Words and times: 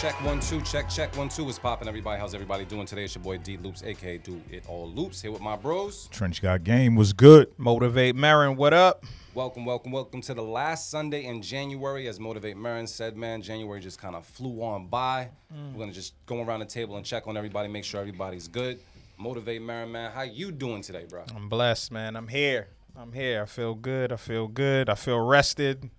Check, 0.00 0.14
check, 0.14 0.24
one, 0.24 0.40
two, 0.40 0.62
check, 0.62 0.88
check, 0.88 1.14
one, 1.14 1.28
two. 1.28 1.44
What's 1.44 1.58
poppin', 1.58 1.86
everybody? 1.86 2.18
How's 2.18 2.34
everybody 2.34 2.64
doing 2.64 2.86
today? 2.86 3.04
It's 3.04 3.14
your 3.14 3.22
boy 3.22 3.36
D 3.36 3.58
Loops, 3.58 3.82
aka 3.82 4.16
Do 4.16 4.40
It 4.50 4.64
All 4.66 4.88
Loops, 4.88 5.20
here 5.20 5.30
with 5.30 5.42
my 5.42 5.56
bros. 5.56 6.08
Trench 6.10 6.40
Got 6.40 6.64
Game 6.64 6.96
was 6.96 7.12
good. 7.12 7.52
Motivate 7.58 8.16
Marin, 8.16 8.56
what 8.56 8.72
up? 8.72 9.04
Welcome, 9.34 9.66
welcome, 9.66 9.92
welcome 9.92 10.22
to 10.22 10.32
the 10.32 10.42
last 10.42 10.90
Sunday 10.90 11.26
in 11.26 11.42
January. 11.42 12.08
As 12.08 12.18
Motivate 12.18 12.56
Marin 12.56 12.86
said, 12.86 13.14
man, 13.14 13.42
January 13.42 13.78
just 13.78 14.00
kind 14.00 14.16
of 14.16 14.24
flew 14.24 14.62
on 14.62 14.86
by. 14.86 15.28
Mm. 15.54 15.74
We're 15.74 15.80
gonna 15.80 15.92
just 15.92 16.14
go 16.24 16.42
around 16.42 16.60
the 16.60 16.66
table 16.66 16.96
and 16.96 17.04
check 17.04 17.26
on 17.26 17.36
everybody, 17.36 17.68
make 17.68 17.84
sure 17.84 18.00
everybody's 18.00 18.48
good. 18.48 18.80
Motivate 19.18 19.60
Marin, 19.60 19.92
man, 19.92 20.12
how 20.12 20.22
you 20.22 20.50
doing 20.50 20.80
today, 20.80 21.04
bro? 21.06 21.24
I'm 21.36 21.50
blessed, 21.50 21.92
man. 21.92 22.16
I'm 22.16 22.28
here. 22.28 22.68
I'm 22.96 23.12
here. 23.12 23.42
I 23.42 23.44
feel 23.44 23.74
good. 23.74 24.12
I 24.12 24.16
feel 24.16 24.48
good. 24.48 24.88
I 24.88 24.94
feel 24.94 25.20
rested. 25.20 25.90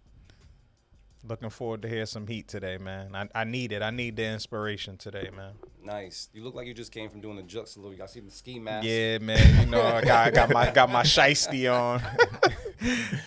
Looking 1.27 1.49
forward 1.49 1.83
to 1.83 1.87
hear 1.87 2.05
some 2.05 2.25
heat 2.25 2.47
today, 2.47 2.77
man. 2.77 3.15
I, 3.15 3.27
I 3.35 3.43
need 3.43 3.71
it. 3.71 3.81
I 3.83 3.91
need 3.91 4.15
the 4.15 4.25
inspiration 4.25 4.97
today, 4.97 5.29
man. 5.35 5.53
Nice. 5.83 6.29
You 6.33 6.43
look 6.43 6.55
like 6.55 6.65
you 6.65 6.73
just 6.73 6.91
came 6.91 7.09
from 7.09 7.21
doing 7.21 7.35
the 7.35 7.43
juke 7.43 7.67
salute. 7.67 7.91
You 7.91 7.97
got 7.97 8.09
see 8.09 8.21
the 8.21 8.31
ski 8.31 8.59
mask. 8.59 8.87
Yeah, 8.87 9.19
man. 9.19 9.59
You 9.59 9.71
know, 9.71 9.81
I 9.81 10.01
got, 10.01 10.27
I 10.27 10.31
got 10.31 10.49
my 10.51 10.71
got 10.71 10.89
my 10.89 11.03
shiesty 11.03 11.71
on. 11.71 12.01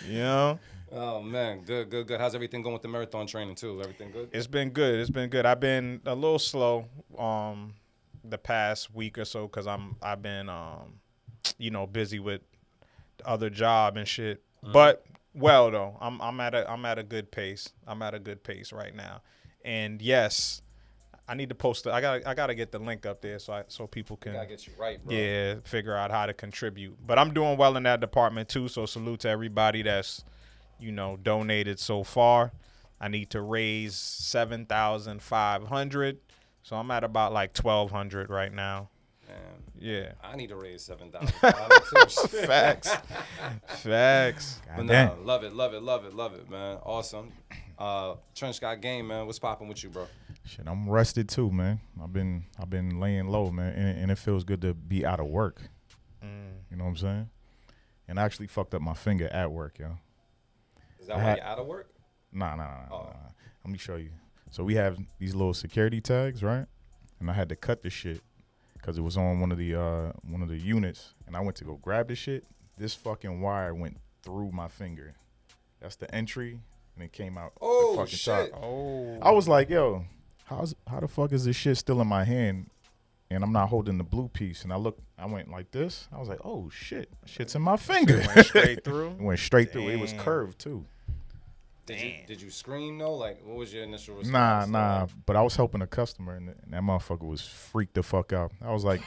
you 0.09 0.19
know, 0.19 0.59
Oh 0.97 1.21
man, 1.21 1.61
good, 1.65 1.89
good, 1.89 2.07
good. 2.07 2.21
How's 2.21 2.35
everything 2.35 2.61
going 2.61 2.71
with 2.71 2.81
the 2.81 2.87
marathon 2.87 3.27
training 3.27 3.55
too? 3.55 3.81
Everything 3.81 4.11
good? 4.11 4.29
it's 4.31 4.47
been 4.47 4.69
good. 4.69 4.99
It's 4.99 5.09
been 5.09 5.29
good. 5.29 5.45
I've 5.45 5.59
been 5.59 6.01
a 6.05 6.15
little 6.15 6.39
slow 6.39 6.87
um 7.17 7.73
the 8.23 8.37
past 8.37 8.95
week 8.95 9.17
or 9.17 9.25
so 9.25 9.47
because 9.47 9.67
I'm 9.67 9.97
I've 10.01 10.21
been 10.21 10.47
um 10.47 10.99
you 11.57 11.69
know 11.69 11.85
busy 11.85 12.19
with 12.19 12.41
other 13.25 13.49
job 13.49 13.97
and 13.97 14.07
shit. 14.07 14.41
But 14.63 15.05
well 15.35 15.69
though, 15.71 15.97
I'm 15.99 16.21
I'm 16.21 16.39
at 16.39 16.55
a 16.55 16.69
I'm 16.71 16.85
at 16.85 16.97
a 16.97 17.03
good 17.03 17.31
pace. 17.31 17.69
I'm 17.87 18.01
at 18.01 18.13
a 18.13 18.19
good 18.19 18.43
pace 18.43 18.71
right 18.71 18.95
now. 18.95 19.21
And 19.63 20.01
yes, 20.01 20.61
I 21.27 21.33
need 21.33 21.49
to 21.49 21.55
post. 21.55 21.83
The, 21.85 21.93
I 21.93 22.01
got 22.01 22.25
I 22.25 22.33
got 22.33 22.47
to 22.47 22.55
get 22.55 22.71
the 22.71 22.79
link 22.79 23.05
up 23.05 23.21
there 23.21 23.39
so 23.39 23.53
I 23.53 23.63
so 23.67 23.87
people 23.87 24.15
can 24.17 24.33
Gotta 24.33 24.47
get 24.47 24.67
you 24.67 24.73
right, 24.79 25.03
bro. 25.03 25.15
yeah 25.15 25.55
figure 25.63 25.95
out 25.95 26.11
how 26.11 26.25
to 26.25 26.33
contribute. 26.33 26.97
But 27.05 27.17
I'm 27.19 27.33
doing 27.33 27.57
well 27.57 27.77
in 27.77 27.83
that 27.83 27.99
department 27.99 28.49
too. 28.49 28.67
So 28.67 28.85
salute 28.85 29.21
to 29.21 29.29
everybody 29.29 29.81
that's 29.81 30.23
you 30.79 30.91
know 30.91 31.17
donated 31.17 31.79
so 31.79 32.03
far. 32.03 32.51
I 33.01 33.07
need 33.07 33.29
to 33.31 33.41
raise 33.41 33.95
seven 33.95 34.65
thousand 34.65 35.21
five 35.21 35.63
hundred. 35.67 36.19
So 36.63 36.75
I'm 36.75 36.89
at 36.91 37.03
about 37.03 37.33
like 37.33 37.53
twelve 37.53 37.91
hundred 37.91 38.29
right 38.29 38.53
now. 38.53 38.89
Man, 39.35 39.63
Yeah. 39.77 40.11
I 40.23 40.35
need 40.35 40.47
to 40.49 40.55
raise 40.55 40.83
seven 40.83 41.11
thousand. 41.11 41.33
Facts. 42.47 42.95
Facts. 43.67 44.61
But 44.75 44.87
Damn. 44.87 45.25
love 45.25 45.43
it, 45.43 45.53
love 45.53 45.73
it, 45.73 45.83
love 45.83 46.05
it, 46.05 46.13
love 46.13 46.33
it, 46.33 46.49
man. 46.49 46.77
Awesome. 46.83 47.31
Uh, 47.77 48.15
Trench 48.33 48.61
got 48.61 48.81
game, 48.81 49.07
man. 49.07 49.25
What's 49.25 49.39
popping 49.39 49.67
with 49.67 49.83
you, 49.83 49.89
bro? 49.89 50.07
Shit, 50.45 50.67
I'm 50.67 50.89
rested 50.89 51.27
too, 51.27 51.51
man. 51.51 51.81
I've 52.01 52.13
been 52.13 52.45
I've 52.59 52.69
been 52.69 52.99
laying 52.99 53.27
low, 53.27 53.49
man, 53.51 53.73
and, 53.73 53.99
and 53.99 54.11
it 54.11 54.17
feels 54.17 54.43
good 54.43 54.61
to 54.61 54.73
be 54.73 55.05
out 55.05 55.19
of 55.19 55.27
work. 55.27 55.61
You 56.71 56.77
know 56.77 56.85
what 56.85 56.89
I'm 56.91 56.97
saying? 56.97 57.29
And 58.07 58.19
I 58.19 58.23
actually 58.23 58.47
fucked 58.47 58.73
up 58.73 58.81
my 58.81 58.93
finger 58.95 59.27
at 59.27 59.51
work, 59.51 59.77
yo. 59.79 59.97
Is 60.99 61.07
that 61.07 61.13
I 61.13 61.17
why 61.17 61.23
had- 61.23 61.37
you're 61.37 61.45
out 61.47 61.59
of 61.59 61.67
work? 61.67 61.89
Nah, 62.33 62.55
nah, 62.55 62.63
nah, 62.65 62.85
nah, 62.89 62.95
Oh. 62.95 63.03
nah. 63.03 63.29
Let 63.63 63.71
me 63.71 63.77
show 63.77 63.95
you. 63.95 64.09
So 64.49 64.63
we 64.63 64.75
have 64.75 64.97
these 65.19 65.35
little 65.35 65.53
security 65.53 66.01
tags, 66.01 66.43
right? 66.43 66.65
And 67.19 67.29
I 67.29 67.33
had 67.33 67.47
to 67.49 67.55
cut 67.55 67.83
the 67.83 67.89
shit 67.89 68.21
because 68.85 68.99
it 68.99 69.01
was 69.01 69.17
on 69.17 69.39
one 69.39 69.51
of 69.51 69.57
the 69.57 69.73
uh 69.73 70.11
one 70.29 70.43
of 70.43 70.47
the 70.47 70.57
units, 70.57 71.15
and 71.25 71.35
I 71.35 71.39
went 71.39 71.55
to 71.57 71.63
go 71.63 71.79
grab 71.81 72.07
the 72.07 72.15
shit. 72.15 72.45
This 72.77 72.93
fucking 72.93 73.41
wire 73.41 73.73
went 73.73 73.97
through 74.21 74.51
my 74.51 74.67
finger. 74.67 75.15
That's 75.81 75.95
the 75.95 76.13
entry, 76.13 76.59
and 76.95 77.03
it 77.03 77.11
came 77.11 77.35
out. 77.35 77.53
the 77.55 77.59
Oh 77.63 77.95
fucking 77.95 78.15
shit! 78.15 78.51
top. 78.51 78.61
Oh. 78.63 79.17
I 79.23 79.31
was 79.31 79.47
like, 79.47 79.69
yo, 79.71 80.05
how's 80.45 80.75
how 80.87 80.99
the 80.99 81.07
fuck 81.07 81.31
is 81.31 81.45
this 81.45 81.55
shit 81.55 81.77
still 81.77 81.99
in 81.99 82.07
my 82.07 82.25
hand? 82.25 82.69
And 83.31 83.43
I'm 83.43 83.51
not 83.51 83.69
holding 83.69 83.97
the 83.97 84.03
blue 84.03 84.27
piece. 84.27 84.61
And 84.63 84.71
I 84.71 84.75
looked, 84.75 85.01
I 85.17 85.25
went 85.25 85.49
like 85.49 85.71
this. 85.71 86.07
I 86.13 86.19
was 86.19 86.29
like, 86.29 86.37
oh 86.45 86.69
shit, 86.69 87.09
shit's 87.25 87.55
in 87.55 87.63
my 87.63 87.75
finger. 87.75 88.21
Went 88.35 88.45
straight 88.45 88.83
through. 88.83 89.09
It 89.19 89.21
went 89.21 89.39
straight 89.39 89.71
through. 89.73 89.89
It 89.89 89.99
was 89.99 90.13
curved 90.13 90.59
too. 90.59 90.85
Did 91.85 92.01
you 92.01 92.13
did 92.25 92.41
you 92.41 92.49
scream 92.49 92.97
though? 92.97 93.13
Like, 93.15 93.41
what 93.43 93.57
was 93.57 93.73
your 93.73 93.83
initial 93.83 94.15
response? 94.15 94.67
nah. 94.69 94.99
Nah. 95.01 95.07
But 95.25 95.35
I 95.35 95.41
was 95.43 95.55
helping 95.55 95.81
a 95.81 95.87
customer, 95.87 96.35
and, 96.35 96.49
and 96.49 96.73
that 96.73 96.81
motherfucker 96.81 97.27
was 97.27 97.41
freaked 97.41 97.93
the 97.93 98.01
fuck 98.03 98.33
out. 98.33 98.51
I 98.63 98.73
was 98.73 98.83
like, 98.83 99.01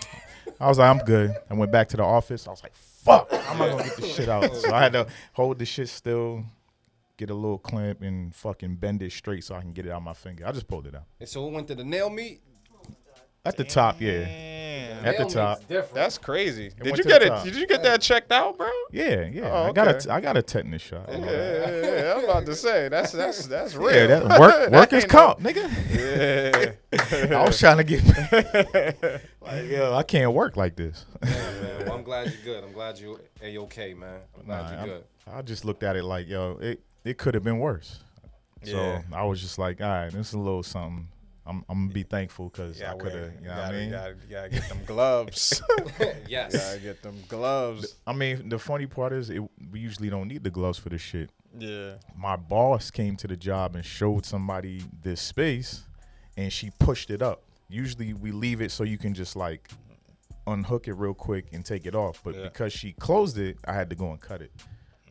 I 0.61 0.69
was 0.69 0.79
like, 0.79 0.89
I'm 0.89 1.05
good. 1.05 1.35
I 1.51 1.55
went 1.55 1.73
back 1.73 1.89
to 1.89 1.97
the 1.97 2.05
office. 2.05 2.47
I 2.47 2.51
was 2.51 2.63
like, 2.63 2.75
fuck, 2.77 3.29
I'm 3.33 3.59
not 3.59 3.71
gonna 3.71 3.83
get 3.85 3.97
this 3.97 4.15
shit 4.15 4.29
out. 4.29 4.55
So 4.55 4.73
I 4.73 4.81
had 4.81 4.93
to 4.93 5.07
hold 5.33 5.59
the 5.59 5.65
shit 5.65 5.89
still, 5.89 6.45
get 7.17 7.31
a 7.31 7.35
little 7.35 7.59
clamp, 7.59 8.01
and 8.03 8.33
fucking 8.35 8.77
bend 8.77 9.03
it 9.03 9.11
straight 9.11 9.43
so 9.43 9.57
I 9.57 9.61
can 9.61 9.73
get 9.73 9.85
it 9.87 9.91
out 9.91 9.97
of 9.99 10.03
my 10.05 10.13
finger. 10.15 10.47
I 10.47 10.53
just 10.53 10.69
pulled 10.69 10.87
it 10.87 10.95
out 10.95 11.05
And 11.19 11.29
so 11.29 11.49
it 11.49 11.53
went 11.53 11.67
to 11.69 11.75
the 11.75 11.85
nail 11.85 12.11
meat. 12.11 12.43
at 13.45 13.57
the 13.57 13.65
top. 13.65 14.01
Yeah, 14.01 14.21
Damn. 14.25 14.58
At 15.05 15.19
the 15.19 15.25
top. 15.27 15.61
That's 15.95 16.19
crazy. 16.19 16.71
Did 16.83 16.97
you 16.97 17.03
to 17.05 17.09
get 17.09 17.21
the 17.21 17.27
it? 17.27 17.29
top. 17.29 17.45
Did 17.45 17.57
you 17.57 17.67
get 17.67 17.83
that 17.83 18.01
checked 18.01 18.33
out, 18.33 18.57
bro? 18.59 18.69
yeah, 18.93 19.25
yeah. 19.27 19.51
Oh, 19.51 19.69
I 19.69 19.73
got 19.73 19.89
okay. 19.89 20.09
a, 20.09 20.13
I 20.15 20.21
got 20.21 20.37
a 20.37 20.43
tetanus 20.43 20.83
shot. 20.83 21.07
Yeah, 21.09 21.19
yeah, 21.19 21.81
yeah. 21.83 22.15
I'm 22.17 22.25
about 22.25 22.47
to 22.47 22.55
say 22.55 22.89
that's 22.89 23.13
that's 23.13 23.47
that's 23.47 23.75
real. 23.75 23.95
Yeah, 23.95 24.07
that 24.21 24.41
work 24.41 24.71
workers 24.73 25.05
ain't 25.05 25.13
no- 25.13 25.19
comp, 25.19 25.41
nigga. 25.41 26.79
Yeah. 27.31 27.37
I 27.39 27.45
was 27.45 27.59
trying 27.59 27.77
to 27.79 27.85
get 27.85 28.03
like, 29.41 29.69
yo, 29.69 29.95
I 29.95 30.03
can't 30.03 30.33
work 30.33 30.57
like 30.57 30.77
this. 30.77 31.05
Yeah, 31.23 31.31
man. 31.31 31.87
Well, 31.87 31.93
I'm 31.97 32.03
glad 32.03 32.27
you're 32.33 32.55
good. 32.55 32.65
I'm 32.65 32.73
glad 32.73 32.99
you 32.99 33.21
a 33.43 33.59
okay, 33.59 33.95
man. 33.95 34.21
I'm 34.39 34.45
glad 34.47 34.63
Nah, 34.63 34.69
you're 34.71 34.79
I'm- 34.79 34.89
good. 34.89 35.05
I 35.31 35.43
just 35.43 35.65
looked 35.65 35.83
at 35.83 35.95
it 35.97 36.05
like, 36.05 36.27
yo, 36.29 36.59
it 36.61 36.81
it 37.05 37.19
could 37.19 37.35
have 37.35 37.45
been 37.45 37.59
worse. 37.59 38.01
So 38.65 38.77
Yeah. 38.77 39.03
I 39.13 39.25
was 39.25 39.41
just 39.41 39.59
like, 39.59 39.81
all 39.81 39.87
right, 39.89 40.11
this 40.13 40.29
is 40.29 40.35
a 40.35 40.39
little 40.39 40.63
something. 40.63 41.09
I'm 41.49 41.65
I'm 41.69 41.85
gonna 41.85 41.95
be 41.95 42.03
thankful 42.03 42.51
because 42.51 42.79
Yeah, 42.79 42.93
I 42.93 42.97
could 42.97 43.13
have, 43.15 43.33
you 43.35 43.41
know 43.41 43.49
gotta, 43.49 43.61
what 43.63 43.75
I 43.75 43.79
mean? 43.79 43.91
gotta, 43.91 44.15
gotta 44.31 44.49
get 44.51 44.69
them 44.69 44.81
gloves. 44.87 45.63
yes. 46.29 46.55
gotta 46.55 46.79
get 46.79 47.03
them 47.03 47.17
gloves. 47.27 47.97
I 48.07 48.13
mean, 48.13 48.49
the 48.51 48.59
funny 48.59 48.87
part 48.87 49.13
is, 49.15 49.31
it, 49.31 49.41
we 49.71 49.81
usually 49.81 50.11
don't 50.11 50.29
need 50.29 50.45
the 50.45 50.51
gloves 50.51 50.79
for 50.79 50.91
this 50.91 51.01
shit. 51.01 51.31
Yeah. 51.59 51.95
My 52.17 52.37
boss 52.37 52.91
came 52.91 53.17
to 53.17 53.27
the 53.27 53.37
job 53.37 53.75
and 53.77 53.85
showed 53.85 54.27
somebody 54.27 54.83
this 55.03 55.21
space, 55.23 55.85
and 56.37 56.53
she 56.53 56.71
pushed 56.79 57.11
it 57.11 57.23
up. 57.23 57.43
Usually 57.71 58.13
we 58.13 58.31
leave 58.31 58.61
it 58.61 58.71
so 58.71 58.85
you 58.85 58.99
can 58.99 59.15
just 59.15 59.35
like 59.35 59.71
unhook 60.47 60.87
it 60.89 60.95
real 60.95 61.15
quick 61.15 61.47
and 61.53 61.65
take 61.65 61.87
it 61.87 61.95
off, 61.95 62.21
but 62.23 62.35
Yeah. 62.35 62.43
because 62.45 62.73
she 62.75 62.93
closed 62.93 63.39
it, 63.39 63.57
I 63.67 63.73
had 63.73 63.89
to 63.91 63.97
go 63.97 64.11
and 64.11 64.21
cut 64.21 64.43
it. 64.43 64.53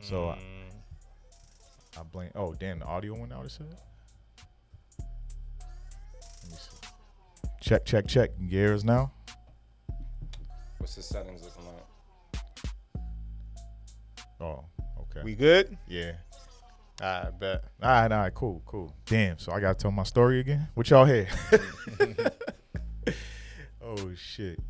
So 0.02 0.30
I, 0.30 0.36
Mm. 0.38 0.40
I 2.00 2.04
blame. 2.04 2.30
Oh, 2.36 2.54
damn, 2.54 2.80
the 2.80 2.86
audio 2.86 3.16
went 3.16 3.34
out. 3.34 3.46
It 3.46 3.52
said. 3.52 3.76
Check, 7.68 7.84
check, 7.84 8.08
check. 8.08 8.30
Gears 8.48 8.86
now. 8.86 9.12
What's 10.78 10.96
the 10.96 11.02
settings 11.02 11.44
looking 11.44 11.66
like? 11.66 12.42
Oh, 14.40 14.64
okay. 15.02 15.22
we 15.22 15.36
good? 15.36 15.78
yeah. 15.86 16.14
I 17.02 17.30
bet. 17.38 17.66
All 17.84 17.90
right, 17.90 18.10
all 18.10 18.20
right, 18.20 18.34
cool, 18.34 18.62
cool. 18.66 18.96
Damn. 19.06 19.38
So 19.38 19.52
I 19.52 19.60
gotta 19.60 19.78
tell 19.78 19.92
my 19.92 20.04
story 20.04 20.40
again. 20.40 20.70
What 20.76 20.90
y'all 20.90 21.04
hear? 21.04 21.28
oh 23.84 24.14
shit. 24.16 24.62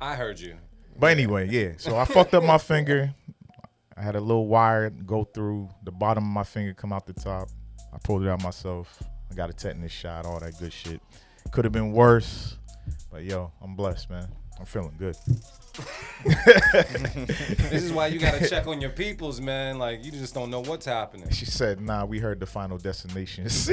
I 0.00 0.14
heard 0.14 0.38
you. 0.38 0.54
But 0.96 1.10
anyway, 1.10 1.48
yeah. 1.48 1.72
So 1.78 1.96
I 1.96 2.04
fucked 2.04 2.34
up 2.34 2.44
my 2.44 2.58
finger. 2.58 3.12
I 3.96 4.02
had 4.02 4.14
a 4.14 4.20
little 4.20 4.46
wire 4.46 4.90
go 4.90 5.24
through 5.24 5.68
the 5.82 5.90
bottom 5.90 6.22
of 6.22 6.30
my 6.30 6.44
finger, 6.44 6.74
come 6.74 6.92
out 6.92 7.08
the 7.08 7.12
top. 7.12 7.48
I 7.92 7.98
pulled 7.98 8.22
it 8.22 8.28
out 8.28 8.40
myself. 8.40 9.02
I 9.32 9.34
got 9.34 9.50
a 9.50 9.52
tetanus 9.52 9.90
shot, 9.90 10.26
all 10.26 10.38
that 10.38 10.56
good 10.60 10.72
shit. 10.72 11.00
Could 11.52 11.64
have 11.64 11.72
been 11.72 11.92
worse, 11.92 12.56
but 13.10 13.24
yo, 13.24 13.50
I'm 13.62 13.74
blessed, 13.74 14.08
man. 14.10 14.28
I'm 14.58 14.66
feeling 14.66 14.94
good. 14.98 15.16
this 16.24 17.82
is 17.82 17.92
why 17.92 18.06
you 18.08 18.18
gotta 18.18 18.46
check 18.50 18.66
on 18.66 18.80
your 18.80 18.90
peoples, 18.90 19.40
man. 19.40 19.78
Like 19.78 20.04
you 20.04 20.10
just 20.12 20.34
don't 20.34 20.50
know 20.50 20.60
what's 20.60 20.86
happening. 20.86 21.30
She 21.30 21.46
said, 21.46 21.80
"Nah, 21.80 22.04
we 22.04 22.18
heard 22.18 22.38
the 22.40 22.46
final 22.46 22.76
destination." 22.78 23.46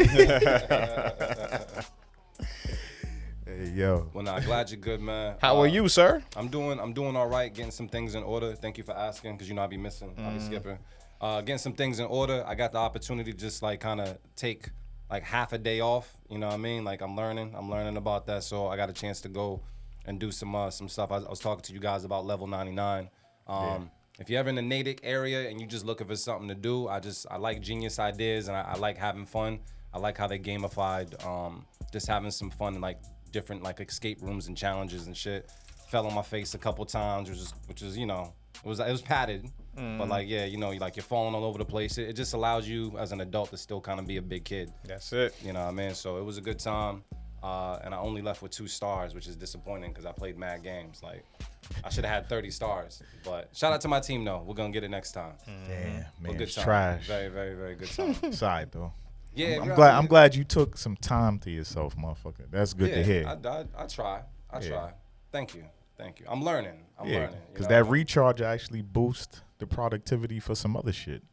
hey 3.46 3.70
yo, 3.74 4.10
Well, 4.14 4.24
nah, 4.24 4.40
glad 4.40 4.70
you're 4.70 4.80
good, 4.80 5.02
man. 5.02 5.36
How 5.42 5.58
Uh, 5.58 5.62
are 5.62 5.68
you, 5.68 5.88
sir? 5.90 6.24
I'm 6.36 6.48
doing 6.48 6.80
I'm 6.80 6.94
doing 6.94 7.16
all 7.16 7.28
right, 7.28 7.54
getting 7.54 7.72
some 7.72 7.88
things 7.90 8.16
in 8.16 8.24
order. 8.24 8.56
Thank 8.56 8.78
you 8.78 8.84
for 8.84 8.96
asking, 8.98 9.34
because 9.34 9.48
you 9.50 9.56
know 9.56 9.62
I'll 9.64 9.68
be 9.68 9.78
missing, 9.78 10.14
I'll 10.20 10.34
be 10.34 10.40
skipping. 10.40 10.78
Uh, 11.20 11.42
getting 11.42 11.58
some 11.58 11.74
things 11.74 12.00
in 12.00 12.06
order. 12.06 12.44
I 12.48 12.54
got 12.56 12.72
the 12.72 12.78
opportunity 12.78 13.32
to 13.34 13.38
just 13.38 13.62
like 13.62 13.80
kind 13.80 14.00
of 14.02 14.18
take 14.36 14.70
like 15.10 15.24
half 15.24 15.54
a 15.54 15.58
day 15.58 15.80
off. 15.80 16.12
You 16.30 16.38
know 16.38 16.48
what 16.48 16.56
I 16.56 16.58
mean? 16.58 16.84
Like 16.84 17.02
I'm 17.02 17.16
learning, 17.16 17.54
I'm 17.56 17.70
learning 17.70 17.98
about 17.98 18.26
that. 18.28 18.44
So 18.44 18.68
I 18.68 18.76
got 18.78 18.90
a 18.90 18.94
chance 18.94 19.22
to 19.22 19.30
go 19.30 19.62
and 20.06 20.20
do 20.20 20.32
some 20.32 20.56
uh, 20.56 20.70
some 20.70 20.90
stuff. 20.90 21.12
I, 21.12 21.18
I 21.18 21.30
was 21.30 21.40
talking 21.40 21.64
to 21.64 21.74
you 21.74 21.80
guys 21.80 22.04
about 22.06 22.26
level 22.26 22.48
99. 22.48 23.10
Um, 23.48 23.92
If 24.20 24.30
you're 24.30 24.40
ever 24.40 24.50
in 24.50 24.56
the 24.56 24.62
Natick 24.64 25.00
area 25.04 25.48
and 25.50 25.60
you're 25.60 25.70
just 25.70 25.86
looking 25.86 26.08
for 26.08 26.16
something 26.16 26.48
to 26.48 26.56
do, 26.56 26.88
I 26.88 27.00
just 27.00 27.28
I 27.30 27.38
like 27.38 27.62
genius 27.62 28.00
ideas 28.00 28.48
and 28.48 28.58
I, 28.58 28.62
I 28.62 28.76
like 28.78 28.98
having 28.98 29.26
fun. 29.26 29.60
I 29.94 30.00
like 30.00 30.18
how 30.18 30.28
they 30.28 30.40
gamified 30.40 31.24
um, 31.26 31.66
just 31.94 32.08
having 32.08 32.32
some 32.32 32.50
fun 32.50 32.74
and 32.74 32.82
like 32.82 33.00
different 33.32 33.64
like 33.64 33.80
escape 33.80 34.22
rooms 34.22 34.48
and 34.48 34.58
challenges 34.58 35.08
and 35.08 35.16
shit. 35.16 35.50
Fell 35.90 36.06
on 36.08 36.14
my 36.14 36.22
face 36.22 36.54
a 36.54 36.58
couple 36.58 36.84
times, 36.86 37.30
which 37.30 37.40
is 37.40 37.54
which 37.68 37.82
is 37.82 37.98
you 37.98 38.06
know 38.06 38.34
it 38.56 38.68
was 38.68 38.80
it 38.80 38.92
was 38.92 39.02
padded, 39.02 39.50
but 39.78 40.10
like 40.10 40.28
yeah 40.28 40.46
you 40.46 40.58
know 40.58 40.72
like 40.72 40.96
you're 40.96 41.04
falling 41.04 41.36
all 41.36 41.46
over 41.46 41.58
the 41.60 41.66
place. 41.66 41.98
It, 41.98 42.10
it 42.10 42.14
just 42.14 42.34
allows 42.34 42.68
you 42.68 42.98
as 42.98 43.12
an 43.12 43.22
adult 43.22 43.52
to 43.52 43.58
still 43.58 43.80
kind 43.80 44.00
of 44.00 44.08
be 44.08 44.18
a 44.18 44.22
big 44.22 44.44
kid. 44.46 44.72
That's 44.86 45.14
it. 45.14 45.36
You 45.44 45.54
know 45.54 45.62
what 45.62 45.70
I 45.70 45.72
mean? 45.72 45.94
So 45.94 46.18
it 46.18 46.24
was 46.26 46.38
a 46.38 46.42
good 46.42 46.60
time. 46.60 47.04
Uh, 47.44 47.80
and 47.84 47.94
I 47.94 48.00
only 48.00 48.24
left 48.24 48.42
with 48.42 48.52
two 48.52 48.68
stars, 48.68 49.14
which 49.14 49.28
is 49.28 49.36
disappointing 49.36 49.92
because 49.92 50.08
I 50.08 50.12
played 50.12 50.38
mad 50.40 50.64
games. 50.64 51.02
Like, 51.04 51.24
I 51.84 51.90
should 51.90 52.04
have 52.04 52.14
had 52.24 52.28
30 52.30 52.50
stars. 52.50 53.04
But 53.24 53.50
shout 53.56 53.72
out 53.72 53.80
to 53.82 53.88
my 53.88 54.00
team, 54.00 54.26
though. 54.26 54.44
We're 54.46 54.56
going 54.56 54.72
to 54.72 54.76
get 54.76 54.84
it 54.84 54.90
next 54.90 55.12
time. 55.12 55.34
damn 55.68 56.06
But 56.20 56.24
man, 56.24 56.32
good 56.34 56.42
it's 56.42 56.56
time. 56.56 56.66
trash. 56.66 57.06
Very, 57.08 57.30
very, 57.30 57.54
very 57.56 57.76
good 57.76 57.90
time. 57.90 58.32
Sorry 58.34 58.66
though. 58.72 58.92
Yeah, 59.36 59.60
I'm 59.62 59.68
bro, 59.68 59.76
glad. 59.76 59.90
yeah. 59.92 59.98
I'm 60.00 60.08
glad 60.08 60.36
you 60.36 60.44
took 60.44 60.78
some 60.80 60.96
time 60.98 61.38
to 61.40 61.52
yourself, 61.52 61.96
motherfucker. 61.96 62.50
That's 62.50 62.74
good 62.74 62.90
yeah, 62.90 62.96
to 62.96 63.04
hear. 63.04 63.28
I, 63.28 63.48
I, 63.48 63.66
I 63.84 63.86
try. 63.86 64.22
I 64.50 64.60
Yeah. 64.60 64.70
try. 64.70 64.94
Thank 65.32 65.54
you. 65.54 65.64
Thank 65.98 66.20
you. 66.20 66.26
I'm 66.30 66.44
learning. 66.44 66.86
I'm 67.00 67.08
yeah, 67.08 67.20
learning. 67.20 67.38
because 67.52 67.68
that 67.68 67.76
I 67.76 67.80
recharge 67.80 68.42
actually 68.42 68.82
boosts 68.82 69.42
the 69.58 69.66
productivity 69.68 70.40
for 70.40 70.56
some 70.56 70.78
other 70.78 70.92
shit. 70.92 71.24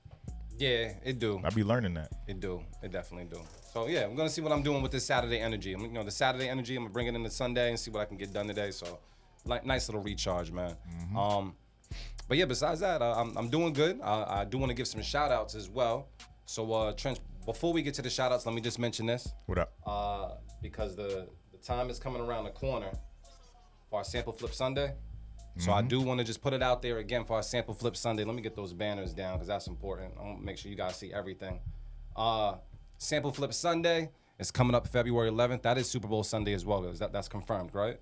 Yeah, 0.57 0.93
it 1.05 1.19
do. 1.19 1.41
I 1.45 1.51
be 1.51 1.65
learning 1.65 1.95
that. 1.95 2.13
It 2.29 2.41
do. 2.41 2.63
It 2.83 2.93
definitely 2.93 3.27
do. 3.27 3.43
So 3.73 3.89
yeah, 3.89 4.05
I'm 4.05 4.15
gonna 4.15 4.31
see 4.31 4.41
what 4.41 4.53
I'm 4.53 4.63
doing 4.63 4.83
with 4.83 4.93
this 4.93 5.05
Saturday 5.05 5.41
energy. 5.41 5.75
I'm, 5.75 5.83
you 5.83 5.89
know, 5.89 6.05
the 6.05 6.11
Saturday 6.11 6.49
energy. 6.49 6.77
I'm 6.77 6.85
gonna 6.85 6.93
bring 6.93 7.09
it 7.09 7.15
into 7.15 7.31
Sunday 7.31 7.71
and 7.71 7.79
see 7.79 7.91
what 7.91 8.01
I 8.01 8.05
can 8.05 8.17
get 8.17 8.33
done 8.33 8.47
today. 8.47 8.71
So, 8.71 9.01
like, 9.45 9.67
nice 9.67 9.89
little 9.89 10.01
recharge, 10.03 10.53
man. 10.53 10.77
Um, 11.17 11.55
but 12.29 12.39
yeah, 12.39 12.45
besides 12.47 12.81
that, 12.81 13.03
uh, 13.03 13.15
I'm, 13.17 13.37
I'm 13.37 13.49
doing 13.49 13.73
good. 13.73 14.01
Uh, 14.01 14.25
I 14.29 14.45
do 14.45 14.59
want 14.59 14.71
to 14.71 14.75
give 14.75 14.87
some 14.87 15.03
shout 15.03 15.31
outs 15.31 15.55
as 15.55 15.69
well. 15.69 16.09
So, 16.47 16.73
uh, 16.73 16.93
Trent, 16.93 17.21
before 17.45 17.73
we 17.73 17.83
get 17.83 17.95
to 17.95 18.03
the 18.03 18.11
shout 18.11 18.33
outs, 18.33 18.47
let 18.47 18.55
me 18.55 18.61
just 18.61 18.79
mention 18.79 19.07
this 19.07 19.29
What 19.47 19.59
up? 19.59 19.73
uh, 19.87 20.37
because 20.63 20.97
the 20.97 21.29
the 21.53 21.59
time 21.59 21.91
is 21.91 21.99
coming 21.99 22.23
around 22.23 22.45
the 22.45 22.51
corner 22.51 22.93
for 23.95 23.99
our 23.99 24.05
sample 24.05 24.33
flip 24.33 24.53
Sunday. 24.53 24.93
So 25.57 25.71
I 25.71 25.83
do 25.83 26.01
want 26.01 26.19
to 26.19 26.25
just 26.25 26.43
put 26.43 26.53
it 26.53 26.65
out 26.65 26.83
there 26.83 26.99
again 26.99 27.25
for 27.25 27.35
our 27.37 27.43
sample 27.45 27.75
flip 27.75 27.97
Sunday. 27.97 28.25
Let 28.25 28.35
me 28.35 28.43
get 28.43 28.57
those 28.57 28.73
banners 28.73 29.15
down 29.15 29.35
because 29.35 29.47
that's 29.47 29.69
important. 29.69 30.13
I 30.19 30.25
want 30.25 30.41
to 30.41 30.45
make 30.45 30.59
sure 30.59 30.69
you 30.69 30.77
guys 30.77 30.97
see 30.97 31.13
everything. 31.13 31.61
Uh, 32.17 32.57
sample 32.99 33.31
flip 33.31 33.55
Sunday 33.55 34.11
is 34.41 34.51
coming 34.51 34.75
up 34.75 34.89
February 34.89 35.31
11th. 35.31 35.63
That 35.63 35.79
is 35.79 35.89
Super 35.89 36.09
Bowl 36.09 36.25
Sunday 36.25 36.55
as 36.55 36.65
well. 36.65 36.85
Is 36.87 36.99
that 36.99 37.13
that's 37.13 37.29
confirmed, 37.29 37.71
right? 37.73 38.01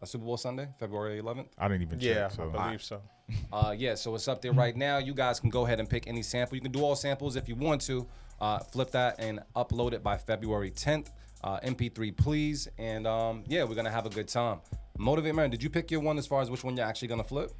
A 0.00 0.06
Super 0.06 0.24
Bowl 0.24 0.38
Sunday, 0.38 0.66
February 0.80 1.20
11th. 1.20 1.48
I 1.58 1.68
didn't 1.68 1.82
even 1.82 2.00
Yeah, 2.00 2.14
check. 2.14 2.32
So 2.32 2.50
I 2.56 2.64
believe 2.64 2.82
so. 2.82 3.02
Uh, 3.52 3.74
yeah, 3.76 3.94
so 3.94 4.14
it's 4.14 4.28
up 4.28 4.42
there 4.42 4.52
right 4.52 4.76
now. 4.76 4.98
You 4.98 5.14
guys 5.14 5.40
can 5.40 5.48
go 5.48 5.64
ahead 5.64 5.78
and 5.80 5.88
pick 5.88 6.06
any 6.06 6.22
sample. 6.22 6.54
You 6.54 6.60
can 6.60 6.72
do 6.72 6.82
all 6.82 6.96
samples 6.96 7.36
if 7.36 7.48
you 7.48 7.54
want 7.54 7.80
to. 7.82 8.06
Uh, 8.40 8.58
flip 8.58 8.90
that 8.90 9.16
and 9.18 9.40
upload 9.56 9.92
it 9.92 10.02
by 10.02 10.18
February 10.18 10.70
10th. 10.70 11.08
Uh, 11.44 11.58
MP3, 11.60 12.14
please. 12.16 12.68
And 12.78 13.06
um, 13.06 13.44
yeah, 13.46 13.64
we're 13.64 13.74
gonna 13.74 13.90
have 13.90 14.06
a 14.06 14.10
good 14.10 14.28
time. 14.28 14.60
Motivate 15.02 15.34
man, 15.34 15.50
did 15.50 15.62
you 15.64 15.68
pick 15.68 15.90
your 15.90 16.00
one 16.00 16.16
as 16.16 16.28
far 16.28 16.42
as 16.42 16.50
which 16.50 16.62
one 16.62 16.76
you're 16.76 16.86
actually 16.86 17.08
gonna 17.08 17.24
flip? 17.24 17.50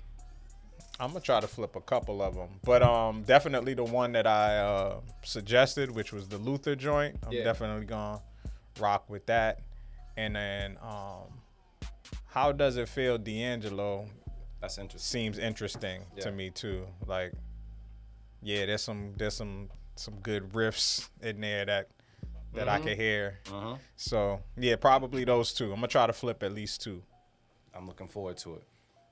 I'm 1.00 1.08
gonna 1.08 1.20
try 1.20 1.40
to 1.40 1.48
flip 1.48 1.74
a 1.74 1.80
couple 1.80 2.22
of 2.22 2.36
them, 2.36 2.50
but 2.62 2.82
um, 2.84 3.22
definitely 3.24 3.74
the 3.74 3.82
one 3.82 4.12
that 4.12 4.28
I 4.28 4.58
uh, 4.58 5.00
suggested, 5.24 5.90
which 5.90 6.12
was 6.12 6.28
the 6.28 6.38
Luther 6.38 6.76
joint. 6.76 7.16
I'm 7.26 7.32
Yeah. 7.32 7.42
definitely 7.42 7.86
gonna 7.86 8.22
rock 8.78 9.10
with 9.10 9.26
that. 9.26 9.58
And 10.16 10.36
then, 10.36 10.78
um, 10.80 11.40
how 12.26 12.52
does 12.52 12.76
it 12.76 12.88
feel, 12.88 13.18
D'Angelo? 13.18 14.06
That's 14.60 14.78
interesting. 14.78 15.10
Seems 15.34 15.38
interesting 15.38 16.02
Yeah. 16.16 16.22
to 16.24 16.30
me 16.30 16.50
too. 16.50 16.86
Like, 17.06 17.32
yeah, 18.40 18.66
there's 18.66 18.82
some 18.82 19.14
there's 19.16 19.34
some 19.34 19.68
some 19.96 20.14
good 20.20 20.52
riffs 20.52 21.08
in 21.20 21.40
there 21.40 21.64
that 21.64 21.88
that 22.54 22.68
I 22.68 22.78
can 22.78 22.96
hear. 22.96 23.40
Uh-huh. 23.50 23.76
So 23.96 24.40
yeah, 24.56 24.76
probably 24.76 25.24
those 25.24 25.52
two. 25.52 25.70
I'm 25.72 25.76
gonna 25.76 25.88
try 25.88 26.06
to 26.06 26.12
flip 26.12 26.44
at 26.44 26.52
least 26.52 26.82
two. 26.82 27.02
I'm 27.74 27.86
looking 27.86 28.08
forward 28.08 28.36
to 28.38 28.54
it. 28.54 28.64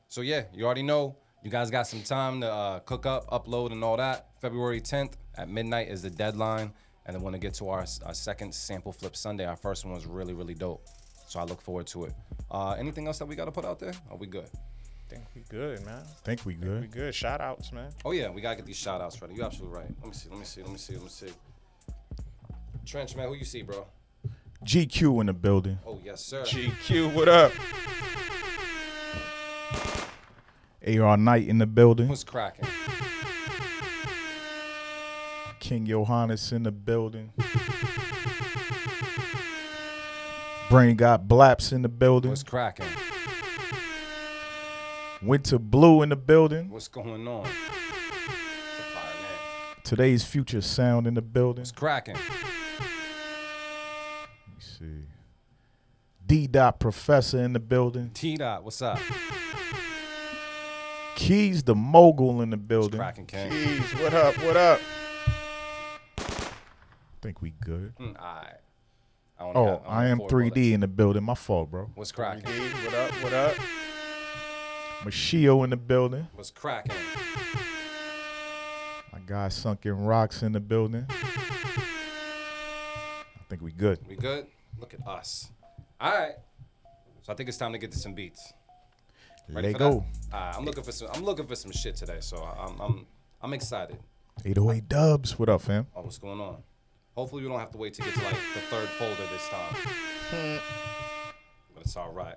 So 0.09 0.21
yeah, 0.21 0.45
you 0.55 0.65
already 0.65 0.83
know. 0.83 1.17
You 1.43 1.51
guys 1.51 1.71
got 1.71 1.87
some 1.87 2.03
time 2.03 2.43
to 2.43 2.53
uh, 2.53 2.79
cook 2.81 3.07
up, 3.07 3.31
upload, 3.31 3.73
and 3.73 3.83
all 3.83 3.97
that. 3.97 4.29
February 4.41 4.81
10th 4.81 5.15
at 5.37 5.49
midnight 5.49 5.89
is 5.89 6.03
the 6.03 6.11
deadline, 6.11 6.73
and 7.07 7.17
then 7.17 7.23
want 7.23 7.35
to 7.35 7.41
get 7.41 7.55
to 7.55 7.69
our, 7.71 7.87
our 8.05 8.15
second 8.15 8.55
sample 8.55 8.93
flip 8.93 9.17
Sunday. 9.17 9.47
Our 9.47 9.57
first 9.57 9.85
one 9.85 9.95
was 9.95 10.07
really, 10.07 10.35
really 10.35 10.55
dope. 10.55 10.87
So 11.29 11.41
I 11.41 11.45
look 11.45 11.63
forward 11.63 11.87
to 11.89 12.05
it. 12.05 12.13
Uh, 12.51 12.73
anything 12.73 13.07
else 13.07 13.19
that 13.21 13.27
we 13.27 13.37
got 13.37 13.47
to 13.47 13.53
put 13.53 13.65
out 13.65 13.79
there? 13.79 13.93
Are 14.11 14.17
we 14.17 14.27
good? 14.27 14.51
think 15.11 15.25
we 15.35 15.43
good, 15.49 15.85
man. 15.85 16.03
think 16.25 16.47
we 16.47 16.55
good. 16.55 16.83
We 16.83 16.87
good. 16.87 16.93
good. 16.93 17.15
Shout 17.15 17.41
outs, 17.41 17.73
man. 17.73 17.91
Oh 18.05 18.13
yeah, 18.13 18.31
we 18.31 18.41
gotta 18.41 18.57
get 18.57 18.67
these 18.67 18.77
shout 18.77 19.01
outs 19.01 19.21
ready. 19.21 19.35
You're 19.35 19.45
absolutely 19.45 19.79
right. 19.79 19.89
Let 20.01 20.07
me 20.07 20.13
see, 20.15 20.29
let 20.31 20.39
me 20.39 20.45
see, 20.45 20.63
let 20.63 20.71
me 20.71 20.79
see, 20.79 20.95
let 20.95 21.03
me 21.03 21.09
see. 21.09 21.27
Trench 22.87 23.17
man, 23.17 23.29
who 23.29 23.35
you 23.35 23.45
see, 23.45 23.63
bro? 23.63 23.87
GQ 24.65 25.21
in 25.21 25.27
the 25.27 25.33
building. 25.33 25.79
Oh 25.85 25.99
yes, 26.05 26.25
sir. 26.25 26.43
GQ, 26.45 27.13
what 27.13 27.29
up? 27.29 27.53
AR 30.87 31.17
Knight 31.17 31.47
in 31.47 31.59
the 31.59 31.67
building. 31.67 32.09
What's 32.09 32.25
cracking? 32.25 32.67
King 35.59 35.87
Johannes 35.87 36.53
in 36.53 36.63
the 36.63 36.73
building. 36.73 37.33
Brain 40.71 40.97
got 40.97 41.29
Blaps 41.29 41.73
in 41.73 41.83
the 41.83 41.89
building. 41.89 42.31
What's 42.31 42.43
cracking? 42.43 42.87
Winter 45.23 45.59
Blue 45.59 46.03
in 46.03 46.09
the 46.09 46.17
building. 46.17 46.71
What's 46.71 46.89
going 46.89 47.29
on? 47.29 47.45
It's 47.45 47.51
a 48.79 48.83
fire 48.95 49.05
man. 49.05 49.83
Today's 49.85 50.25
Future 50.25 50.63
Sound 50.63 51.07
in 51.07 51.15
the 51.15 51.23
building. 51.23 51.63
What's 51.63 51.73
cracking? 51.73 52.15
Let 52.15 52.25
me 54.49 54.61
see. 54.61 55.05
D. 56.27 56.47
Dot 56.47 56.81
Professor 56.81 57.43
in 57.43 57.53
the 57.53 57.61
building. 57.61 58.13
T 58.15 58.37
dot, 58.37 58.65
what's 58.65 58.81
up? 58.81 58.99
Keys 61.21 61.63
the 61.65 61.75
Mogul 61.75 62.41
in 62.41 62.49
the 62.49 62.57
What's 62.57 62.67
building. 62.67 62.99
cracking, 62.99 63.27
King? 63.27 63.51
Jeez, 63.53 64.03
what 64.03 64.15
up? 64.15 64.35
What 64.43 64.57
up? 64.57 64.81
think 67.21 67.43
we 67.43 67.51
good. 67.63 67.95
Mm, 67.97 68.17
alright. 68.19 68.55
I 69.39 69.43
only 69.43 69.55
Oh, 69.57 69.65
got- 69.67 69.87
I 69.87 69.99
only 69.99 70.11
am 70.13 70.17
four 70.17 70.29
3D 70.31 70.55
bullets. 70.55 70.75
in 70.75 70.81
the 70.81 70.89
building. 70.89 71.23
My 71.23 71.35
fault, 71.35 71.71
bro. 71.71 71.91
What's 71.95 72.11
cracking? 72.13 72.45
D, 72.45 72.59
what 72.71 72.95
up? 72.95 73.13
What 73.23 73.33
up? 73.35 73.57
Machio 75.05 75.63
in 75.63 75.69
the 75.69 75.77
building. 75.77 76.27
What's 76.35 76.51
cracking? 76.51 76.97
My 79.13 79.19
guy 79.27 79.51
Sunken 79.51 80.07
Rocks 80.07 80.43
in 80.43 80.53
the 80.53 80.61
building. 80.61 81.05
I 81.11 81.15
think 83.51 83.61
we 83.61 83.73
good. 83.73 83.99
We 84.09 84.17
good? 84.17 84.47
Look 84.79 84.95
at 84.95 85.07
us. 85.07 85.51
All 86.01 86.11
right. 86.13 86.37
So 87.21 87.35
I 87.35 87.37
think 87.37 87.51
it's 87.51 87.59
time 87.59 87.73
to 87.73 87.79
get 87.79 87.93
to 87.93 87.99
some 87.99 88.15
beats. 88.15 88.55
Ready 89.53 89.69
Let 89.69 89.73
for 89.73 89.79
go. 89.79 89.91
that? 90.31 90.37
All 90.37 90.41
right, 90.41 90.57
I'm 90.57 90.65
looking 90.65 90.85
for 90.85 90.93
some. 90.93 91.09
I'm 91.13 91.25
looking 91.25 91.47
for 91.47 91.57
some 91.57 91.73
shit 91.73 91.97
today, 91.97 92.19
so 92.21 92.37
I'm 92.37 92.81
I'm 92.81 93.07
I'm 93.43 93.53
excited. 93.53 93.99
808 94.45 94.89
Dubs. 94.89 95.39
What 95.39 95.49
up, 95.49 95.63
fam? 95.63 95.87
Oh, 95.95 96.03
what's 96.03 96.19
going 96.19 96.41
on? 96.41 96.63
Hopefully, 97.17 97.43
we 97.43 97.49
don't 97.49 97.59
have 97.59 97.73
to 97.73 97.79
wait 97.79 97.95
to 97.95 98.03
get 98.03 98.15
to 98.15 98.23
like 98.25 98.37
the 98.55 98.61
third 98.61 98.89
folder 98.91 99.27
this 99.33 99.49
time. 99.49 99.75
but 101.75 101.83
it's 101.83 101.97
all 101.97 102.13
right. 102.13 102.37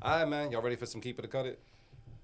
All 0.00 0.18
right, 0.18 0.28
man. 0.28 0.50
Y'all 0.50 0.62
ready 0.62 0.76
for 0.76 0.86
some 0.86 1.00
keeper 1.00 1.20
to 1.22 1.28
cut 1.28 1.44
it? 1.46 1.60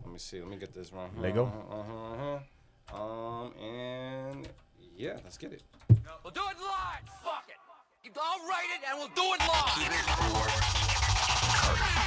Let 0.03 0.13
me 0.13 0.19
see. 0.19 0.41
Let 0.41 0.49
me 0.49 0.57
get 0.57 0.73
this 0.73 0.93
right 0.93 1.11
here. 1.13 1.23
Let 1.23 1.35
go. 1.35 1.45
Uh-huh, 1.71 2.15
uh-huh. 2.15 3.03
Um, 3.03 3.53
and 3.63 4.49
yeah, 4.97 5.19
let's 5.23 5.37
get 5.37 5.53
it. 5.53 5.63
We'll 6.25 6.33
do 6.33 6.41
it 6.41 6.57
live. 6.59 7.09
Fuck 7.23 7.49
it. 7.49 7.57
I'll 8.21 8.49
write 8.49 8.71
it 8.75 8.81
and 8.89 8.99
we'll 8.99 9.09
do 9.15 9.35
it 9.35 9.41
live. 12.01 12.07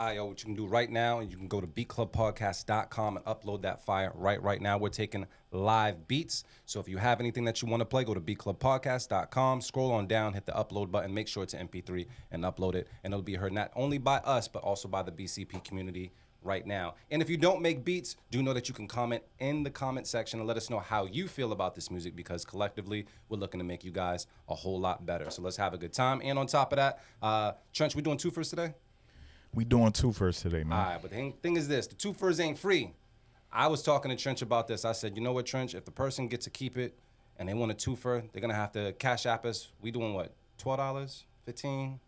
What 0.00 0.40
you 0.40 0.46
can 0.46 0.54
do 0.54 0.66
right 0.66 0.90
now, 0.90 1.20
And 1.20 1.30
you 1.30 1.36
can 1.36 1.48
go 1.48 1.60
to 1.60 1.66
beatclubpodcast.com 1.66 3.16
and 3.18 3.26
upload 3.26 3.62
that 3.62 3.84
fire 3.84 4.12
right 4.14 4.42
right 4.42 4.60
now. 4.60 4.78
We're 4.78 4.88
taking 4.88 5.26
live 5.52 6.08
beats. 6.08 6.44
So 6.64 6.80
if 6.80 6.88
you 6.88 6.96
have 6.96 7.20
anything 7.20 7.44
that 7.44 7.60
you 7.60 7.68
want 7.68 7.80
to 7.80 7.84
play, 7.84 8.04
go 8.04 8.14
to 8.14 8.20
beatclubpodcast.com, 8.20 9.60
scroll 9.60 9.92
on 9.92 10.06
down, 10.06 10.32
hit 10.32 10.46
the 10.46 10.52
upload 10.52 10.90
button, 10.90 11.12
make 11.12 11.28
sure 11.28 11.42
it's 11.42 11.54
an 11.54 11.68
MP3 11.68 12.06
and 12.30 12.44
upload 12.44 12.74
it. 12.74 12.88
And 13.04 13.12
it'll 13.12 13.22
be 13.22 13.34
heard 13.34 13.52
not 13.52 13.70
only 13.76 13.98
by 13.98 14.16
us, 14.18 14.48
but 14.48 14.62
also 14.62 14.88
by 14.88 15.02
the 15.02 15.12
BCP 15.12 15.62
community 15.64 16.12
right 16.42 16.66
now. 16.66 16.94
And 17.10 17.20
if 17.20 17.28
you 17.28 17.36
don't 17.36 17.60
make 17.60 17.84
beats, 17.84 18.16
do 18.30 18.42
know 18.42 18.54
that 18.54 18.68
you 18.68 18.74
can 18.74 18.88
comment 18.88 19.22
in 19.38 19.62
the 19.62 19.70
comment 19.70 20.06
section 20.06 20.40
and 20.40 20.48
let 20.48 20.56
us 20.56 20.70
know 20.70 20.78
how 20.78 21.04
you 21.04 21.28
feel 21.28 21.52
about 21.52 21.74
this 21.74 21.90
music 21.90 22.16
because 22.16 22.46
collectively 22.46 23.04
we're 23.28 23.36
looking 23.36 23.60
to 23.60 23.64
make 23.64 23.84
you 23.84 23.90
guys 23.90 24.26
a 24.48 24.54
whole 24.54 24.80
lot 24.80 25.04
better. 25.04 25.30
So 25.30 25.42
let's 25.42 25.58
have 25.58 25.74
a 25.74 25.78
good 25.78 25.92
time. 25.92 26.22
And 26.24 26.38
on 26.38 26.46
top 26.46 26.72
of 26.72 26.76
that, 26.76 27.00
uh, 27.20 27.52
Trench, 27.74 27.94
we 27.94 28.00
doing 28.00 28.16
two 28.16 28.30
first 28.30 28.48
today? 28.48 28.72
We 29.52 29.64
doing 29.64 29.92
two 29.92 30.12
first 30.12 30.42
today, 30.42 30.62
man. 30.62 30.78
All 30.78 30.84
right, 30.84 30.98
but 31.02 31.10
the 31.10 31.32
thing- 31.42 31.56
is 31.56 31.66
this: 31.68 31.86
the 31.86 31.94
two 31.94 32.12
furs 32.12 32.38
ain't 32.40 32.58
free. 32.58 32.92
I 33.52 33.66
was 33.66 33.82
talking 33.82 34.10
to 34.10 34.16
Trench 34.16 34.42
about 34.42 34.68
this. 34.68 34.84
I 34.84 34.92
said, 34.92 35.16
you 35.16 35.22
know 35.22 35.32
what, 35.32 35.44
Trench? 35.44 35.74
If 35.74 35.84
the 35.84 35.90
person 35.90 36.28
gets 36.28 36.44
to 36.44 36.50
keep 36.50 36.76
it 36.78 36.96
and 37.36 37.48
they 37.48 37.54
want 37.54 37.72
a 37.72 37.74
two 37.74 37.96
fur, 37.96 38.22
they're 38.32 38.40
gonna 38.40 38.54
have 38.54 38.72
to 38.72 38.92
cash 38.92 39.26
app 39.26 39.44
us. 39.44 39.68
We 39.80 39.90
doing 39.90 40.14
what? 40.14 40.32
Twelve 40.56 40.78
dollars? 40.78 41.24
Fifteen? 41.44 41.98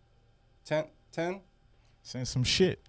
Ten? 0.65 0.85
Ten? 1.11 1.41
Send 2.03 2.29
some 2.29 2.45
shit. 2.45 2.81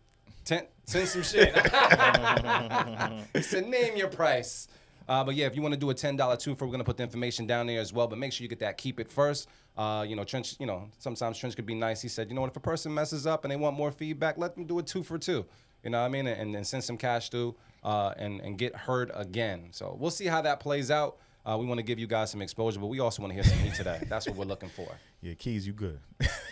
Ten? 0.45 0.67
Send 0.85 1.07
some 1.07 1.23
shit. 1.23 1.55
he 3.33 3.41
said, 3.41 3.67
name 3.67 3.95
your 3.95 4.09
price. 4.09 4.67
Uh, 5.07 5.23
but 5.23 5.35
yeah, 5.35 5.45
if 5.45 5.55
you 5.55 5.61
want 5.61 5.73
to 5.73 5.79
do 5.79 5.89
a 5.89 5.93
ten 5.93 6.15
dollar 6.15 6.37
two 6.37 6.55
for, 6.55 6.65
we're 6.65 6.71
gonna 6.71 6.83
put 6.83 6.97
the 6.97 7.03
information 7.03 7.45
down 7.45 7.67
there 7.67 7.79
as 7.79 7.91
well. 7.93 8.07
But 8.07 8.17
make 8.19 8.31
sure 8.33 8.43
you 8.43 8.49
get 8.49 8.59
that. 8.59 8.77
Keep 8.77 8.99
it 8.99 9.09
first. 9.09 9.47
Uh, 9.77 10.05
you 10.07 10.15
know, 10.15 10.23
Trench. 10.23 10.55
You 10.59 10.65
know, 10.65 10.89
sometimes 10.99 11.37
Trench 11.37 11.55
could 11.55 11.65
be 11.65 11.75
nice. 11.75 12.01
He 12.01 12.07
said, 12.07 12.29
you 12.29 12.35
know 12.35 12.41
what? 12.41 12.51
If 12.51 12.57
a 12.57 12.61
person 12.61 12.93
messes 12.93 13.25
up 13.27 13.43
and 13.45 13.51
they 13.51 13.55
want 13.57 13.75
more 13.75 13.91
feedback, 13.91 14.37
let 14.37 14.55
them 14.55 14.65
do 14.65 14.79
a 14.79 14.83
two 14.83 15.03
for 15.03 15.17
two. 15.17 15.45
You 15.83 15.89
know 15.89 15.99
what 15.99 16.05
I 16.05 16.09
mean? 16.09 16.27
And, 16.27 16.55
and 16.55 16.65
send 16.65 16.83
some 16.83 16.97
cash 16.97 17.29
through 17.29 17.55
uh, 17.83 18.13
and 18.17 18.39
and 18.41 18.57
get 18.57 18.75
heard 18.75 19.11
again. 19.13 19.67
So 19.71 19.95
we'll 19.99 20.11
see 20.11 20.25
how 20.25 20.41
that 20.41 20.59
plays 20.59 20.89
out. 20.91 21.17
Uh, 21.45 21.57
we 21.59 21.65
want 21.65 21.77
to 21.77 21.83
give 21.83 21.99
you 21.99 22.07
guys 22.07 22.31
some 22.31 22.41
exposure, 22.41 22.79
but 22.79 22.87
we 22.87 23.01
also 23.01 23.21
want 23.21 23.31
to 23.31 23.33
hear 23.33 23.43
some 23.43 23.57
heat 23.59 23.73
today. 23.73 24.01
That's 24.07 24.25
what 24.25 24.37
we're 24.37 24.45
looking 24.45 24.69
for. 24.69 24.87
Yeah, 25.21 25.33
keys, 25.33 25.67
you 25.67 25.73
good. 25.73 25.99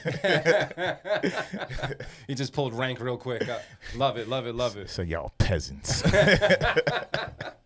He 2.28 2.36
just 2.36 2.52
pulled 2.54 2.74
rank 2.74 3.00
real 3.00 3.16
quick. 3.18 3.48
Uh, 3.48 3.60
love 3.96 4.18
it, 4.18 4.28
love 4.28 4.48
it, 4.48 4.56
love 4.56 4.76
it. 4.78 4.90
so 4.90 5.02
y'all 5.02 5.32
peasants. 5.38 6.04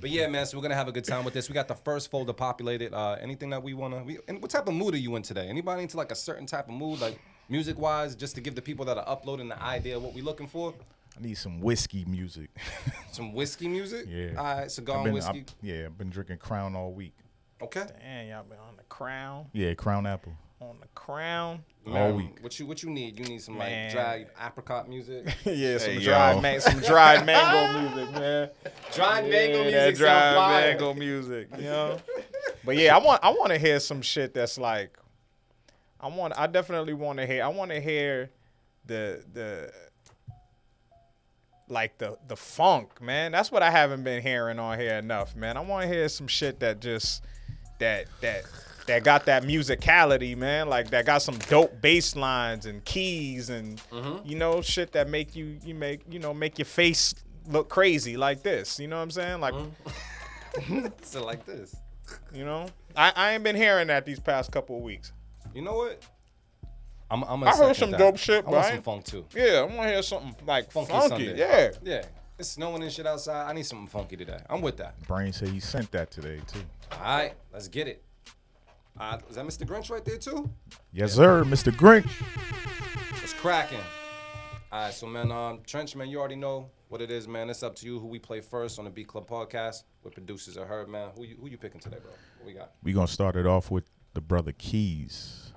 But 0.00 0.10
yeah, 0.10 0.26
man, 0.28 0.46
so 0.46 0.56
we're 0.56 0.62
gonna 0.62 0.74
have 0.74 0.88
a 0.88 0.92
good 0.92 1.04
time 1.04 1.24
with 1.24 1.34
this. 1.34 1.48
We 1.48 1.54
got 1.54 1.68
the 1.68 1.74
first 1.74 2.10
folder 2.10 2.32
populated. 2.32 2.94
Uh, 2.94 3.16
anything 3.20 3.50
that 3.50 3.62
we 3.62 3.74
wanna? 3.74 4.02
We, 4.02 4.18
and 4.28 4.40
what 4.40 4.50
type 4.50 4.66
of 4.68 4.74
mood 4.74 4.94
are 4.94 4.98
you 4.98 5.14
in 5.16 5.22
today? 5.22 5.48
Anybody 5.48 5.82
into 5.82 5.96
like 5.96 6.10
a 6.12 6.16
certain 6.16 6.46
type 6.46 6.68
of 6.68 6.74
mood, 6.74 7.00
like 7.00 7.20
music 7.48 7.78
wise, 7.78 8.14
just 8.14 8.34
to 8.36 8.40
give 8.40 8.54
the 8.54 8.62
people 8.62 8.84
that 8.86 8.96
are 8.96 9.08
uploading 9.08 9.48
the 9.48 9.62
idea 9.62 9.96
of 9.96 10.02
what 10.02 10.14
we're 10.14 10.24
looking 10.24 10.46
for? 10.46 10.72
I 11.18 11.22
need 11.22 11.34
some 11.36 11.60
whiskey 11.60 12.04
music. 12.06 12.50
Some 13.12 13.32
whiskey 13.34 13.66
music. 13.66 14.06
yeah. 14.08 14.28
All 14.38 14.44
right, 14.44 14.70
cigar 14.70 14.94
I've 14.94 14.98
and 15.00 15.04
been, 15.06 15.14
whiskey. 15.14 15.30
I've- 15.40 15.54
yeah, 15.60 15.86
I've 15.86 15.98
been 15.98 16.08
drinking 16.10 16.38
Crown 16.38 16.76
all 16.76 16.92
week. 16.92 17.12
okay. 17.60 17.84
Damn, 18.00 18.28
y'all 18.28 18.44
been 18.44 18.58
on 18.58 18.76
the 18.76 18.84
crown. 18.84 19.46
Yeah, 19.52 19.74
Crown 19.74 20.06
Apple. 20.06 20.32
On 20.60 20.76
the 20.78 20.88
crown. 20.88 21.64
all 21.86 21.96
um, 21.96 22.16
week. 22.16 22.36
What 22.42 22.58
you 22.60 22.66
what 22.66 22.82
you 22.82 22.90
need? 22.90 23.18
You 23.18 23.24
need 23.24 23.40
some 23.40 23.56
Man. 23.56 23.86
like 23.86 23.94
dried 23.94 24.26
apricot 24.46 24.90
music. 24.90 25.26
yeah, 25.46 25.78
some 25.78 25.94
Hey, 25.94 26.04
dried 26.04 26.42
man, 26.42 26.60
some 26.60 26.80
dried 26.80 27.24
mango 27.26 27.80
music, 27.80 28.14
man. 28.14 28.50
dried 28.92 29.30
mango 29.30 29.62
music. 29.62 29.72
that 29.72 29.96
dried 29.96 30.64
mango 30.66 30.92
music, 30.94 31.48
you 31.56 31.62
know. 31.64 31.98
but 32.62 32.76
yeah, 32.76 32.94
I 32.94 32.98
want 32.98 33.24
I 33.24 33.30
want 33.30 33.52
to 33.52 33.58
hear 33.58 33.80
some 33.80 34.02
shit 34.02 34.34
that's 34.34 34.58
like, 34.58 34.98
I 35.98 36.08
want 36.08 36.34
I 36.36 36.46
definitely 36.46 36.92
want 36.92 37.18
to 37.20 37.26
hear 37.26 37.42
I 37.42 37.48
want 37.48 37.70
to 37.70 37.80
hear 37.80 38.28
the 38.84 39.24
the 39.32 39.72
like 41.68 41.96
the 41.96 42.18
the 42.28 42.36
funk, 42.36 43.00
man. 43.00 43.32
That's 43.32 43.50
what 43.50 43.62
I 43.62 43.70
haven't 43.70 44.04
been 44.04 44.20
hearing 44.22 44.58
on 44.58 44.78
here 44.78 44.96
enough, 44.96 45.34
man. 45.34 45.56
I 45.56 45.60
want 45.60 45.84
to 45.84 45.88
hear 45.88 46.08
some 46.10 46.26
shit 46.26 46.60
that 46.60 46.80
just 46.80 47.24
that 47.78 48.08
that 48.20 48.44
that 48.90 49.04
got 49.04 49.26
that 49.26 49.44
musicality, 49.44 50.36
man. 50.36 50.68
Like 50.68 50.90
that 50.90 51.06
got 51.06 51.22
some 51.22 51.38
dope 51.48 51.80
bass 51.80 52.16
lines 52.16 52.66
and 52.66 52.84
keys 52.84 53.48
and 53.48 53.80
mm-hmm. 53.90 54.28
you 54.28 54.36
know 54.36 54.60
shit 54.60 54.92
that 54.92 55.08
make 55.08 55.36
you 55.36 55.58
you 55.64 55.74
make 55.74 56.00
you 56.10 56.18
know 56.18 56.34
make 56.34 56.58
your 56.58 56.66
face 56.66 57.14
look 57.48 57.68
crazy 57.68 58.16
like 58.16 58.42
this. 58.42 58.80
You 58.80 58.88
know 58.88 58.96
what 58.96 59.02
I'm 59.02 59.10
saying? 59.12 59.40
Like 59.40 59.54
mm-hmm. 59.54 60.86
So 61.02 61.24
like 61.24 61.46
this. 61.46 61.76
you 62.34 62.44
know, 62.44 62.66
I 62.96 63.12
I 63.14 63.32
ain't 63.32 63.44
been 63.44 63.54
hearing 63.54 63.86
that 63.86 64.04
these 64.04 64.18
past 64.18 64.50
couple 64.50 64.76
of 64.76 64.82
weeks. 64.82 65.12
You 65.54 65.62
know 65.62 65.74
what? 65.74 66.04
I'm, 67.12 67.24
I'm 67.24 67.42
I 67.42 67.50
heard 67.50 67.74
some 67.74 67.90
dope 67.90 68.18
shit, 68.18 68.44
I 68.44 68.50
want 68.50 68.64
right? 68.64 68.74
some 68.74 68.82
funk 68.82 69.04
too. 69.04 69.24
Yeah, 69.34 69.60
I 69.60 69.62
want 69.62 69.82
to 69.82 69.88
hear 69.88 70.02
something 70.02 70.34
like 70.46 70.70
Funky, 70.70 70.92
funky. 70.92 71.08
Sunday. 71.08 71.38
Yeah. 71.38 71.70
Yeah. 71.82 72.04
It's 72.38 72.50
snowing 72.50 72.82
and 72.82 72.90
shit 72.90 73.06
outside. 73.06 73.50
I 73.50 73.52
need 73.52 73.66
something 73.66 73.88
funky 73.88 74.16
today. 74.16 74.38
I'm 74.48 74.62
with 74.62 74.76
that. 74.78 75.00
Brain 75.06 75.32
said 75.32 75.48
he 75.48 75.60
sent 75.60 75.90
that 75.92 76.10
today 76.10 76.40
too. 76.46 76.60
All 76.92 77.00
right, 77.00 77.34
let's 77.52 77.68
get 77.68 77.88
it. 77.88 78.02
Uh, 78.98 79.18
is 79.28 79.36
that 79.36 79.46
Mr. 79.46 79.66
Grinch 79.66 79.90
right 79.90 80.04
there 80.04 80.18
too? 80.18 80.50
Yes, 80.92 81.14
sir, 81.14 81.42
Mr. 81.44 81.72
Grinch. 81.72 82.10
It's 83.22 83.32
cracking. 83.34 83.78
All 84.72 84.84
right, 84.84 84.94
so 84.94 85.06
man, 85.06 85.32
um, 85.32 85.60
Trench, 85.66 85.96
man, 85.96 86.08
you 86.08 86.18
already 86.18 86.36
know 86.36 86.70
what 86.88 87.00
it 87.00 87.10
is, 87.10 87.26
man. 87.26 87.50
It's 87.50 87.62
up 87.62 87.74
to 87.76 87.86
you 87.86 87.98
who 87.98 88.06
we 88.06 88.18
play 88.18 88.40
first 88.40 88.78
on 88.78 88.84
the 88.84 88.90
Beat 88.90 89.08
Club 89.08 89.26
podcast. 89.28 89.84
What 90.02 90.14
producers 90.14 90.56
are 90.56 90.66
heard, 90.66 90.88
man. 90.88 91.10
Who 91.16 91.24
you 91.24 91.36
who 91.40 91.48
you 91.48 91.56
picking 91.58 91.80
today, 91.80 91.96
bro? 92.02 92.10
What 92.38 92.46
we 92.46 92.52
got? 92.52 92.72
We 92.82 92.92
gonna 92.92 93.06
start 93.08 93.36
it 93.36 93.46
off 93.46 93.70
with 93.70 93.84
the 94.14 94.20
brother 94.20 94.52
Keys, 94.52 95.52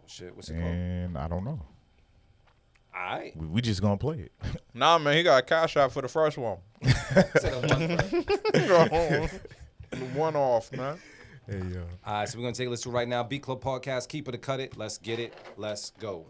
Oh, 0.00 0.04
shit, 0.06 0.34
what's 0.36 0.48
it 0.50 0.54
called? 0.54 0.64
and 0.64 1.18
I 1.18 1.26
don't 1.28 1.44
know. 1.44 1.60
All 2.96 3.02
right. 3.02 3.36
We, 3.36 3.46
we 3.46 3.60
just 3.60 3.82
gonna 3.82 3.96
play 3.96 4.18
it. 4.20 4.32
Nah, 4.76 4.98
man, 4.98 5.16
he 5.16 5.22
got 5.22 5.38
a 5.38 5.42
cash 5.42 5.76
out 5.76 5.92
for 5.92 6.02
the 6.02 6.08
first 6.08 6.36
one. 6.36 6.58
Set 6.84 7.52
up 7.54 7.70
one 7.70 9.28
first. 9.28 9.34
one 10.14 10.34
off, 10.36 10.72
man. 10.72 10.98
Hey 11.46 11.58
yo. 11.72 11.84
All 12.06 12.14
right, 12.14 12.28
so 12.28 12.38
we're 12.38 12.44
gonna 12.44 12.54
take 12.54 12.68
a 12.68 12.70
listen 12.70 12.92
right 12.92 13.08
now. 13.08 13.22
Beat 13.22 13.42
Club 13.42 13.62
podcast. 13.62 14.08
Keep 14.08 14.28
it 14.28 14.32
to 14.32 14.38
cut 14.38 14.60
it. 14.60 14.76
Let's 14.76 14.98
get 14.98 15.18
it. 15.18 15.34
Let's 15.56 15.90
go. 16.00 16.26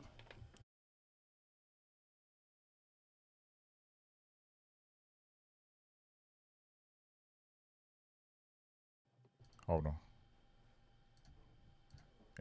Hold 9.67 9.87
on. 9.87 9.95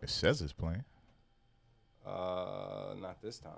It 0.01 0.09
says 0.09 0.41
it's 0.41 0.51
playing. 0.51 0.83
Uh, 2.05 2.95
not 2.99 3.21
this 3.21 3.39
time. 3.39 3.53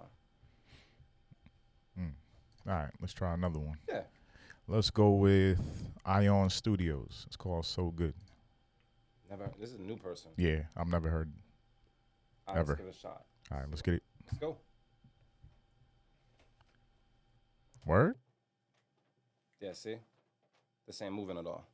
All 2.68 2.74
right, 2.74 2.90
let's 3.00 3.14
try 3.14 3.34
another 3.36 3.60
one. 3.60 3.78
Yeah. 3.88 4.02
Let's 4.68 4.90
go 4.90 5.12
with 5.12 5.60
Ion 6.04 6.50
Studios. 6.50 7.26
It's 7.28 7.36
called 7.36 7.66
So 7.66 7.92
Good. 7.92 8.16
Never. 9.30 9.52
This 9.60 9.72
is 9.72 9.80
a 9.80 9.84
new 9.84 9.98
person. 9.98 10.32
Yeah, 10.38 10.64
I've 10.78 10.88
never 10.88 11.10
heard. 11.10 11.32
All 12.48 12.56
right, 12.56 12.60
Ever. 12.62 12.74
Let's 12.74 12.82
give 12.82 12.88
it 12.88 12.96
a 12.96 13.00
shot. 13.00 13.24
All 13.52 13.58
right, 13.60 13.70
let's 13.70 13.82
get 13.82 13.96
it. 13.96 14.04
Let's 14.28 14.38
go. 14.38 14.58
Word? 17.86 18.16
Yeah, 19.60 19.74
see? 19.74 19.98
This 20.86 21.02
ain't 21.02 21.14
moving 21.14 21.38
at 21.38 21.46
all. 21.46 21.68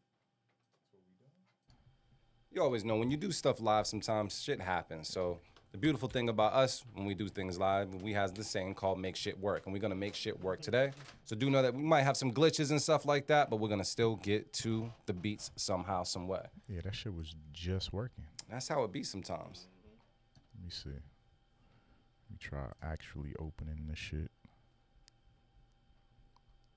You 2.53 2.61
always 2.61 2.83
know 2.83 2.97
when 2.97 3.09
you 3.09 3.17
do 3.17 3.31
stuff 3.31 3.61
live, 3.61 3.87
sometimes 3.87 4.41
shit 4.41 4.59
happens. 4.59 5.07
So 5.07 5.39
the 5.71 5.77
beautiful 5.77 6.09
thing 6.09 6.27
about 6.29 6.53
us 6.53 6.83
when 6.93 7.05
we 7.05 7.13
do 7.13 7.29
things 7.29 7.57
live, 7.57 8.01
we 8.01 8.13
have 8.13 8.33
this 8.33 8.47
saying 8.47 8.75
called 8.75 8.99
make 8.99 9.15
shit 9.15 9.39
work. 9.39 9.63
And 9.65 9.73
we're 9.73 9.79
gonna 9.79 9.95
make 9.95 10.15
shit 10.15 10.41
work 10.41 10.61
today. 10.61 10.91
So 11.25 11.35
do 11.35 11.49
know 11.49 11.61
that 11.61 11.73
we 11.73 11.81
might 11.81 12.01
have 12.03 12.17
some 12.17 12.33
glitches 12.33 12.71
and 12.71 12.81
stuff 12.81 13.05
like 13.05 13.27
that, 13.27 13.49
but 13.49 13.57
we're 13.57 13.69
gonna 13.69 13.85
still 13.85 14.17
get 14.17 14.51
to 14.53 14.91
the 15.05 15.13
beats 15.13 15.51
somehow, 15.55 16.03
some 16.03 16.27
way. 16.27 16.45
Yeah, 16.67 16.81
that 16.83 16.93
shit 16.95 17.13
was 17.13 17.35
just 17.53 17.93
working. 17.93 18.25
That's 18.49 18.67
how 18.67 18.83
it 18.83 18.91
be 18.91 19.03
sometimes. 19.03 19.67
Let 20.55 20.65
me 20.65 20.69
see. 20.69 20.89
Let 20.89 22.31
me 22.31 22.37
try 22.39 22.65
actually 22.83 23.33
opening 23.39 23.85
this 23.87 23.97
shit. 23.99 24.29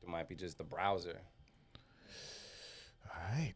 It 0.03 0.09
might 0.09 0.29
be 0.29 0.37
just 0.37 0.59
the 0.59 0.65
browser. 0.65 1.19
All 3.05 3.21
right. 3.33 3.55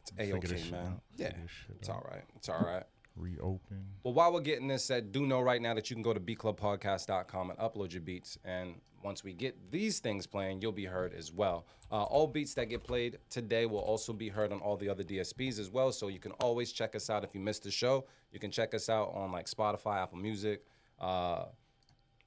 It's 0.00 0.10
Figure 0.10 0.34
A-OK, 0.34 0.70
man. 0.70 0.86
out. 0.86 1.02
Yeah, 1.16 1.26
Figure 1.28 1.42
this 1.42 1.50
shit 1.50 1.76
it's 1.78 1.88
all 1.88 2.04
right. 2.10 2.24
It's 2.36 2.48
all 2.48 2.58
right. 2.58 2.84
Reopen. 3.16 3.84
Well, 4.02 4.14
while 4.14 4.32
we're 4.32 4.40
getting 4.40 4.68
this 4.68 4.84
said, 4.84 5.12
do 5.12 5.26
know 5.26 5.40
right 5.40 5.60
now 5.60 5.74
that 5.74 5.90
you 5.90 5.96
can 5.96 6.02
go 6.02 6.12
to 6.12 6.20
beatclubpodcast.com 6.20 7.50
and 7.50 7.58
upload 7.58 7.92
your 7.92 8.02
beats. 8.02 8.38
And 8.44 8.76
once 9.02 9.24
we 9.24 9.32
get 9.32 9.70
these 9.70 9.98
things 9.98 10.26
playing, 10.26 10.62
you'll 10.62 10.72
be 10.72 10.84
heard 10.84 11.12
as 11.12 11.32
well. 11.32 11.66
Uh, 11.90 12.04
all 12.04 12.26
beats 12.26 12.54
that 12.54 12.66
get 12.66 12.82
played 12.82 13.18
today 13.28 13.66
will 13.66 13.80
also 13.80 14.12
be 14.12 14.28
heard 14.28 14.52
on 14.52 14.60
all 14.60 14.76
the 14.76 14.88
other 14.88 15.02
DSPs 15.02 15.58
as 15.58 15.70
well. 15.70 15.92
So 15.92 16.08
you 16.08 16.18
can 16.18 16.32
always 16.32 16.72
check 16.72 16.94
us 16.94 17.10
out 17.10 17.24
if 17.24 17.34
you 17.34 17.40
missed 17.40 17.64
the 17.64 17.70
show. 17.70 18.06
You 18.32 18.40
can 18.40 18.50
check 18.50 18.74
us 18.74 18.88
out 18.88 19.12
on 19.14 19.32
like 19.32 19.46
Spotify, 19.46 20.02
Apple 20.02 20.18
Music, 20.18 20.64
uh, 21.00 21.46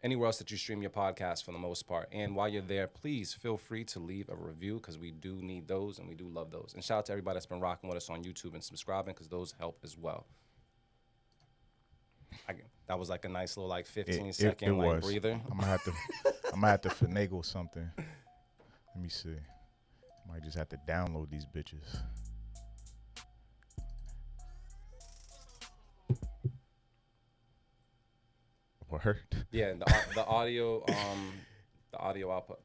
anywhere 0.03 0.27
else 0.27 0.37
that 0.37 0.51
you 0.51 0.57
stream 0.57 0.81
your 0.81 0.91
podcast 0.91 1.43
for 1.43 1.51
the 1.51 1.57
most 1.57 1.87
part. 1.87 2.09
And 2.11 2.35
while 2.35 2.47
you're 2.47 2.61
there, 2.61 2.87
please 2.87 3.33
feel 3.33 3.57
free 3.57 3.83
to 3.85 3.99
leave 3.99 4.29
a 4.29 4.35
review 4.35 4.75
because 4.75 4.99
we 4.99 5.11
do 5.11 5.41
need 5.41 5.67
those 5.67 5.97
and 5.97 6.07
we 6.07 6.13
do 6.13 6.27
love 6.27 6.51
those. 6.51 6.73
And 6.75 6.83
shout 6.83 6.99
out 6.99 7.05
to 7.07 7.13
everybody 7.13 7.35
that's 7.35 7.47
been 7.47 7.59
rocking 7.59 7.89
with 7.89 7.97
us 7.97 8.09
on 8.09 8.23
YouTube 8.23 8.53
and 8.53 8.63
subscribing 8.63 9.13
because 9.13 9.29
those 9.29 9.55
help 9.57 9.79
as 9.83 9.97
well. 9.97 10.27
I, 12.49 12.53
that 12.87 12.97
was 12.99 13.09
like 13.09 13.25
a 13.25 13.29
nice 13.29 13.57
little 13.57 13.69
like 13.69 13.85
It, 13.85 14.05
15 14.07 14.25
it, 14.27 14.35
second 14.35 14.69
it 14.69 14.73
like 14.73 14.95
was. 14.95 15.05
breather. 15.05 15.31
I'm 15.51 15.57
gonna 15.57 15.65
have 15.67 15.83
to. 15.83 15.91
I'm 16.53 16.61
gonna 16.61 16.67
have 16.67 16.81
to 16.81 16.89
finagle 16.89 17.43
something. 17.43 17.89
Let 17.97 19.01
me 19.01 19.09
see. 19.09 19.29
I 19.35 20.31
might 20.31 20.43
just 20.43 20.57
have 20.57 20.69
to 20.69 20.79
download 20.87 21.29
these 21.29 21.45
bitches. 21.45 21.99
Word. 28.89 29.17
Yeah, 29.51 29.73
the, 29.73 29.85
the 30.13 30.25
audio, 30.25 30.83
um, 30.87 31.33
the 31.91 31.97
audio 31.97 32.31
output. 32.31 32.59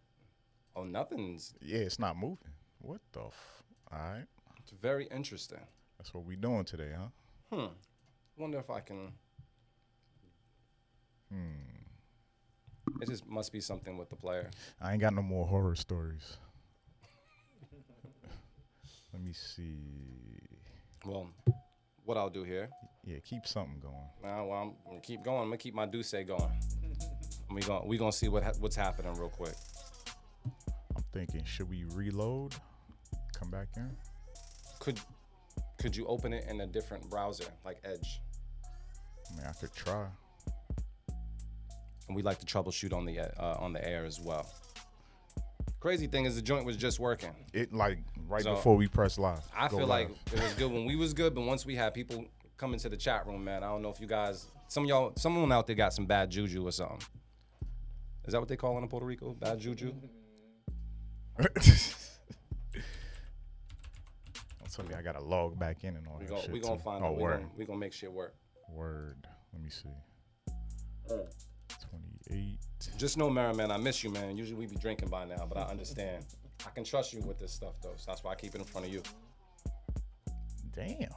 Oh, 0.76 0.84
nothing's. 0.84 1.54
Yeah, 1.60 1.78
it's 1.78 1.98
not 1.98 2.16
moving. 2.16 2.50
What 2.78 3.00
the? 3.12 3.20
F- 3.20 3.62
All 3.92 3.98
right. 3.98 4.26
It's 4.58 4.70
very 4.70 5.06
interesting. 5.06 5.58
That's 5.98 6.12
what 6.14 6.24
we 6.24 6.36
doing 6.36 6.64
today, 6.64 6.90
huh? 6.96 7.56
Hmm. 7.56 7.72
Wonder 8.36 8.58
if 8.58 8.70
I 8.70 8.80
can. 8.80 9.12
Hmm. 11.32 13.00
It 13.00 13.08
just 13.08 13.26
must 13.28 13.52
be 13.52 13.60
something 13.60 13.96
with 13.96 14.10
the 14.10 14.16
player. 14.16 14.50
I 14.80 14.92
ain't 14.92 15.00
got 15.00 15.14
no 15.14 15.22
more 15.22 15.46
horror 15.46 15.74
stories. 15.74 16.38
Let 19.12 19.22
me 19.22 19.32
see. 19.32 20.40
Well, 21.04 21.30
what 22.04 22.16
I'll 22.16 22.30
do 22.30 22.42
here. 22.44 22.68
Yeah, 23.04 23.18
keep 23.24 23.46
something 23.46 23.80
going. 23.80 23.94
Now, 24.22 24.46
well, 24.46 24.58
I'm 24.58 24.72
gonna 24.86 25.00
keep 25.00 25.22
going. 25.22 25.38
I'm 25.40 25.46
gonna 25.46 25.56
keep 25.56 25.74
my 25.74 25.86
D'Ussé 25.86 26.26
going. 26.26 26.50
We 27.50 27.62
gonna 27.62 27.86
we 27.86 27.98
gonna 27.98 28.12
see 28.12 28.28
what 28.28 28.42
ha- 28.42 28.52
what's 28.60 28.76
happening 28.76 29.14
real 29.14 29.28
quick. 29.28 29.54
I'm 30.96 31.04
thinking, 31.12 31.44
should 31.44 31.68
we 31.68 31.84
reload? 31.94 32.54
Come 33.38 33.50
back 33.50 33.68
in? 33.76 33.90
Could 34.78 35.00
could 35.78 35.96
you 35.96 36.06
open 36.06 36.32
it 36.32 36.44
in 36.48 36.60
a 36.60 36.66
different 36.66 37.08
browser 37.08 37.46
like 37.64 37.78
Edge? 37.84 38.20
I 38.64 39.36
mean, 39.36 39.46
I 39.48 39.52
could 39.52 39.74
try. 39.74 40.06
And 42.10 42.16
we 42.16 42.22
like 42.24 42.40
to 42.40 42.44
troubleshoot 42.46 42.92
on 42.92 43.04
the 43.04 43.20
uh, 43.20 43.54
on 43.60 43.72
the 43.72 43.88
air 43.88 44.04
as 44.04 44.18
well. 44.18 44.44
Crazy 45.78 46.08
thing 46.08 46.24
is 46.24 46.34
the 46.34 46.42
joint 46.42 46.64
was 46.66 46.76
just 46.76 46.98
working. 46.98 47.30
It 47.52 47.72
like 47.72 47.98
right 48.26 48.42
So, 48.42 48.56
before 48.56 48.74
we 48.74 48.88
press 48.88 49.16
live. 49.16 49.46
I 49.56 49.68
Go 49.68 49.78
feel 49.78 49.86
like 49.86 50.10
it 50.32 50.42
was 50.42 50.52
good 50.54 50.72
when 50.72 50.86
we 50.86 50.96
was 50.96 51.14
good, 51.14 51.36
but 51.36 51.42
once 51.42 51.64
we 51.64 51.76
had 51.76 51.94
people 51.94 52.24
come 52.56 52.72
into 52.72 52.88
the 52.88 52.96
chat 52.96 53.28
room, 53.28 53.44
man, 53.44 53.62
I 53.62 53.68
don't 53.68 53.80
know 53.80 53.90
if 53.90 54.00
you 54.00 54.08
guys, 54.08 54.46
some 54.66 54.82
of 54.82 54.88
y'all, 54.88 55.12
someone 55.16 55.52
out 55.52 55.68
there 55.68 55.76
got 55.76 55.92
some 55.92 56.04
bad 56.04 56.30
juju 56.30 56.66
or 56.66 56.72
something. 56.72 56.98
Is 58.26 58.32
that 58.32 58.40
what 58.40 58.48
they 58.48 58.56
call 58.56 58.76
it 58.76 58.82
in 58.82 58.88
Puerto 58.88 59.06
Rico? 59.06 59.32
Bad 59.34 59.60
juju? 59.60 59.94
Don't 61.38 61.54
tell 64.72 64.84
me 64.84 64.94
I 64.94 65.02
gotta 65.02 65.22
log 65.22 65.56
back 65.60 65.84
in 65.84 65.94
and 65.94 66.08
all 66.08 66.16
We 66.18 66.24
that 66.24 66.30
gonna 66.30 66.42
shit. 66.42 66.50
we 66.50 66.58
gonna 66.58 66.76
too. 66.76 66.82
find 66.82 67.04
oh, 67.04 67.06
out. 67.06 67.16
We 67.16 67.22
word. 67.22 67.36
gonna, 67.36 67.48
we 67.56 67.64
gonna 67.66 67.78
make 67.78 67.92
shit 67.92 68.10
work. 68.10 68.34
Word. 68.68 69.28
Let 69.52 69.62
me 69.62 69.70
see. 69.70 69.90
28. 72.30 72.58
Just 72.98 73.18
know, 73.18 73.28
Mara, 73.30 73.54
man, 73.54 73.70
I 73.70 73.76
miss 73.76 74.02
you, 74.04 74.10
man. 74.10 74.36
Usually 74.36 74.58
we'd 74.58 74.70
be 74.70 74.76
drinking 74.76 75.08
by 75.08 75.24
now, 75.24 75.46
but 75.48 75.58
I 75.58 75.62
understand. 75.70 76.24
I 76.66 76.70
can 76.70 76.84
trust 76.84 77.12
you 77.12 77.20
with 77.22 77.38
this 77.38 77.52
stuff 77.52 77.80
though, 77.82 77.94
so 77.96 78.04
that's 78.08 78.22
why 78.22 78.32
I 78.32 78.34
keep 78.34 78.54
it 78.54 78.58
in 78.58 78.64
front 78.64 78.86
of 78.86 78.92
you. 78.92 79.02
Damn. 80.74 81.08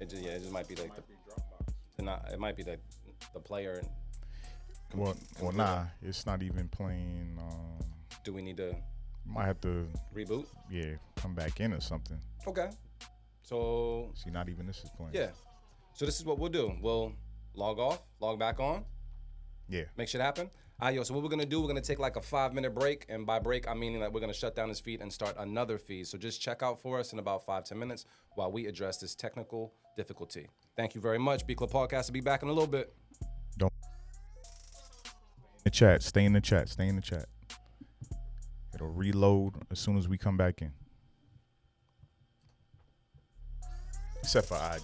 It 0.00 0.08
just 0.08 0.22
yeah, 0.22 0.30
it 0.32 0.40
just 0.40 0.52
might 0.52 0.68
be 0.68 0.74
like 0.76 0.94
the, 0.96 1.02
the 1.96 2.02
not, 2.02 2.28
it 2.32 2.38
might 2.38 2.56
be 2.56 2.62
the 2.62 2.78
the 3.34 3.40
player. 3.40 3.80
And 3.80 3.88
Well, 5.00 5.06
well, 5.40 5.50
computer. 5.50 5.56
nah. 5.58 5.84
It's 6.02 6.24
not 6.26 6.42
even 6.42 6.68
playing. 6.68 7.38
Um, 7.40 7.86
do 8.24 8.32
we 8.32 8.42
need 8.42 8.56
to 8.58 8.74
might 9.26 9.46
have 9.46 9.60
to, 9.60 9.86
reboot? 10.14 10.46
yeah, 10.70 10.94
come 11.16 11.34
back 11.34 11.60
in 11.60 11.72
or 11.72 11.80
something. 11.80 12.18
Okay. 12.46 12.70
So 13.42 14.10
See, 14.14 14.30
not 14.30 14.48
even 14.48 14.66
this 14.66 14.78
is 14.82 14.90
playing. 14.96 15.12
yeah, 15.14 15.28
so 15.94 16.04
this 16.06 16.18
is 16.18 16.24
what 16.24 16.38
we'll 16.38 16.50
do. 16.50 16.72
We'll 16.80 17.12
log 17.54 17.78
off, 17.78 18.00
log 18.20 18.38
back 18.38 18.58
on, 18.60 18.84
Yeah. 19.72 19.84
make 19.96 20.08
shit 20.08 20.20
happen. 20.20 20.50
All 20.80 20.88
right, 20.88 20.94
yo. 20.94 21.02
So 21.02 21.14
what 21.14 21.22
we're 21.22 21.30
gonna 21.30 21.46
do? 21.46 21.60
We're 21.60 21.68
gonna 21.68 21.80
take 21.80 21.98
like 21.98 22.16
a 22.16 22.20
five 22.20 22.52
minute 22.52 22.74
break, 22.74 23.06
and 23.08 23.24
by 23.24 23.38
break 23.38 23.66
I 23.68 23.74
mean 23.74 23.98
that 24.00 24.12
we're 24.12 24.20
gonna 24.20 24.34
shut 24.34 24.54
down 24.54 24.68
his 24.68 24.80
feed 24.80 25.00
and 25.00 25.12
start 25.12 25.34
another 25.38 25.78
feed. 25.78 26.06
So 26.06 26.18
just 26.18 26.40
check 26.42 26.62
out 26.62 26.80
for 26.80 26.98
us 26.98 27.12
in 27.12 27.18
about 27.18 27.46
five 27.46 27.64
ten 27.64 27.78
minutes 27.78 28.04
while 28.34 28.52
we 28.52 28.66
address 28.66 28.98
this 28.98 29.14
technical 29.14 29.72
difficulty. 29.96 30.48
Thank 30.76 30.94
you 30.94 31.00
very 31.00 31.18
much. 31.18 31.46
Beat 31.46 31.56
Club 31.56 31.70
Podcast 31.70 32.08
will 32.08 32.14
be 32.14 32.20
back 32.20 32.42
in 32.42 32.48
a 32.48 32.52
little 32.52 32.68
bit. 32.68 32.92
Don't 33.56 33.72
the 35.64 35.70
chat. 35.70 36.02
Stay 36.02 36.24
in 36.24 36.32
the 36.32 36.40
chat. 36.40 36.68
Stay 36.68 36.86
in 36.86 36.96
the 36.96 37.02
chat. 37.02 37.26
It'll 38.74 38.88
reload 38.88 39.54
as 39.70 39.78
soon 39.78 39.96
as 39.96 40.06
we 40.08 40.18
come 40.18 40.36
back 40.36 40.60
in. 40.60 40.72
Except 44.22 44.48
for 44.48 44.54
I. 44.54 44.78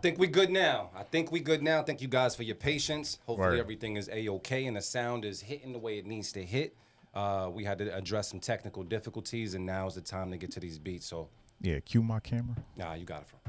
think 0.00 0.18
we 0.18 0.26
good 0.26 0.50
now. 0.50 0.90
I 0.96 1.02
think 1.02 1.30
we 1.32 1.40
good 1.40 1.62
now. 1.62 1.82
Thank 1.82 2.00
you 2.02 2.08
guys 2.08 2.34
for 2.34 2.42
your 2.42 2.56
patience. 2.56 3.18
Hopefully 3.26 3.50
Word. 3.50 3.58
everything 3.60 3.96
is 3.96 4.08
a 4.12 4.28
okay 4.28 4.66
and 4.66 4.76
the 4.76 4.82
sound 4.82 5.24
is 5.24 5.40
hitting 5.40 5.72
the 5.72 5.78
way 5.78 5.98
it 5.98 6.06
needs 6.06 6.32
to 6.32 6.44
hit. 6.44 6.76
Uh, 7.14 7.50
we 7.52 7.64
had 7.64 7.78
to 7.78 7.94
address 7.94 8.28
some 8.28 8.38
technical 8.38 8.84
difficulties, 8.84 9.54
and 9.54 9.66
now 9.66 9.86
is 9.86 9.94
the 9.96 10.00
time 10.00 10.30
to 10.30 10.36
get 10.36 10.52
to 10.52 10.60
these 10.60 10.78
beats. 10.78 11.06
So, 11.06 11.28
Yeah, 11.60 11.80
cue 11.80 12.02
my 12.04 12.20
camera. 12.20 12.54
nah, 12.76 12.94
you 12.94 13.04
got 13.04 13.22
it. 13.22 13.28
From. 13.28 13.40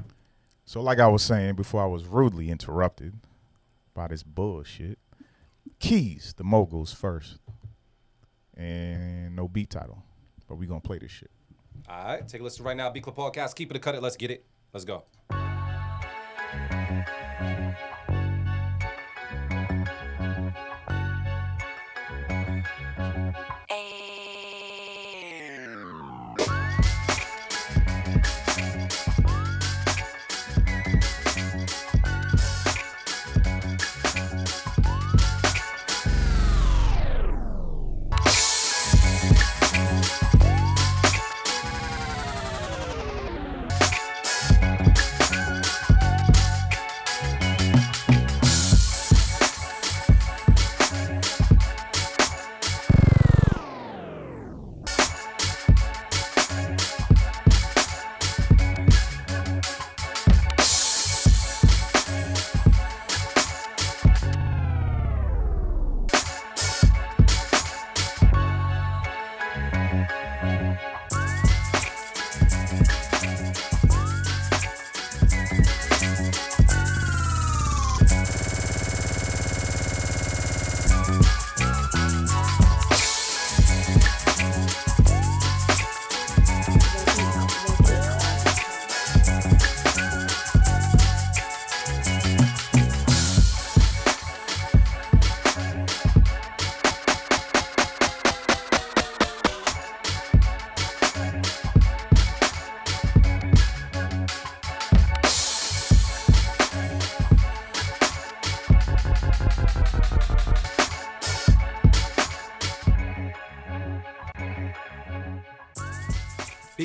So, 0.64 0.80
like 0.80 0.98
I 0.98 1.06
was 1.06 1.22
saying 1.22 1.54
before, 1.54 1.80
I 1.82 1.86
was 1.86 2.04
rudely 2.04 2.50
interrupted 2.50 3.14
by 3.94 4.08
this 4.08 4.22
bullshit. 4.24 4.98
Keys, 5.78 6.34
the 6.36 6.42
moguls 6.44 6.92
first, 6.92 7.38
and 8.56 9.36
no 9.36 9.46
beat 9.48 9.70
title, 9.70 10.02
but 10.48 10.56
we 10.56 10.66
gonna 10.66 10.80
play 10.80 10.98
this 10.98 11.10
shit. 11.12 11.30
All 11.88 12.04
right, 12.04 12.26
take 12.26 12.40
a 12.40 12.44
listen 12.44 12.64
right 12.64 12.76
now. 12.76 12.90
Beat 12.90 13.04
Club 13.04 13.16
Podcast. 13.16 13.54
Keep 13.54 13.70
it 13.70 13.76
or 13.76 13.80
cut 13.80 13.94
it. 13.94 14.02
Let's 14.02 14.16
get 14.16 14.30
it. 14.32 14.44
Let's 14.72 14.84
go. 14.84 15.04
Thank 16.52 17.80
you. 17.80 17.91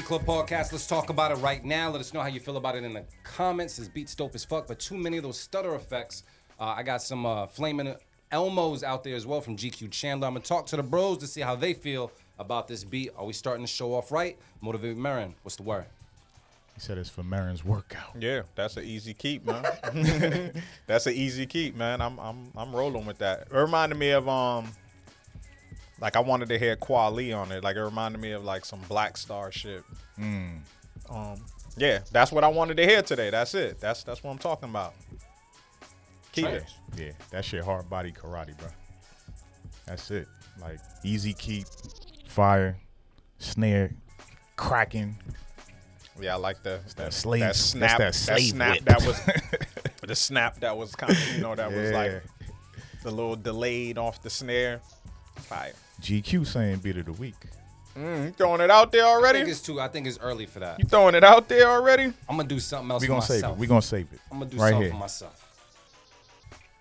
Club 0.08 0.24
Podcast, 0.24 0.72
let's 0.72 0.88
talk 0.88 1.10
about 1.10 1.32
it 1.32 1.36
right 1.40 1.66
now. 1.66 1.90
Let 1.90 2.00
us 2.00 2.14
know 2.14 2.22
how 2.22 2.30
you 2.30 2.40
feel 2.40 2.56
about 2.56 2.78
it 2.78 2.86
in 2.86 2.94
the 2.94 3.04
comments. 3.26 3.76
This 3.76 3.90
beat's 3.90 4.16
dope 4.16 4.36
as 4.36 4.46
fuck, 4.46 4.66
but 4.66 4.80
too 4.80 4.96
many 4.96 5.18
of 5.18 5.24
those 5.24 5.38
stutter 5.38 5.76
effects. 5.76 6.24
Uh, 6.58 6.74
I 6.78 6.82
got 6.84 7.02
some 7.02 7.26
uh, 7.26 7.46
flaming 7.46 7.94
Elmos 8.32 8.84
out 8.84 9.04
there 9.04 9.16
as 9.18 9.26
well 9.26 9.42
from 9.42 9.58
GQ 9.58 9.92
Chandler. 9.92 10.28
I'm 10.28 10.36
gonna 10.36 10.46
talk 10.46 10.66
to 10.68 10.78
the 10.78 10.82
bros 10.82 11.18
to 11.18 11.28
see 11.28 11.42
how 11.42 11.58
they 11.58 11.74
feel 11.74 12.14
about 12.40 12.70
this 12.70 12.86
beat. 12.86 13.12
Are 13.18 13.26
we 13.26 13.34
starting 13.34 13.66
to 13.66 13.70
show 13.70 13.94
off 13.96 14.10
right? 14.10 14.38
Motivate 14.62 14.96
Marin, 14.96 15.36
what's 15.42 15.58
the 15.58 15.64
word? 15.64 15.88
He 16.76 16.80
said 16.80 16.98
it's 16.98 17.10
for 17.10 17.24
Marin's 17.24 17.66
workout. 17.66 18.16
Yeah, 18.18 18.44
that's 18.56 18.78
an 18.78 18.86
easy 18.86 19.14
keep, 19.14 19.46
man. 19.46 19.66
that's 20.88 21.08
an 21.08 21.16
easy 21.16 21.46
keep, 21.46 21.76
man. 21.76 22.00
I'm 22.00 22.18
I'm 22.18 22.50
I'm 22.56 22.74
rolling 22.74 23.06
with 23.06 23.18
that. 23.18 23.50
It 23.52 23.54
reminded 23.54 23.98
me 23.98 24.12
of 24.12 24.30
um 24.30 24.72
like 26.00 26.16
I 26.16 26.20
wanted 26.20 26.50
to 26.50 26.60
hear 26.60 26.76
Kweli 26.76 27.36
on 27.38 27.52
it. 27.52 27.64
Like 27.64 27.76
it 27.76 27.84
reminded 27.84 28.22
me 28.22 28.32
of 28.32 28.44
like 28.44 28.66
some 28.66 28.80
Black 28.88 29.18
Star 29.18 29.52
shit. 29.52 29.84
Um 30.18 30.64
yeah, 31.78 32.00
that's 32.12 32.32
what 32.32 32.44
I 32.44 32.48
wanted 32.48 32.78
to 32.78 32.86
hear 32.86 33.02
today. 33.02 33.30
That's 33.30 33.54
it. 33.54 33.80
That's 33.80 34.04
that's 34.04 34.24
what 34.24 34.32
I'm 34.32 34.40
talking 34.40 34.70
about. 34.70 34.94
Keep 36.32 36.48
it. 36.48 36.64
Yeah, 36.96 37.12
that 37.32 37.46
shit 37.46 37.64
hard 37.64 37.90
body 37.90 38.12
karate, 38.12 38.58
bro. 38.58 38.68
That's 39.86 40.10
it. 40.12 40.28
Like 40.60 40.80
easy 41.04 41.34
keep, 41.34 41.66
fire, 42.28 42.78
snare, 43.38 43.92
cracking. 44.56 45.18
Yeah, 46.20 46.34
I 46.34 46.38
like 46.38 46.64
the 46.64 46.80
that, 46.96 47.14
slave- 47.14 47.42
that 47.42 47.56
snap 47.56 48.00
that 48.00 48.16
slave 48.16 48.50
snap 48.50 48.76
whip. 48.76 48.86
that 48.86 49.06
was 49.06 49.22
the 50.02 50.16
snap 50.16 50.60
that 50.62 50.76
was 50.76 50.96
kind 50.96 51.14
of 51.14 51.36
you 51.36 51.42
know 51.42 51.54
that 51.54 51.72
was 51.72 51.92
like 51.92 52.24
the 53.04 53.12
little 53.12 53.36
delayed 53.36 53.98
off 53.98 54.22
the 54.24 54.30
snare. 54.30 54.82
Fire. 55.36 55.74
GQ 56.02 56.46
saying 56.46 56.78
beat 56.80 56.98
of 56.98 57.06
the 57.06 57.14
week. 57.14 57.36
Mm, 57.98 58.26
you 58.26 58.32
throwing 58.32 58.62
it 58.62 58.70
out 58.70 58.92
there 58.92 59.06
I 59.06 59.10
already? 59.10 59.40
think 59.40 59.50
it's 59.50 59.62
too. 59.62 59.80
I 59.82 59.88
think 59.88 60.06
it's 60.06 60.20
early 60.20 60.46
for 60.46 60.60
that. 60.60 60.78
You 60.80 60.86
throwing 60.86 61.16
it 61.16 61.24
out 61.24 61.48
there 61.50 61.68
already? 61.68 62.04
I'm 62.30 62.38
gonna 62.38 62.44
do 62.48 62.60
something 62.60 62.92
else 62.92 63.02
We 63.02 63.08
for 63.08 63.14
gonna 63.14 63.26
save 63.26 63.44
it. 63.44 63.58
We 63.58 63.68
gonna 63.68 63.82
save 63.82 64.08
it. 64.14 64.20
I'm 64.32 64.40
gonna 64.40 64.52
do 64.52 64.58
right 64.58 64.70
something 64.70 64.82
here. 64.84 64.92
for 64.92 64.98
myself. 64.98 65.44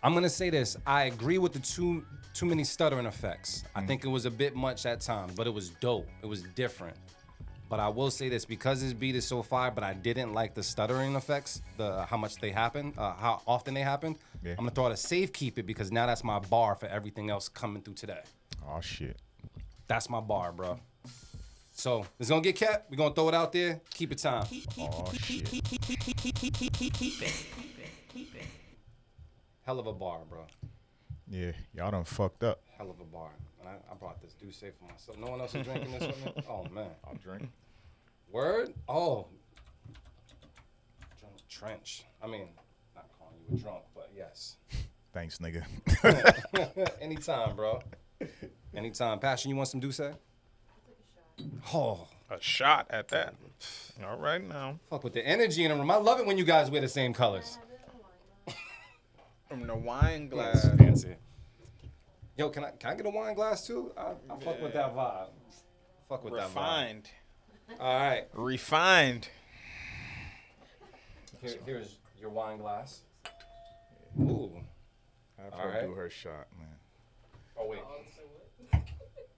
I'm 0.02 0.12
gonna 0.14 0.28
say 0.28 0.50
this. 0.50 0.76
I 0.86 1.04
agree 1.04 1.38
with 1.38 1.52
the 1.52 1.58
too 1.60 2.04
too 2.34 2.44
many 2.46 2.64
stuttering 2.64 3.06
effects. 3.06 3.64
I 3.74 3.80
Mm. 3.80 3.86
think 3.86 4.04
it 4.04 4.08
was 4.08 4.26
a 4.26 4.30
bit 4.30 4.54
much 4.54 4.84
at 4.84 5.00
times, 5.00 5.32
but 5.34 5.46
it 5.46 5.54
was 5.54 5.70
dope. 5.80 6.06
It 6.22 6.26
was 6.26 6.42
different. 6.54 6.96
But 7.70 7.80
I 7.80 7.88
will 7.88 8.10
say 8.10 8.28
this 8.28 8.44
because 8.44 8.82
this 8.82 8.92
beat 8.92 9.16
is 9.16 9.26
so 9.26 9.42
fire, 9.42 9.70
but 9.70 9.82
I 9.82 9.94
didn't 9.94 10.34
like 10.34 10.54
the 10.54 10.62
stuttering 10.62 11.16
effects, 11.16 11.62
the 11.78 12.04
how 12.04 12.18
much 12.18 12.36
they 12.36 12.50
happened, 12.50 12.92
uh, 12.98 13.14
how 13.14 13.40
often 13.46 13.72
they 13.72 13.80
happened. 13.80 14.16
Yeah. 14.44 14.50
I'm 14.52 14.56
gonna 14.58 14.70
throw 14.70 14.84
out 14.86 14.92
a 14.92 14.96
safe 14.98 15.32
keep 15.32 15.58
it 15.58 15.64
because 15.66 15.90
now 15.90 16.04
that's 16.06 16.22
my 16.22 16.38
bar 16.38 16.74
for 16.76 16.86
everything 16.86 17.30
else 17.30 17.48
coming 17.48 17.80
through 17.82 17.94
today. 17.94 18.20
Oh 18.64 18.80
shit. 18.80 19.16
That's 19.86 20.08
my 20.10 20.20
bar, 20.20 20.52
bro. 20.52 20.78
So 21.72 22.06
it's 22.18 22.28
gonna 22.28 22.40
get 22.40 22.56
kept. 22.56 22.90
We're 22.90 22.96
gonna 22.96 23.14
throw 23.14 23.28
it 23.28 23.34
out 23.34 23.52
there. 23.52 23.80
Keep 23.90 24.12
it 24.12 24.18
time. 24.18 24.46
Oh 24.78 25.12
shit. 25.12 25.62
Hell 29.62 29.78
of 29.78 29.86
a 29.86 29.92
bar, 29.92 30.20
bro. 30.28 30.46
Yeah, 31.28 31.52
y'all 31.74 31.90
done 31.90 32.04
fucked 32.04 32.44
up. 32.44 32.62
Hell 32.78 32.90
of 32.90 33.00
a 33.00 33.04
bar. 33.04 33.30
And 33.60 33.68
I, 33.68 33.72
I 33.90 33.94
brought 33.96 34.20
this 34.22 34.32
do 34.34 34.50
safe 34.52 34.74
for 34.78 34.90
myself. 34.90 35.18
No 35.18 35.26
one 35.26 35.40
else 35.40 35.54
is 35.54 35.66
drinking 35.66 35.92
this 35.92 36.06
with 36.06 36.24
me? 36.24 36.32
Oh 36.48 36.64
man. 36.72 36.90
I'll 37.06 37.16
drink. 37.16 37.48
Word? 38.30 38.74
Oh. 38.88 39.26
Drunk 41.20 41.34
trench. 41.48 42.04
I 42.22 42.26
mean, 42.26 42.48
not 42.94 43.06
calling 43.18 43.34
you 43.48 43.56
a 43.56 43.60
drunk, 43.60 43.82
but 43.94 44.10
yes. 44.16 44.56
Thanks, 45.12 45.38
nigga. 45.38 45.64
Anytime, 47.00 47.56
bro. 47.56 47.80
Anytime. 48.74 49.18
Passion, 49.18 49.50
you 49.50 49.56
want 49.56 49.68
some 49.68 49.80
D'Ussé? 49.80 50.14
Oh, 51.74 52.06
A 52.30 52.40
shot 52.40 52.86
at 52.90 53.08
that. 53.08 53.34
All 54.04 54.18
right 54.18 54.42
now. 54.42 54.78
fuck 54.90 55.04
with 55.04 55.12
the 55.14 55.26
energy 55.26 55.64
in 55.64 55.70
the 55.70 55.76
room. 55.76 55.90
I 55.90 55.96
love 55.96 56.18
it 56.20 56.26
when 56.26 56.36
you 56.38 56.44
guys 56.44 56.70
wear 56.70 56.80
the 56.80 56.88
same 56.88 57.12
colors. 57.12 57.58
From 59.48 59.66
the 59.66 59.76
wine 59.76 60.28
That's 60.34 60.68
fancy. 60.76 61.14
Yo, 62.36 62.48
can 62.50 62.64
I 62.64 62.70
can 62.72 62.90
I 62.90 62.94
get 62.96 63.06
a 63.06 63.10
wine 63.10 63.34
glass 63.34 63.66
too? 63.66 63.92
I, 63.96 64.10
I 64.28 64.38
fuck 64.40 64.60
with 64.60 64.72
that 64.74 64.94
vibe. 64.94 65.28
Fuck 66.08 66.24
with 66.24 66.34
Refined. 66.34 67.04
that 67.68 67.78
vibe. 67.78 67.78
Refined. 67.78 67.80
All 67.80 67.98
right. 68.08 68.24
Refined. 68.34 69.28
Here, 71.40 71.54
here's 71.64 71.96
your 72.20 72.30
wine 72.30 72.58
glass. 72.58 73.00
Ooh. 74.20 74.50
Have 75.38 75.52
All 75.52 75.68
right. 75.68 75.82
do 75.82 75.92
her 75.92 76.10
shot, 76.10 76.48
man. 76.58 76.68
Oh 77.58 77.66
wait. 77.68 77.80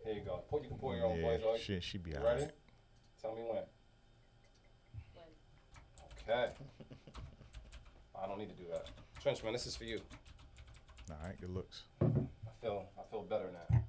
Here 0.05 0.15
you 0.15 0.23
go. 0.25 0.43
Pour, 0.49 0.63
you 0.63 0.69
can 0.69 0.79
pour 0.79 0.97
your 0.97 1.07
own 1.07 1.19
Yeah, 1.19 1.23
boys, 1.27 1.43
dog. 1.43 1.59
she, 1.59 1.81
she 1.81 1.99
be 1.99 2.11
You 2.13 2.17
alright. 2.17 2.41
ready? 2.41 2.51
Tell 3.21 3.35
me 3.35 3.43
when. 3.43 3.63
When. 5.15 5.25
Okay. 6.35 6.53
I 8.21 8.27
don't 8.27 8.39
need 8.39 8.49
to 8.49 8.55
do 8.57 8.65
that. 8.73 8.87
Trenchman, 9.23 9.53
this 9.53 9.67
is 9.67 9.77
for 9.77 9.85
you. 9.85 10.01
All 11.11 11.17
right, 11.25 11.39
good 11.41 11.51
looks. 11.51 11.83
I 12.01 12.07
feel 12.61 12.87
I 12.99 13.03
feel 13.11 13.23
better 13.23 13.51
now. 13.71 13.83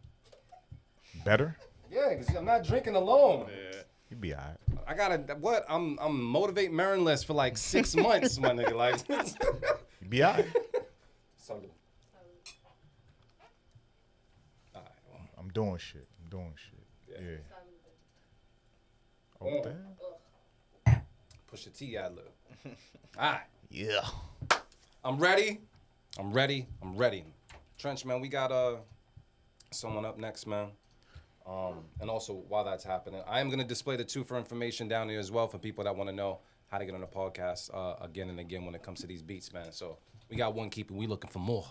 Better? 1.25 1.55
Yeah, 1.91 2.09
because 2.17 2.35
I'm 2.35 2.45
not 2.45 2.63
drinking 2.63 2.95
alone. 2.95 3.49
You 4.09 4.15
be 4.15 4.33
alright. 4.33 4.57
I 4.87 4.93
gotta 4.95 5.17
what? 5.39 5.65
I'm 5.69 5.97
I'm 6.01 6.21
motivate 6.21 6.71
Marinless 6.71 7.23
for 7.25 7.33
like 7.33 7.57
six 7.57 7.95
months, 8.07 8.37
my 8.39 8.49
nigga. 8.51 8.73
Like 8.73 9.07
You 10.01 10.07
be 10.09 10.23
alright. 10.23 10.45
Salute. 11.37 11.71
All 14.75 14.81
right, 14.81 14.91
well, 15.09 15.21
I'm 15.49 15.53
doing 15.53 15.77
shit. 15.77 16.07
I'm 16.23 16.29
doing 16.29 16.53
shit. 16.55 17.19
Yeah. 17.19 17.38
Oh, 19.41 19.45
Mm. 19.45 19.63
damn. 20.85 21.01
push 21.47 21.63
the 21.63 21.71
T 21.71 21.97
ad 21.97 22.15
lib. 22.15 22.25
All 23.17 23.31
right. 23.31 23.41
Yeah. 23.71 24.01
I'm 25.03 25.17
ready. 25.17 25.62
I'm 26.19 26.31
ready. 26.31 26.67
I'm 26.83 26.95
ready. 26.97 27.23
Trench, 27.79 28.05
man, 28.05 28.21
we 28.21 28.27
got 28.27 28.51
uh 28.51 28.75
someone 29.71 30.05
up 30.05 30.19
next, 30.19 30.45
man. 30.45 30.67
Um, 31.47 31.85
and 31.99 32.12
also 32.12 32.33
while 32.47 32.63
that's 32.63 32.83
happening, 32.83 33.23
I 33.27 33.39
am 33.39 33.49
gonna 33.49 33.63
display 33.63 33.95
the 33.95 34.03
two 34.03 34.23
for 34.23 34.38
information 34.38 34.88
down 34.88 35.09
here 35.09 35.19
as 35.19 35.31
well 35.31 35.47
for 35.47 35.57
people 35.57 35.83
that 35.85 35.95
want 35.95 36.09
to 36.09 36.15
know 36.15 36.41
how 36.67 36.77
to 36.77 36.85
get 36.85 36.93
on 36.93 37.01
the 37.01 37.07
podcast 37.07 37.73
uh, 37.73 37.95
again 38.03 38.29
and 38.29 38.39
again 38.39 38.65
when 38.65 38.75
it 38.75 38.83
comes 38.83 38.99
to 39.01 39.07
these 39.07 39.23
beats, 39.23 39.51
man. 39.51 39.71
So 39.71 39.97
we 40.29 40.35
got 40.35 40.53
one 40.53 40.69
keeping. 40.69 40.95
We 40.97 41.07
looking 41.07 41.31
for 41.31 41.39
more. 41.39 41.65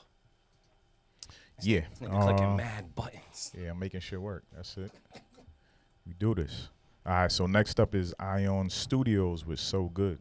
Yeah. 1.61 1.81
Nigga 2.01 2.23
clicking 2.23 2.45
Uh, 2.47 2.57
mad 2.57 2.95
buttons. 2.95 3.53
Yeah, 3.59 3.71
I'm 3.71 3.79
making 3.79 4.01
shit 4.01 4.21
work. 4.21 4.45
That's 4.55 4.77
it. 4.77 4.91
We 6.07 6.15
do 6.19 6.35
this. 6.35 6.69
All 7.05 7.13
right, 7.13 7.33
so 7.33 7.47
next 7.47 7.81
up 7.81 7.95
is 7.95 8.15
Ion 8.19 8.71
Studios 8.71 9.45
with 9.47 9.59
So 9.61 9.85
Good. 9.85 10.19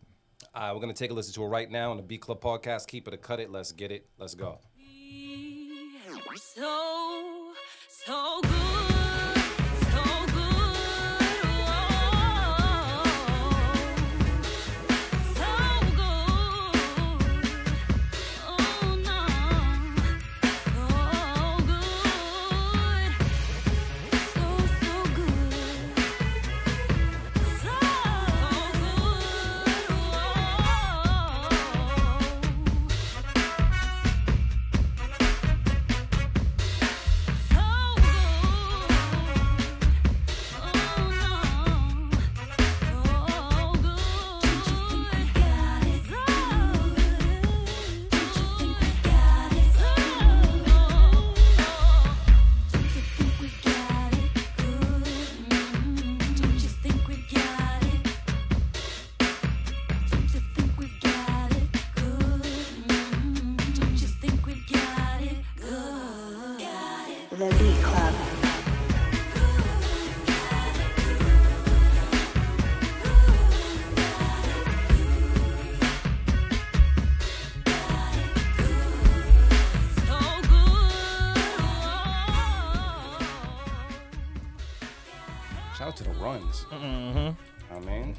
Uh, 0.54 0.72
we're 0.74 0.80
gonna 0.82 0.94
take 0.94 1.12
a 1.12 1.14
listen 1.14 1.34
to 1.36 1.44
it 1.44 1.48
right 1.48 1.70
now 1.70 1.92
on 1.92 1.98
the 1.98 2.04
Beat 2.04 2.22
Club 2.22 2.42
podcast. 2.42 2.88
Keep 2.88 3.08
it 3.08 3.14
or 3.14 3.18
cut 3.18 3.40
it. 3.40 3.52
Let's 3.52 3.72
get 3.72 3.92
it. 3.92 4.08
Let's 4.18 4.34
go. 4.36 4.60
So, 6.36 7.54
so 7.90 8.42
good, 8.42 8.96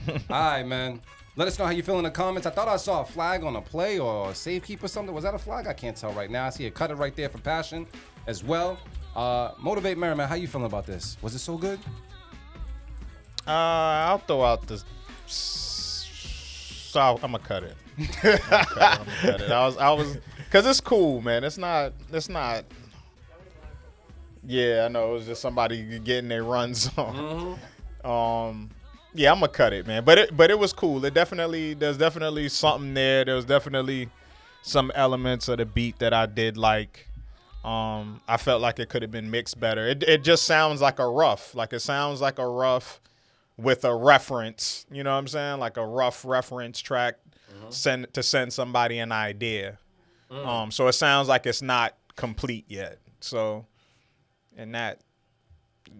all 0.30 0.40
right, 0.52 0.66
man. 0.66 1.00
Let 1.36 1.46
us 1.46 1.58
know 1.58 1.66
how 1.66 1.70
you 1.70 1.82
feel 1.84 1.98
in 1.98 2.04
the 2.04 2.10
comments. 2.10 2.46
I 2.46 2.50
thought 2.50 2.66
I 2.66 2.76
saw 2.76 3.02
a 3.02 3.04
flag 3.04 3.44
on 3.44 3.54
a 3.56 3.60
play 3.60 3.98
or 3.98 4.30
a 4.30 4.32
safekeep 4.32 4.82
or 4.82 4.88
something. 4.88 5.14
Was 5.14 5.22
that 5.24 5.34
a 5.34 5.38
flag? 5.38 5.66
I 5.68 5.72
can't 5.72 5.96
tell 5.96 6.12
right 6.12 6.30
now. 6.30 6.46
I 6.46 6.50
see 6.50 6.66
a 6.66 6.70
cutter 6.70 6.96
right 6.96 7.14
there 7.14 7.28
for 7.28 7.38
passion 7.38 7.86
as 8.26 8.42
well. 8.42 8.78
Uh, 9.14 9.52
Motivate 9.58 9.98
Merriman, 9.98 10.28
how 10.28 10.34
you 10.34 10.48
feeling 10.48 10.66
about 10.66 10.86
this? 10.86 11.16
Was 11.22 11.34
it 11.34 11.38
so 11.38 11.56
good? 11.56 11.78
Uh, 13.46 13.50
I'll 13.50 14.18
throw 14.18 14.42
out 14.42 14.66
the. 14.66 14.82
So 15.26 17.00
I'm 17.00 17.18
gonna 17.20 17.38
cut 17.38 17.62
it. 17.62 17.76
I'm 17.98 18.06
gonna 18.06 18.38
cut 18.38 18.40
it. 18.40 18.80
I'm 18.80 18.98
gonna 18.98 19.16
cut 19.20 19.40
it. 19.40 19.50
I 19.50 19.66
was, 19.66 19.76
I 19.76 19.92
was, 19.92 20.18
cause 20.50 20.66
it's 20.66 20.80
cool, 20.80 21.20
man. 21.22 21.44
It's 21.44 21.58
not, 21.58 21.92
it's 22.12 22.28
not. 22.28 22.64
Yeah, 24.44 24.86
I 24.86 24.88
know. 24.88 25.10
It 25.10 25.14
was 25.14 25.26
just 25.26 25.40
somebody 25.42 25.98
getting 26.00 26.28
their 26.28 26.42
runs 26.44 26.90
on. 26.96 27.58
Um, 28.04 28.70
yeah, 29.18 29.32
I'm 29.32 29.40
gonna 29.40 29.52
cut 29.52 29.72
it, 29.72 29.86
man. 29.86 30.04
But 30.04 30.18
it, 30.18 30.36
but 30.36 30.50
it 30.50 30.58
was 30.58 30.72
cool. 30.72 31.04
It 31.04 31.14
definitely, 31.14 31.74
there's 31.74 31.98
definitely 31.98 32.48
something 32.48 32.94
there. 32.94 33.24
There 33.24 33.34
was 33.34 33.44
definitely 33.44 34.08
some 34.62 34.92
elements 34.94 35.48
of 35.48 35.58
the 35.58 35.66
beat 35.66 35.98
that 35.98 36.14
I 36.14 36.26
did 36.26 36.56
like. 36.56 37.08
Um, 37.64 38.20
I 38.28 38.36
felt 38.36 38.62
like 38.62 38.78
it 38.78 38.88
could 38.88 39.02
have 39.02 39.10
been 39.10 39.30
mixed 39.30 39.58
better. 39.58 39.86
It, 39.86 40.02
it 40.04 40.22
just 40.22 40.44
sounds 40.44 40.80
like 40.80 40.98
a 41.00 41.08
rough, 41.08 41.54
like 41.54 41.72
it 41.72 41.80
sounds 41.80 42.20
like 42.20 42.38
a 42.38 42.46
rough 42.48 43.00
with 43.56 43.84
a 43.84 43.94
reference. 43.94 44.86
You 44.90 45.02
know 45.02 45.10
what 45.12 45.18
I'm 45.18 45.28
saying? 45.28 45.58
Like 45.58 45.76
a 45.76 45.86
rough 45.86 46.24
reference 46.24 46.78
track 46.80 47.16
send 47.70 48.12
to 48.14 48.22
send 48.22 48.52
somebody 48.52 48.98
an 48.98 49.10
idea. 49.12 49.78
Um, 50.30 50.70
so 50.70 50.86
it 50.86 50.92
sounds 50.92 51.28
like 51.28 51.46
it's 51.46 51.62
not 51.62 51.94
complete 52.16 52.66
yet. 52.68 52.98
So, 53.20 53.66
and 54.56 54.74
that 54.74 55.00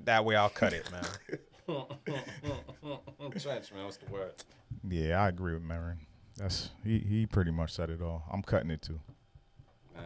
that 0.05 0.25
way 0.25 0.37
I'll 0.37 0.51
cut 0.51 0.73
it, 0.73 0.91
man. 0.93 1.05
Trench, 3.39 3.73
man, 3.73 3.85
what's 3.85 3.99
the 3.99 4.11
word? 4.11 4.33
Yeah, 4.89 5.23
I 5.23 5.29
agree 5.29 5.53
with 5.53 5.63
Marin. 5.63 5.99
That's 6.37 6.71
he. 6.83 6.99
He 6.99 7.27
pretty 7.27 7.51
much 7.51 7.73
said 7.73 7.91
it 7.91 8.01
all. 8.01 8.25
I'm 8.33 8.43
cutting 8.43 8.71
it 8.71 8.81
too. 8.81 9.01
Man, 9.95 10.05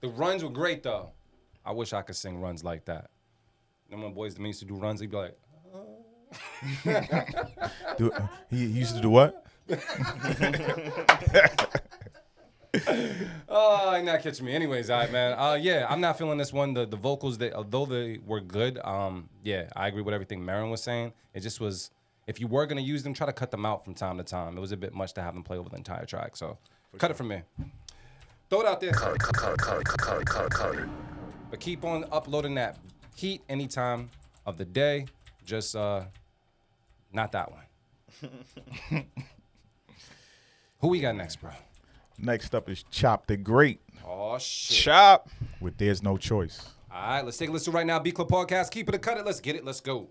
the 0.00 0.08
runs 0.08 0.42
were 0.42 0.50
great 0.50 0.82
though. 0.82 1.10
I 1.64 1.72
wish 1.72 1.92
I 1.92 2.02
could 2.02 2.16
sing 2.16 2.40
runs 2.40 2.64
like 2.64 2.86
that. 2.86 3.10
Then 3.90 4.00
when 4.00 4.12
boys 4.12 4.38
used 4.38 4.60
to 4.60 4.66
do 4.66 4.74
runs, 4.74 5.00
he'd 5.00 5.10
be 5.10 5.16
like, 5.16 5.38
Do, 7.96 8.10
he, 8.50 8.56
he 8.56 8.80
used 8.80 8.96
to 8.96 9.02
do 9.02 9.10
what? 9.10 9.46
"Oh, 13.48 13.94
you're 13.94 14.02
not 14.02 14.22
catching 14.22 14.46
me." 14.46 14.52
Anyways, 14.52 14.90
all 14.90 15.00
right, 15.00 15.12
man. 15.12 15.38
Uh, 15.38 15.54
yeah, 15.54 15.86
I'm 15.88 16.00
not 16.00 16.18
feeling 16.18 16.38
this 16.38 16.52
one. 16.52 16.74
The 16.74 16.86
the 16.86 16.96
vocals, 16.96 17.38
they 17.38 17.52
although 17.52 17.86
they 17.86 18.18
were 18.24 18.40
good, 18.40 18.78
um, 18.84 19.28
yeah, 19.42 19.68
I 19.76 19.88
agree 19.88 20.02
with 20.02 20.14
everything 20.14 20.44
Marin 20.44 20.70
was 20.70 20.82
saying. 20.82 21.12
It 21.34 21.40
just 21.40 21.60
was, 21.60 21.90
if 22.26 22.40
you 22.40 22.46
were 22.46 22.66
gonna 22.66 22.80
use 22.80 23.02
them, 23.02 23.14
try 23.14 23.26
to 23.26 23.32
cut 23.32 23.50
them 23.50 23.64
out 23.66 23.84
from 23.84 23.94
time 23.94 24.18
to 24.18 24.24
time. 24.24 24.56
It 24.56 24.60
was 24.60 24.72
a 24.72 24.76
bit 24.76 24.94
much 24.94 25.12
to 25.14 25.22
have 25.22 25.34
them 25.34 25.42
play 25.42 25.58
over 25.58 25.68
the 25.68 25.76
entire 25.76 26.04
track. 26.04 26.36
So, 26.36 26.58
cut 26.98 27.10
it 27.10 27.14
from 27.14 27.28
me. 27.28 27.42
Throw 28.50 28.60
it 28.60 28.66
out 28.66 28.80
there. 28.80 28.92
But 31.50 31.60
keep 31.60 31.84
on 31.84 32.04
uploading 32.12 32.54
that 32.56 32.78
heat 33.16 33.42
anytime 33.48 34.10
of 34.46 34.58
the 34.58 34.64
day. 34.64 35.06
Just 35.44 35.76
uh, 35.76 36.04
not 37.12 37.32
that 37.32 37.50
one. 37.50 37.60
Who 40.80 40.88
we 40.88 41.00
got 41.00 41.16
next, 41.16 41.36
bro? 41.36 41.50
Next 42.18 42.54
up 42.54 42.68
is 42.68 42.84
Chop 42.90 43.26
the 43.26 43.36
Great 43.36 43.80
Oh 44.06 44.38
shit. 44.38 44.76
Chop. 44.76 45.28
with 45.60 45.76
There's 45.78 46.02
No 46.02 46.16
Choice. 46.16 46.70
All 46.90 47.00
right, 47.00 47.24
let's 47.24 47.36
take 47.36 47.48
a 47.48 47.52
listen 47.52 47.72
right 47.72 47.86
now. 47.86 47.98
Beat 47.98 48.14
Club 48.14 48.28
Podcast. 48.28 48.70
Keep 48.70 48.88
it 48.88 48.94
a 48.94 48.98
cut 48.98 49.18
it. 49.18 49.24
Let's 49.24 49.40
get 49.40 49.56
it. 49.56 49.64
Let's 49.64 49.80
go. 49.80 50.08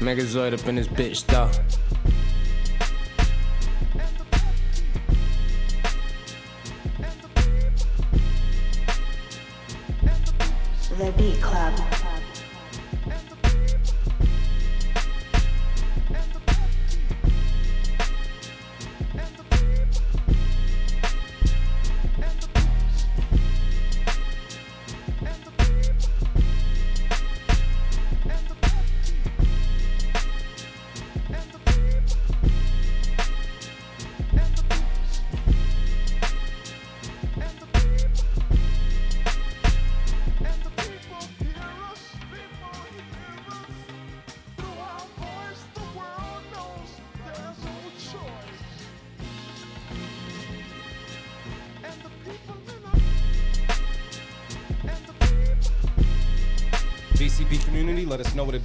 Megazoid 0.00 0.58
up 0.58 0.66
in 0.68 0.76
this 0.76 0.86
bitch, 0.86 1.26
though. 1.26 1.50
The 10.98 11.12
Beat 11.12 11.40
Club. 11.40 11.97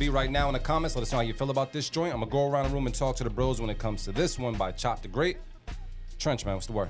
Be 0.04 0.10
right 0.10 0.32
now 0.32 0.50
in 0.50 0.54
the 0.54 0.60
comments. 0.60 0.96
Let 0.98 1.04
us 1.04 1.12
know 1.14 1.20
how 1.20 1.24
you 1.24 1.34
feel 1.34 1.50
about 1.50 1.72
this 1.72 1.90
joint. 1.90 2.14
I'm 2.14 2.20
gonna 2.20 2.30
go 2.32 2.50
around 2.50 2.68
the 2.68 2.72
room 2.76 2.88
and 2.88 2.94
talk 2.94 3.16
to 3.18 3.24
the 3.24 3.30
bros 3.30 3.62
when 3.62 3.70
it 3.70 3.78
comes 3.78 4.04
to 4.04 4.12
this 4.12 4.38
one 4.38 4.54
by 4.56 4.74
Chop 4.74 5.02
the 5.02 5.08
Great. 5.08 5.38
Trench, 6.20 6.46
man, 6.46 6.56
what's 6.56 6.68
the 6.68 6.74
word? 6.74 6.90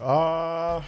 Uh, 0.00 0.76
I'm 0.78 0.82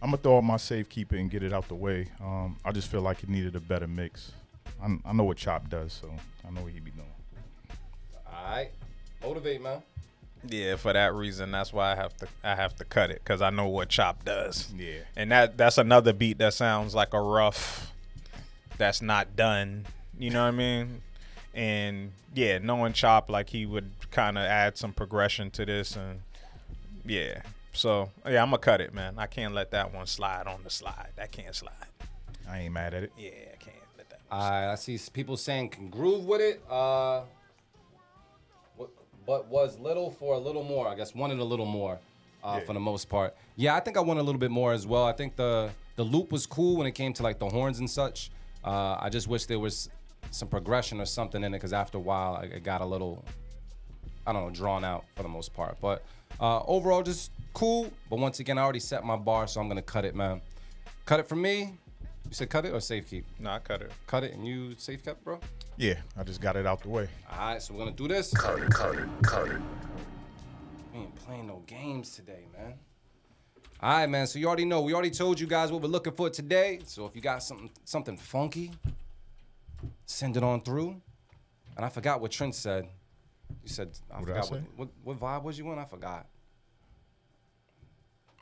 gonna 0.00 0.16
throw 0.18 0.36
out 0.36 0.44
my 0.44 0.58
safekeeper 0.58 1.16
and 1.16 1.28
get 1.28 1.42
it 1.42 1.52
out 1.52 1.66
the 1.66 1.74
way. 1.74 2.06
Um, 2.20 2.56
I 2.64 2.70
just 2.70 2.88
feel 2.88 3.00
like 3.00 3.24
it 3.24 3.28
needed 3.28 3.56
a 3.56 3.60
better 3.60 3.88
mix. 3.88 4.30
I, 4.80 4.96
I 5.04 5.12
know 5.12 5.24
what 5.24 5.38
Chop 5.38 5.68
does, 5.68 5.92
so 5.92 6.08
I 6.46 6.50
know 6.52 6.62
what 6.62 6.72
he 6.72 6.78
be 6.78 6.92
doing. 6.92 7.06
All 8.28 8.44
right, 8.56 8.70
motivate, 9.22 9.60
man. 9.60 9.82
Yeah, 10.46 10.76
for 10.76 10.92
that 10.92 11.14
reason, 11.14 11.50
that's 11.50 11.72
why 11.72 11.90
I 11.92 11.96
have 11.96 12.16
to 12.18 12.28
I 12.44 12.54
have 12.54 12.76
to 12.76 12.84
cut 12.84 13.10
it 13.10 13.22
because 13.24 13.42
I 13.42 13.50
know 13.50 13.66
what 13.66 13.88
Chop 13.88 14.24
does. 14.24 14.72
Yeah. 14.78 15.00
and 15.16 15.32
that 15.32 15.58
that's 15.58 15.78
another 15.78 16.12
beat 16.12 16.38
that 16.38 16.54
sounds 16.54 16.94
like 16.94 17.12
a 17.12 17.20
rough, 17.20 17.92
that's 18.80 19.02
not 19.02 19.36
done. 19.36 19.86
You 20.18 20.30
know 20.30 20.42
what 20.42 20.54
I 20.54 20.56
mean? 20.56 21.02
And 21.54 22.12
yeah, 22.34 22.58
knowing 22.58 22.94
Chop, 22.94 23.30
like 23.30 23.50
he 23.50 23.66
would 23.66 23.90
kind 24.10 24.38
of 24.38 24.44
add 24.44 24.76
some 24.78 24.92
progression 24.92 25.50
to 25.52 25.66
this, 25.66 25.96
and 25.96 26.22
yeah. 27.04 27.42
So 27.72 28.10
yeah, 28.26 28.42
I'm 28.42 28.48
gonna 28.48 28.58
cut 28.58 28.80
it, 28.80 28.94
man. 28.94 29.14
I 29.18 29.26
can't 29.26 29.54
let 29.54 29.70
that 29.72 29.94
one 29.94 30.06
slide 30.06 30.46
on 30.46 30.64
the 30.64 30.70
slide. 30.70 31.10
That 31.16 31.30
can't 31.30 31.54
slide. 31.54 31.72
I 32.48 32.60
ain't 32.60 32.74
mad 32.74 32.94
at 32.94 33.04
it. 33.04 33.12
Yeah, 33.18 33.30
I 33.52 33.56
can't 33.62 33.76
let 33.98 34.08
that. 34.10 34.20
All 34.32 34.50
right, 34.50 34.72
I 34.72 34.74
see 34.76 34.98
people 35.12 35.36
saying 35.36 35.68
can 35.68 35.90
groove 35.90 36.24
with 36.24 36.40
it. 36.40 36.62
Uh, 36.68 37.22
what, 38.76 38.88
but 39.26 39.46
was 39.48 39.78
little 39.78 40.10
for 40.10 40.34
a 40.34 40.38
little 40.38 40.64
more. 40.64 40.88
I 40.88 40.94
guess 40.94 41.14
wanted 41.14 41.38
a 41.38 41.44
little 41.44 41.66
more 41.66 41.98
uh, 42.42 42.60
for 42.60 42.72
the 42.72 42.80
most 42.80 43.08
part. 43.08 43.36
Yeah, 43.56 43.76
I 43.76 43.80
think 43.80 43.96
I 43.96 44.00
wanted 44.00 44.20
a 44.20 44.24
little 44.24 44.40
bit 44.40 44.50
more 44.50 44.72
as 44.72 44.86
well. 44.86 45.04
I 45.04 45.12
think 45.12 45.36
the 45.36 45.70
the 45.96 46.04
loop 46.04 46.32
was 46.32 46.46
cool 46.46 46.76
when 46.76 46.86
it 46.86 46.92
came 46.92 47.12
to 47.12 47.22
like 47.22 47.38
the 47.38 47.48
horns 47.48 47.78
and 47.78 47.90
such. 47.90 48.30
Uh, 48.64 48.96
I 49.00 49.08
just 49.08 49.28
wish 49.28 49.46
there 49.46 49.58
was 49.58 49.88
some 50.30 50.48
progression 50.48 51.00
or 51.00 51.06
something 51.06 51.42
in 51.42 51.54
it 51.54 51.58
because 51.58 51.72
after 51.72 51.98
a 51.98 52.00
while 52.00 52.36
it 52.40 52.52
it 52.52 52.64
got 52.64 52.80
a 52.80 52.86
little, 52.86 53.24
I 54.26 54.32
don't 54.32 54.44
know, 54.44 54.50
drawn 54.50 54.84
out 54.84 55.04
for 55.16 55.22
the 55.22 55.28
most 55.28 55.54
part. 55.54 55.76
But 55.80 56.04
uh, 56.40 56.62
overall, 56.66 57.02
just 57.02 57.32
cool. 57.54 57.90
But 58.08 58.18
once 58.18 58.40
again, 58.40 58.58
I 58.58 58.62
already 58.62 58.80
set 58.80 59.04
my 59.04 59.16
bar, 59.16 59.48
so 59.48 59.60
I'm 59.60 59.68
gonna 59.68 59.82
cut 59.82 60.04
it, 60.04 60.14
man. 60.14 60.40
Cut 61.06 61.20
it 61.20 61.28
for 61.28 61.36
me. 61.36 61.78
You 62.28 62.34
said 62.34 62.48
cut 62.50 62.64
it 62.64 62.72
or 62.72 62.80
safe 62.80 63.10
keep? 63.10 63.24
No, 63.40 63.50
I 63.50 63.58
cut 63.58 63.82
it. 63.82 63.90
Cut 64.06 64.22
it 64.22 64.34
and 64.34 64.46
you 64.46 64.74
safe 64.76 65.02
kept, 65.04 65.24
bro. 65.24 65.40
Yeah, 65.76 65.94
I 66.16 66.22
just 66.22 66.40
got 66.40 66.56
it 66.56 66.66
out 66.66 66.82
the 66.82 66.88
way. 66.88 67.08
All 67.32 67.38
right, 67.38 67.62
so 67.62 67.74
we're 67.74 67.80
gonna 67.80 67.92
do 67.92 68.06
this. 68.06 68.32
Cut 68.32 68.60
it, 68.60 68.70
cut 68.70 68.94
it, 68.94 69.08
cut 69.22 69.48
it. 69.48 69.60
We 70.92 71.00
ain't 71.00 71.16
playing 71.16 71.46
no 71.46 71.62
games 71.66 72.14
today, 72.14 72.44
man. 72.56 72.74
All 73.82 73.90
right, 73.90 74.08
man. 74.08 74.26
So 74.26 74.38
you 74.38 74.46
already 74.46 74.66
know. 74.66 74.82
We 74.82 74.92
already 74.92 75.10
told 75.10 75.40
you 75.40 75.46
guys 75.46 75.72
what 75.72 75.80
we're 75.80 75.88
looking 75.88 76.12
for 76.12 76.28
today. 76.28 76.80
So 76.84 77.06
if 77.06 77.16
you 77.16 77.22
got 77.22 77.42
something 77.42 77.70
something 77.84 78.16
funky, 78.16 78.72
send 80.04 80.36
it 80.36 80.42
on 80.42 80.60
through. 80.60 81.00
And 81.76 81.86
I 81.86 81.88
forgot 81.88 82.20
what 82.20 82.30
Trent 82.30 82.54
said. 82.54 82.88
You 83.62 83.68
said 83.68 83.90
I 84.12 84.18
What 84.18 84.26
did 84.26 84.36
I 84.36 84.40
forgot 84.42 84.62
what, 84.76 84.88
what 85.04 85.18
what 85.18 85.18
vibe 85.18 85.42
was 85.44 85.58
you 85.58 85.68
on? 85.70 85.78
I 85.78 85.84
forgot. 85.84 86.26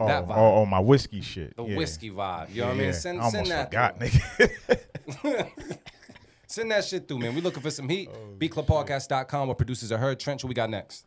Oh, 0.01 0.07
That 0.07 0.27
vibe. 0.27 0.37
oh, 0.37 0.55
oh, 0.57 0.67
my 0.67 0.79
whiskey 0.81 1.21
shit. 1.21 1.57
The 1.57 1.65
yeah. 1.65 1.77
whiskey 1.77 2.11
vibe. 2.11 2.55
You 2.55 2.63
know 2.63 2.69
what 2.69 2.75
I 2.75 2.79
mean? 2.79 2.87
Yeah, 2.87 2.93
Send 2.93 3.21
I 3.21 3.31
send 3.31 3.47
that. 3.49 3.69
forgot, 3.69 3.99
nigga. 3.99 5.49
Send 6.47 6.71
that 6.71 6.85
shit 6.85 7.07
through, 7.07 7.19
man. 7.19 7.35
We 7.35 7.43
looking 7.43 7.63
for 7.63 7.71
some 7.71 7.89
heat. 7.89 8.09
Oh, 8.11 8.35
BeatClubPodcast.com 8.39 9.49
where 9.49 9.55
producers 9.55 9.93
are 9.93 9.99
heard. 9.99 10.19
Trench, 10.19 10.43
what 10.43 10.49
we 10.49 10.55
got 10.55 10.71
next? 10.71 11.05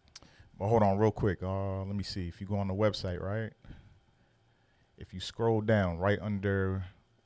But 0.60 0.68
hold 0.68 0.84
on, 0.84 1.00
real 1.00 1.10
quick. 1.10 1.42
Uh, 1.42 1.80
let 1.80 1.96
me 1.96 2.04
see. 2.04 2.28
If 2.28 2.40
you 2.40 2.46
go 2.46 2.58
on 2.58 2.68
the 2.68 2.76
website, 2.76 3.20
right? 3.20 3.52
If 5.02 5.16
you 5.16 5.20
scroll 5.20 5.62
down 5.62 5.98
right 5.98 6.20
under 6.22 6.86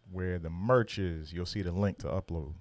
where 0.09 0.39
the 0.39 0.49
merch 0.49 0.97
is, 0.97 1.33
you'll 1.33 1.45
see 1.45 1.61
the 1.61 1.73
link 1.73 1.97
to 1.99 2.07
upload. 2.07 2.53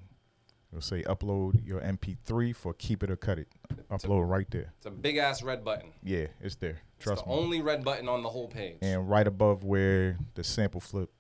It'll 0.73 0.83
say 0.83 1.05
upload 1.05 1.65
your 1.65 1.81
MP3 1.81 2.55
for 2.55 2.75
Keep 2.75 3.05
It 3.05 3.11
or 3.11 3.17
Cut 3.17 3.39
It. 3.39 3.47
Upload 3.93 4.29
right 4.29 4.51
there. 4.51 4.73
It's 4.79 4.87
a 4.87 4.91
big 4.91 5.17
ass 5.19 5.41
red 5.41 5.65
button. 5.65 5.93
Yeah, 6.03 6.27
it's 6.41 6.57
there. 6.57 6.81
It's 6.97 7.05
Trust 7.05 7.23
the 7.25 7.31
me. 7.31 7.37
only 7.37 7.61
red 7.63 7.85
button 7.85 8.09
on 8.09 8.25
the 8.25 8.29
whole 8.29 8.49
page. 8.49 8.79
and 8.83 9.09
right 9.09 9.27
above 9.27 9.63
where 9.63 10.19
the 10.35 10.43
sample 10.43 10.81
flip 10.81 11.11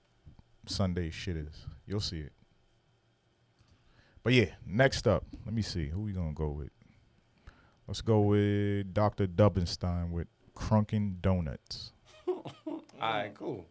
Sunday 0.66 1.10
shit 1.10 1.36
is. 1.36 1.66
You'll 1.86 2.00
see 2.00 2.18
it. 2.18 2.32
But 4.24 4.32
yeah, 4.32 4.46
next 4.66 5.06
up, 5.06 5.24
let 5.44 5.54
me 5.54 5.62
see. 5.62 5.86
Who 5.88 6.00
we 6.00 6.10
gonna 6.12 6.32
go 6.32 6.48
with? 6.48 6.70
Let's 7.86 8.00
go 8.00 8.20
with 8.22 8.92
Dr. 8.92 9.28
Dubbenstein 9.28 10.10
with 10.10 10.26
Crunkin' 10.56 11.20
Donuts. 11.20 11.92
All 12.26 12.42
right, 13.00 13.32
cool. 13.34 13.66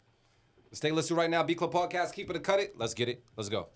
Stay 0.73 0.91
listening 0.91 1.17
right 1.17 1.29
now. 1.29 1.43
Beat 1.43 1.59
Club 1.59 1.71
Podcast. 1.71 2.13
Keep 2.13 2.29
it 2.31 2.35
or 2.35 2.39
cut 2.39 2.59
it. 2.59 2.77
Let's 2.77 2.93
get 2.93 3.07
it. 3.07 3.23
Let's 3.37 3.49
go. 3.49 3.67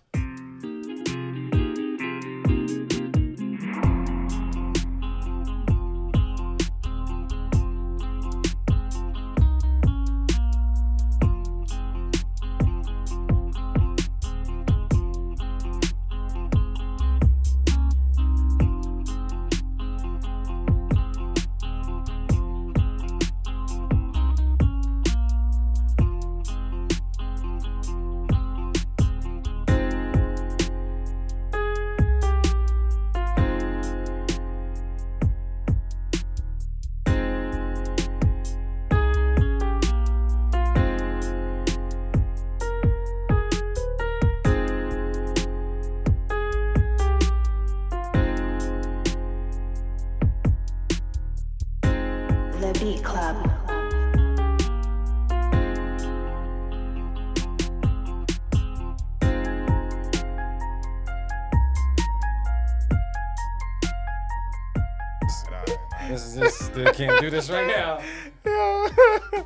Do 67.29 67.35
this 67.35 67.49
right 67.49 67.67
now. 67.67 68.01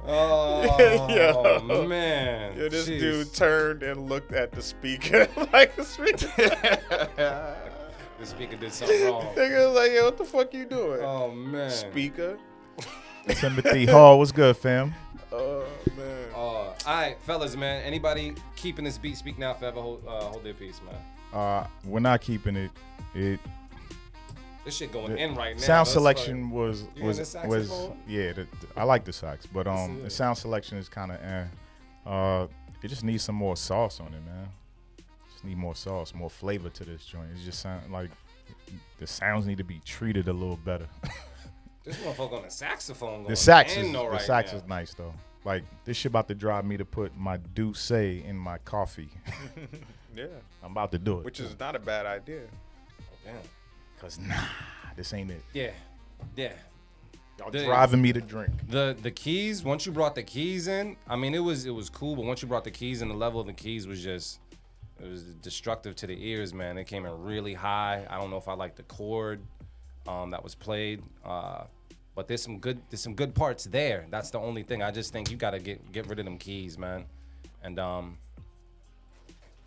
Oh 0.08 1.08
Yo. 1.68 1.88
man. 1.88 2.58
Yo, 2.58 2.70
this 2.70 2.88
Jeez. 2.88 3.00
dude 3.00 3.34
turned 3.34 3.84
and 3.84 4.08
looked 4.10 4.34
at 4.34 4.52
the 4.52 4.62
speaker 4.62 5.28
like 5.54 5.76
the 5.76 5.84
speaker. 5.84 7.58
The 8.20 8.28
speaker 8.28 8.56
did 8.56 8.72
something 8.72 9.04
wrong. 9.08 9.34
Nigga 9.34 9.68
was 9.70 9.76
like, 9.76 9.92
yo, 9.94 10.06
what 10.06 10.16
the 10.16 10.26
fuck 10.26 10.54
you 10.54 10.66
doing? 10.66 11.02
Oh 11.02 11.32
man. 11.32 11.72
Speaker. 11.72 12.38
Timothy 13.28 13.88
Hall, 13.88 14.20
what's 14.20 14.32
good, 14.32 14.56
fam? 14.56 14.94
Oh 15.32 15.64
man. 15.98 16.30
Uh, 16.32 16.38
all 16.38 16.76
right, 16.86 17.18
fellas, 17.24 17.56
man. 17.56 17.82
Anybody 17.82 18.36
keeping 18.56 18.86
this 18.86 19.00
beat? 19.00 19.18
Speak 19.18 19.40
now, 19.40 19.56
forever. 19.56 19.82
Hold, 19.82 20.04
uh, 20.08 20.26
hold 20.26 20.44
their 20.44 20.54
peace, 20.54 20.80
man. 20.86 20.96
Uh, 21.34 21.66
we're 21.84 22.00
not 22.00 22.22
keeping 22.22 22.56
it. 22.56 22.70
It 23.16 23.40
This 24.64 24.76
shit 24.78 24.92
going 24.92 25.18
in 25.18 25.36
right 25.36 25.56
now. 25.56 25.62
sound 25.62 25.88
selection 25.88 26.44
fucking- 26.44 26.50
was 26.52 26.86
was 27.02 27.34
the 27.34 27.48
was 27.48 27.90
yeah. 28.08 28.34
The, 28.34 28.48
I 28.78 28.84
like 28.84 29.06
the 29.06 29.14
sax, 29.14 29.46
but 29.46 29.68
um, 29.68 30.02
the 30.04 30.10
sound 30.10 30.38
selection 30.38 30.78
is 30.78 30.88
kind 30.88 31.12
of 31.12 31.24
eh. 31.24 31.46
Uh, 32.06 32.48
it 32.84 32.88
just 32.88 33.04
needs 33.04 33.24
some 33.24 33.36
more 33.36 33.56
sauce 33.56 34.00
on 34.00 34.08
it, 34.08 34.24
man. 34.26 34.48
Just 35.32 35.44
need 35.46 35.58
more 35.58 35.76
sauce, 35.76 36.14
more 36.14 36.30
flavor 36.30 36.70
to 36.70 36.84
this 36.84 37.06
joint. 37.06 37.30
It 37.36 37.44
just 37.44 37.60
sound 37.60 37.92
like 37.92 38.12
the 39.00 39.08
sounds 39.08 39.48
need 39.48 39.58
to 39.58 39.64
be 39.64 39.82
treated 39.86 40.28
a 40.28 40.34
little 40.34 40.58
better. 40.58 40.88
This 41.84 41.98
motherfucker 41.98 42.34
on 42.34 42.44
the 42.44 42.52
saxophone 42.52 43.24
going 43.24 43.30
the 43.30 43.36
sax 43.36 43.76
in 43.76 43.88
is 43.88 43.92
though 43.92 44.12
the 44.12 44.20
sax 44.20 44.52
now. 44.52 44.60
is 44.60 44.64
nice 44.68 44.94
though. 44.94 45.16
Like 45.44 45.64
this 45.84 45.98
shit 45.98 46.12
about 46.12 46.28
to 46.28 46.36
drive 46.36 46.64
me 46.64 46.78
to 46.78 46.86
put 46.86 47.18
my 47.18 47.38
D'Ussé 47.56 48.24
in 48.24 48.38
my 48.38 48.60
coffee. 48.60 49.10
Yeah. 50.16 50.26
I'm 50.62 50.72
about 50.72 50.92
to 50.92 51.00
do 51.00 51.20
it. 51.20 51.26
Which 51.26 51.40
is 51.40 51.58
not 51.58 51.76
a 51.76 51.80
bad 51.80 52.06
idea. 52.06 52.42
Damn. 53.24 53.36
Cause 54.02 54.18
nah, 54.20 54.36
this 54.96 55.14
ain't 55.14 55.30
it. 55.32 55.44
Yeah. 55.54 55.72
Yeah. 56.36 56.54
Y'all 57.40 57.52
The- 57.52 57.66
driving 57.66 58.02
me 58.02 58.12
to 58.14 58.22
drink. 58.22 58.50
The 58.68 58.98
the 59.02 59.12
keys, 59.12 59.64
once 59.64 59.86
you 59.86 59.92
brought 59.92 60.16
the 60.16 60.24
keys 60.24 60.68
in, 60.68 60.98
I 61.08 61.16
mean 61.16 61.34
it 61.36 61.40
was 61.40 61.66
it 61.66 61.72
was 61.72 61.90
cool, 61.90 62.16
but 62.16 62.26
once 62.26 62.42
you 62.42 62.48
brought 62.48 62.64
the 62.64 62.72
keys 62.72 63.02
in, 63.02 63.08
the 63.08 63.14
level 63.16 63.40
of 63.40 63.48
the 63.48 63.54
keys 63.54 63.88
was 63.88 64.04
just 64.04 64.40
it 65.02 65.08
was 65.10 65.24
destructive 65.42 65.96
to 65.98 66.08
the 66.08 66.28
ears, 66.30 66.54
man. 66.54 66.78
It 66.78 66.86
came 66.86 67.06
in 67.06 67.24
really 67.24 67.54
high. 67.56 68.06
I 68.10 68.18
don't 68.20 68.30
know 68.30 68.38
if 68.38 68.48
I 68.48 68.54
like 68.54 68.76
the 68.76 68.84
chord 68.84 69.42
um, 70.08 70.30
that 70.32 70.44
was 70.44 70.54
played. 70.54 71.02
Uh, 71.26 71.64
but 72.14 72.28
there's 72.28 72.44
some 72.44 72.60
good 72.60 72.80
there's 72.90 73.02
some 73.02 73.16
good 73.16 73.34
parts 73.34 73.64
there. 73.64 74.06
That's 74.10 74.30
the 74.32 74.40
only 74.40 74.64
thing. 74.64 74.84
I 74.84 74.92
just 74.92 75.14
think 75.14 75.32
you 75.32 75.38
gotta 75.38 75.60
get 75.60 75.92
get 75.92 76.08
rid 76.08 76.20
of 76.20 76.26
them 76.26 76.38
keys, 76.38 76.78
man. 76.78 77.06
And 77.64 77.80
um 77.80 78.18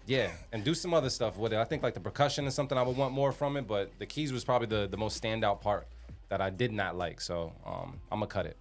yeah, 0.06 0.30
and 0.52 0.64
do 0.64 0.74
some 0.74 0.92
other 0.92 1.10
stuff 1.10 1.36
with 1.36 1.52
it. 1.52 1.58
I 1.58 1.64
think 1.64 1.82
like 1.82 1.94
the 1.94 2.00
percussion 2.00 2.46
is 2.46 2.54
something 2.54 2.76
I 2.76 2.82
would 2.82 2.96
want 2.96 3.14
more 3.14 3.32
from 3.32 3.56
it, 3.56 3.66
but 3.66 3.90
the 3.98 4.06
keys 4.06 4.32
was 4.32 4.44
probably 4.44 4.66
the, 4.66 4.86
the 4.86 4.96
most 4.96 5.22
standout 5.22 5.60
part 5.60 5.86
that 6.28 6.40
I 6.40 6.50
did 6.50 6.72
not 6.72 6.96
like. 6.96 7.20
So 7.20 7.52
um, 7.64 8.00
I'm 8.12 8.18
gonna 8.20 8.26
cut 8.26 8.46
it. 8.46 8.56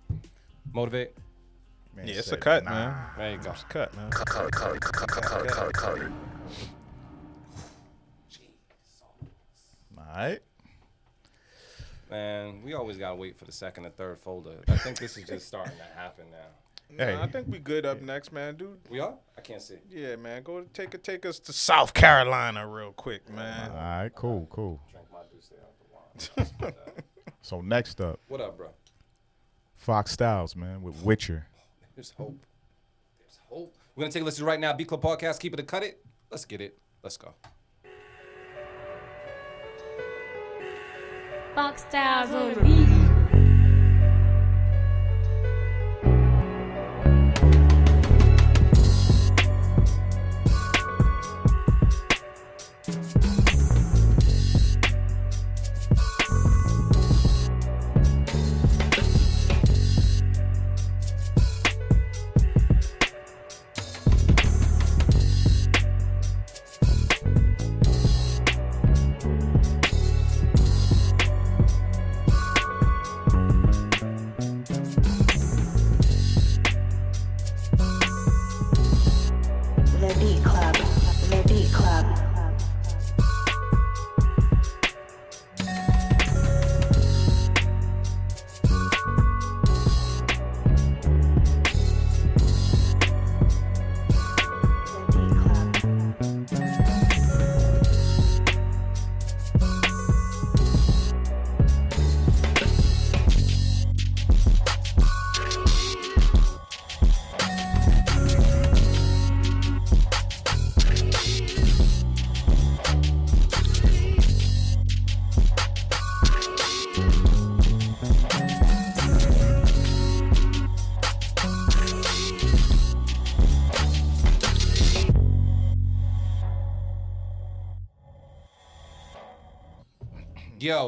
Motivate. 0.72 1.12
Man 1.96 2.08
Yeah, 2.08 2.16
it's 2.16 2.28
a 2.28 2.32
said, 2.32 2.40
cut, 2.40 2.64
nah. 2.64 2.72
man. 2.72 2.96
There 3.18 3.32
you 3.32 3.38
go. 3.38 3.52
It's 3.52 3.64
a 3.64 3.66
cut, 3.66 3.96
man. 3.96 4.10
All 10.14 10.20
right. 10.20 10.40
Man, 12.10 12.62
we 12.64 12.74
always 12.74 12.98
gotta 12.98 13.16
wait 13.16 13.36
for 13.36 13.46
the 13.46 13.52
second 13.52 13.86
and 13.86 13.96
third 13.96 14.20
folder. 14.20 14.60
I 14.68 14.78
think 14.78 15.00
this 15.00 15.18
is 15.18 15.24
just 15.24 15.48
starting 15.48 15.76
to 15.78 16.00
happen 16.00 16.26
now. 16.32 16.63
Nah, 16.90 17.24
I 17.24 17.28
think 17.28 17.48
we 17.50 17.58
good 17.60 17.86
up 17.86 18.02
next, 18.02 18.32
man, 18.32 18.56
dude. 18.56 18.78
We 18.90 19.00
are? 19.00 19.16
I 19.38 19.42
can't 19.42 19.62
see. 19.62 19.78
Yeah, 19.90 20.16
man. 20.16 20.44
Go 20.44 20.64
take 20.74 20.94
it, 20.94 21.04
take 21.04 21.26
us 21.26 21.40
to 21.40 21.54
South 21.54 21.94
Carolina 21.94 22.68
real 22.68 22.92
quick, 22.92 23.28
man. 23.30 23.72
All 23.72 23.78
right, 23.78 24.12
cool, 24.14 24.48
cool. 24.52 24.80
Drink 24.92 25.08
my 25.12 25.20
D'Ussé 25.24 25.54
out 25.64 26.60
the 26.60 26.66
wine. 26.66 26.74
So 27.46 27.60
next 27.60 28.00
up, 28.00 28.22
what 28.30 28.40
up, 28.40 28.58
bro? 28.58 28.70
Fox 29.76 30.14
Styles, 30.14 30.56
man, 30.56 30.82
with 30.82 31.04
Witcher. 31.04 31.48
There's 31.94 32.12
hope. 32.12 32.46
There's 33.20 33.38
hope. 33.50 33.76
We're 33.96 34.04
gonna 34.04 34.14
take 34.14 34.22
a 34.22 34.26
listen 34.26 34.46
right 34.46 34.60
now. 34.60 34.72
Beat 34.72 34.88
Club 34.88 35.02
Podcast. 35.02 35.42
Keep 35.42 35.56
it 35.56 35.60
or 35.60 35.64
cut 35.64 35.84
it. 35.84 36.00
Let's 36.32 36.46
get 36.46 36.62
it. 36.62 36.78
Let's 37.04 37.18
go. 37.18 37.34
Fox 41.54 41.82
Styles 41.82 42.32
on 42.32 42.54
the 42.54 42.62
beat. 42.62 42.93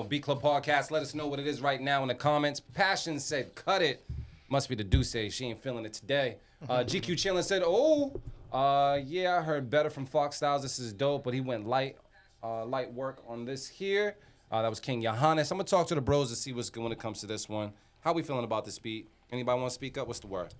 Beat 0.04 0.24
Club 0.24 0.41
Podcast, 0.41 0.91
let 0.91 1.02
us 1.02 1.14
know 1.14 1.28
what 1.28 1.39
it 1.39 1.48
is 1.48 1.62
right 1.62 1.82
now 1.82 2.02
in 2.02 2.08
the 2.08 2.16
comments. 2.16 2.60
Passion 2.60 3.20
said, 3.20 3.54
cut 3.56 3.82
it. 3.82 4.06
Must 4.50 4.70
be 4.70 4.76
the 4.76 4.84
D'Ussé. 4.84 5.32
She 5.32 5.46
ain't 5.46 5.60
feeling 5.60 5.86
it 5.86 5.93
today. 5.93 6.38
Uh, 6.70 6.80
GQ 6.88 7.14
Chillin 7.16 7.43
said, 7.43 7.64
oh, 7.66 8.14
uh, 8.52 9.00
yeah, 9.06 9.38
I 9.38 9.41
heard 9.41 9.70
better 9.70 9.89
from 9.89 10.06
Fox 10.06 10.38
Styles. 10.38 10.62
This 10.62 10.80
is 10.80 10.93
dope, 10.93 11.24
but 11.24 11.34
he 11.34 11.41
went 11.41 11.68
light, 11.68 11.98
uh, 12.43 12.66
light 12.66 12.93
work 12.93 13.22
on 13.28 13.46
this 13.46 13.68
here. 13.68 14.16
Uh, 14.52 14.62
that 14.62 14.70
was 14.70 14.80
King 14.80 15.02
Johannes. 15.02 15.52
I'm 15.52 15.58
gonna 15.58 15.68
talk 15.68 15.88
to 15.88 15.96
the 15.96 16.02
bros 16.02 16.30
to 16.30 16.36
see 16.36 16.54
what's 16.54 16.70
good 16.70 16.84
when 16.84 16.91
it 16.91 17.00
comes 17.00 17.20
to 17.22 17.28
this 17.28 17.50
one. 17.50 17.74
How 18.02 18.14
we 18.14 18.22
feeling 18.22 18.43
about 18.43 18.64
this 18.64 18.80
beat? 18.80 19.10
Anybody 19.32 19.60
want 19.60 19.72
to 19.72 19.76
speak 19.76 19.98
up? 19.98 20.08
What's 20.08 20.20
the 20.20 20.28
word? 20.28 20.54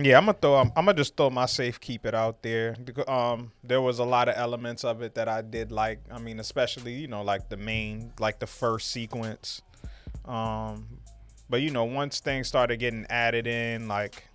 Yeah, 0.00 0.16
I'm 0.16 0.26
gonna 0.26 0.38
throw. 0.40 0.54
I'm, 0.54 0.68
I'm 0.76 0.84
gonna 0.84 0.94
just 0.94 1.16
throw 1.16 1.28
my 1.28 1.46
safe 1.46 1.80
keep 1.80 2.06
it 2.06 2.14
out 2.14 2.42
there. 2.42 2.76
Um, 3.08 3.50
there 3.64 3.80
was 3.80 3.98
a 3.98 4.04
lot 4.04 4.28
of 4.28 4.36
elements 4.36 4.84
of 4.84 5.02
it 5.02 5.16
that 5.16 5.28
I 5.28 5.42
did 5.42 5.72
like. 5.72 5.98
I 6.08 6.20
mean, 6.20 6.38
especially 6.38 6.94
you 6.94 7.08
know 7.08 7.22
like 7.22 7.48
the 7.48 7.56
main, 7.56 8.12
like 8.20 8.38
the 8.38 8.46
first 8.46 8.92
sequence. 8.92 9.60
Um, 10.24 10.86
but 11.50 11.62
you 11.62 11.70
know 11.70 11.84
once 11.84 12.20
things 12.20 12.46
started 12.46 12.76
getting 12.76 13.06
added 13.10 13.48
in, 13.48 13.88
like 13.88 14.28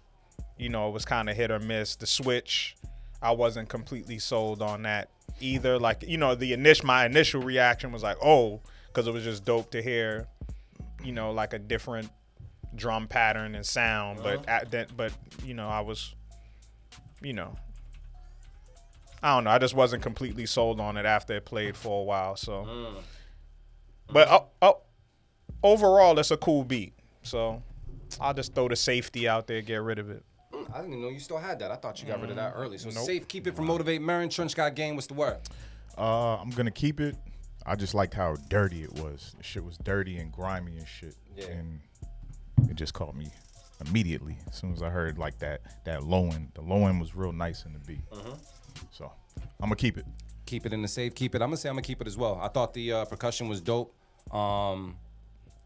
you 0.57 0.67
know 0.67 0.89
it 0.89 0.91
was 0.91 1.05
kind 1.05 1.29
of 1.29 1.37
hit 1.37 1.49
or 1.49 1.59
miss. 1.59 1.95
The 1.95 2.07
switch, 2.07 2.75
I 3.21 3.31
wasn't 3.31 3.69
completely 3.69 4.19
sold 4.19 4.61
on 4.61 4.81
that 4.81 5.11
either. 5.39 5.79
Like 5.79 6.03
you 6.05 6.17
know 6.17 6.35
the 6.35 6.51
initial 6.51 6.87
my 6.87 7.05
initial 7.05 7.41
reaction 7.41 7.93
was 7.93 8.03
like 8.03 8.17
oh 8.21 8.59
because 8.87 9.07
it 9.07 9.13
was 9.13 9.23
just 9.23 9.45
dope 9.45 9.71
to 9.71 9.81
hear, 9.81 10.27
you 11.01 11.13
know 11.13 11.31
like 11.31 11.53
a 11.53 11.59
different 11.59 12.09
drum 12.75 13.07
pattern 13.07 13.55
and 13.55 13.65
sound, 13.65 14.19
but 14.23 14.39
uh-huh. 14.39 14.45
at 14.47 14.71
that, 14.71 14.95
but 14.95 15.13
you 15.43 15.53
know, 15.53 15.67
I 15.67 15.81
was, 15.81 16.15
you 17.21 17.33
know, 17.33 17.55
I 19.21 19.35
don't 19.35 19.45
know. 19.45 19.51
I 19.51 19.57
just 19.57 19.73
wasn't 19.73 20.03
completely 20.03 20.45
sold 20.45 20.79
on 20.79 20.97
it 20.97 21.05
after 21.05 21.33
it 21.33 21.45
played 21.45 21.77
for 21.77 22.01
a 22.01 22.03
while. 22.03 22.35
So, 22.35 22.65
mm. 22.67 22.95
but 24.11 24.27
oh, 24.29 24.47
oh, 24.61 24.81
overall, 25.63 26.17
it's 26.19 26.31
a 26.31 26.37
cool 26.37 26.63
beat. 26.63 26.93
So, 27.21 27.63
I'll 28.19 28.33
just 28.33 28.53
throw 28.53 28.67
the 28.67 28.75
safety 28.75 29.27
out 29.27 29.47
there, 29.47 29.61
get 29.61 29.81
rid 29.81 29.99
of 29.99 30.09
it. 30.09 30.23
Mm, 30.53 30.73
I 30.73 30.77
didn't 30.79 30.93
even 30.93 31.03
know 31.03 31.09
you 31.09 31.19
still 31.19 31.37
had 31.37 31.59
that. 31.59 31.71
I 31.71 31.75
thought 31.75 32.01
you 32.01 32.07
got 32.07 32.21
rid 32.21 32.29
of 32.29 32.35
that 32.35 32.53
mm. 32.53 32.59
early. 32.59 32.77
So 32.77 32.89
Nope. 32.89 33.05
safe, 33.05 33.27
keep 33.27 33.47
it 33.47 33.55
from 33.55 33.65
Motivate 33.65 34.01
Marin. 34.01 34.29
Trench 34.29 34.55
got 34.55 34.75
game. 34.75 34.95
What's 34.95 35.07
the 35.07 35.13
word? 35.13 35.37
Uh, 35.97 36.37
I'm 36.37 36.49
gonna 36.49 36.71
keep 36.71 36.99
it. 36.99 37.15
I 37.65 37.75
just 37.75 37.93
liked 37.93 38.13
how 38.13 38.35
dirty 38.49 38.83
it 38.83 38.93
was. 38.93 39.35
The 39.37 39.43
shit 39.43 39.63
was 39.63 39.77
dirty 39.77 40.17
and 40.17 40.31
grimy 40.31 40.77
and 40.77 40.87
shit. 40.87 41.15
Yeah. 41.37 41.45
And 41.45 41.79
it 42.69 42.75
just 42.75 42.93
caught 42.93 43.15
me 43.15 43.27
immediately 43.87 44.37
as 44.47 44.55
soon 44.55 44.73
as 44.73 44.81
I 44.81 44.89
heard 44.89 45.17
like 45.17 45.39
that 45.39 45.61
that 45.85 46.03
low 46.03 46.27
end. 46.27 46.51
The 46.53 46.61
low 46.61 46.87
end 46.87 46.99
was 46.99 47.15
real 47.15 47.31
nice 47.31 47.65
in 47.65 47.73
the 47.73 47.79
beat. 47.79 48.09
Mm-hmm. 48.11 48.33
So 48.91 49.11
I'm 49.37 49.69
gonna 49.69 49.75
keep 49.75 49.97
it. 49.97 50.05
Keep 50.45 50.65
it 50.65 50.73
in 50.73 50.81
the 50.81 50.87
safe. 50.87 51.15
Keep 51.15 51.35
it. 51.35 51.41
I'm 51.41 51.49
gonna 51.49 51.57
say 51.57 51.69
I'm 51.69 51.75
gonna 51.75 51.83
keep 51.83 52.01
it 52.01 52.07
as 52.07 52.17
well. 52.17 52.39
I 52.41 52.47
thought 52.47 52.73
the 52.73 52.91
uh, 52.93 53.05
percussion 53.05 53.47
was 53.47 53.61
dope. 53.61 53.93
Um, 54.31 54.97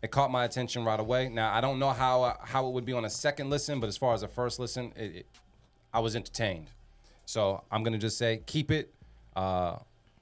it 0.01 0.11
caught 0.11 0.31
my 0.31 0.45
attention 0.45 0.85
right 0.85 0.99
away. 0.99 1.29
Now 1.29 1.53
I 1.53 1.61
don't 1.61 1.79
know 1.79 1.89
how 1.89 2.23
uh, 2.23 2.35
how 2.41 2.67
it 2.67 2.73
would 2.73 2.85
be 2.85 2.93
on 2.93 3.05
a 3.05 3.09
second 3.09 3.49
listen, 3.49 3.79
but 3.79 3.87
as 3.87 3.97
far 3.97 4.13
as 4.13 4.23
a 4.23 4.27
first 4.27 4.59
listen, 4.59 4.93
it, 4.95 5.15
it, 5.17 5.25
I 5.93 5.99
was 5.99 6.15
entertained. 6.15 6.69
So 7.25 7.63
I'm 7.71 7.83
gonna 7.83 7.97
just 7.97 8.17
say 8.17 8.41
keep 8.45 8.71
it. 8.71 8.93
Uh, 9.35 9.77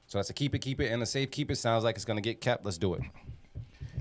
so 0.08 0.18
that's 0.18 0.30
a 0.30 0.34
keep 0.34 0.56
it, 0.56 0.60
keep 0.60 0.80
it, 0.82 0.92
and 0.92 1.02
a 1.02 1.06
safe 1.06 1.32
keep 1.32 1.52
it. 1.52 1.56
Sounds 1.56 1.84
like 1.84 1.96
it's 1.96 2.06
gonna 2.06 2.22
get 2.22 2.42
kept. 2.42 2.66
Let's 2.66 2.78
do 2.78 2.94
it. 2.94 3.02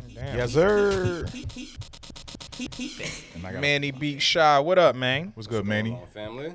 Yes, 0.08 0.52
sir. 0.52 1.26
And 2.58 3.44
I 3.46 3.52
got 3.52 3.60
Manny 3.60 3.90
beat 3.90 4.22
Shy. 4.22 4.58
What 4.60 4.78
up, 4.78 4.94
man? 4.94 5.32
what's 5.34 5.48
good, 5.48 5.66
Manny? 5.66 5.92
On, 5.92 6.06
family. 6.06 6.54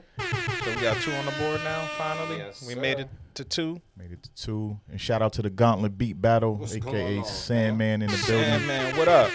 So 0.63 0.69
we 0.75 0.81
got 0.81 0.95
two 1.01 1.11
on 1.11 1.25
the 1.25 1.31
board 1.33 1.59
now. 1.63 1.85
Finally, 1.97 2.37
Yes, 2.37 2.65
we 2.65 2.73
sir. 2.75 2.79
made 2.79 2.99
it 2.99 3.09
to 3.35 3.43
two. 3.43 3.81
Made 3.97 4.11
it 4.13 4.23
to 4.23 4.29
two. 4.33 4.79
And 4.89 4.99
shout 5.01 5.21
out 5.21 5.33
to 5.33 5.41
the 5.41 5.49
Gauntlet 5.49 5.97
Beat 5.97 6.21
Battle, 6.21 6.55
What's 6.55 6.73
aka 6.75 7.17
on, 7.17 7.25
Sandman 7.25 8.01
in 8.01 8.09
the 8.09 8.23
building. 8.27 8.47
Man, 8.49 8.67
man, 8.67 8.97
what 8.97 9.07
up? 9.09 9.29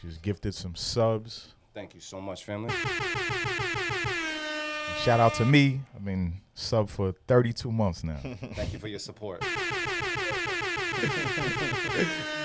Just 0.00 0.22
gifted 0.22 0.54
some 0.54 0.74
subs. 0.74 1.48
Thank 1.74 1.94
you 1.94 2.00
so 2.00 2.20
much, 2.20 2.44
family. 2.44 2.70
And 2.70 2.78
shout 5.02 5.20
out 5.20 5.34
to 5.34 5.44
me. 5.44 5.80
I've 5.94 6.04
been 6.04 6.40
sub 6.54 6.88
for 6.88 7.12
32 7.26 7.70
months 7.70 8.04
now. 8.04 8.16
Thank 8.54 8.72
you 8.72 8.78
for 8.78 8.88
your 8.88 8.98
support. 9.00 9.44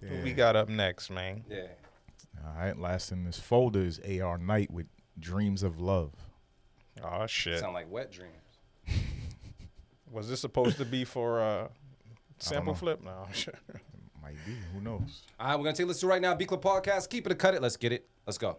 Who 0.00 0.22
we 0.22 0.32
got 0.32 0.56
up 0.56 0.68
next, 0.68 1.10
man? 1.10 1.44
Yeah. 1.50 1.66
All 2.46 2.54
right, 2.56 2.78
last 2.78 3.10
in 3.12 3.24
this 3.24 3.38
folder 3.38 3.80
is 3.84 4.00
AR 4.00 4.38
Knight 4.38 4.70
with 4.70 4.86
Dreams 5.18 5.62
of 5.62 5.80
Love. 5.80 6.12
Oh 7.02 7.26
shit. 7.26 7.58
Sound 7.60 7.74
like 7.74 7.90
wet 7.90 8.10
dreams. 8.10 8.32
Was 10.10 10.28
this 10.28 10.40
supposed 10.40 10.78
to 10.78 10.84
be 10.84 11.04
for 11.04 11.40
uh 11.40 11.68
sample 12.38 12.74
flip? 12.74 13.02
No. 13.02 13.26
sure. 13.32 13.54
Might 14.22 14.36
be. 14.46 14.56
Who 14.74 14.80
knows? 14.80 15.22
All 15.38 15.48
right, 15.48 15.56
we're 15.56 15.64
gonna 15.64 15.76
take 15.76 15.84
a 15.84 15.88
listen 15.88 16.08
right 16.08 16.22
now. 16.22 16.34
Beat 16.34 16.48
Club 16.48 16.62
Podcast. 16.62 17.08
Keep 17.10 17.26
it 17.26 17.32
or 17.32 17.36
cut 17.36 17.54
it. 17.54 17.62
Let's 17.62 17.76
get 17.76 17.92
it. 17.92 18.08
Let's 18.26 18.38
go. 18.38 18.58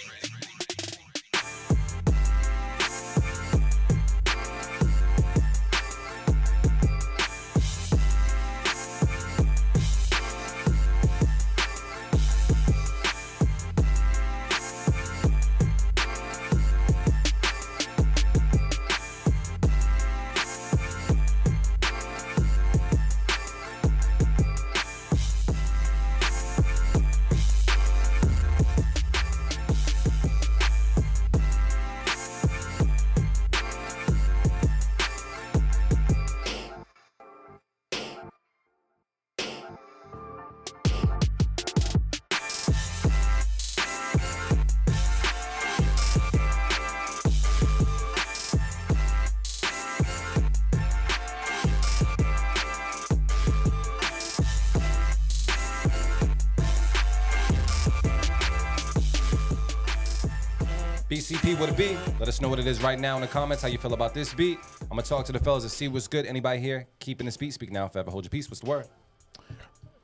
what 61.61 61.69
it 61.69 61.77
be? 61.77 61.95
Let 62.17 62.27
us 62.27 62.41
know 62.41 62.49
what 62.49 62.57
it 62.57 62.65
is 62.65 62.81
right 62.81 62.99
now 62.99 63.13
in 63.17 63.21
the 63.21 63.27
comments. 63.27 63.61
How 63.61 63.69
you 63.69 63.77
feel 63.77 63.93
about 63.93 64.15
this 64.15 64.33
beat? 64.33 64.57
I'm 64.81 64.89
gonna 64.89 65.03
talk 65.03 65.27
to 65.27 65.31
the 65.31 65.37
fellas 65.37 65.63
and 65.63 65.71
see 65.71 65.87
what's 65.87 66.07
good. 66.07 66.25
Anybody 66.25 66.59
here 66.59 66.87
keeping 66.97 67.25
this 67.25 67.37
beat? 67.37 67.53
Speak 67.53 67.71
now. 67.71 67.85
If 67.85 67.95
ever 67.95 68.09
hold 68.09 68.23
your 68.25 68.31
peace. 68.31 68.49
What's 68.49 68.61
the 68.61 68.65
word? 68.65 68.87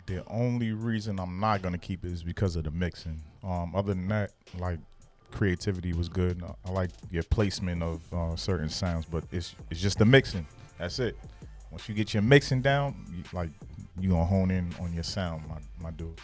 The 0.05 0.23
only 0.27 0.73
reason 0.73 1.19
I'm 1.19 1.39
not 1.39 1.63
gonna 1.63 1.79
keep 1.79 2.05
it 2.05 2.11
is 2.11 2.21
because 2.21 2.55
of 2.57 2.65
the 2.65 2.69
mixing. 2.69 3.23
Um, 3.43 3.75
other 3.75 3.95
than 3.95 4.07
that, 4.09 4.33
like 4.59 4.77
creativity 5.31 5.93
was 5.93 6.09
good. 6.09 6.43
I 6.63 6.69
like 6.69 6.91
your 7.09 7.23
placement 7.23 7.81
of 7.81 8.13
uh, 8.13 8.35
certain 8.35 8.69
sounds, 8.69 9.07
but 9.07 9.23
it's 9.31 9.55
it's 9.71 9.81
just 9.81 9.97
the 9.97 10.05
mixing. 10.05 10.45
That's 10.77 10.99
it. 10.99 11.17
Once 11.71 11.89
you 11.89 11.95
get 11.95 12.13
your 12.13 12.21
mixing 12.21 12.61
down, 12.61 13.03
you, 13.11 13.23
like 13.33 13.49
you 13.99 14.09
gonna 14.09 14.25
hone 14.25 14.51
in 14.51 14.75
on 14.79 14.93
your 14.93 15.01
sound, 15.01 15.41
my 15.49 15.57
my 15.81 15.89
dude. 15.89 16.21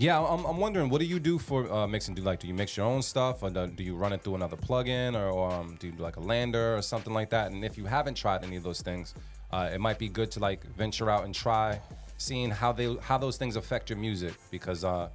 Yeah, 0.00 0.20
I'm, 0.20 0.44
I'm 0.44 0.58
wondering, 0.58 0.90
what 0.90 1.00
do 1.00 1.06
you 1.06 1.18
do 1.18 1.40
for 1.40 1.70
uh, 1.72 1.86
mixing? 1.88 2.14
Do 2.14 2.22
like, 2.22 2.38
do 2.38 2.46
you 2.46 2.54
mix 2.54 2.76
your 2.76 2.86
own 2.86 3.02
stuff, 3.02 3.42
or 3.42 3.50
do, 3.50 3.82
you 3.82 3.96
run 3.96 4.12
it 4.12 4.22
through 4.22 4.36
another 4.36 4.56
plugin, 4.56 5.16
or, 5.16 5.28
or 5.28 5.50
um, 5.50 5.76
do 5.80 5.88
you 5.88 5.92
do 5.92 6.02
like 6.04 6.16
a 6.16 6.20
LANDR 6.20 6.78
or 6.78 6.82
something 6.82 7.12
like 7.12 7.30
that? 7.30 7.50
And 7.50 7.64
if 7.64 7.76
you 7.76 7.84
haven't 7.84 8.14
tried 8.14 8.44
any 8.44 8.54
of 8.54 8.62
those 8.62 8.80
things, 8.80 9.14
uh, 9.50 9.68
it 9.72 9.80
might 9.80 9.98
be 9.98 10.08
good 10.08 10.30
to 10.32 10.40
like 10.40 10.64
venture 10.76 11.10
out 11.10 11.24
and 11.24 11.34
try, 11.34 11.80
seeing 12.16 12.48
how 12.48 12.70
they 12.70 12.94
how 13.00 13.18
those 13.18 13.36
things 13.36 13.56
affect 13.56 13.90
your 13.90 13.98
music, 13.98 14.34
because 14.52 14.84
uh, 14.84 15.08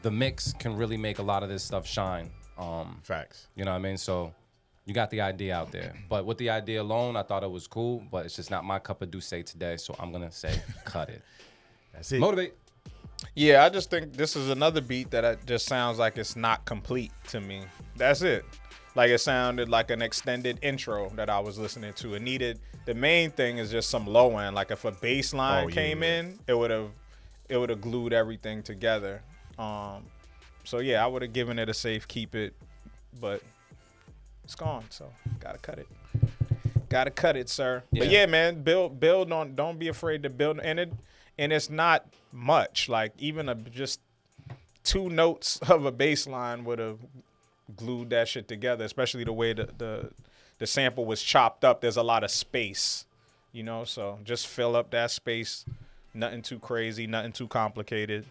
the 0.00 0.10
mix 0.10 0.54
can 0.54 0.74
really 0.74 0.96
make 0.96 1.18
a 1.18 1.22
lot 1.22 1.42
of 1.42 1.50
this 1.50 1.62
stuff 1.62 1.86
shine. 1.86 2.30
Um, 2.56 2.98
Facts. 3.02 3.48
you 3.56 3.66
know 3.66 3.72
what 3.72 3.76
I 3.76 3.80
mean? 3.80 3.98
So 3.98 4.32
you 4.86 4.94
got 4.94 5.10
the 5.10 5.20
idea 5.20 5.54
out 5.54 5.70
there, 5.70 5.92
but 6.08 6.24
with 6.24 6.38
the 6.38 6.48
idea 6.48 6.80
alone, 6.80 7.14
I 7.14 7.24
thought 7.24 7.42
it 7.42 7.50
was 7.50 7.66
cool, 7.66 8.02
but 8.10 8.24
it's 8.24 8.36
just 8.36 8.50
not 8.50 8.64
my 8.64 8.78
cup 8.78 9.02
of 9.02 9.10
D'Ussé 9.10 9.44
today. 9.44 9.76
So 9.76 9.94
I'm 9.98 10.10
gonna 10.12 10.32
say, 10.32 10.62
cut 10.86 11.10
it. 11.10 11.20
That's 11.92 12.10
it. 12.10 12.20
Motivate. 12.20 12.54
Yeah, 13.34 13.64
I 13.64 13.68
just 13.68 13.90
think 13.90 14.12
this 14.14 14.36
is 14.36 14.48
another 14.50 14.80
beat 14.80 15.10
that 15.12 15.44
just 15.46 15.66
sounds 15.66 15.98
like 15.98 16.18
it's 16.18 16.36
not 16.36 16.64
complete 16.64 17.12
to 17.28 17.40
me. 17.40 17.62
That's 17.96 18.22
it. 18.22 18.44
like 18.94 19.10
it 19.10 19.18
sounded 19.18 19.68
like 19.70 19.90
an 19.90 20.02
extended 20.02 20.58
intro 20.62 21.08
that 21.14 21.30
I 21.30 21.38
was 21.40 21.58
listening 21.58 21.94
to. 21.94 22.14
It 22.14 22.20
needed 22.22 22.60
the 22.84 22.94
main 22.94 23.30
thing 23.30 23.58
is 23.58 23.70
just 23.70 23.88
some 23.90 24.06
low 24.06 24.36
end. 24.38 24.54
Like 24.54 24.70
if 24.70 24.84
a 24.84 24.90
bass 24.92 25.32
line 25.32 25.64
Oh, 25.64 25.68
yeah, 25.68 25.74
came 25.74 26.02
in, 26.02 26.38
it 26.46 26.54
would 26.54 26.70
have 26.70 26.90
it 27.48 27.56
would 27.56 27.70
have 27.70 27.80
glued 27.80 28.12
everything 28.12 28.62
together. 28.62 29.22
Um, 29.58 30.04
so 30.64 30.78
yeah, 30.78 31.02
I 31.02 31.06
would 31.06 31.22
have 31.22 31.32
given 31.32 31.58
it 31.58 31.68
a 31.68 31.74
safe 31.74 32.06
keep 32.08 32.34
it, 32.34 32.54
but 33.20 33.42
it's 34.44 34.54
gone. 34.54 34.84
So 34.90 35.10
gotta 35.40 35.58
cut 35.58 35.78
it. 35.78 35.86
Gotta 36.88 37.10
cut 37.10 37.36
it, 37.36 37.48
sir. 37.48 37.82
But 37.92 38.08
Yeah. 38.10 38.20
yeah, 38.20 38.26
man, 38.26 38.62
build 38.62 39.00
build 39.00 39.32
on. 39.32 39.54
Don't 39.54 39.78
be 39.78 39.88
afraid 39.88 40.22
to 40.24 40.30
build, 40.30 40.60
and 40.60 40.78
it 40.78 40.92
and 41.38 41.52
it's 41.52 41.70
not 41.70 42.06
much. 42.32 42.88
Like 42.88 43.12
even 43.18 43.48
a 43.48 43.54
just 43.54 44.00
two 44.84 45.08
notes 45.08 45.58
of 45.68 45.84
a 45.84 45.92
bass 45.92 46.26
line 46.26 46.64
would 46.64 46.78
have 46.78 46.98
glued 47.76 48.10
that 48.10 48.28
shit 48.28 48.48
together. 48.48 48.84
Especially 48.84 49.24
the 49.24 49.32
way 49.32 49.52
the 49.52 49.68
the 49.76 50.10
the 50.58 50.66
sample 50.66 51.04
was 51.04 51.22
chopped 51.22 51.64
up. 51.64 51.80
There's 51.80 51.96
a 51.96 52.02
lot 52.02 52.24
of 52.24 52.30
space, 52.30 53.06
you 53.52 53.62
know. 53.62 53.84
So 53.84 54.18
just 54.24 54.46
fill 54.46 54.76
up 54.76 54.90
that 54.90 55.10
space. 55.10 55.64
Nothing 56.14 56.42
too 56.42 56.58
crazy. 56.58 57.06
Nothing 57.06 57.32
too 57.32 57.48
complicated. 57.48 58.26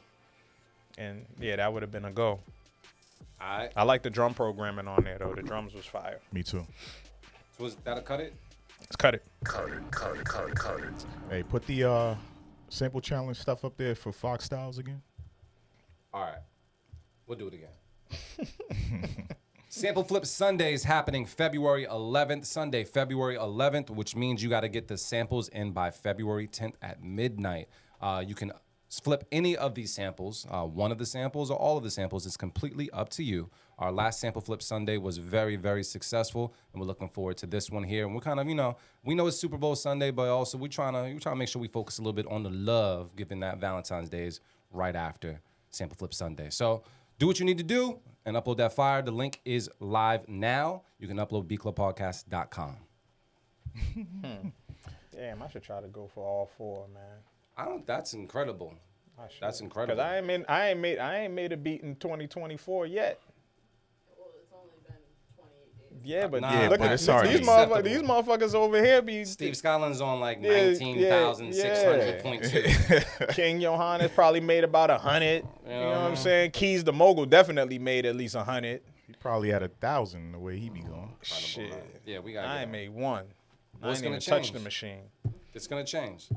And 0.97 1.25
yeah, 1.39 1.55
that 1.55 1.73
would 1.73 1.81
have 1.81 1.91
been 1.91 2.05
a 2.05 2.11
go. 2.11 2.39
All 3.41 3.57
right. 3.57 3.71
I 3.75 3.83
like 3.83 4.03
the 4.03 4.09
drum 4.09 4.33
programming 4.33 4.87
on 4.87 5.03
there 5.03 5.17
though. 5.17 5.33
The 5.33 5.41
drums 5.41 5.73
was 5.73 5.85
fire. 5.85 6.19
Me 6.31 6.43
too. 6.43 6.65
So 7.57 7.63
was 7.63 7.75
that 7.83 7.97
a 7.97 8.01
cut 8.01 8.19
it? 8.19 8.33
Let's 8.79 8.95
cut 8.95 9.15
it. 9.15 9.23
Cut 9.43 9.69
it, 9.69 9.91
cut 9.91 10.15
it, 10.15 10.25
cut 10.25 10.49
it, 10.49 10.55
cut 10.55 10.79
it. 10.79 11.05
Hey, 11.29 11.43
put 11.43 11.65
the 11.65 11.83
uh 11.83 12.15
sample 12.71 13.01
challenge 13.01 13.37
stuff 13.37 13.63
up 13.65 13.77
there 13.77 13.95
for 13.95 14.11
Fox 14.11 14.45
Styles 14.45 14.77
again. 14.77 15.01
All 16.13 16.21
right. 16.21 16.39
We'll 17.27 17.37
do 17.37 17.47
it 17.47 17.53
again. 17.53 19.27
Sample 19.69 20.03
Flip 20.03 20.25
Sunday 20.25 20.73
is 20.73 20.83
happening 20.83 21.25
February 21.25 21.85
11th, 21.85 22.45
Sunday, 22.45 22.83
February 22.83 23.37
11th, 23.37 23.89
which 23.89 24.17
means 24.17 24.43
you 24.43 24.49
got 24.49 24.61
to 24.61 24.67
get 24.67 24.89
the 24.89 24.97
samples 24.97 25.47
in 25.47 25.71
by 25.71 25.91
February 25.91 26.47
10th 26.47 26.73
at 26.81 27.01
midnight. 27.01 27.69
Uh, 28.01 28.21
you 28.25 28.35
can 28.35 28.51
flip 28.89 29.23
any 29.31 29.55
of 29.55 29.73
these 29.73 29.93
samples, 29.93 30.45
uh, 30.51 30.65
one 30.65 30.91
of 30.91 30.97
the 30.97 31.05
samples 31.05 31.49
or 31.49 31.57
all 31.57 31.77
of 31.77 31.83
the 31.83 31.91
samples. 31.91 32.25
It's 32.25 32.35
completely 32.35 32.89
up 32.91 33.07
to 33.09 33.23
you. 33.23 33.49
Our 33.81 33.91
last 33.91 34.19
Sample 34.19 34.43
Flip 34.43 34.61
Sunday 34.61 34.97
was 34.97 35.17
very, 35.17 35.55
very 35.55 35.83
successful, 35.83 36.53
and 36.71 36.79
we're 36.79 36.85
looking 36.85 37.09
forward 37.09 37.37
to 37.37 37.47
this 37.47 37.71
one 37.71 37.81
here. 37.81 38.05
And 38.05 38.13
we're 38.13 38.21
kind 38.21 38.39
of, 38.39 38.47
you 38.47 38.53
know, 38.53 38.77
we 39.03 39.15
know 39.15 39.25
it's 39.25 39.37
Super 39.37 39.57
Bowl 39.57 39.75
Sunday, 39.75 40.11
but 40.11 40.29
also 40.29 40.59
we're 40.59 40.67
trying 40.67 40.93
to, 40.93 41.01
we're 41.11 41.19
trying 41.19 41.33
to 41.33 41.39
make 41.39 41.49
sure 41.49 41.59
we 41.59 41.67
focus 41.67 41.97
a 41.97 42.01
little 42.01 42.13
bit 42.13 42.27
on 42.27 42.43
the 42.43 42.51
love, 42.51 43.15
given 43.15 43.39
that 43.39 43.57
Valentine's 43.57 44.07
Day 44.07 44.25
is 44.25 44.39
right 44.71 44.95
after 44.95 45.41
Sample 45.71 45.97
Flip 45.97 46.13
Sunday. 46.13 46.51
So 46.51 46.83
do 47.17 47.25
what 47.25 47.39
you 47.39 47.45
need 47.45 47.57
to 47.57 47.63
do 47.63 47.97
and 48.23 48.37
upload 48.37 48.57
that 48.57 48.73
fire. 48.73 49.01
The 49.01 49.09
link 49.09 49.41
is 49.45 49.67
live 49.79 50.29
now. 50.29 50.83
You 50.99 51.07
can 51.07 51.17
upload 51.17 51.47
bclubpodcast.com. 51.47 52.77
Damn, 55.11 55.41
I 55.41 55.49
should 55.49 55.63
try 55.63 55.81
to 55.81 55.87
go 55.87 56.07
for 56.13 56.23
all 56.23 56.51
four, 56.55 56.85
man. 56.93 57.03
I 57.57 57.65
don't. 57.65 57.87
That's 57.87 58.13
incredible. 58.13 58.75
That's 59.17 59.39
Cause 59.39 59.61
incredible. 59.61 60.01
I 60.01 60.17
ain't 60.17 60.27
made, 60.27 60.45
I 60.47 60.69
ain't 60.69 60.79
made 60.79 60.99
I 60.99 61.17
ain't 61.19 61.33
made 61.33 61.51
a 61.51 61.57
beat 61.57 61.81
in 61.81 61.95
2024 61.95 62.85
yet. 62.87 63.19
Yeah, 66.03 66.27
but 66.27 66.41
Nah, 66.41 66.51
Yeah, 66.51 66.69
look 66.69 66.79
but 66.79 66.87
at 66.87 66.93
it's 66.93 67.05
these, 67.05 67.21
these 67.39 67.47
motherfuckers. 67.47 67.83
These 67.83 68.01
motherfuckers 68.01 68.55
over 68.55 68.83
here 68.83 69.01
be 69.01 69.25
Steve 69.25 69.55
Scotland's 69.55 70.01
on 70.01 70.19
like 70.19 70.39
Yeah, 70.41 70.67
nineteen 70.67 70.99
thousand 71.07 71.53
six 71.53 71.83
hundred 71.83 72.19
point 72.21 72.43
two. 72.43 72.63
King 73.29 73.61
Johannes 73.61 74.11
probably 74.11 74.39
made 74.39 74.63
about 74.63 74.89
a 74.89 74.97
hundred. 74.97 75.45
You 75.65 75.71
know 75.71 75.89
what 75.89 75.97
I'm 75.97 76.15
saying? 76.15 76.51
Keys 76.51 76.83
the 76.83 76.93
mogul 76.93 77.25
definitely 77.25 77.79
made 77.79 78.05
at 78.05 78.15
least 78.15 78.35
a 78.35 78.43
hundred. 78.43 78.81
He 79.07 79.13
probably 79.13 79.49
had 79.49 79.63
a 79.63 79.67
thousand 79.67 80.31
the 80.31 80.39
way 80.39 80.57
he 80.57 80.69
be 80.69 80.81
going. 80.81 81.13
Shit, 81.21 81.73
Yeah, 82.05 82.19
we 82.19 82.33
got. 82.33 82.45
I 82.45 82.61
ain't 82.61 82.71
made 82.71 82.89
one. 82.89 83.25
I 83.81 83.87
What's 83.87 83.99
ain't 83.99 84.03
gonna 84.03 84.15
even 84.17 84.21
touched 84.21 84.53
the 84.53 84.59
machine. 84.59 85.01
It's 85.53 85.67
gonna 85.67 85.83
change. 85.83 86.29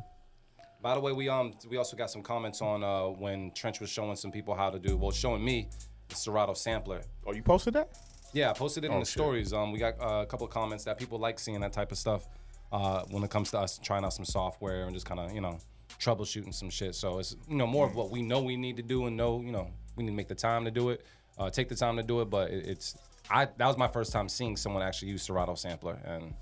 By 0.83 0.95
the 0.95 1.01
way, 1.01 1.12
we 1.12 1.29
um 1.29 1.55
we 1.71 1.77
also 1.79 1.97
got 1.97 2.11
some 2.11 2.23
comments 2.23 2.61
on 2.61 2.85
uh 2.85 3.05
when 3.07 3.53
Trench 3.53 3.81
was 3.81 3.91
showing 3.91 4.17
some 4.17 4.31
people 4.31 4.55
how 4.55 4.71
to 4.71 4.79
do 4.79 4.97
well 4.97 5.11
showing 5.11 5.45
me 5.45 5.69
the 6.09 6.15
Serato 6.15 6.53
sampler. 6.55 7.01
Oh, 7.27 7.33
you 7.33 7.43
posted 7.43 7.75
that? 7.75 7.89
Yeah, 8.35 8.51
I 8.51 8.53
posted 8.53 8.85
it 8.85 8.89
in 8.89 8.93
Oh, 8.95 8.99
the 8.99 9.05
shit. 9.07 9.12
stories. 9.12 9.53
Um, 9.53 9.72
we 9.72 9.78
got 9.78 9.95
uh, 10.01 10.22
a 10.22 10.26
couple 10.26 10.47
of 10.47 10.53
comments 10.53 10.85
that 10.85 10.99
people 10.99 11.18
like 11.18 11.39
seeing 11.39 11.61
that 11.61 11.72
type 11.72 11.91
of 11.93 11.99
stuff. 11.99 12.26
Uh, 12.72 13.05
when 13.11 13.22
it 13.22 13.30
comes 13.30 13.53
to 13.53 13.59
us 13.59 13.78
trying 13.78 14.05
out 14.05 14.12
some 14.12 14.24
software 14.24 14.85
and 14.85 14.93
just 14.95 15.07
kind 15.07 15.20
of 15.20 15.32
you 15.32 15.41
know 15.41 15.57
troubleshooting 16.01 16.53
some 16.53 16.68
shit. 16.68 16.95
So 16.97 17.20
it's 17.20 17.37
you 17.49 17.57
know 17.57 17.66
more 17.68 17.87
of 17.87 17.95
what 17.95 18.11
we 18.11 18.20
know 18.20 18.43
we 18.43 18.57
need 18.57 18.76
to 18.78 18.82
do 18.82 19.07
and 19.07 19.16
know 19.16 19.41
you 19.41 19.53
know 19.53 19.70
we 19.97 20.03
need 20.03 20.11
to 20.11 20.16
make 20.16 20.26
the 20.28 20.35
time 20.35 20.64
to 20.64 20.72
do 20.72 20.91
it, 20.91 21.05
uh, 21.39 21.49
take 21.51 21.68
the 21.68 21.76
time 21.76 21.97
to 21.97 22.03
do 22.03 22.20
it. 22.20 22.24
But 22.30 22.51
it, 22.51 22.66
it's 22.66 22.97
I 23.30 23.45
that 23.45 23.66
was 23.66 23.78
my 23.78 23.87
first 23.87 24.12
time 24.12 24.28
seeing 24.28 24.57
someone 24.57 24.82
actually 24.82 25.09
use 25.12 25.22
Serato 25.22 25.55
sampler 25.55 25.99
and 26.05 26.35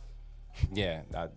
yeah, 0.72 1.02
that, 1.10 1.32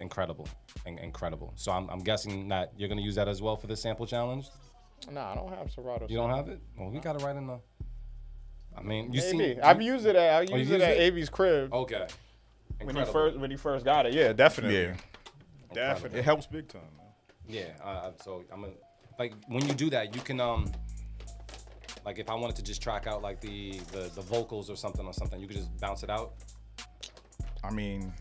incredible, 0.00 0.46
In- 0.84 0.98
incredible. 0.98 1.52
So 1.56 1.72
I'm, 1.72 1.88
I'm 1.88 2.00
guessing 2.00 2.48
that 2.48 2.72
you're 2.76 2.88
gonna 2.90 3.00
use 3.02 3.14
that 3.14 3.28
as 3.28 3.40
well 3.40 3.56
for 3.56 3.66
the 3.66 3.76
sample 3.76 4.06
challenge. 4.06 4.48
Nah, 5.10 5.32
I 5.32 5.34
don't 5.34 5.52
have 5.54 5.70
Serato. 5.70 6.06
You 6.08 6.16
don't 6.16 6.30
have 6.30 6.48
it? 6.48 6.60
Well, 6.78 6.90
we 6.90 6.98
got 6.98 7.16
it 7.16 7.22
right 7.22 7.36
in 7.36 7.46
the. 7.46 7.58
I 8.76 8.82
mean, 8.82 9.12
you 9.12 9.20
see, 9.20 9.36
Maybe. 9.36 9.60
I've 9.60 9.80
used 9.80 10.06
it 10.06 10.16
at 10.16 10.34
I 10.34 10.40
you 10.42 10.56
used 10.58 10.70
it 10.70 10.74
used 10.74 10.84
at 10.84 10.96
it? 10.96 11.00
Avi's 11.00 11.28
crib 11.28 11.72
okay. 11.72 12.06
when 12.78 12.96
he 12.96 13.00
Incredible. 13.00 13.12
first 13.12 13.38
when 13.38 13.50
he 13.50 13.56
first 13.56 13.84
got 13.84 14.06
it. 14.06 14.12
Yeah, 14.12 14.32
definitely. 14.32 14.82
Yeah. 14.82 14.94
Definitely. 15.72 16.20
It 16.20 16.24
helps 16.24 16.46
big 16.46 16.68
time. 16.68 16.82
Man. 16.96 17.06
Yeah, 17.48 17.70
uh, 17.82 18.12
so 18.22 18.44
I'm 18.52 18.60
gonna 18.62 18.72
like 19.18 19.34
when 19.48 19.66
you 19.66 19.74
do 19.74 19.90
that, 19.90 20.14
you 20.14 20.20
can 20.20 20.40
um 20.40 20.70
like 22.04 22.18
if 22.18 22.28
I 22.28 22.34
wanted 22.34 22.56
to 22.56 22.62
just 22.62 22.82
track 22.82 23.06
out 23.06 23.22
like 23.22 23.40
the 23.40 23.80
the, 23.92 24.10
the 24.14 24.20
vocals 24.20 24.70
or 24.70 24.76
something 24.76 25.04
or 25.06 25.12
something, 25.12 25.40
you 25.40 25.46
could 25.46 25.56
just 25.56 25.76
bounce 25.80 26.02
it 26.02 26.10
out. 26.10 26.34
I 27.62 27.70
mean, 27.70 28.12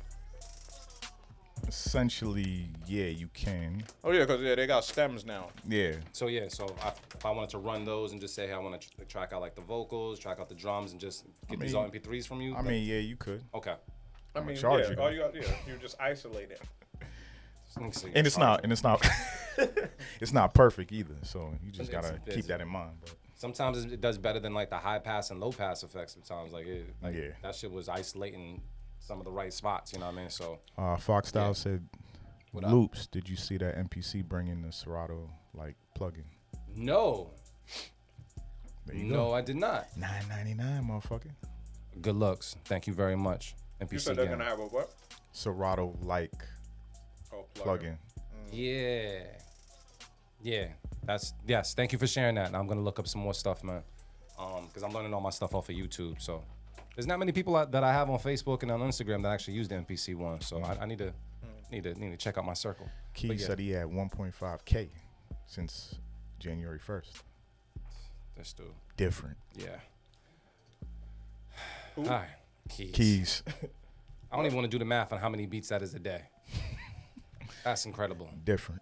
essentially, 1.68 2.68
yeah, 2.88 3.06
you 3.06 3.28
can. 3.34 3.84
Oh 4.04 4.12
yeah, 4.12 4.26
cause 4.26 4.42
yeah, 4.42 4.56
they 4.56 4.68
got 4.68 4.84
stems 4.86 5.26
now. 5.26 5.50
Yeah. 5.68 5.94
So 6.12 6.28
yeah, 6.28 6.48
so 6.48 6.74
I, 6.84 6.90
if 7.16 7.26
I 7.26 7.32
wanted 7.32 7.50
to 7.52 7.58
run 7.58 7.86
those 7.86 8.12
and 8.12 8.22
just 8.22 8.36
say, 8.36 8.48
hey, 8.48 8.54
I 8.54 8.60
want 8.60 8.80
to 8.80 8.90
tr- 8.90 9.04
track 9.04 9.34
out 9.34 9.42
like 9.42 9.56
the 9.56 9.62
vocals, 9.62 10.20
track 10.20 10.40
out 10.40 10.50
the 10.50 10.56
drums, 10.56 10.92
and 10.92 11.00
just 11.00 11.26
get 11.50 11.60
these 11.60 11.74
all 11.76 11.88
MP3s 11.90 12.28
from 12.28 12.42
you. 12.42 12.56
I 12.56 12.62
mean, 12.62 12.84
yeah, 12.86 13.00
you 13.00 13.16
could. 13.16 13.44
okay. 13.54 13.76
I 14.36 14.40
I'ma 14.40 14.48
mean, 14.48 14.58
charge 14.58 14.86
yeah, 14.86 14.92
you, 14.92 14.98
all 15.02 15.12
you 15.12 15.20
got, 15.20 15.36
yeah, 15.36 15.42
you 15.68 15.76
just 15.80 15.96
isolate 16.00 16.50
it. 16.52 16.62
Let 17.78 17.86
me 17.86 17.92
see. 17.92 18.10
And 18.16 18.26
it's 18.28 18.38
not, 18.38 18.62
and 18.64 18.72
it's 18.72 18.84
not, 18.84 19.06
it's 20.22 20.34
not 20.34 20.54
perfect 20.54 20.92
either. 20.92 21.16
So 21.24 21.54
you 21.64 21.72
just 21.72 21.90
It's- 21.90 22.04
gotta 22.04 22.16
it's- 22.22 22.36
keep 22.36 22.46
that 22.46 22.62
in 22.62 22.68
mind. 22.68 22.92
But 23.02 23.16
Sometimes 23.36 23.84
it 23.84 24.00
does 24.00 24.18
better 24.18 24.40
than 24.40 24.54
like 24.54 24.70
the 24.70 24.78
high 24.78 25.00
pass 25.00 25.30
and 25.30 25.40
low 25.40 25.52
pass 25.52 25.84
effects. 25.84 26.14
Sometimes 26.24 26.54
like 26.54 26.66
it, 26.66 26.86
like 27.02 27.14
Yeah. 27.16 27.30
that 27.42 27.54
shit 27.56 27.70
was 27.72 27.90
isolating 27.90 28.62
some 29.06 29.20
of 29.20 29.26
the 29.26 29.32
right 29.32 29.52
spots. 29.54 29.94
You 29.94 30.00
know 30.00 30.06
what 30.08 30.16
I 30.16 30.18
mean? 30.18 30.30
So 30.30 30.60
uh, 30.78 30.96
Fox 30.98 31.30
Style 31.30 31.48
Yeah. 31.48 31.54
said, 31.54 31.88
What 32.52 32.64
up? 32.64 32.72
"Loops, 32.72 33.08
did 33.08 33.28
you 33.28 33.36
see 33.36 33.58
that 33.58 33.76
MPC 33.78 34.28
bringing 34.28 34.62
the 34.62 34.72
Serato 34.72 35.30
like 35.54 35.76
plugin? 35.98 36.24
no, 36.76 37.32
There 38.86 38.96
you 38.96 39.04
no, 39.06 39.16
go. 39.28 39.34
I 39.34 39.42
did 39.42 39.58
not. 39.58 39.88
Nine 39.98 40.24
ninety 40.30 40.54
nine, 40.54 40.84
motherfucker. 40.86 41.32
Good 42.02 42.16
looks. 42.16 42.56
Thank 42.66 42.88
you 42.88 42.94
very 42.94 43.16
much. 43.16 43.56
MPC 43.82 43.92
You 43.94 44.00
said 44.00 44.16
they're 44.16 44.26
gang. 44.26 44.38
gonna 44.40 44.50
have 44.50 44.60
a 44.60 44.66
what? 44.68 44.92
Serato 45.32 45.98
like 46.02 46.34
Oh, 47.34 47.46
plugin. 47.56 47.98
Yeah. 48.52 49.24
Yeah. 50.42 50.68
That's 51.04 51.34
yes. 51.48 51.74
Thank 51.74 51.92
you 51.92 52.00
for 52.00 52.08
sharing 52.08 52.36
that. 52.36 52.48
And 52.48 52.56
I'm 52.56 52.68
gonna 52.68 52.82
look 52.82 53.00
up 53.00 53.08
some 53.08 53.22
more 53.22 53.34
stuff, 53.34 53.64
man. 53.64 53.84
Um, 54.40 54.66
because 54.68 54.84
I'm 54.84 54.92
learning 54.92 55.14
all 55.14 55.22
my 55.22 55.30
stuff 55.30 55.54
off 55.54 55.70
of 55.70 55.76
YouTube. 55.76 56.22
So 56.22 56.44
there's 56.96 57.08
not 57.08 57.20
many 57.20 57.32
people 57.32 57.56
out- 57.56 57.72
that 57.72 57.84
I 57.84 57.92
have 57.92 58.10
on 58.10 58.20
Facebook 58.20 58.64
and 58.64 58.72
on 58.72 58.80
Instagram 58.82 59.24
that 59.24 59.30
actually 59.30 59.56
use 59.56 59.68
the 59.68 59.76
MPC 59.76 60.16
one. 60.16 60.42
So 60.42 60.62
I, 60.62 60.78
I 60.82 60.86
need 60.86 61.00
to 61.00 61.14
need 61.72 61.84
to 61.84 61.94
need 61.96 62.12
to 62.12 62.18
check 62.18 62.38
out 62.38 62.46
my 62.46 62.54
circle. 62.54 62.90
Key 63.14 63.34
yeah, 63.34 63.46
said 63.46 63.60
he 63.60 63.72
had 63.72 63.88
1.5k 63.88 64.90
since 65.46 65.96
January 66.40 66.80
1st. 66.80 67.24
That's 68.36 68.54
dude. 68.54 68.68
Different. 68.98 69.38
Yeah. 69.56 69.68
All 71.98 72.04
right. 72.04 72.28
Keys. 72.70 72.92
Keys. 72.94 73.44
I 74.32 74.36
don't 74.36 74.46
even 74.46 74.56
want 74.56 74.66
to 74.66 74.72
do 74.72 74.80
the 74.80 74.86
math 74.86 75.14
on 75.14 75.20
how 75.20 75.30
many 75.30 75.46
beats 75.46 75.70
that 75.70 75.82
is 75.82 75.94
a 75.94 76.00
day. 76.00 76.22
That's 77.64 77.86
incredible. 77.86 78.30
Different. 78.44 78.82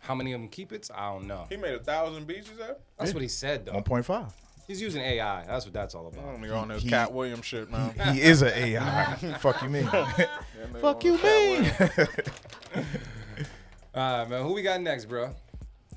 How 0.00 0.14
many 0.14 0.32
of 0.32 0.40
them 0.40 0.48
keep 0.48 0.72
it? 0.72 0.88
I 0.94 1.12
don't 1.12 1.26
know. 1.26 1.46
He 1.48 1.56
made 1.56 1.74
a 1.74 1.78
thousand 1.78 2.26
beats, 2.26 2.48
you 2.48 2.56
said? 2.58 2.76
That's 2.98 3.12
what 3.12 3.22
he 3.22 3.28
said 3.28 3.66
though. 3.66 3.72
1.5. 3.72 4.32
He's 4.66 4.80
using 4.80 5.02
AI. 5.02 5.44
That's 5.46 5.64
what 5.66 5.74
that's 5.74 5.94
all 5.94 6.06
about. 6.06 6.24
I'm 6.24 6.50
on 6.52 6.68
this 6.68 6.82
He- 6.82 6.88
Katt 6.88 7.12
Williams 7.12 7.44
shit, 7.44 7.70
man. 7.70 7.94
He 8.14 8.22
is 8.22 8.42
an 8.42 8.52
AI. 8.54 9.14
Fuck 9.40 9.62
you, 9.62 9.68
mean? 9.68 9.86
Fuck 10.80 11.04
you, 11.04 11.18
mean? 11.18 11.70
All 13.94 14.18
right, 14.18 14.28
man. 14.28 14.42
Who 14.42 14.54
we 14.54 14.62
got 14.62 14.80
next, 14.80 15.04
bro? 15.04 15.34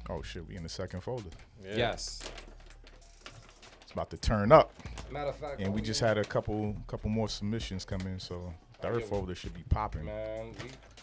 oh 0.10 0.22
shit, 0.22 0.48
we 0.48 0.56
in 0.56 0.64
the 0.64 0.70
second 0.70 1.02
folder. 1.02 1.30
Yes. 1.76 2.22
It's 3.82 3.92
about 3.92 4.10
to 4.12 4.18
turn 4.18 4.52
up, 4.52 4.72
Matter 5.12 5.30
of 5.30 5.36
fact, 5.38 5.60
and 5.62 5.74
we 5.74 5.82
just 5.82 6.00
had 6.00 6.18
a 6.18 6.24
couple 6.24 6.76
couple 6.88 7.10
more 7.10 7.28
submissions 7.30 7.86
come 7.86 8.02
in, 8.02 8.20
so 8.20 8.54
third 8.82 9.04
folder 9.06 9.34
should 9.36 9.54
be 9.54 9.64
popping. 9.70 10.06
man. 10.06 10.54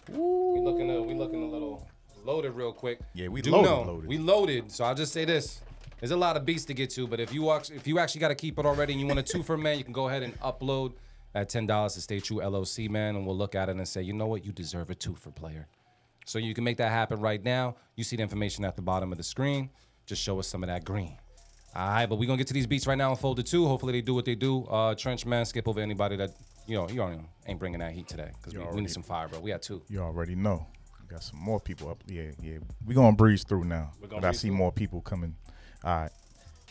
We, 0.08 0.16
we 0.18 0.60
looking 0.60 0.90
a, 0.90 1.02
we 1.02 1.14
looking 1.14 1.42
a 1.42 1.46
little 1.46 1.88
loaded 2.24 2.52
real 2.52 2.72
quick. 2.72 3.00
Yeah, 3.14 3.28
we 3.28 3.42
Do 3.42 3.50
loaded, 3.50 3.70
know, 3.70 3.82
loaded. 3.82 4.08
We 4.08 4.18
loaded. 4.18 4.70
So 4.70 4.84
I'll 4.84 4.94
just 4.94 5.12
say 5.12 5.24
this: 5.24 5.60
there's 6.04 6.10
a 6.10 6.16
lot 6.18 6.36
of 6.36 6.44
beats 6.44 6.66
to 6.66 6.74
get 6.74 6.90
to, 6.90 7.06
but 7.06 7.18
if 7.18 7.32
you 7.32 7.50
actually, 7.50 7.76
if 7.76 7.86
you 7.86 7.98
actually 7.98 8.20
got 8.20 8.28
to 8.28 8.34
keep 8.34 8.58
it 8.58 8.66
already 8.66 8.92
and 8.92 9.00
you 9.00 9.06
want 9.06 9.18
a 9.18 9.22
two 9.22 9.42
for 9.42 9.56
man, 9.56 9.78
you 9.78 9.84
can 9.84 9.94
go 9.94 10.10
ahead 10.10 10.22
and 10.22 10.38
upload 10.40 10.92
at 11.34 11.48
ten 11.48 11.66
dollars 11.66 11.94
to 11.94 12.02
Stay 12.02 12.20
True 12.20 12.46
LOC, 12.46 12.90
man, 12.90 13.16
and 13.16 13.26
we'll 13.26 13.38
look 13.38 13.54
at 13.54 13.70
it 13.70 13.76
and 13.76 13.88
say, 13.88 14.02
you 14.02 14.12
know 14.12 14.26
what, 14.26 14.44
you 14.44 14.52
deserve 14.52 14.90
a 14.90 14.94
two 14.94 15.14
for 15.14 15.30
player. 15.30 15.66
So 16.26 16.38
you 16.38 16.52
can 16.52 16.62
make 16.62 16.76
that 16.76 16.90
happen 16.90 17.20
right 17.20 17.42
now. 17.42 17.76
You 17.96 18.04
see 18.04 18.16
the 18.16 18.22
information 18.22 18.66
at 18.66 18.76
the 18.76 18.82
bottom 18.82 19.12
of 19.12 19.16
the 19.16 19.24
screen. 19.24 19.70
Just 20.04 20.20
show 20.20 20.38
us 20.38 20.46
some 20.46 20.62
of 20.62 20.68
that 20.68 20.84
green. 20.84 21.16
All 21.74 21.88
right, 21.88 22.04
but 22.04 22.16
we're 22.16 22.26
gonna 22.26 22.36
get 22.36 22.48
to 22.48 22.54
these 22.54 22.66
beats 22.66 22.86
right 22.86 22.98
now 22.98 23.08
on 23.08 23.16
Folder 23.16 23.42
2. 23.42 23.66
Hopefully 23.66 23.94
they 23.94 24.02
do 24.02 24.12
what 24.12 24.26
they 24.26 24.34
do. 24.34 24.64
Uh 24.64 24.94
Trench 24.94 25.24
man, 25.24 25.46
skip 25.46 25.66
over 25.66 25.80
anybody 25.80 26.16
that 26.16 26.32
you 26.66 26.76
know, 26.76 26.86
you 26.86 27.00
already 27.00 27.16
know, 27.16 27.28
ain't 27.46 27.58
bringing 27.58 27.80
that 27.80 27.92
heat 27.92 28.08
today. 28.08 28.30
Because 28.42 28.58
we, 28.58 28.62
we 28.74 28.80
need 28.82 28.90
some 28.90 29.02
fire, 29.02 29.26
bro. 29.26 29.40
We 29.40 29.52
got 29.52 29.62
two. 29.62 29.80
You 29.88 30.00
already 30.00 30.34
know. 30.34 30.66
We 31.00 31.08
got 31.08 31.22
some 31.22 31.38
more 31.38 31.60
people 31.60 31.88
up. 31.88 32.04
Yeah, 32.06 32.24
yeah. 32.42 32.58
we 32.84 32.94
gonna 32.94 33.16
breeze 33.16 33.42
through 33.42 33.64
now. 33.64 33.92
We 34.02 34.08
gonna 34.08 34.20
But 34.20 34.28
I 34.28 34.32
see 34.32 34.48
through? 34.48 34.58
more 34.58 34.70
people 34.70 35.00
coming. 35.00 35.34
All 35.84 36.00
right. 36.00 36.10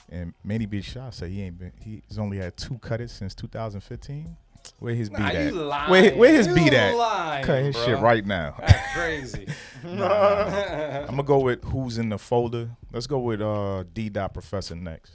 And 0.10 0.34
Manny 0.44 0.66
Big 0.66 0.84
Shot 0.84 1.14
said 1.14 1.30
he 1.30 1.42
ain't 1.42 1.58
been 1.58 1.72
he's 1.82 2.18
only 2.20 2.38
had 2.38 2.56
two 2.58 2.78
cutters 2.80 3.12
since 3.12 3.34
2015. 3.36 4.38
Where 4.80 4.94
his 4.96 5.10
beat 5.10 5.20
Nah, 5.20 5.28
at? 5.28 5.54
lying. 5.54 5.92
Where, 5.92 6.16
where 6.16 6.34
his 6.34 6.48
You 6.48 6.56
beat 6.56 6.74
at? 6.74 6.96
lying, 6.96 7.44
Cut 7.46 7.64
his 7.64 7.76
shit 7.84 8.00
right 8.00 8.26
now. 8.26 8.56
That's 8.60 8.94
crazy. 8.94 9.48
I'm 9.84 11.06
gonna 11.08 11.24
go 11.24 11.40
with 11.40 11.64
who's 11.66 11.98
in 11.98 12.10
the 12.10 12.18
folder. 12.18 12.70
Let's 12.92 13.08
go 13.08 13.20
with 13.20 13.42
uh 13.42 13.84
D 13.94 14.10
Dot 14.10 14.34
Professor 14.34 14.76
next. 14.76 15.14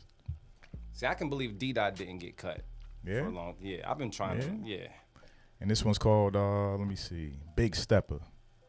See, 0.93 1.07
I 1.07 1.15
can 1.15 1.29
believe 1.29 1.59
D 1.59 1.73
Dot 1.73 1.95
didn't 1.97 2.19
get 2.19 2.37
cut. 2.37 2.61
Yeah? 3.07 3.25
For 3.25 3.31
long, 3.31 3.55
yeah, 3.61 3.91
I've 3.91 3.99
been 3.99 4.11
trying 4.11 4.41
to. 4.41 4.69
Yeah. 4.69 4.89
And 5.61 5.71
this 5.71 5.85
one's 5.85 5.99
called 5.99 6.37
uh 6.37 6.77
let 6.77 6.87
me 6.87 6.97
see. 6.97 7.33
Big 7.57 7.75
Stepper. 7.75 8.21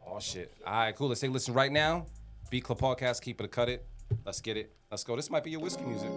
Oh 0.07 0.19
shit. 0.19 0.53
All 0.65 0.73
right, 0.73 0.95
cool. 0.95 1.09
Let's 1.09 1.21
take 1.21 1.29
a 1.29 1.33
listen 1.33 1.53
right 1.53 1.71
now. 1.71 2.05
Beat 2.49 2.63
Club 2.63 2.79
Podcast, 2.79 3.21
keep 3.21 3.39
it 3.41 3.45
a 3.45 3.47
cut 3.49 3.69
it. 3.69 3.85
Let's 4.25 4.41
get 4.41 4.57
it. 4.57 4.71
Let's 4.91 5.03
go. 5.03 5.15
This 5.15 5.29
might 5.29 5.43
be 5.43 5.51
your 5.51 5.61
whiskey 5.61 5.83
music. 5.83 6.09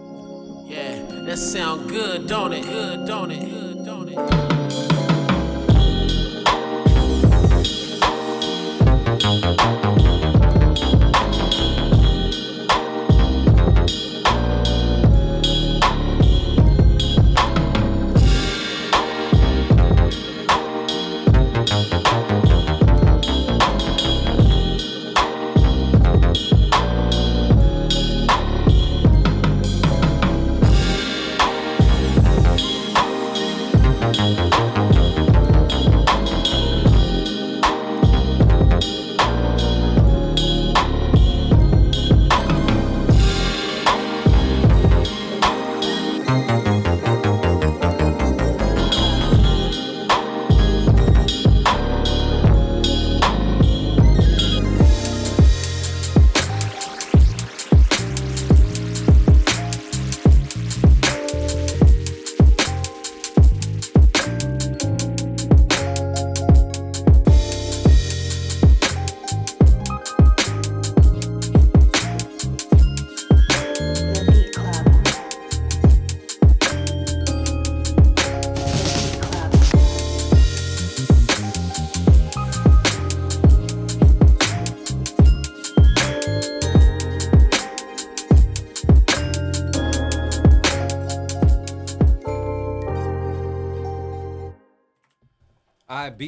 Yeah, 0.65 1.05
that 1.25 1.37
sound 1.37 1.89
good, 1.89 2.27
don't 2.27 2.53
it? 2.53 2.63
Good, 2.63 3.07
don't 3.07 3.31
it? 3.31 3.49
Good, 3.49 3.85
don't 3.85 4.09
it? 4.09 5.02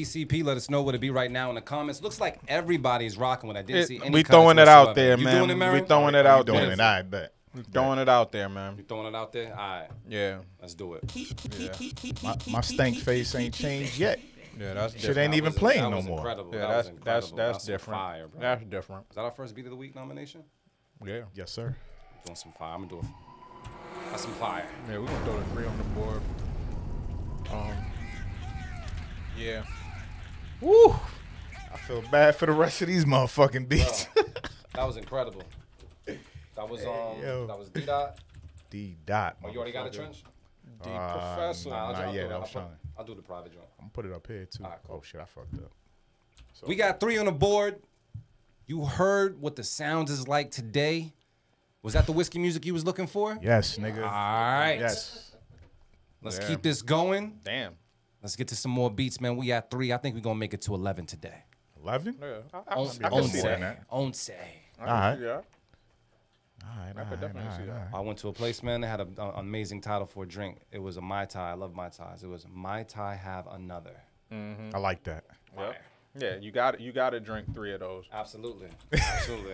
BCP, 0.01 0.43
let 0.43 0.57
us 0.57 0.69
know 0.69 0.81
what 0.81 0.93
it 0.95 0.99
be 1.01 1.09
right 1.09 1.31
now 1.31 1.49
in 1.49 1.55
the 1.55 1.61
comments. 1.61 2.01
Looks 2.01 2.19
like 2.19 2.39
everybody's 2.47 3.17
rocking 3.17 3.47
what 3.47 3.55
I 3.57 3.61
didn't 3.61 3.83
It- 3.83 3.87
see 3.87 4.01
any 4.01 4.09
we 4.09 4.23
throwing 4.23 4.59
it 4.59 4.67
out 4.67 4.87
whatsoever. 4.87 4.93
there, 5.09 5.17
you 5.17 5.23
man. 5.23 5.47
Doing 5.47 5.61
it, 5.61 5.73
we 5.81 5.87
throwing 5.87 6.15
it 6.15 6.25
out 6.25 6.39
you 6.39 6.43
doing 6.53 6.59
there. 6.63 6.71
it, 6.73 6.79
I 6.79 7.01
bet. 7.03 7.31
Throwing 7.71 7.99
it 7.99 8.09
out 8.09 8.31
there, 8.33 8.49
man. 8.49 8.75
You 8.77 8.83
throwing 8.83 9.07
it 9.07 9.15
out 9.15 9.31
there? 9.31 9.51
All 9.51 9.57
right, 9.57 9.87
Yeah. 10.09 10.39
let's 10.61 10.73
do 10.73 10.95
it. 10.95 12.21
My, 12.21 12.35
my 12.47 12.61
stank 12.61 12.97
face 12.97 13.33
ain't 13.35 13.53
changed 13.53 13.97
yet. 13.97 14.19
Yeah, 14.59 14.73
that's 14.73 14.93
Shit 14.93 15.01
different. 15.01 15.17
ain't 15.19 15.31
That 15.31 15.37
even 15.37 15.51
was- 15.53 15.55
playing 15.59 15.81
that 15.83 15.89
no 15.89 15.95
was 15.97 16.05
more. 16.05 16.17
Incredible. 16.19 16.53
Yeah, 16.53 16.59
that 16.61 16.67
that's 16.67 16.77
was 16.91 16.99
that's 17.03 17.27
incredible. 17.29 17.37
that's 17.53 17.65
different. 17.65 17.99
Fire, 17.99 18.27
bro. 18.27 18.41
That's 18.41 18.63
different. 18.65 19.05
Is 19.09 19.15
that 19.15 19.21
our 19.21 19.31
first 19.31 19.55
beat 19.55 19.65
of 19.65 19.71
the 19.71 19.77
week 19.77 19.95
nomination? 19.95 20.43
Yeah. 21.05 21.21
Yes, 21.33 21.51
sir. 21.51 21.75
Doing 22.25 22.35
some 22.35 22.51
fire. 22.51 22.73
I'm 22.73 22.87
gonna 22.87 23.01
do 23.01 23.07
it. 23.07 23.13
That's 24.11 24.23
some 24.23 24.33
fire. 24.33 24.65
Yeah, 24.89 24.97
we're 24.99 25.07
gonna 25.07 25.25
throw 25.25 25.37
the 25.39 25.45
three 25.45 25.65
on 25.65 25.77
the 25.77 25.83
board. 25.85 26.21
Um. 27.51 27.71
Yeah. 29.37 29.63
Woo! 30.61 30.95
I 31.73 31.77
feel 31.77 32.01
bad 32.11 32.35
for 32.35 32.45
the 32.45 32.51
rest 32.51 32.81
of 32.81 32.87
these 32.87 33.05
motherfucking 33.05 33.67
beats. 33.69 34.07
That 34.73 34.85
was 34.85 34.97
incredible. 34.97 35.41
That 36.05 36.69
was 36.69 36.81
um. 36.81 37.21
yo. 37.23 37.47
That 37.47 37.57
was 37.57 37.69
D 37.69 37.79
dot. 37.85 38.17
D 38.69 38.97
Dot. 39.05 39.37
Oh, 39.41 39.49
you 39.49 39.55
already 39.55 39.71
got 39.71 39.87
a 39.87 39.89
trench? 39.89 40.21
D 40.83 40.89
Uh, 40.89 41.13
Professor. 41.13 41.69
nah, 41.69 41.75
I'll, 41.87 41.93
not 41.93 42.01
I'll 42.03 42.11
do 42.11 42.17
yet. 42.17 42.25
it. 42.25 42.31
I 42.31 42.33
I'll, 42.33 42.41
was 42.41 42.49
put- 42.51 42.63
I'll 42.99 43.05
do 43.05 43.15
the 43.15 43.21
private 43.21 43.53
joint. 43.53 43.63
I'm 43.79 43.83
gonna 43.85 43.91
put 43.93 44.05
it 44.05 44.11
up 44.11 44.27
here 44.27 44.45
too. 44.45 44.63
Alright, 44.65 44.79
cool. 44.85 44.97
Oh 44.97 45.01
shit, 45.01 45.21
I 45.21 45.23
fucked 45.23 45.53
up. 45.53 45.71
So, 46.55 46.65
We 46.67 46.75
got 46.75 46.99
three 46.99 47.17
on 47.17 47.25
the 47.27 47.31
board. 47.31 47.77
You 48.67 48.83
heard 48.83 49.39
what 49.39 49.55
the 49.55 49.63
sounds 49.63 50.11
is 50.11 50.27
like 50.27 50.51
today. 50.51 51.13
Was 51.81 51.93
that 51.93 52.05
the 52.05 52.11
whiskey 52.11 52.39
music 52.39 52.65
you 52.65 52.73
was 52.73 52.83
looking 52.83 53.07
for? 53.07 53.39
yes, 53.41 53.77
nigga. 53.77 53.99
All 54.03 54.09
right. 54.11 54.77
Yes. 54.77 55.31
Let's 56.21 56.39
Yeah. 56.39 56.47
keep 56.49 56.63
this 56.63 56.81
going. 56.81 57.39
Damn. 57.45 57.75
Let's 58.25 58.35
get 58.35 58.47
to 58.47 58.55
some 58.55 58.71
more 58.71 58.89
beats, 58.89 59.21
man. 59.21 59.37
We 59.37 59.51
at 59.51 59.69
three. 59.69 59.93
I 59.93 59.97
think 59.97 60.15
we're 60.15 60.21
gonna 60.21 60.39
make 60.39 60.55
it 60.55 60.61
to 60.63 60.73
eleven 60.73 61.05
today. 61.05 61.43
Eleven. 61.79 62.17
Yeah. 62.19 62.37
I, 62.51 62.57
I, 62.57 62.75
On, 62.75 62.87
I, 62.87 62.89
I 63.05 63.09
can 63.11 63.21
can 63.21 63.23
see 63.29 63.41
that. 63.41 63.59
that. 63.59 63.83
On 63.91 64.13
say. 64.13 64.33
All 64.79 64.87
right. 64.87 65.11
can 65.11 65.17
see 65.19 65.25
that. 65.25 65.31
All 65.35 65.43
right. 65.43 65.43
I 66.65 66.87
all 66.87 66.93
could 67.05 67.11
right, 67.11 67.21
definitely 67.21 67.43
all 67.51 67.51
see 67.51 67.57
right, 67.59 67.67
that. 67.67 67.71
all 67.73 67.77
right. 67.77 67.93
I 67.93 67.99
went 67.99 68.17
to 68.17 68.29
a 68.29 68.33
place, 68.33 68.63
man. 68.63 68.81
They 68.81 68.87
had 68.87 68.99
an 68.99 69.15
amazing 69.35 69.81
title 69.81 70.07
for 70.07 70.23
a 70.23 70.27
drink. 70.27 70.61
It 70.71 70.79
was 70.79 70.97
a 70.97 71.01
Mai 71.01 71.25
Tai. 71.25 71.51
I 71.51 71.53
love 71.53 71.75
Mai 71.75 71.89
Tais. 71.89 72.23
It 72.23 72.27
was 72.27 72.47
Mai 72.51 72.81
Tai 72.81 73.13
Have 73.13 73.45
Another. 73.45 73.95
Mhm. 74.33 74.73
I 74.73 74.79
like 74.79 75.03
that. 75.03 75.25
Yep. 75.55 75.81
Yeah, 76.17 76.35
you 76.37 76.51
got 76.51 76.81
You 76.81 76.91
got 76.91 77.11
to 77.11 77.19
drink 77.19 77.53
three 77.53 77.75
of 77.75 77.79
those. 77.81 78.05
Absolutely. 78.11 78.69
Absolutely. 78.91 79.53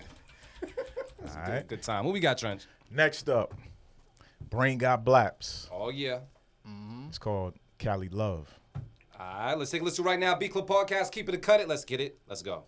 It's 0.61 1.35
a 1.35 1.39
good, 1.45 1.49
right. 1.51 1.67
good 1.67 1.83
time. 1.83 2.05
What 2.05 2.13
we 2.13 2.21
got, 2.21 2.37
Trench? 2.37 2.67
Next 2.89 3.27
up, 3.27 3.53
Brain 4.49 4.77
Got 4.77 5.03
Blaps. 5.03 5.67
Oh, 5.73 5.89
yeah. 5.89 6.19
Mhm. 6.65 7.09
It's 7.09 7.17
called 7.17 7.55
Cali 7.77 8.07
Love. 8.07 8.57
All 9.21 9.47
right, 9.47 9.57
let's 9.57 9.69
take 9.69 9.81
a 9.81 9.85
listen 9.85 10.03
right 10.03 10.19
now. 10.19 10.35
Beat 10.35 10.51
Club 10.51 10.67
Podcast. 10.67 11.11
Keep 11.11 11.29
it 11.29 11.35
a 11.35 11.37
cut 11.37 11.59
it. 11.59 11.67
Let's 11.67 11.85
get 11.85 12.01
it. 12.01 12.17
Let's 12.27 12.41
go. 12.41 12.63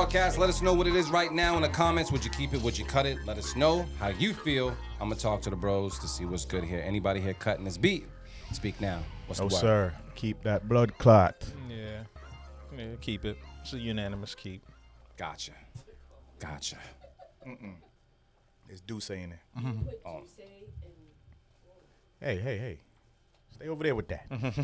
Podcast. 0.00 0.38
Let 0.38 0.48
us 0.48 0.62
know 0.62 0.72
what 0.72 0.86
it 0.86 0.96
is 0.96 1.10
right 1.10 1.30
now 1.30 1.56
in 1.56 1.62
the 1.62 1.68
comments. 1.68 2.10
Would 2.10 2.24
you 2.24 2.30
keep 2.30 2.54
it? 2.54 2.62
Would 2.62 2.78
you 2.78 2.86
cut 2.86 3.04
it? 3.04 3.18
Let 3.26 3.36
us 3.36 3.54
know 3.54 3.84
how 3.98 4.08
you 4.08 4.32
feel. 4.32 4.70
I'm 4.98 5.10
gonna 5.10 5.20
talk 5.20 5.42
to 5.42 5.50
the 5.50 5.56
bros 5.56 5.98
to 5.98 6.08
see 6.08 6.24
what's 6.24 6.46
good 6.46 6.64
here. 6.64 6.80
Anybody 6.80 7.20
here 7.20 7.34
cutting 7.34 7.66
this 7.66 7.76
beat? 7.76 8.06
Speak 8.50 8.80
now. 8.80 9.02
What's 9.26 9.40
No, 9.40 9.48
the 9.48 9.54
word? 9.54 9.60
sir. 9.60 9.94
Keep 10.14 10.42
that 10.44 10.66
blood 10.66 10.96
clot. 10.96 11.44
Yeah. 11.68 12.04
Yeah, 12.74 12.86
keep 13.02 13.26
it. 13.26 13.36
It's 13.60 13.74
a 13.74 13.78
unanimous 13.78 14.34
keep. 14.34 14.62
Gotcha. 15.18 15.52
Gotcha. 16.38 16.78
Mm-mm. 17.46 17.74
It's 18.70 18.80
D'Ussé 18.80 19.18
mm-hmm. 19.18 19.20
oh. 19.20 19.24
in 19.24 19.30
there. 19.30 19.98
Oh. 20.06 20.22
Hey, 22.20 22.38
hey, 22.38 22.56
hey. 22.56 22.78
Stay 23.50 23.68
over 23.68 23.84
there 23.84 23.94
with 23.94 24.08
that. 24.08 24.30
Mm-hmm. 24.30 24.62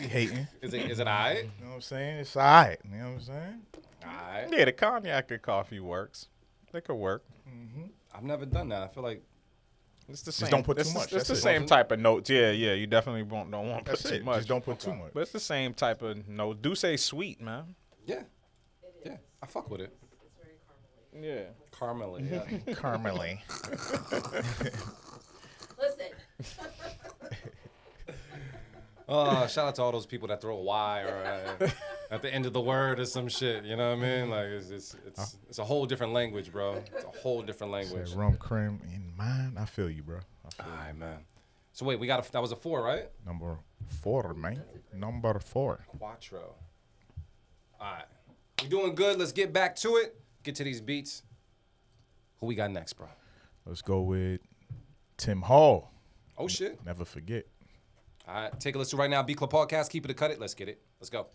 you 0.04 0.08
hating. 0.08 0.46
Is 0.62 0.72
it 0.72 0.90
is 0.92 1.00
it 1.00 1.08
alright? 1.08 1.38
You 1.38 1.64
know 1.64 1.70
what 1.70 1.74
I'm 1.74 1.80
saying? 1.80 2.18
It's 2.18 2.36
all 2.36 2.42
right. 2.44 2.78
You 2.84 2.98
know 2.98 3.04
what 3.04 3.14
I'm 3.14 3.20
saying? 3.20 3.60
Alright. 4.06 4.48
Yeah, 4.52 4.64
the 4.66 4.72
cognac 4.72 5.30
and 5.30 5.42
coffee 5.42 5.80
works. 5.80 6.28
They 6.72 6.80
could 6.80 6.94
work. 6.96 7.24
Mm-hmm. 7.48 7.84
I've 8.14 8.22
never 8.24 8.46
done 8.46 8.68
that. 8.70 8.82
I 8.82 8.88
feel 8.88 9.02
like 9.02 9.22
It's 10.08 10.22
the 10.22 10.32
same. 10.32 10.50
don't 10.50 10.64
put 10.64 10.78
too 10.78 10.92
much, 10.92 11.04
It's 11.04 11.12
that's 11.12 11.28
the 11.28 11.34
it. 11.34 11.36
same 11.36 11.66
type 11.66 11.90
of 11.92 12.00
notes. 12.00 12.28
Yeah, 12.30 12.50
yeah. 12.50 12.72
You 12.74 12.86
definitely 12.86 13.22
won't, 13.22 13.50
don't 13.50 13.68
want 13.70 13.84
to 13.84 13.90
put 13.92 13.98
That's 14.00 14.10
too 14.10 14.16
it. 14.16 14.24
much. 14.24 14.36
Just 14.38 14.48
don't 14.48 14.64
put 14.64 14.80
too 14.80 14.94
much. 14.94 15.12
But 15.14 15.20
it's 15.20 15.32
the 15.32 15.40
same 15.40 15.72
type 15.74 16.02
of 16.02 16.28
note. 16.28 16.62
Do 16.62 16.74
say 16.74 16.96
sweet, 16.96 17.40
man. 17.40 17.74
yeah. 18.06 18.22
Yeah. 19.04 19.16
I 19.42 19.46
fuck 19.46 19.70
with 19.70 19.82
it. 19.82 19.94
Yeah. 21.20 21.42
Caramely, 21.70 22.28
yeah. 22.30 22.74
Caramely. 22.74 23.38
Listen. 25.78 26.10
Oh, 29.08 29.46
shout 29.46 29.68
out 29.68 29.74
to 29.76 29.82
all 29.82 29.92
those 29.92 30.06
people 30.06 30.28
that 30.28 30.40
throw 30.40 30.56
a 30.56 30.62
Y 30.62 31.02
or 31.02 31.58
uh, 31.60 31.68
at 32.10 32.22
the 32.22 32.32
end 32.32 32.46
of 32.46 32.52
the 32.52 32.60
word 32.60 32.98
or 32.98 33.04
some 33.04 33.28
shit. 33.28 33.64
You 33.64 33.76
know 33.76 33.90
what 33.90 33.98
I 33.98 34.00
mean? 34.00 34.30
Like 34.30 34.46
it's 34.46 34.70
it's 34.70 34.96
it's, 35.06 35.36
it's 35.48 35.58
a 35.58 35.64
whole 35.64 35.84
different 35.84 36.14
language, 36.14 36.50
bro. 36.50 36.82
It's 36.94 37.04
a 37.04 37.18
whole 37.20 37.42
different 37.42 37.72
language. 37.72 38.08
Said 38.08 38.18
rum 38.18 38.36
cream 38.36 38.80
in 38.94 39.12
mine. 39.16 39.56
I 39.58 39.66
feel 39.66 39.90
you, 39.90 40.02
bro. 40.02 40.20
Feel 40.56 40.66
All 40.66 40.76
right, 40.76 40.96
man. 40.96 41.18
So 41.72 41.84
wait, 41.84 41.98
we 41.98 42.06
got 42.06 42.26
a, 42.26 42.32
that 42.32 42.40
was 42.40 42.52
a 42.52 42.56
four, 42.56 42.82
right? 42.82 43.08
Number 43.26 43.58
four, 44.00 44.32
man. 44.32 44.62
Number 44.92 45.38
four. 45.38 45.84
Quattro. 45.98 46.54
All 47.80 47.92
right, 47.92 48.04
we 48.62 48.68
doing 48.68 48.94
good. 48.94 49.18
Let's 49.18 49.32
get 49.32 49.52
back 49.52 49.76
to 49.76 49.96
it. 49.96 50.18
Get 50.44 50.54
to 50.56 50.64
these 50.64 50.80
beats. 50.80 51.22
Who 52.40 52.46
we 52.46 52.54
got 52.54 52.70
next, 52.70 52.94
bro? 52.94 53.08
Let's 53.66 53.82
go 53.82 54.00
with 54.00 54.40
Tim 55.18 55.42
Hall. 55.42 55.90
Oh 56.38 56.48
shit. 56.48 56.84
Never 56.84 57.04
forget. 57.04 57.46
All 58.26 58.34
right, 58.34 58.60
take 58.60 58.74
a 58.74 58.78
listen 58.78 58.98
right 58.98 59.10
now. 59.10 59.22
Beat 59.22 59.36
Club 59.36 59.52
Podcast. 59.52 59.90
Keep 59.90 60.06
it 60.06 60.10
a 60.10 60.14
cut 60.14 60.30
it. 60.30 60.40
Let's 60.40 60.54
get 60.54 60.68
it. 60.68 60.80
Let's 61.00 61.10
go. 61.10 61.26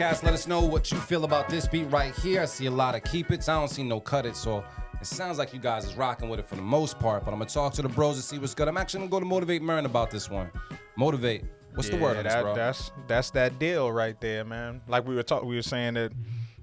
Podcast. 0.00 0.22
Let 0.22 0.32
us 0.32 0.46
know 0.46 0.62
what 0.62 0.90
you 0.90 0.96
feel 0.96 1.24
about 1.24 1.50
this 1.50 1.68
beat 1.68 1.84
right 1.84 2.14
here. 2.14 2.40
I 2.40 2.46
see 2.46 2.64
a 2.64 2.70
lot 2.70 2.94
of 2.94 3.04
keep 3.04 3.30
it's. 3.30 3.50
I 3.50 3.54
don't 3.54 3.68
see 3.68 3.82
no 3.82 4.00
cut 4.00 4.24
it. 4.24 4.34
So 4.34 4.64
it 4.98 5.06
sounds 5.06 5.36
like 5.36 5.52
you 5.52 5.60
guys 5.60 5.84
is 5.84 5.94
rocking 5.94 6.30
with 6.30 6.40
it 6.40 6.46
for 6.46 6.56
the 6.56 6.62
most 6.62 6.98
part. 6.98 7.22
But 7.22 7.32
I'm 7.32 7.38
gonna 7.38 7.50
talk 7.50 7.74
to 7.74 7.82
the 7.82 7.88
bros 7.90 8.16
and 8.16 8.24
see 8.24 8.38
what's 8.38 8.54
good. 8.54 8.66
I'm 8.66 8.78
actually 8.78 9.00
gonna 9.00 9.10
go 9.10 9.20
to 9.20 9.26
motivate 9.26 9.60
Marin 9.60 9.84
about 9.84 10.10
this 10.10 10.30
one. 10.30 10.50
Motivate. 10.96 11.44
What's 11.74 11.90
the 11.90 11.98
word 11.98 12.16
this, 12.16 12.32
that, 12.32 12.42
bro? 12.42 12.54
That's 12.54 12.92
that's 13.08 13.30
that 13.32 13.58
deal 13.58 13.92
right 13.92 14.18
there, 14.22 14.42
man. 14.42 14.80
Like 14.88 15.06
we 15.06 15.14
were 15.14 15.22
talking, 15.22 15.46
we 15.46 15.56
were 15.56 15.62
saying 15.62 15.94
that, 15.94 16.12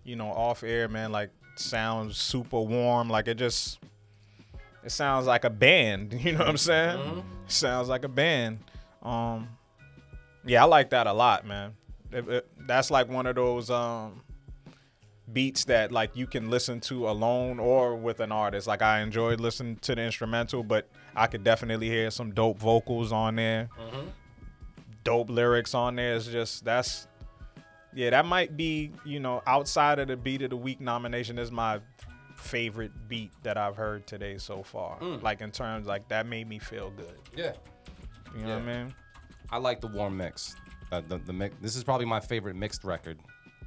you 0.04 0.16
know, 0.16 0.30
off 0.30 0.64
air, 0.64 0.88
man. 0.88 1.12
Like 1.12 1.30
sounds 1.58 2.18
super 2.18 2.62
warm. 2.62 3.08
Like 3.08 3.28
it 3.28 3.36
just, 3.36 3.78
it 4.84 4.92
sounds 4.92 5.28
like 5.28 5.44
a 5.44 5.52
band. 5.52 6.14
You 6.24 6.32
know 6.32 6.40
what 6.40 6.48
I'm 6.48 6.58
saying? 6.58 6.98
Mm-hmm. 6.98 7.20
sounds 7.46 7.88
like 7.88 8.04
a 8.04 8.10
band. 8.10 8.58
Um, 9.04 9.50
yeah, 10.44 10.64
I 10.64 10.66
like 10.66 10.90
that 10.90 11.06
a 11.06 11.14
lot, 11.14 11.46
man. 11.46 11.76
That's 12.60 12.92
like 12.92 13.10
one 13.10 13.26
of 13.26 13.36
those 13.36 13.70
um 13.70 14.22
beats 15.34 15.66
that 15.66 15.92
like 15.92 16.16
you 16.16 16.26
can 16.26 16.50
listen 16.50 16.80
to 16.80 17.10
alone 17.10 17.60
or 17.60 17.96
with 17.96 18.20
an 18.22 18.32
artist. 18.32 18.68
Like 18.68 18.82
I 18.82 19.02
enjoyed 19.02 19.40
listening 19.40 19.76
to 19.78 19.96
the 19.96 20.02
instrumental, 20.04 20.64
but 20.64 20.88
I 21.16 21.28
could 21.28 21.44
definitely 21.44 21.90
hear 21.90 22.12
some 22.12 22.32
dope 22.34 22.60
vocals 22.60 23.12
on 23.12 23.36
there 23.36 23.70
dope 25.08 25.30
lyrics 25.30 25.74
on 25.74 25.96
there. 25.96 26.18
It's 26.18 26.28
just 26.28 26.66
that's 26.66 27.08
yeah, 27.94 28.10
that 28.10 28.26
might 28.26 28.58
be, 28.58 28.92
you 29.06 29.22
know, 29.22 29.42
outside 29.48 30.00
of 30.00 30.10
the 30.10 30.18
beat 30.18 30.42
of 30.42 30.50
the 30.50 30.58
week 30.58 30.82
nomination 30.82 31.40
is 31.40 31.50
my 31.50 31.80
favorite 32.36 32.92
beat 33.08 33.32
that 33.44 33.58
I've 33.58 33.78
heard 33.78 34.06
today 34.06 34.38
so 34.38 34.64
far. 34.64 34.98
Like 35.02 35.40
in 35.40 35.50
terms 35.50 35.88
like 35.88 36.10
that 36.10 36.26
made 36.28 36.48
me 36.50 36.60
feel 36.60 36.92
good. 36.92 37.16
yeah. 37.36 37.54
You 38.38 38.44
know 38.46 38.60
what 38.60 38.68
I 38.70 38.84
mean? 38.84 38.94
I 39.50 39.58
like 39.58 39.80
the 39.80 39.88
warm 39.88 40.18
mix. 40.18 40.58
Uh, 40.92 41.02
the, 41.08 41.18
the 41.18 41.34
mix. 41.34 41.56
This 41.62 41.76
is 41.76 41.84
probably 41.84 42.06
my 42.06 42.20
favorite 42.20 42.56
mixed 42.56 42.84
record 42.84 43.20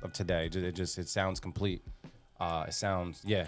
of 0.03 0.13
today. 0.13 0.49
It 0.53 0.73
just 0.75 0.99
it 0.99 1.09
sounds 1.09 1.41
complete. 1.41 1.83
Uh, 2.39 2.65
it 2.69 2.75
sounds 2.75 3.23
yeah. 3.25 3.47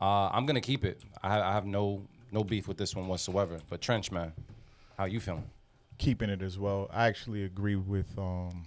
Uh, 0.00 0.28
I'm 0.28 0.46
gonna 0.46 0.60
keep 0.60 0.84
it. 0.84 1.00
I, 1.22 1.40
I 1.40 1.52
have 1.52 1.64
no 1.66 2.02
no 2.32 2.42
beef 2.44 2.66
with 2.68 2.76
this 2.76 2.94
one 2.96 3.06
whatsoever. 3.06 3.58
But 3.70 3.80
Trench 3.80 4.10
man, 4.10 4.32
how 4.96 5.04
you 5.04 5.20
feeling? 5.20 5.48
Keeping 5.98 6.30
it 6.30 6.42
as 6.42 6.58
well. 6.58 6.88
I 6.92 7.06
actually 7.06 7.44
agree 7.44 7.76
with 7.76 8.06
um, 8.18 8.66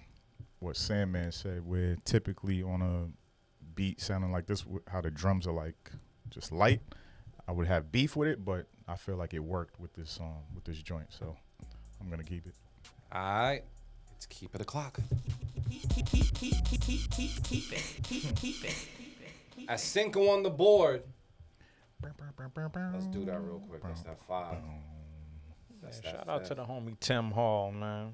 what 0.59 0.77
Sandman 0.77 1.31
said, 1.31 1.65
where 1.65 1.97
typically 2.05 2.63
on 2.63 2.81
a 2.81 3.07
beat 3.75 4.01
sounding 4.01 4.31
like 4.31 4.47
this, 4.47 4.65
how 4.87 5.01
the 5.01 5.11
drums 5.11 5.47
are 5.47 5.53
like 5.53 5.91
just 6.29 6.51
light. 6.51 6.81
I 7.47 7.51
would 7.51 7.67
have 7.67 7.91
beef 7.91 8.15
with 8.15 8.29
it, 8.29 8.45
but 8.45 8.67
I 8.87 8.95
feel 8.95 9.15
like 9.17 9.33
it 9.33 9.39
worked 9.39 9.79
with 9.79 9.93
this 9.93 10.19
um 10.21 10.43
with 10.55 10.63
this 10.63 10.81
joint, 10.81 11.07
so 11.09 11.35
I'm 11.99 12.09
gonna 12.09 12.23
keep 12.23 12.45
it. 12.47 12.53
All 13.11 13.21
right, 13.21 13.63
let's 14.21 14.27
keep 14.27 14.53
it 14.53 14.61
a 14.61 14.63
clock. 14.63 14.99
At 19.67 19.79
Cinco 19.79 20.27
on 20.29 20.43
the 20.43 20.49
board. 20.51 21.01
Let's 22.03 23.07
do 23.07 23.25
that 23.25 23.41
real 23.41 23.63
quick. 23.67 23.81
That's 23.81 24.03
that 24.03 24.19
five. 24.27 24.57
That's 25.81 25.99
that 26.01 26.11
Shout 26.11 26.29
out 26.29 26.45
to 26.45 26.53
the 26.55 26.63
homie 26.63 26.99
Tim 26.99 27.31
Hall, 27.31 27.71
man. 27.71 28.13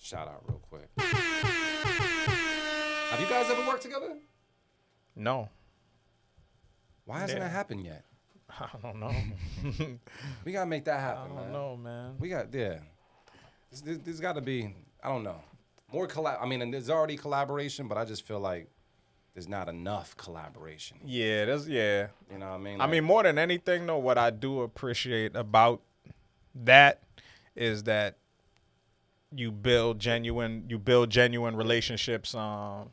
Shout 0.00 0.26
out 0.26 0.42
real 0.48 0.58
quick. 0.58 0.88
Have 3.10 3.20
you 3.20 3.26
guys 3.26 3.48
ever 3.48 3.64
worked 3.68 3.82
together? 3.82 4.16
No. 5.14 5.50
Why 7.04 7.20
hasn't 7.20 7.38
Yeah. 7.38 7.44
that 7.44 7.50
happened 7.52 7.84
yet? 7.84 8.04
I 8.50 8.66
don't 8.82 8.98
know. 8.98 9.14
We 10.44 10.50
gotta 10.50 10.66
make 10.66 10.86
that 10.86 10.98
happen. 10.98 11.30
I 11.32 11.34
happen, 11.34 11.36
don't 11.36 11.44
man. 11.44 11.52
know, 11.52 11.76
man. 11.76 12.14
We 12.18 12.28
got 12.28 12.52
yeah. 12.52 12.78
There's, 13.80 13.98
there's, 13.98 14.20
got 14.20 14.34
to 14.34 14.40
be 14.40 14.74
I 15.02 15.08
don't 15.08 15.24
know 15.24 15.40
more 15.92 16.08
collab. 16.08 16.42
I 16.42 16.46
mean, 16.46 16.62
and 16.62 16.72
there's 16.72 16.90
already 16.90 17.16
collaboration, 17.16 17.88
but 17.88 17.98
I 17.98 18.04
just 18.04 18.26
feel 18.26 18.40
like 18.40 18.68
there's 19.34 19.48
not 19.48 19.68
enough 19.68 20.16
collaboration. 20.16 20.98
Yeah, 21.04 21.44
that's 21.44 21.66
yeah. 21.66 22.08
You 22.30 22.38
know 22.38 22.50
what 22.50 22.54
I 22.54 22.58
mean? 22.58 22.80
I 22.80 22.86
mean, 22.86 23.04
more 23.04 23.22
than 23.22 23.38
anything, 23.38 23.86
though, 23.86 23.98
what 23.98 24.18
I 24.18 24.30
do 24.30 24.62
appreciate 24.62 25.36
about 25.36 25.82
that 26.54 27.02
is 27.54 27.84
that 27.84 28.16
you 29.34 29.50
build 29.50 29.98
genuine, 29.98 30.64
you 30.68 30.78
build 30.78 31.10
genuine 31.10 31.56
relationships. 31.56 32.34
Um, 32.34 32.90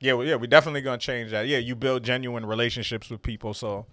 yeah, 0.00 0.12
well, 0.12 0.26
yeah, 0.26 0.36
we're 0.36 0.46
definitely 0.46 0.82
gonna 0.82 0.98
change 0.98 1.30
that. 1.30 1.46
Yeah, 1.46 1.58
you 1.58 1.74
build 1.74 2.02
genuine 2.02 2.46
relationships 2.46 3.10
with 3.10 3.22
people, 3.22 3.54
so 3.54 3.86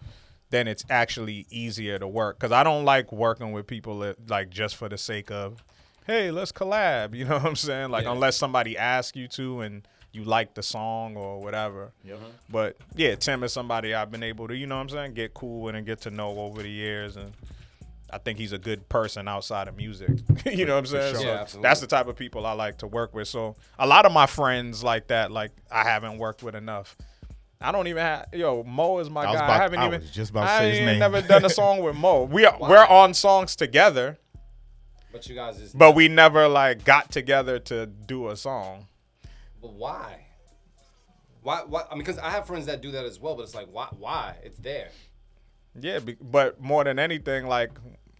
then 0.51 0.67
it's 0.67 0.85
actually 0.89 1.47
easier 1.49 1.97
to 1.97 2.07
work. 2.07 2.37
Cause 2.39 2.51
I 2.51 2.63
don't 2.63 2.85
like 2.85 3.11
working 3.11 3.51
with 3.51 3.65
people 3.65 3.99
that, 3.99 4.29
like 4.29 4.51
just 4.51 4.75
for 4.75 4.87
the 4.87 4.97
sake 4.97 5.31
of, 5.31 5.63
hey, 6.07 6.31
let's 6.31 6.51
collab. 6.51 7.15
You 7.15 7.25
know 7.29 7.35
what 7.37 7.45
I'm 7.45 7.55
saying? 7.55 7.89
Like 7.91 8.05
Yeah. 8.05 8.11
unless 8.13 8.35
somebody 8.37 8.77
asks 8.77 9.15
you 9.17 9.27
to 9.29 9.61
and 9.61 9.87
you 10.11 10.23
like 10.23 10.53
the 10.53 10.63
song 10.63 11.17
or 11.17 11.41
whatever. 11.41 11.91
Uh-huh. 12.05 12.15
But 12.49 12.77
yeah, 12.95 13.15
Tim 13.15 13.43
is 13.43 13.51
somebody 13.51 13.93
I've 13.93 14.11
been 14.11 14.23
able 14.23 14.47
to, 14.47 14.55
you 14.55 14.65
know 14.65 14.75
what 14.75 14.81
I'm 14.83 14.89
saying, 14.89 15.13
get 15.13 15.33
cool 15.33 15.61
with 15.61 15.75
and 15.75 15.85
get 15.85 16.01
to 16.01 16.09
know 16.11 16.29
over 16.39 16.61
the 16.63 16.69
years 16.69 17.17
and 17.17 17.31
I 18.09 18.19
think 18.19 18.37
he's 18.37 18.53
a 18.53 18.57
good 18.57 18.87
person 18.87 19.27
outside 19.27 19.67
of 19.67 19.75
music. 19.75 20.11
you 20.45 20.65
know 20.65 20.73
what 20.75 20.79
I'm 20.79 20.85
saying? 20.85 21.15
sure. 21.15 21.21
So 21.47 21.57
Yeah, 21.57 21.61
that's 21.61 21.81
the 21.81 21.87
type 21.87 22.07
of 22.07 22.15
people 22.15 22.45
I 22.45 22.53
like 22.53 22.77
to 22.77 22.87
work 22.87 23.13
with. 23.13 23.27
So 23.27 23.55
a 23.77 23.85
lot 23.85 24.05
of 24.05 24.11
my 24.13 24.25
friends 24.25 24.83
like 24.83 25.07
that, 25.07 25.31
like 25.31 25.51
I 25.69 25.83
haven't 25.83 26.17
worked 26.17 26.43
with 26.43 26.55
enough. 26.55 26.95
I 27.59 27.71
don't 27.71 27.87
even 27.87 28.01
have 28.03 28.27
yo 28.31 28.63
Mo 28.63 28.99
is 28.99 29.09
my 29.09 29.21
I 29.21 29.25
guy. 29.25 29.31
about- 29.33 29.49
I 29.49 29.57
haven't 29.57 29.79
I 29.79 29.87
even 29.87 30.01
just 30.13 30.31
about 30.31 30.43
I 30.47 30.59
say 30.59 30.69
his 30.69 30.77
ain't 30.79 30.85
name. 30.87 30.99
never 30.99 31.21
done 31.21 31.43
a 31.45 31.49
song 31.49 31.81
with 31.81 31.95
Mo. 31.97 32.23
We 32.23 32.45
are 32.45 32.57
we're 32.59 32.85
on 32.89 33.13
songs 33.13 33.55
together, 33.55 34.17
But 35.15 35.29
you 35.29 35.35
guys 35.35 35.57
just. 35.57 35.77
but 35.77 35.95
we 35.95 36.09
never 36.09 36.49
like 36.49 36.83
got 36.83 37.09
together 37.09 37.57
to 37.59 37.85
do 37.85 38.27
a 38.29 38.35
song. 38.35 38.87
But 39.61 39.71
why? 39.71 40.25
Why? 41.41 41.61
Why? 41.65 41.83
I 41.89 41.93
mean, 41.95 41.99
because 41.99 42.17
I 42.17 42.31
have 42.31 42.45
friends 42.47 42.65
that 42.65 42.81
do 42.81 42.91
that 42.91 43.05
as 43.05 43.17
well. 43.17 43.33
But 43.35 43.43
it's 43.43 43.55
like, 43.55 43.67
why? 43.71 43.87
Why? 43.97 44.35
It's 44.43 44.57
there. 44.57 44.89
Yeah, 45.79 45.99
be, 45.99 46.17
but 46.19 46.59
more 46.59 46.83
than 46.83 46.99
anything, 46.99 47.47
like 47.47 47.71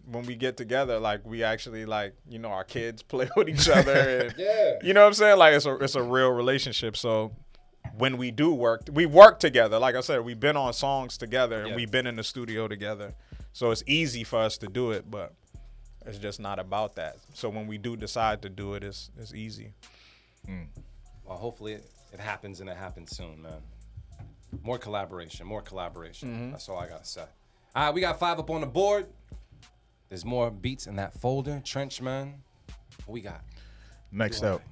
when 0.06 0.24
we 0.24 0.36
get 0.36 0.56
together, 0.56 0.98
like 0.98 1.20
we 1.26 1.42
actually 1.42 1.84
like 1.84 2.14
you 2.26 2.38
know 2.38 2.48
our 2.48 2.64
kids 2.64 3.02
play 3.12 3.28
with 3.36 3.50
each 3.50 3.68
other. 3.68 3.92
And, 3.92 4.34
Yeah. 4.38 4.78
You 4.82 4.94
know 4.94 5.02
what 5.02 5.08
I'm 5.08 5.12
saying? 5.14 5.36
Like 5.38 5.52
it's 5.54 5.66
a 5.66 5.74
it's 5.76 5.96
a 5.96 6.02
real 6.02 6.30
relationship. 6.30 6.96
So 6.96 7.32
when 7.98 8.16
we 8.16 8.30
do 8.30 8.54
work, 8.54 8.84
we 8.90 9.04
work 9.04 9.38
together. 9.38 9.78
Like 9.78 9.96
I 9.96 10.00
said, 10.00 10.24
we've 10.24 10.40
been 10.40 10.56
on 10.56 10.72
songs 10.72 11.18
together 11.18 11.60
and 11.60 11.70
Yeah. 11.70 11.76
we've 11.76 11.90
been 11.90 12.06
in 12.06 12.16
the 12.16 12.24
studio 12.24 12.68
together. 12.68 13.14
So 13.52 13.70
it's 13.70 13.82
easy 13.86 14.24
for 14.24 14.38
us 14.38 14.56
to 14.58 14.66
do 14.66 14.92
it, 14.92 15.10
but 15.10 15.34
it's 16.06 16.18
just 16.18 16.40
not 16.40 16.58
about 16.58 16.94
that. 16.96 17.16
So 17.34 17.48
when 17.48 17.66
we 17.66 17.78
do 17.78 17.96
decide 17.96 18.42
to 18.42 18.48
do 18.48 18.74
it, 18.74 18.84
it's 18.84 19.10
it's 19.18 19.34
easy. 19.34 19.72
Mm. 20.48 20.66
Well, 21.24 21.36
hopefully 21.36 21.74
it, 21.74 21.84
it 22.12 22.20
happens 22.20 22.60
and 22.60 22.70
it 22.70 22.76
happens 22.76 23.16
soon, 23.16 23.42
man. 23.42 23.60
More 24.62 24.78
collaboration, 24.78 25.46
more 25.46 25.62
collaboration. 25.62 26.28
Mm-hmm. 26.28 26.50
That's 26.52 26.68
all 26.68 26.78
I 26.78 26.88
gotta 26.88 27.04
say. 27.04 27.24
All 27.74 27.84
right, 27.86 27.94
we 27.94 28.00
got 28.00 28.18
five 28.18 28.38
up 28.38 28.48
on 28.50 28.60
the 28.60 28.66
board. 28.66 29.06
There's 30.08 30.24
more 30.24 30.50
beats 30.50 30.86
in 30.86 30.96
that 30.96 31.14
folder. 31.14 31.60
Trench, 31.64 32.00
man. 32.00 32.34
What 33.04 33.12
we 33.12 33.20
got? 33.20 33.42
Next 34.12 34.44
up, 34.44 34.62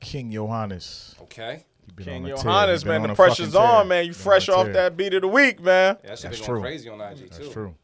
King 0.00 0.30
Johannes. 0.30 1.14
Okay. 1.22 1.64
He 1.86 1.92
been 1.92 2.04
King 2.04 2.24
on 2.24 2.30
a 2.30 2.34
tear. 2.34 2.44
Johannes, 2.44 2.84
been 2.84 2.92
man, 2.92 3.02
on 3.02 3.08
the 3.08 3.14
pressure's 3.14 3.54
on, 3.54 3.88
man. 3.88 4.04
You 4.04 4.12
Been 4.12 4.20
fresh 4.20 4.48
off 4.48 4.68
that 4.72 4.96
beat 4.96 5.14
of 5.14 5.22
the 5.22 5.28
week, 5.28 5.60
man. 5.60 5.96
Yeah, 6.02 6.10
that 6.10 6.18
shit 6.18 6.30
That's 6.30 6.40
been 6.40 6.46
going 6.46 6.60
true. 6.60 6.60
crazy 6.62 6.88
on 6.88 7.00
IG 7.00 7.18
too. 7.18 7.26
That's 7.30 7.48
true. 7.52 7.74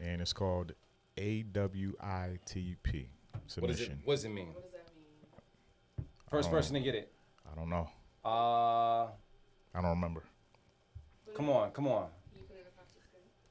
And 0.00 0.20
it's 0.20 0.32
called 0.32 0.72
AWITP 1.16 3.06
submission. 3.46 3.60
What, 3.60 3.70
is 3.70 3.80
it, 3.80 3.92
what 4.04 4.14
does 4.14 4.24
it 4.24 4.28
mean? 4.30 4.48
First 6.30 6.50
person 6.50 6.74
to 6.74 6.80
get 6.80 6.94
it. 6.94 7.12
I 7.50 7.54
don't 7.54 7.68
know. 7.68 7.88
Uh, 8.24 9.08
I 9.74 9.80
don't 9.80 9.90
remember. 9.90 10.22
come 11.34 11.50
on, 11.50 11.70
come 11.72 11.88
on. 11.88 12.06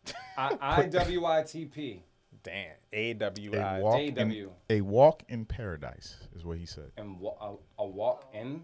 I 0.38 0.88
W 0.88 1.26
I 1.26 1.44
T 1.44 1.66
P 1.66 2.04
Damn. 2.44 2.72
A 2.92 3.14
W 3.14 3.52
A 3.54 3.60
I. 3.60 3.80
walk, 3.80 4.00
in, 4.00 4.86
walk 4.86 5.24
in 5.30 5.46
paradise 5.46 6.16
is 6.36 6.44
what 6.44 6.58
he 6.58 6.66
said. 6.66 6.92
and 6.98 7.20
wa- 7.20 7.36
a, 7.80 7.84
a 7.84 7.86
walk 7.86 8.32
in 8.34 8.62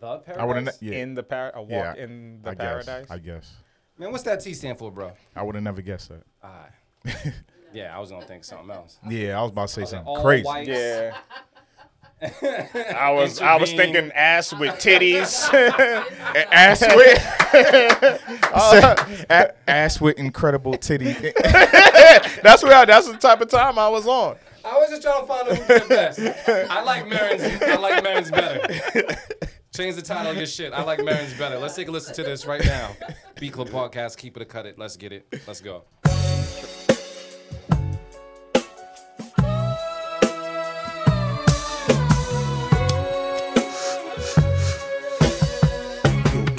the 0.00 0.18
paradise. 0.18 0.42
I 0.42 0.44
would 0.44 0.56
have. 0.56 0.76
Yeah. 0.80 0.98
in 0.98 1.14
the 1.14 1.22
par- 1.22 1.52
a 1.54 1.62
walk 1.62 1.70
yeah, 1.96 2.02
in 2.02 2.40
the 2.42 2.50
I 2.50 2.54
paradise. 2.56 3.06
Guess, 3.06 3.10
I 3.10 3.18
guess. 3.18 3.52
Man, 3.98 4.10
what's 4.10 4.24
that 4.24 4.40
T 4.40 4.54
stand 4.54 4.78
for, 4.78 4.90
bro? 4.90 5.12
I 5.36 5.42
would 5.42 5.54
have 5.54 5.62
never 5.62 5.82
guessed 5.82 6.08
that. 6.08 6.24
Alright. 6.42 7.34
yeah, 7.72 7.96
I 7.96 7.98
was 8.00 8.10
gonna 8.10 8.24
think 8.26 8.44
something 8.44 8.70
else. 8.70 8.98
Yeah, 9.08 9.38
I 9.38 9.42
was 9.42 9.50
about 9.50 9.68
to 9.68 9.74
say 9.74 9.84
something 9.84 10.06
all 10.06 10.22
crazy. 10.22 10.44
white. 10.44 10.66
yeah. 10.68 11.16
I 12.22 13.10
was 13.10 13.40
I 13.40 13.56
was 13.56 13.72
Intervene. 13.72 13.94
thinking 13.94 14.12
ass 14.12 14.52
with 14.54 14.74
titties. 14.76 15.52
Ass 16.52 16.80
with, 16.94 17.18
A- 19.28 19.54
ass 19.68 20.00
with 20.00 20.16
incredible 20.18 20.74
titty. 20.74 21.12
that's 22.42 22.62
where 22.62 22.74
I, 22.76 22.84
that's 22.84 23.08
the 23.10 23.16
type 23.18 23.40
of 23.40 23.48
time 23.50 23.76
I 23.78 23.88
was 23.88 24.06
on. 24.06 24.36
I 24.64 24.78
was 24.78 24.90
just 24.90 25.02
trying 25.02 25.20
to 25.22 25.26
find 25.26 25.48
out 25.48 25.56
who 25.58 25.66
did 25.66 25.82
the 25.82 25.88
best. 25.88 26.20
I 26.70 26.82
like 26.84 27.08
Marin's. 27.08 27.42
I 27.62 27.74
like 27.76 28.04
Marin's 28.04 28.30
better. 28.30 29.16
Change 29.74 29.96
the 29.96 30.02
title 30.02 30.30
of 30.30 30.36
your 30.36 30.46
shit. 30.46 30.72
I 30.72 30.84
like 30.84 31.02
Marin's 31.04 31.34
better. 31.34 31.58
Let's 31.58 31.74
take 31.74 31.88
a 31.88 31.90
listen 31.90 32.14
to 32.14 32.22
this 32.22 32.46
right 32.46 32.64
now. 32.64 32.94
Beat 33.40 33.52
Club 33.54 33.68
Podcast. 33.70 34.16
Keep 34.18 34.36
it 34.36 34.42
or 34.42 34.44
cut 34.44 34.66
it. 34.66 34.78
Let's 34.78 34.96
get 34.96 35.12
it. 35.12 35.26
Let's 35.48 35.60
go. 35.60 35.82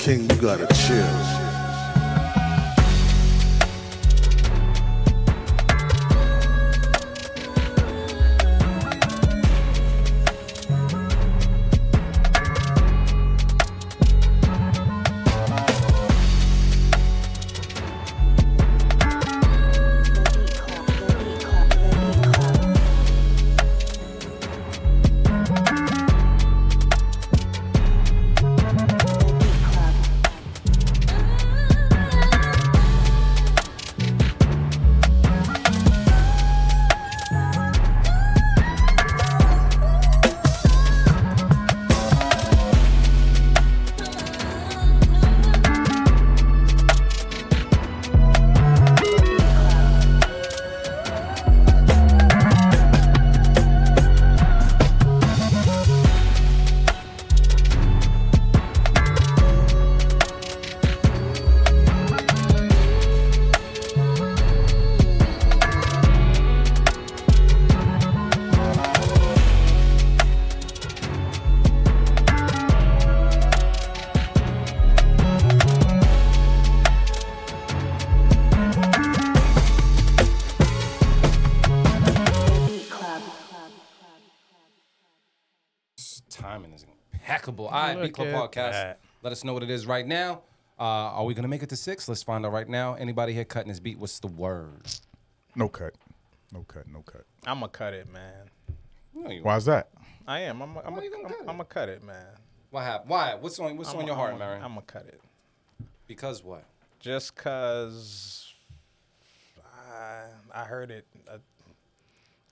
King, 0.04 0.30
you 0.30 0.36
gotta 0.36 0.68
chill. 0.74 1.33
Impeccable. 88.08 88.36
All 88.36 88.42
right, 88.42 88.52
Beat 88.52 88.56
Club 88.56 88.66
Podcast. 88.66 88.72
that. 88.72 89.00
Let 89.22 89.32
us 89.32 89.44
know 89.44 89.54
what 89.54 89.64
it 89.64 89.70
is 89.70 89.86
right 89.86 90.06
now. 90.06 90.42
Uh, 90.80 90.84
are 90.84 91.26
we 91.26 91.34
gonna 91.34 91.48
make 91.48 91.64
it 91.64 91.70
to 91.70 91.76
six? 91.76 92.10
Let's 92.10 92.24
find 92.24 92.46
out 92.46 92.52
right 92.52 92.68
now. 92.68 92.96
Anybody 92.96 93.34
here 93.34 93.46
cutting 93.46 93.70
his 93.70 93.80
beat? 93.80 93.98
What's 93.98 94.20
the 94.20 94.28
word? 94.28 94.82
no 95.56 95.70
cut. 95.70 95.94
No 96.52 96.64
cut. 96.68 96.88
No 96.88 97.02
cut. 97.02 97.26
I'm 97.46 97.60
gonna 97.60 97.70
cut 97.70 97.94
it, 97.94 98.12
man. 98.12 98.50
No, 99.14 99.30
you 99.30 99.44
Why's 99.44 99.66
that? 99.66 99.90
I 100.28 100.42
am. 100.42 100.62
I'm. 100.62 100.78
I'm. 100.78 100.96
Why 100.96 101.04
you 101.04 101.12
gonna 101.12 101.24
cut 101.24 101.38
it? 101.38 101.40
I'm 101.42 101.46
gonna 101.48 101.66
cut 101.66 101.90
it, 101.90 102.04
man. 102.04 102.26
What 102.72 102.84
happened? 102.84 103.10
Why? 103.10 103.36
What's 103.36 103.60
on 103.60 103.78
What's 103.78 103.94
on 103.94 104.06
your 104.08 104.16
heart, 104.16 104.38
Marin? 104.38 104.62
I'm 104.62 104.70
gonna 104.70 104.82
cut 104.82 105.06
it. 105.08 105.22
Because 106.08 106.44
what? 106.44 106.64
Just 107.00 107.36
cause 107.36 108.54
I 109.92 110.24
I 110.54 110.64
heard 110.64 110.90
it 110.90 111.06
a, 111.28 111.40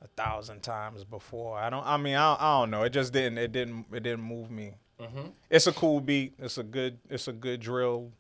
a 0.04 0.08
thousand 0.16 0.62
times 0.62 1.04
before. 1.04 1.58
I 1.58 1.70
don't. 1.70 1.86
I 1.86 1.98
mean, 1.98 2.16
I, 2.16 2.36
I 2.40 2.60
don't 2.60 2.70
know. 2.70 2.84
It 2.84 2.92
just 2.92 3.14
didn't. 3.14 3.38
It 3.40 3.52
didn't. 3.52 3.86
It 3.92 4.04
didn't 4.04 4.24
move 4.24 4.52
me 4.52 4.74
Mm-hmm. 5.02 5.28
It's 5.50 5.68
a 5.68 5.72
cool 5.74 6.00
beat. 6.02 6.34
It's 6.40 6.58
a 6.58 6.64
good. 6.64 7.00
It's 7.10 7.28
a 7.28 7.34
good 7.34 7.60
drill 7.60 8.12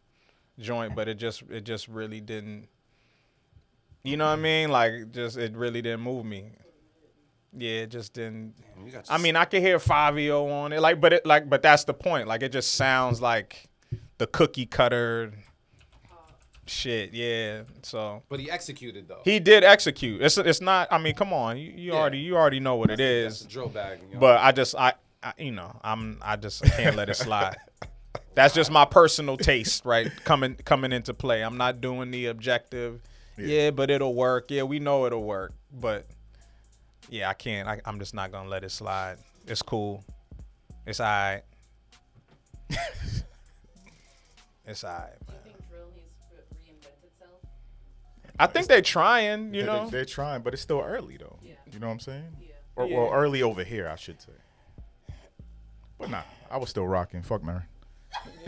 joint, 0.59 0.95
but 0.95 1.07
it 1.07 1.15
just 1.15 1.43
it 1.49 1.63
just 1.63 1.87
really 1.87 2.19
didn't. 2.21 2.67
You 4.03 4.17
know 4.17 4.25
what 4.25 4.33
I 4.39 4.41
mean? 4.41 4.69
Like 4.69 5.11
just 5.11 5.37
it 5.37 5.55
really 5.55 5.81
didn't 5.81 6.01
move 6.01 6.25
me. 6.25 6.51
Yeah, 7.55 7.81
it 7.81 7.87
just 7.91 8.13
didn't. 8.13 8.53
I 9.09 9.17
mean, 9.17 9.35
I 9.35 9.45
could 9.45 9.61
hear 9.61 9.77
Fabio 9.77 10.49
on 10.49 10.71
it, 10.73 10.79
like, 10.81 10.99
but 11.01 11.11
it 11.13 11.25
like, 11.25 11.49
but 11.49 11.61
that's 11.61 11.83
the 11.83 11.93
point. 11.93 12.27
Like, 12.27 12.41
it 12.43 12.51
just 12.53 12.75
sounds 12.75 13.21
like 13.21 13.65
the 14.19 14.25
cookie 14.25 14.65
cutter 14.65 15.33
shit. 16.65 17.13
Yeah. 17.13 17.63
So 17.83 18.23
But 18.29 18.39
he 18.39 18.49
executed 18.49 19.07
though. 19.07 19.19
he 19.25 19.39
did 19.39 19.63
execute. 19.63 20.21
It's 20.21 20.37
it's 20.37 20.61
not. 20.61 20.87
I 20.91 20.97
mean, 20.97 21.13
come 21.13 21.33
on. 21.33 21.57
You, 21.57 21.71
you 21.75 21.91
Yeah. 21.91 21.99
already 21.99 22.19
you 22.19 22.35
already 22.37 22.59
know 22.59 22.75
what 22.75 22.89
it 22.89 22.97
That's 22.97 23.35
is. 23.35 23.39
the 23.41 23.47
drill 23.49 23.69
bag. 23.69 23.99
You 24.07 24.13
know? 24.15 24.19
But 24.21 24.39
I 24.39 24.51
just 24.51 24.75
I, 24.75 24.93
I 25.23 25.33
you 25.37 25.51
know 25.51 25.79
I'm 25.83 26.17
I 26.21 26.35
just 26.35 26.65
I 26.65 26.69
can't 26.69 26.95
let 26.95 27.09
it 27.09 27.15
slide. 27.15 27.57
That's 28.35 28.53
just 28.53 28.71
my 28.71 28.85
personal 28.85 29.35
taste, 29.37 29.83
right? 29.85 30.09
Coming 30.23 30.55
coming 30.55 30.91
into 30.93 31.13
play. 31.13 31.41
I'm 31.43 31.57
not 31.57 31.81
doing 31.81 32.11
the 32.11 32.27
objective. 32.27 33.01
Yeah. 33.37 33.71
but 33.71 33.89
it'll 33.89 34.13
work. 34.13 34.51
Yeah, 34.51 34.63
we 34.63 34.79
know 34.79 35.05
it'll 35.05 35.23
work. 35.23 35.53
But 35.73 36.05
yeah, 37.09 37.29
I 37.29 37.33
can't. 37.33 37.67
I, 37.67 37.81
I'm 37.85 37.99
just 37.99 38.13
not 38.13 38.31
gonna 38.31 38.49
let 38.49 38.63
it 38.63 38.71
slide. 38.71 39.17
It's 39.47 39.61
cool. 39.61 40.03
It's 40.85 40.99
alright. 40.99 41.43
it's 44.65 44.83
alright, 44.83 45.09
man. 45.27 45.37
Do 45.43 45.49
you 45.49 45.55
think 45.55 45.69
drill 45.69 45.87
needs 45.95 46.13
to 46.29 46.35
reinvent 46.55 47.03
itself? 47.03 47.41
I 48.39 48.47
think 48.47 48.67
they're 48.67 48.81
trying. 48.81 49.53
You 49.53 49.61
They- 49.61 49.67
know. 49.67 49.89
they, 49.89 49.99
are 49.99 50.05
trying, 50.05 50.41
but 50.41 50.53
it's 50.53 50.61
still 50.61 50.81
early 50.81 51.17
though. 51.17 51.37
You 51.71 51.79
know 51.79 51.87
what 51.87 51.93
I'm 51.93 51.99
saying? 51.99 52.35
Or 52.75 52.85
Yeah. 52.85 52.97
well, 52.97 53.11
early 53.13 53.41
over 53.41 53.63
here, 53.63 53.87
I 53.87 53.95
should 53.95 54.21
say. 54.21 54.31
But 56.01 56.09
nah, 56.09 56.23
I 56.49 56.57
was 56.57 56.69
still 56.69 56.87
rocking. 56.87 57.21
Fuck 57.21 57.43
Mary. 57.43 57.61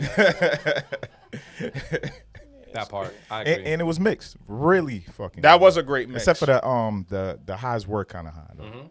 that 2.72 2.88
part, 2.88 3.14
I 3.30 3.42
agree. 3.42 3.54
and, 3.54 3.64
and 3.64 3.80
it 3.80 3.84
was 3.84 4.00
mixed, 4.00 4.36
really 4.48 5.00
fucking. 5.12 5.42
That 5.42 5.54
good. 5.54 5.60
was 5.62 5.76
a 5.76 5.82
great 5.84 6.08
mix. 6.08 6.22
except 6.22 6.40
for 6.40 6.46
the 6.46 6.66
um 6.66 7.06
the 7.08 7.38
the 7.46 7.56
highs 7.56 7.86
were 7.86 8.04
kind 8.04 8.26
of 8.26 8.34
high. 8.34 8.50
Though. 8.56 8.64
Mhm. 8.64 8.88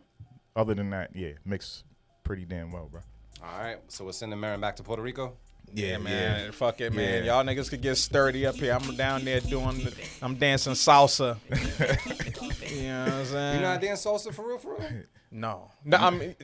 Other 0.56 0.74
than 0.76 0.92
that, 0.92 1.14
yeah, 1.14 1.34
mixed 1.46 1.84
pretty 2.24 2.46
damn 2.46 2.72
well, 2.72 2.88
bro. 2.90 3.02
All 3.44 3.60
right, 3.60 3.80
so 3.90 4.06
we're 4.06 4.14
sending 4.14 4.40
Marin 4.40 4.62
back 4.62 4.78
to 4.78 4.84
Puerto 4.84 5.02
Rico. 5.02 5.34
Yeah, 5.74 5.98
man. 5.98 6.52
Fuck 6.52 6.82
it, 6.82 6.94
man. 6.94 7.26
Yeah. 7.26 7.34
Y'all 7.36 7.44
niggas 7.44 7.70
could 7.70 7.82
get 7.82 7.98
sturdy 7.98 8.46
up 8.46 8.56
here. 8.56 8.74
I'm 8.74 8.96
down 8.96 9.26
there 9.26 9.40
doing, 9.40 9.84
the, 9.84 9.94
I'm 10.22 10.36
dancing 10.36 10.74
salsa. 10.74 11.38
you 12.76 12.88
know 12.88 13.04
what 13.06 13.14
I'm 13.14 13.26
saying? 13.26 13.56
You 13.56 13.62
know 13.62 13.68
how 13.68 13.78
to 13.78 13.86
dance 13.86 14.06
salsa 14.06 14.34
for 14.34 14.48
real, 14.48 14.58
for 14.58 14.76
real? 14.76 14.90
No, 15.36 15.72
no. 15.84 15.98
I 15.98 16.12
mean, 16.12 16.36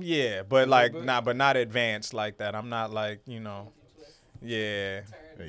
yeah, 0.00 0.44
but 0.44 0.66
like, 0.66 0.94
nah, 0.94 1.20
but 1.20 1.36
not 1.36 1.58
advanced 1.58 2.14
like 2.14 2.38
that. 2.38 2.54
I'm 2.54 2.70
not 2.70 2.90
like, 2.90 3.20
you 3.26 3.38
know, 3.38 3.70
yeah, 4.40 5.02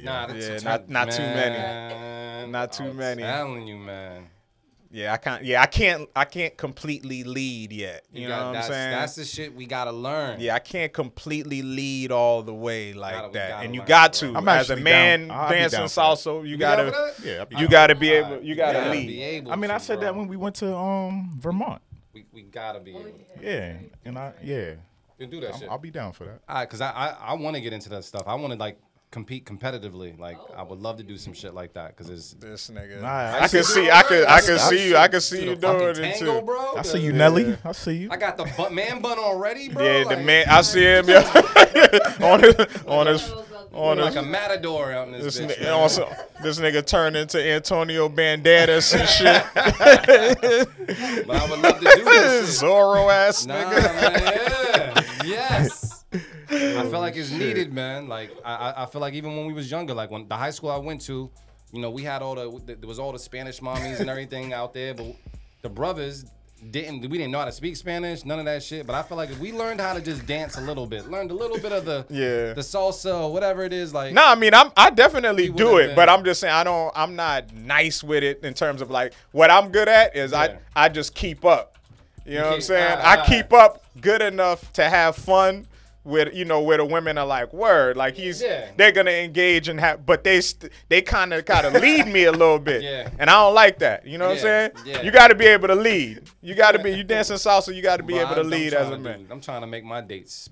Nah, 0.03 0.27
that's 0.27 0.45
yeah, 0.45 0.57
a 0.57 0.61
not 0.61 0.89
not 0.89 1.11
too 1.11 1.21
many, 1.21 1.55
man, 1.57 2.51
not 2.51 2.73
too 2.73 2.91
many. 2.93 2.93
I'm 2.93 3.05
many. 3.17 3.21
Telling 3.21 3.67
you, 3.67 3.77
man. 3.77 4.27
Yeah, 4.93 5.13
I 5.13 5.17
can't. 5.17 5.43
Yeah, 5.45 5.61
I 5.61 5.67
can't. 5.67 6.09
I 6.15 6.25
can't 6.25 6.57
completely 6.57 7.23
lead 7.23 7.71
yet. 7.71 8.03
You, 8.11 8.27
know 8.27 8.35
got- 8.35 8.47
what 8.47 8.55
I'm 8.57 8.63
saying? 8.63 8.91
That's 8.91 9.15
the 9.15 9.23
shit 9.23 9.55
we 9.55 9.65
gotta 9.65 9.91
learn. 9.91 10.39
Yeah, 10.41 10.55
I 10.55 10.59
can't 10.59 10.91
completely 10.91 11.61
lead 11.61 12.11
all 12.11 12.43
the 12.43 12.53
way 12.53 12.91
like 12.93 13.13
Gotta- 13.15 13.33
that, 13.33 13.63
and 13.65 13.73
you 13.73 13.81
got 13.83 14.11
to. 14.13 14.33
I'm 14.35 14.47
as 14.49 14.69
a 14.69 14.75
man 14.75 15.29
down. 15.29 15.49
Dancing 15.51 15.79
down 15.79 15.87
salsa, 15.87 16.41
you 16.43 16.49
You 16.49 16.57
gotta. 16.57 17.13
Yeah, 17.23 17.45
you 17.57 17.67
gotta 17.69 17.95
be 17.95 18.09
able, 18.11 18.41
you 18.41 18.53
gotta 18.55 18.79
gotta 18.79 18.89
lead. 18.91 19.07
be 19.07 19.21
able 19.21 19.51
I 19.53 19.55
mean, 19.55 19.69
to, 19.69 19.75
I 19.75 19.77
said 19.77 19.99
bro. 19.99 20.07
that 20.07 20.15
when 20.15 20.27
we 20.27 20.35
went 20.35 20.55
to 20.57 20.75
um 20.75 21.37
Vermont. 21.39 21.81
we, 22.13 22.25
we 22.33 22.41
gotta 22.41 22.79
be 22.81 22.91
able. 22.91 23.03
to. 23.03 23.11
Yeah, 23.41 23.77
and 24.03 24.17
I 24.19 24.33
yeah, 24.43 24.73
You 25.17 25.27
do 25.27 25.39
that 25.41 25.51
I'm- 25.51 25.59
shit. 25.61 25.69
I'll 25.69 25.77
be 25.77 25.91
down 25.91 26.11
for 26.11 26.25
that. 26.25 26.41
All 26.49 26.55
right, 26.55 26.69
cause 26.69 26.81
I 26.81 26.91
I, 26.91 27.07
I 27.29 27.33
want 27.35 27.55
to 27.55 27.61
get 27.61 27.71
into 27.71 27.87
that 27.89 28.03
stuff. 28.03 28.23
I 28.27 28.35
want 28.35 28.51
to 28.51 28.59
like 28.59 28.77
compete 29.11 29.45
competitively. 29.45 30.17
Like 30.17 30.37
oh, 30.39 30.53
I 30.57 30.63
would 30.63 30.79
love 30.79 30.97
to 30.97 31.03
do 31.03 31.17
some 31.17 31.33
shit 31.33 31.53
like 31.53 31.73
that, 31.73 31.95
cause 31.97 32.09
it's 32.09 32.31
This 32.33 32.69
nigga, 32.69 33.01
Nah, 33.01 33.07
I, 33.09 33.43
I 33.43 33.47
could 33.47 33.65
see- 33.65 33.83
see, 33.83 33.91
I 33.91 34.01
could, 34.03 34.25
I 34.25 34.35
I 34.37 34.41
could 34.41 34.59
see- 34.59 34.77
see 34.77 34.89
you, 34.89 34.97
I 34.97 35.07
can 35.09 35.21
see 35.21 35.43
you 35.45 35.55
the 35.55 35.67
fucking 35.67 35.93
doing 35.95 36.11
it 36.11 36.17
too. 36.17 36.41
bro. 36.41 36.75
I 36.77 36.81
see 36.81 36.99
you, 37.01 37.11
Yeah. 37.11 37.17
Nelly. 37.17 37.57
I 37.63 37.71
see 37.73 37.93
you. 37.97 38.09
I 38.11 38.17
got 38.17 38.37
the 38.37 38.45
bu- 38.57 38.69
man 38.73 39.01
bun 39.01 39.19
already, 39.19 39.69
bro. 39.69 39.83
Yeah, 39.83 40.03
the 40.05 40.15
like, 40.15 40.25
man, 40.25 40.45
I 40.49 40.61
see 40.61 40.81
him 40.83 41.07
yeah. 41.09 41.21
on 42.21 42.39
his, 42.41 42.55
on 42.87 43.07
his, 43.07 43.31
on 43.73 43.97
like 43.99 44.13
his. 44.13 44.15
a 44.17 44.23
matador 44.23 44.91
out 44.93 45.07
in 45.07 45.13
this, 45.13 45.35
This, 45.35 45.39
bitch. 45.39 45.57
ni- 45.59 45.63
man. 45.65 45.73
also, 45.73 46.09
this 46.41 46.59
nigga 46.59 46.85
turned 46.85 47.15
into 47.17 47.41
Antonio 47.45 48.07
Banderas 48.09 48.93
and 48.97 49.09
shit. 49.09 49.43
But 51.27 51.35
I 51.35 51.49
would 51.49 51.59
love 51.59 51.79
to 51.79 51.91
do 51.95 52.03
this. 52.03 52.05
shit. 52.59 52.69
Zorro 52.69 53.11
ass 53.11 53.45
Nah, 53.45 53.55
nigga. 53.55 54.01
man, 54.01 54.23
yeah. 54.23 55.03
Yes. 55.25 56.03
I 56.51 56.81
feel 56.83 56.99
like 56.99 57.15
it's 57.15 57.31
needed, 57.31 57.73
man. 57.73 58.07
Like 58.07 58.31
I, 58.45 58.73
I- 58.83 58.85
feel 58.85 59.01
like 59.01 59.13
even 59.13 59.35
when 59.35 59.45
we 59.45 59.53
was 59.53 59.69
younger, 59.71 59.93
like 59.93 60.11
when 60.11 60.27
the 60.27 60.35
high 60.35 60.51
school 60.51 60.69
I 60.71 60.77
went 60.77 61.01
to, 61.01 61.29
you 61.71 61.81
know, 61.81 61.89
we 61.89 62.03
had 62.03 62.21
all 62.21 62.35
the 62.35 62.61
there 62.65 62.87
was 62.87 62.99
all 62.99 63.11
the 63.13 63.19
Spanish 63.19 63.59
mommies 63.59 63.99
and 63.99 64.09
everything 64.09 64.53
out 64.59 64.73
there, 64.73 64.93
but 64.93 65.15
the 65.61 65.69
brothers 65.69 66.25
didn't 66.69 67.01
we 67.01 67.17
didn't 67.17 67.31
know 67.31 67.39
how 67.39 67.45
to 67.45 67.51
speak 67.51 67.75
Spanish, 67.75 68.23
none 68.23 68.37
of 68.37 68.45
that 68.45 68.61
shit. 68.61 68.85
But 68.85 68.93
I 68.95 69.01
feel 69.01 69.17
like 69.17 69.31
if 69.31 69.39
we 69.39 69.51
learned 69.51 69.81
how 69.81 69.93
to 69.93 70.01
just 70.01 70.27
dance 70.27 70.57
a 70.57 70.61
little 70.61 70.85
bit, 70.85 71.09
learned 71.09 71.31
a 71.31 71.33
little 71.33 71.57
bit 71.57 71.71
of 71.71 71.85
the 71.85 72.05
Yeah. 72.09 72.53
the 72.53 72.61
salsa 72.61 73.21
or 73.23 73.33
whatever 73.33 73.63
it 73.63 73.73
is, 73.73 73.93
like 73.95 74.13
No, 74.13 74.23
I 74.27 74.35
mean 74.35 74.53
I'm 74.53 74.71
I 74.77 74.91
definitely 74.91 75.49
do 75.49 75.77
it, 75.77 75.95
but 75.95 76.07
I'm 76.09 76.23
just 76.23 76.39
saying 76.41 76.53
I 76.53 76.63
don't 76.63 76.91
I'm 76.95 77.15
not 77.15 77.51
nice 77.55 78.03
with 78.03 78.23
it 78.23 78.43
in 78.43 78.53
terms 78.53 78.81
of 78.81 78.91
like 78.91 79.13
what 79.31 79.49
I'm 79.49 79.71
good 79.71 79.87
at 79.87 80.15
is 80.15 80.33
Yeah. 80.33 80.57
I 80.75 80.85
I 80.85 80.89
just 80.89 81.15
keep 81.15 81.45
up. 81.45 81.77
You 82.27 82.35
know 82.35 82.43
what 82.45 82.53
I'm 82.53 82.61
saying? 82.61 82.97
ah, 82.99 83.23
I 83.23 83.25
keep 83.25 83.51
up 83.51 83.83
good 83.99 84.21
enough 84.21 84.71
to 84.73 84.87
have 84.87 85.15
fun 85.15 85.65
with 86.03 86.33
you 86.33 86.43
know 86.45 86.61
where 86.61 86.77
the 86.77 86.85
women 86.85 87.17
are 87.17 87.25
like 87.27 87.53
word 87.53 87.95
like 87.95 88.15
he's 88.15 88.41
Yeah. 88.41 88.71
they're 88.75 88.91
gonna 88.91 89.11
engage 89.11 89.67
and 89.67 89.79
have 89.79 90.03
but 90.05 90.23
they 90.23 90.41
st- 90.41 90.71
they 90.89 91.01
kind 91.01 91.31
of 91.31 91.45
kind 91.45 91.65
of 91.67 91.73
lead 91.81 92.07
me 92.07 92.23
a 92.23 92.31
little 92.31 92.57
bit 92.57 92.81
Yeah. 92.81 93.09
and 93.19 93.29
I 93.29 93.33
don't 93.33 93.53
like 93.53 93.79
that 93.79 94.07
you 94.07 94.17
know 94.17 94.25
what 94.29 94.37
I'm 94.37 94.39
saying 94.39 94.71
yeah. 94.85 95.01
you 95.03 95.11
got 95.11 95.27
to 95.27 95.35
be 95.35 95.45
able 95.45 95.67
to 95.67 95.75
lead 95.75 96.23
you 96.41 96.55
got 96.55 96.71
to 96.71 96.79
be 96.79 96.91
you 96.91 97.03
dancing 97.03 97.35
salsa 97.35 97.75
you 97.75 97.83
got 97.83 97.97
to 97.97 98.03
be 98.03 98.17
able 98.17 98.33
to 98.35 98.43
lead 98.43 98.73
as 98.73 98.89
a 98.89 98.97
man 98.97 99.25
do- 99.25 99.27
I'm 99.31 99.41
trying 99.41 99.61
to 99.61 99.67
make 99.67 99.83
my 99.83 100.01
dates 100.01 100.49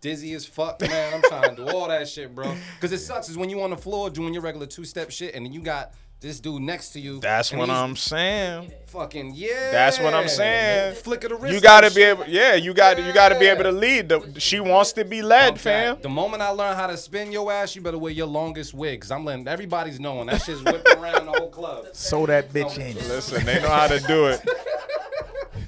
dizzy 0.00 0.34
as 0.34 0.44
fuck, 0.46 0.80
man. 0.82 1.14
I'm 1.14 1.22
trying 1.22 1.56
to 1.56 1.64
do 1.64 1.70
all 1.76 1.88
that 1.88 2.06
shit, 2.06 2.32
bro. 2.34 2.54
Because 2.76 2.92
it 2.92 2.98
sucks 2.98 3.28
is 3.30 3.36
when 3.38 3.48
you 3.48 3.60
on 3.62 3.70
the 3.70 3.76
floor 3.78 4.08
doing 4.10 4.32
your 4.34 4.42
regular 4.42 4.66
two 4.66 4.84
step 4.84 5.10
shit, 5.10 5.34
and 5.34 5.44
then 5.44 5.52
you 5.52 5.60
got 5.60 5.94
this 6.20 6.40
dude 6.40 6.62
next 6.62 6.90
to 6.90 7.00
you. 7.00 7.20
that's 7.20 7.52
what 7.52 7.68
I'm 7.70 7.94
saying 7.94 8.72
Fucking 8.86 9.32
yeah. 9.34 9.70
That's 9.72 10.00
what 10.00 10.14
I'm 10.14 10.28
saying. 10.28 10.94
Flick 10.96 11.24
of 11.24 11.30
the 11.30 11.36
wrist. 11.36 11.54
You 11.54 11.60
gotta 11.60 11.88
be 11.88 11.96
shit. 11.96 12.18
able, 12.18 12.26
yeah. 12.26 12.54
You 12.54 12.72
got 12.72 12.96
to 12.96 13.02
you 13.02 13.12
got 13.12 13.28
to 13.28 13.38
be 13.38 13.46
able 13.46 13.64
to 13.64 13.72
lead. 13.72 14.08
The, 14.08 14.40
she 14.40 14.58
wants 14.58 14.92
to 14.92 15.04
be 15.04 15.20
led, 15.20 15.54
Fuck 15.54 15.58
fam. 15.58 15.94
that. 15.96 16.02
The 16.02 16.08
moment 16.08 16.42
I 16.42 16.48
learn 16.48 16.74
how 16.76 16.86
to 16.86 16.96
spin 16.96 17.30
your 17.30 17.52
ass, 17.52 17.76
you 17.76 17.82
better 17.82 17.98
wear 17.98 18.12
your 18.12 18.26
longest 18.26 18.72
wig. 18.72 19.02
Cause 19.02 19.10
I'm 19.10 19.24
letting 19.24 19.46
everybody's 19.46 20.00
knowing 20.00 20.28
that 20.28 20.40
shit's 20.42 20.62
whipping 20.62 20.96
around 20.98 21.26
the 21.26 21.32
whole 21.32 21.50
club. 21.50 21.88
So 21.92 22.24
that 22.26 22.50
bitch 22.52 22.78
in. 22.78 22.96
Listen, 23.08 23.44
they 23.44 23.60
know 23.60 23.68
how 23.68 23.88
to 23.88 24.00
do 24.00 24.26
it. 24.26 24.40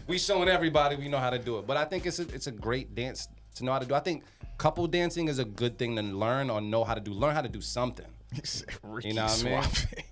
We 0.06 0.16
showing 0.16 0.48
everybody 0.48 0.96
we 0.96 1.08
know 1.08 1.18
how 1.18 1.28
to 1.28 1.38
do 1.38 1.58
it. 1.58 1.66
But 1.66 1.76
I 1.76 1.84
think 1.84 2.06
it's 2.06 2.18
a, 2.18 2.22
it's 2.34 2.46
a 2.46 2.50
great 2.50 2.94
dance 2.94 3.28
to 3.56 3.64
know 3.64 3.72
how 3.72 3.78
to 3.78 3.84
do. 3.84 3.94
I 3.94 4.00
think 4.00 4.24
couple 4.56 4.86
dancing 4.86 5.28
is 5.28 5.38
a 5.38 5.44
good 5.44 5.78
thing 5.78 5.96
to 5.96 6.02
learn 6.02 6.48
or 6.48 6.62
know 6.62 6.82
how 6.82 6.94
to 6.94 7.00
do. 7.00 7.12
Learn 7.12 7.34
how 7.34 7.42
to 7.42 7.48
do 7.48 7.60
something. 7.60 8.06
You 9.02 9.12
know 9.14 9.24
what 9.24 9.44
I 9.46 9.60
mean? 9.60 10.04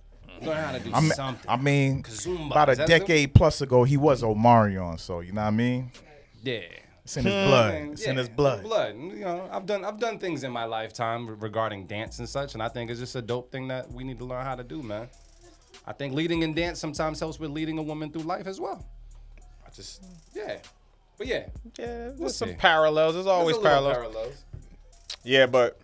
Learn 0.43 0.57
how 0.64 0.72
to 0.72 0.80
do 0.80 0.91
I 0.93 1.01
mean, 1.01 1.11
something. 1.12 1.51
I 1.51 1.57
mean 1.57 2.03
Kizomba. 2.03 2.51
about 2.51 2.68
a 2.68 2.72
Is 2.72 2.78
that 2.78 2.84
a- 2.91 2.99
decade 2.99 3.34
plus 3.34 3.61
ago, 3.61 3.84
he 3.84 3.97
was 3.97 4.22
Omarion. 4.22 4.99
So 5.01 5.20
you 5.20 5.32
know 5.32 5.43
what 5.43 5.49
I 5.49 5.51
mean? 5.53 5.91
Yeah. 6.43 6.61
It's 7.05 7.16
in 7.16 7.24
his 7.24 7.32
blood. 7.49 7.72
Man, 7.74 7.93
It's 7.93 8.03
in 8.03 8.16
his 8.16 8.28
blood. 8.28 8.62
Blood. 8.64 8.97
You 8.97 9.20
know, 9.20 9.49
I've 9.53 9.64
done 9.64 9.84
I've 9.84 10.01
done 10.01 10.18
things 10.18 10.43
in 10.43 10.51
my 10.51 10.64
lifetime 10.64 11.39
regarding 11.41 11.87
dance 11.87 12.18
and 12.18 12.28
such, 12.28 12.55
and 12.55 12.62
I 12.62 12.68
think 12.68 12.91
it's 12.91 12.99
just 12.99 13.14
a 13.14 13.22
dope 13.22 13.53
thing 13.53 13.68
that 13.68 13.91
we 13.93 14.03
need 14.03 14.18
to 14.18 14.24
learn 14.24 14.45
how 14.45 14.57
to 14.57 14.64
do, 14.64 14.82
man. 14.82 15.09
I 15.87 15.93
think 15.93 16.14
leading 16.14 16.43
in 16.43 16.53
dance 16.53 16.80
sometimes 16.80 17.20
helps 17.20 17.39
with 17.39 17.51
leading 17.53 17.78
a 17.78 17.82
woman 17.82 18.11
through 18.11 18.22
life 18.22 18.49
as 18.49 18.59
well. 18.61 18.84
I 19.64 19.70
just 19.70 20.03
yeah, 20.34 20.59
but 21.16 21.28
yeah, 21.28 21.47
Yeah, 21.78 21.87
there's 21.87 22.18
We'll 22.18 22.28
some 22.30 22.49
see. 22.51 22.55
parallels. 22.57 23.14
There's 23.14 23.26
always 23.28 23.55
There's 23.57 23.66
a 23.66 23.80
little 23.80 23.93
parallels. 23.93 24.12
parallels. 24.14 24.45
Yeah, 25.22 25.47
but 25.47 25.78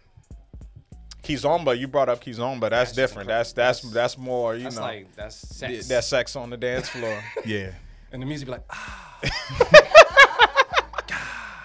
Kizomba, 1.22 1.78
you 1.78 1.86
brought 1.88 2.08
up 2.08 2.24
Kizomba. 2.24 2.70
That's, 2.70 2.70
That's 2.70 2.92
different. 2.92 3.28
That's 3.28 3.50
incredible. 3.52 3.90
that's 3.90 3.94
that's 3.94 4.18
more. 4.18 4.54
You 4.56 4.64
That's 4.64 4.76
know, 4.76 4.82
like 4.82 5.14
that's 5.14 5.36
sex. 5.36 5.88
that's 5.88 6.06
sex 6.06 6.36
on 6.36 6.50
the 6.50 6.56
dance 6.56 6.88
floor. 6.88 7.22
Yeah. 7.44 7.72
and 8.12 8.22
the 8.22 8.26
music 8.26 8.46
be 8.46 8.52
like, 8.52 8.64
ah, 8.70 9.18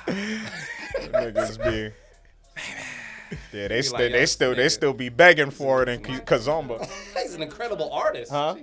Niggas 0.07 1.63
be. 1.63 1.93
Yeah, 3.51 3.67
they 3.67 3.79
Be 3.79 3.81
still 3.81 3.99
like, 3.99 4.11
they 4.11 4.19
yo, 4.21 4.25
still 4.25 4.55
they 4.55 4.69
still 4.69 4.93
be 4.93 5.09
begging 5.09 5.51
for 5.51 5.83
it 5.83 5.89
in 5.89 6.01
Ki- 6.03 6.13
Kizomba. 6.19 6.87
he's 7.21 7.35
an 7.35 7.43
incredible 7.43 7.91
artist. 7.91 8.31
Huh? 8.31 8.55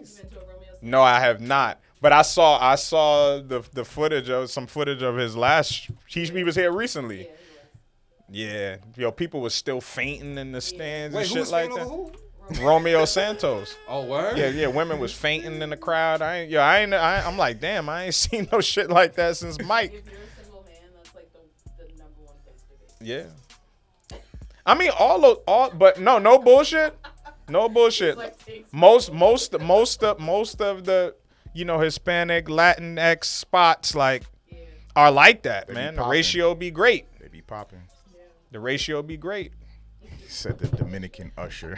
No, 0.80 1.03
I 1.03 1.20
have 1.20 1.40
not. 1.40 1.80
But 2.01 2.12
I 2.12 2.22
saw 2.22 2.59
I 2.61 2.74
saw 2.76 3.38
the 3.40 3.62
the 3.72 3.84
footage 3.84 4.30
of 4.30 4.51
some 4.51 4.66
footage 4.66 5.03
of 5.03 5.16
his 5.16 5.36
last. 5.36 5.90
He, 6.07 6.24
he 6.24 6.45
was 6.45 6.57
here 6.57 6.72
recently. 6.72 7.28
Yeah, 8.35 8.78
yo, 8.97 9.12
people 9.12 9.41
was 9.41 9.55
still 9.55 9.80
fainting 9.80 10.39
in 10.39 10.51
the 10.51 10.61
stands 10.61 11.14
Wait, 11.14 11.22
and 11.22 11.28
who 11.28 11.35
shit 11.35 11.41
was 11.41 11.53
like 11.53 11.70
like 11.70 11.78
that. 11.78 11.89
who? 11.89 12.12
Romeo 12.61 13.05
Santos. 13.05 13.76
Oh, 13.89 14.05
word. 14.05 14.37
Yeah, 14.37 14.49
yeah, 14.49 14.66
women 14.66 14.99
was 14.99 15.14
fainting 15.14 15.62
in 15.62 15.70
the 15.70 15.76
crowd. 15.76 16.20
I 16.20 16.39
ain't, 16.41 16.51
yo, 16.51 16.61
I 16.61 16.80
ain't, 16.80 16.93
I, 16.93 17.24
I'm 17.24 17.39
like, 17.39 17.61
damn, 17.61 17.89
I 17.89 18.07
ain't 18.07 18.14
seen 18.26 18.49
no 18.51 18.61
shit 18.61 18.91
like 18.91 19.14
that 19.14 19.37
since 19.37 19.62
Mike. 19.62 19.95
If 19.95 20.11
you're 20.11 20.20
a 20.20 20.43
single 20.43 20.64
man, 20.64 20.76
that's 20.97 21.14
like 21.14 21.32
the, 21.32 21.85
the 21.85 21.89
number 21.97 22.22
one 22.22 22.35
place 22.45 22.61
to 22.99 23.05
be. 23.05 23.11
Yeah, 23.11 24.18
I 24.66 24.74
mean, 24.74 24.91
all 24.99 25.20
those, 25.20 25.39
all, 25.47 25.70
but 25.70 26.01
no, 26.01 26.18
no 26.18 26.39
bullshit, 26.39 26.99
no 27.49 27.68
bullshit. 27.78 28.18
Most, 28.72 29.12
most, 29.12 29.61
most 29.61 30.03
of, 30.03 30.18
most 30.18 30.61
of 30.61 30.85
the, 30.85 31.14
you 31.53 31.64
know, 31.64 31.78
Hispanic, 31.78 32.47
Latinx 32.47 33.24
spots 33.26 33.95
like 33.95 34.24
are 34.97 35.12
like 35.12 35.43
that, 35.43 35.68
be 35.68 35.74
man. 35.74 35.95
The 35.95 36.01
popping. 36.01 36.11
ratio 36.11 36.55
be 36.57 36.72
great. 36.72 37.07
They 37.20 37.28
be 37.28 37.41
popping. 37.41 37.82
The 38.55 38.61
ratio 38.61 39.03
be 39.03 39.17
great. 39.17 39.53
Said 40.29 40.61
the 40.61 40.69
Dominican 40.69 41.33
usher. 41.37 41.77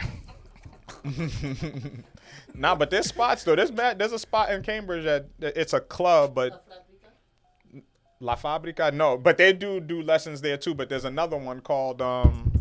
Nah, 2.53 2.75
but 2.75 2.91
there's 2.91 3.07
spots 3.07 3.43
though. 3.43 3.55
There's 3.55 3.71
mad, 3.71 3.97
there's 3.97 4.11
a 4.11 4.19
spot 4.19 4.51
in 4.51 4.61
Cambridge 4.61 5.05
that 5.05 5.27
that 5.39 5.57
it's 5.57 5.73
a 5.73 5.79
club, 5.79 6.35
but 6.35 6.65
La 8.19 8.35
Fabrica, 8.35 8.91
no, 8.91 9.17
but 9.17 9.37
they 9.37 9.53
do 9.53 9.79
do 9.79 10.01
lessons 10.03 10.41
there 10.41 10.57
too. 10.57 10.75
But 10.75 10.87
there's 10.89 11.05
another 11.05 11.37
one 11.37 11.61
called 11.61 11.99
um. 12.01 12.51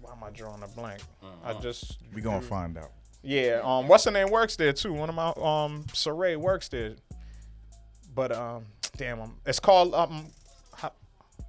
Why 0.00 0.12
am 0.12 0.22
I 0.22 0.30
drawing 0.30 0.62
a 0.62 0.68
blank? 0.68 1.00
I 1.44 1.54
just 1.54 1.98
We 2.14 2.20
gonna 2.22 2.40
find 2.40 2.78
out. 2.78 2.90
yeah. 3.22 3.60
Um, 3.64 3.88
what's 3.88 4.04
the 4.04 4.10
name 4.12 4.30
works 4.30 4.54
there 4.56 4.72
too. 4.72 4.92
One 4.92 5.08
of 5.08 5.14
my 5.16 5.28
um 5.30 5.84
Saray 5.88 6.36
works 6.36 6.68
there. 6.68 6.94
But 8.14 8.30
um, 8.30 8.66
damn, 8.96 9.20
um, 9.20 9.36
it's 9.44 9.58
called 9.60 9.92
um, 9.94 10.10
Ha- 10.10 10.26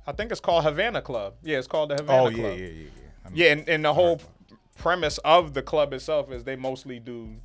I 0.07 0.11
think 0.11 0.31
it's 0.31 0.41
called 0.41 0.63
Havana 0.63 1.01
Club. 1.01 1.35
Yeah, 1.43 1.57
it's 1.57 1.67
called 1.67 1.89
the 1.89 1.95
Havana 1.95 2.21
Oh 2.23 2.29
Club. 2.29 2.37
yeah, 2.37 2.47
yeah, 2.47 2.55
yeah, 2.55 2.67
yeah. 2.67 2.89
I 3.25 3.29
mean, 3.29 3.37
Yeah, 3.37 3.51
and, 3.53 3.69
and 3.69 3.85
the 3.85 3.93
whole 3.93 4.21
premise 4.77 5.17
of 5.19 5.53
the 5.53 5.61
club 5.61 5.93
itself 5.93 6.31
is 6.31 6.43
they 6.43 6.55
mostly 6.55 6.99
do 6.99 7.35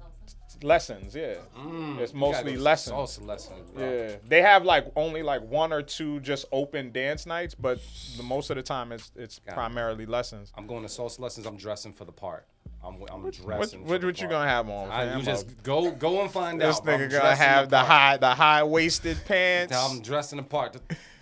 lessons. 0.63 1.15
Yeah, 1.15 1.35
mm, 1.57 1.99
it's 1.99 2.13
mostly 2.13 2.57
lessons. 2.57 2.95
Salsa 2.97 3.27
lessons, 3.27 3.71
bro. 3.71 3.83
Yeah, 3.91 4.17
they 4.27 4.43
have 4.43 4.65
like 4.65 4.87
only 4.97 5.23
like 5.23 5.43
one 5.43 5.73
or 5.73 5.81
two 5.83 6.21
just 6.21 6.45
open 6.53 6.93
dance 6.93 7.25
nights, 7.25 7.55
but 7.55 7.81
the 8.17 8.23
most 8.23 8.51
of 8.51 8.57
the 8.57 8.63
time 8.63 8.93
it's 8.93 9.11
it's 9.17 9.39
primarily 9.39 10.07
lessons. 10.07 10.53
I'm 10.57 10.67
going 10.67 10.83
to 10.83 10.89
salsa 10.89 11.21
lessons. 11.21 11.47
I'm 11.47 11.57
dressing 11.57 11.93
for 11.93 12.05
the 12.05 12.13
part. 12.13 12.47
I'm, 12.83 12.95
I'm 13.11 13.23
What, 13.23 13.35
dressing. 13.35 13.83
for 13.85 13.91
what, 13.91 14.01
the 14.01 14.07
what 14.07 14.21
you 14.21 14.27
part. 14.27 14.31
gonna 14.31 14.49
have 14.51 14.69
on? 14.71 14.91
I, 14.91 15.05
fam? 15.07 15.19
you 15.19 15.25
just 15.25 15.63
go 15.63 15.91
go 15.93 16.23
and 16.23 16.31
find 16.31 16.61
this 16.61 16.77
out. 16.77 16.85
bro. 16.85 16.95
I'm 16.95 17.01
nigga 17.01 17.11
gonna 17.13 17.37
have 17.37 17.69
the 17.71 17.77
part. 17.77 17.89
high 17.89 18.17
the 18.17 18.35
high 18.35 18.63
waisted 18.65 19.19
pants. 19.27 19.75
I'm 19.75 20.01
dressing 20.01 20.39
the 20.39 20.43
part. 20.43 20.77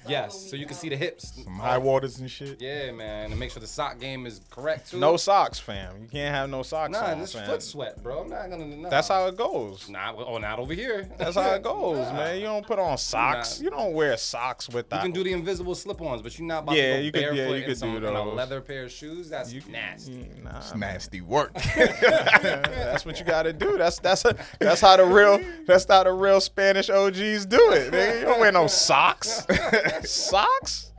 Yes, 0.09 0.49
so 0.51 0.57
you 0.57 0.67
can 0.67 0.77
see 0.77 0.89
the 0.89 0.97
hips. 0.97 1.43
Some 1.45 1.55
high 1.59 1.79
waters 1.79 2.19
and 2.19 2.31
shit. 2.31 2.61
Yeah, 2.61 2.91
man, 2.93 3.31
and 3.31 3.39
make 3.39 3.51
sure 3.51 3.61
the 3.61 3.67
sock 3.67 3.99
game 4.01 4.27
is 4.27 4.41
correct 4.51 4.91
too. 4.91 4.99
No 4.99 5.17
socks, 5.17 5.59
fam. 5.59 6.03
You 6.03 6.09
can't 6.09 6.35
have 6.35 6.49
no 6.51 6.63
socks 6.63 6.93
Nah, 6.93 7.13
on, 7.13 7.21
this 7.21 7.33
fam. 7.33 7.47
foot 7.47 7.63
sweat, 7.63 8.03
bro. 8.03 8.23
I'm 8.23 8.29
not 8.31 8.51
gonna. 8.51 8.65
Nah. 8.67 8.89
That's 8.89 9.09
how 9.09 9.27
it 9.27 9.37
goes. 9.37 9.89
Nah, 9.89 10.15
oh, 10.17 10.39
not 10.39 10.59
over 10.59 10.73
here. 10.75 11.09
That's 11.19 11.37
how 11.37 11.55
it 11.55 11.63
goes, 11.65 11.99
man. 12.13 12.37
You 12.39 12.45
don't 12.45 12.67
put 12.67 12.79
on 12.79 12.97
socks. 12.99 13.61
Nah. 13.61 13.65
You 13.65 13.71
don't 13.71 13.93
wear 13.93 14.17
socks 14.17 14.69
with 14.69 14.89
that 14.91 14.97
You 14.97 15.03
can 15.03 15.13
do 15.13 15.25
the 15.25 15.33
invisible 15.33 15.75
slip-ons, 15.75 16.23
but 16.23 16.39
you're 16.39 16.47
not 16.49 16.63
about 16.65 16.77
Yeah, 16.77 16.97
to 16.97 16.99
go 16.99 17.03
you 17.05 17.13
could- 17.13 17.21
yeah, 17.23 17.29
barefoot 17.31 17.53
you 17.55 17.61
in 17.63 17.65
could 17.67 17.79
some, 17.79 17.91
do 18.01 18.07
in 18.07 18.15
a 18.17 18.25
leather 18.25 18.61
pair 18.61 18.85
of 18.85 18.93
shoes. 18.93 19.29
That's 19.31 19.53
nasty. 19.69 20.27
Nah, 20.43 20.57
It's 20.59 20.75
nasty 20.75 21.21
work. 21.21 21.53
that's 22.13 23.05
what 23.05 23.19
you 23.19 23.25
gotta 23.25 23.53
do. 23.53 23.77
That's 23.79 23.99
that's 23.99 24.25
a, 24.25 24.37
that's 24.59 24.81
how 24.81 24.97
the 24.97 25.05
real 25.05 25.41
that's 25.67 25.85
how 25.87 26.05
the 26.05 26.13
real 26.13 26.41
Spanish 26.41 26.89
OGs 26.91 27.47
do 27.47 27.73
it. 27.73 27.93
Nigga. 27.93 28.21
You 28.21 28.27
don't 28.27 28.41
wear 28.41 28.53
no 28.53 28.67
socks. 28.67 29.47
socks? 30.05 30.93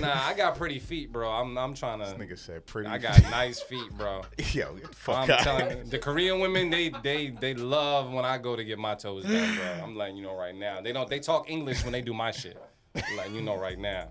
Nah, 0.00 0.22
I 0.24 0.34
got 0.34 0.56
pretty 0.56 0.78
feet, 0.78 1.12
bro. 1.12 1.30
I'm 1.30 1.56
I'm 1.58 1.74
trying 1.74 1.98
to. 2.00 2.06
Nigga 2.06 2.38
said 2.38 2.64
pretty. 2.66 2.88
I 2.88 2.98
got 2.98 3.20
nice 3.30 3.60
feet, 3.60 3.90
bro. 3.96 4.22
Yo, 4.52 4.74
get 4.74 4.88
the 4.90 4.96
fuck 4.96 5.16
I'm 5.16 5.30
out. 5.30 5.38
telling 5.40 5.78
you, 5.78 5.84
the 5.84 5.98
Korean 5.98 6.40
women, 6.40 6.70
they 6.70 6.90
they 7.02 7.30
they 7.30 7.54
love 7.54 8.12
when 8.12 8.24
I 8.24 8.38
go 8.38 8.56
to 8.56 8.64
get 8.64 8.78
my 8.78 8.94
toes 8.94 9.24
done, 9.24 9.56
bro. 9.56 9.64
I'm 9.82 9.96
letting 9.96 10.16
you 10.16 10.22
know 10.22 10.36
right 10.36 10.54
now. 10.54 10.80
They 10.80 10.92
don't 10.92 11.08
they 11.08 11.18
talk 11.20 11.50
English 11.50 11.84
when 11.84 11.92
they 11.92 12.02
do 12.02 12.14
my 12.14 12.30
shit. 12.30 12.56
I'm 12.94 13.16
letting 13.16 13.34
you 13.34 13.42
know 13.42 13.58
right 13.58 13.78
now. 13.78 14.08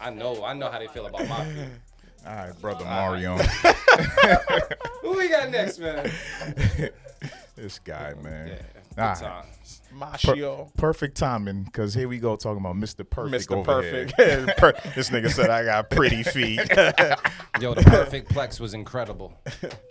I 0.00 0.10
know 0.10 0.44
I 0.44 0.54
know 0.54 0.70
how 0.70 0.78
they 0.78 0.86
feel 0.88 1.06
about 1.06 1.28
my 1.28 1.44
feet. 1.44 1.68
All 2.26 2.34
right, 2.34 2.60
brother 2.60 2.84
Mario. 2.84 3.36
Who 5.02 5.16
we 5.16 5.28
got 5.28 5.50
next, 5.50 5.78
man? 5.78 6.10
this 7.56 7.78
guy, 7.78 8.14
man. 8.22 8.48
Yeah, 8.48 8.62
Nah, 8.96 9.14
good 9.14 9.20
times. 10.00 10.22
per- 10.24 10.64
perfect 10.76 11.16
timing, 11.16 11.66
cause 11.72 11.94
here 11.94 12.08
we 12.08 12.18
go 12.18 12.36
talking 12.36 12.60
about 12.64 12.76
Mr. 12.76 13.08
Perfect. 13.08 13.48
Mr. 13.48 13.56
over 13.56 13.82
Perfect. 13.82 14.14
here. 14.16 14.46
Per- 14.58 14.74
this 14.94 15.10
nigga 15.10 15.30
said 15.30 15.50
I 15.50 15.64
got 15.64 15.90
pretty 15.90 16.22
feet. 16.22 16.58
Yo, 17.60 17.74
the 17.74 17.82
perfect 17.86 18.30
plex 18.32 18.60
was 18.60 18.74
incredible. 18.74 19.32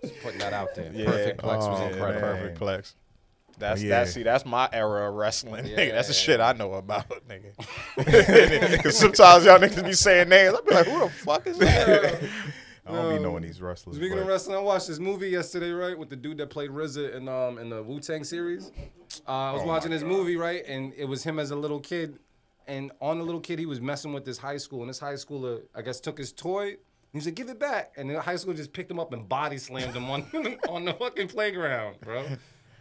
Just 0.01 0.21
putting 0.23 0.39
that 0.39 0.53
out 0.53 0.75
there. 0.75 0.91
Perfectplex 0.91 1.57
was 1.57 1.81
Oh, 1.81 1.85
incredible. 1.87 2.21
man. 2.21 2.55
Perfectplex. 2.55 2.93
That's 3.59 3.81
yeah. 3.81 3.89
that's 3.99 4.13
see 4.13 4.21
that's 4.23 4.45
my 4.45 4.69
era 4.71 5.09
of 5.09 5.15
wrestling. 5.15 5.65
nigga. 5.65 5.91
That's 5.91 6.07
the 6.09 6.13
Yeah. 6.13 6.19
shit 6.19 6.39
I 6.39 6.53
know 6.53 6.73
about, 6.73 7.05
nigga. 7.27 7.55
Cause 8.83 8.97
sometimes 8.99 9.45
y'all 9.45 9.57
niggas 9.57 9.83
be 9.83 9.93
saying 9.93 10.29
names. 10.29 10.55
I 10.55 10.61
be 10.69 10.75
like, 10.75 10.85
who 10.87 10.99
the 10.99 11.09
fuck 11.09 11.47
is 11.47 11.57
that? 11.57 12.21
I 12.87 12.91
don't 12.93 13.17
be 13.17 13.23
knowing 13.23 13.43
these 13.43 13.61
wrestlers. 13.61 13.97
Speaking 13.97 14.15
but 14.15 14.21
of 14.21 14.27
wrestling, 14.27 14.57
I 14.57 14.59
watched 14.59 14.87
this 14.87 14.99
movie 14.99 15.29
yesterday, 15.29 15.71
right, 15.71 15.97
with 15.97 16.09
the 16.09 16.15
dude 16.15 16.37
that 16.37 16.49
played 16.49 16.71
RZA 16.71 17.15
in 17.15 17.27
um 17.27 17.57
in 17.57 17.69
the 17.69 17.83
Wu 17.83 17.99
Tang 17.99 18.23
series. 18.23 18.71
Uh, 19.27 19.31
I 19.31 19.51
was 19.53 19.61
Oh 19.63 19.65
watching 19.65 19.91
this 19.91 20.03
movie, 20.03 20.35
right, 20.35 20.63
and 20.65 20.93
it 20.95 21.05
was 21.05 21.23
him 21.23 21.39
as 21.39 21.51
a 21.51 21.55
little 21.55 21.79
kid, 21.79 22.19
and 22.67 22.91
on 23.01 23.17
the 23.17 23.23
little 23.23 23.41
kid 23.41 23.59
he 23.59 23.65
was 23.65 23.81
messing 23.81 24.13
with 24.13 24.25
this 24.25 24.37
high 24.37 24.57
school, 24.57 24.81
and 24.81 24.89
this 24.89 24.99
high 24.99 25.13
schooler 25.13 25.61
I 25.75 25.81
guess 25.81 25.99
took 25.99 26.17
his 26.17 26.31
toy. 26.31 26.77
He 27.13 27.19
said, 27.19 27.35
"Give 27.35 27.49
it 27.49 27.59
back," 27.59 27.93
and 27.97 28.09
the 28.09 28.21
high 28.21 28.35
school 28.35 28.53
just 28.53 28.73
picked 28.73 28.91
him 28.91 28.99
up 28.99 29.13
and 29.13 29.27
body 29.27 29.57
slammed 29.57 29.95
him 29.95 30.09
on 30.09 30.25
on 30.69 30.85
the 30.85 30.93
fucking 30.93 31.27
playground, 31.27 31.97
bro. 32.01 32.25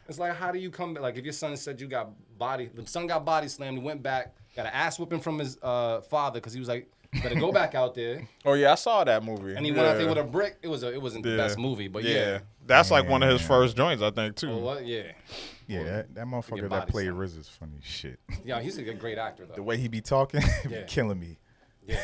It's 0.09 0.19
like, 0.19 0.37
how 0.37 0.53
do 0.53 0.59
you 0.59 0.71
come 0.71 0.95
back? 0.95 1.03
Like, 1.03 1.17
if 1.17 1.25
your 1.25 1.33
son 1.33 1.57
said 1.57 1.81
you 1.81 1.89
got 1.89 2.11
body, 2.39 2.71
the 2.73 2.87
son 2.87 3.07
got 3.07 3.25
body 3.25 3.49
slammed, 3.49 3.79
he 3.79 3.85
went 3.85 4.03
back, 4.03 4.37
got 4.55 4.67
an 4.67 4.73
ass 4.73 4.99
whipping 4.99 5.21
from 5.21 5.39
his 5.39 5.59
uh, 5.63 6.01
father 6.03 6.39
because 6.39 6.53
he 6.53 6.61
was 6.61 6.69
like, 6.69 6.91
"Better 7.23 7.35
go 7.37 7.53
back 7.53 7.75
out 7.75 7.95
there." 7.95 8.27
oh 8.45 8.55
yeah, 8.55 8.73
I 8.73 8.75
saw 8.77 9.05
that 9.05 9.23
movie. 9.25 9.55
And 9.55 9.65
he 9.65 9.73
went 9.73 9.87
out 9.87 9.99
there 9.99 10.09
with 10.09 10.19
a 10.19 10.25
brick. 10.25 10.59
It 10.63 10.69
was 10.69 10.83
a, 10.83 10.93
it 10.93 11.01
wasn't 11.01 11.25
the 11.25 11.37
best 11.37 11.59
movie, 11.59 11.89
but 11.89 12.05
yeah. 12.05 12.41
That's 12.67 12.91
like 12.91 13.09
one 13.09 13.23
of 13.23 13.31
his 13.31 13.41
first 13.43 13.77
joints, 13.77 14.03
I 14.03 14.11
think, 14.11 14.35
too. 14.37 14.51
Oh, 14.51 14.59
what? 14.59 14.85
Yeah. 14.85 15.13
yeah, 15.69 15.85
that, 15.85 16.15
that 16.17 16.27
motherfucker 16.27 16.63
that 16.63 16.71
body 16.71 16.91
played 16.91 17.07
slammed. 17.07 17.21
RZA 17.21 17.39
is 17.39 17.49
funny 17.49 17.73
as 17.79 17.85
shit. 17.85 18.19
Yeah, 18.45 18.61
he's 18.61 18.77
a 18.79 18.95
great 18.95 19.19
actor 19.19 19.47
though. 19.47 19.55
The 19.55 19.63
way 19.63 19.77
he 19.77 19.89
be 19.89 20.01
talking, 20.01 20.41
be 20.65 20.71
Yeah. 20.75 20.83
killing 20.83 21.19
me. 21.21 21.39
Yeah. 21.87 22.01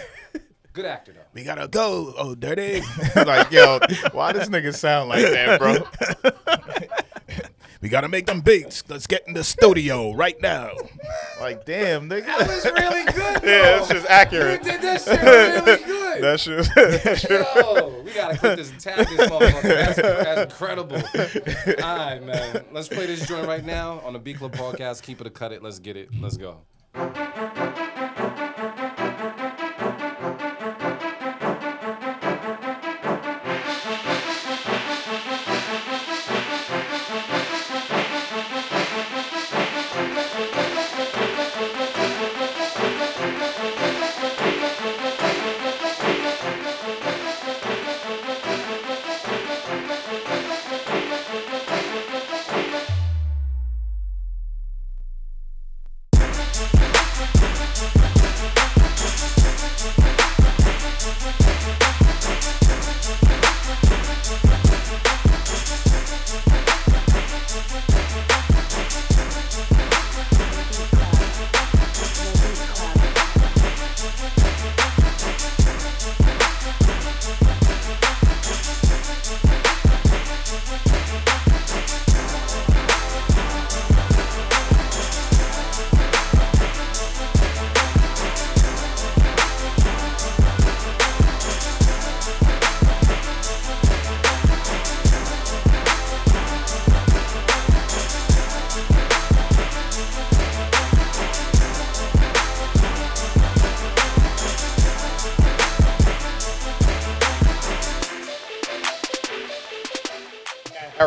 Good 0.73 0.85
actor 0.87 1.13
though. 1.13 1.21
We 1.35 1.45
gotta 1.45 1.69
go, 1.69 2.15
oh 2.17 2.35
dirty. 2.35 2.81
like, 3.17 3.51
yo, 3.51 3.79
why 4.13 4.33
does 4.33 4.49
nigga 4.49 4.75
sound 4.75 5.09
like 5.11 5.23
that, 5.23 5.59
bro? 5.61 7.02
We 7.83 7.89
gotta 7.89 8.09
make 8.09 8.27
them 8.27 8.41
beats. 8.41 8.85
Let's 8.89 9.09
get 9.09 9.27
in 9.27 9.35
the 9.35 9.43
studio 9.43 10.13
right 10.15 10.41
now. 10.41 10.71
Like, 11.41 11.67
damn, 11.67 12.09
nigga. 12.09 12.27
That 12.27 12.47
was 12.49 12.65
really 12.65 13.05
good. 13.13 13.23
Yeah, 13.43 13.63
though. 13.63 13.77
that's 13.79 13.89
just 13.89 14.07
accurate. 14.07 14.65
You 14.65 14.71
did 14.71 14.83
that 14.83 15.01
shit 15.03 15.21
really 15.23 15.85
good. 15.85 16.23
That 16.23 16.41
shit. 16.41 16.65
that 16.75 17.19
shit- 17.19 17.31
Yo, 17.57 18.03
we 18.05 18.13
gotta 18.13 18.39
clip 18.39 18.57
this 18.57 18.71
and 18.71 18.79
tag 18.81 19.09
this 19.09 19.29
motherfucker. 19.29 19.63
That's, 19.63 19.97
that's 19.97 20.53
incredible. 20.53 20.97
All 21.85 21.97
right, 21.97 22.23
man. 22.23 22.65
Let's 22.71 22.87
play 22.89 23.07
this 23.07 23.27
joint 23.27 23.49
right 23.49 23.65
now 23.65 24.01
on 24.05 24.13
the 24.13 24.19
Beat 24.21 24.39
Club 24.39 24.53
podcast. 24.53 25.03
Keep 25.03 25.21
it 25.23 25.27
or 25.27 25.31
cut 25.31 25.51
it. 25.53 25.61
Let's 25.63 25.81
get 25.81 25.97
it. 25.97 26.11
Let's 26.21 26.37
go. 26.37 26.59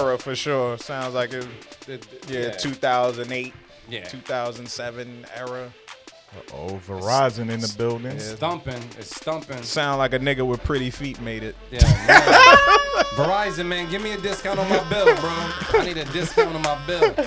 Era 0.05 0.17
for 0.17 0.35
sure. 0.35 0.77
Sounds 0.77 1.13
like 1.13 1.33
it. 1.33 1.47
Yeah, 1.87 1.97
yeah. 2.39 2.49
2008, 2.51 3.53
Yeah. 3.89 4.03
2007 4.05 5.25
era. 5.35 5.71
Oh, 6.53 6.79
Verizon 6.85 7.49
in 7.49 7.61
the 7.61 7.73
building. 7.77 8.07
It's 8.11 8.25
stumping. 8.31 8.81
It's 8.99 9.15
stumping. 9.15 9.61
Sound 9.63 9.99
like 9.99 10.13
a 10.13 10.19
nigga 10.19 10.45
with 10.45 10.61
pretty 10.63 10.89
feet 10.89 11.19
made 11.21 11.43
it. 11.43 11.55
Yeah, 11.71 11.81
man. 11.83 12.21
Verizon, 13.15 13.67
man, 13.67 13.89
give 13.89 14.01
me 14.01 14.11
a 14.11 14.17
discount 14.17 14.59
on 14.59 14.67
my 14.69 14.83
bill, 14.89 15.05
bro. 15.15 15.29
I 15.79 15.85
need 15.85 15.97
a 15.97 16.05
discount 16.05 16.53
on 16.55 16.61
my 16.61 16.85
bill. 16.85 17.15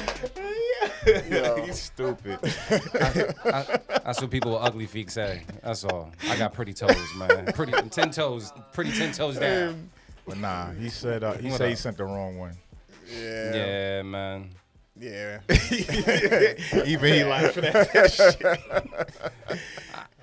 Yeah, 1.06 1.64
He's 1.64 1.78
stupid. 1.80 2.38
I, 2.42 3.78
that's 4.04 4.20
what 4.20 4.30
people 4.30 4.52
with 4.52 4.62
ugly 4.62 4.86
feet 4.86 5.10
say. 5.10 5.42
That's 5.62 5.84
all. 5.84 6.12
I 6.28 6.36
got 6.36 6.52
pretty 6.52 6.72
toes, 6.72 6.96
man. 7.16 7.46
Pretty 7.54 7.72
ten 7.88 8.10
toes. 8.10 8.52
Pretty 8.72 8.92
ten 8.92 9.12
toes 9.12 9.38
down. 9.38 9.90
But 10.26 10.38
nah, 10.38 10.70
he 10.72 10.88
said 10.90 11.24
uh, 11.24 11.32
he 11.34 11.48
What 11.48 11.58
said 11.58 11.70
he 11.70 11.76
sent 11.76 11.96
the 11.96 12.04
wrong 12.04 12.38
one. 12.38 12.52
Yeah. 13.10 13.54
Yeah, 13.54 14.02
man. 14.02 14.50
Yeah. 15.00 15.40
Even 16.84 17.14
he 17.14 17.24
laughing 17.24 17.64
at 17.64 17.92
that 17.92 18.12
shit. 19.50 19.60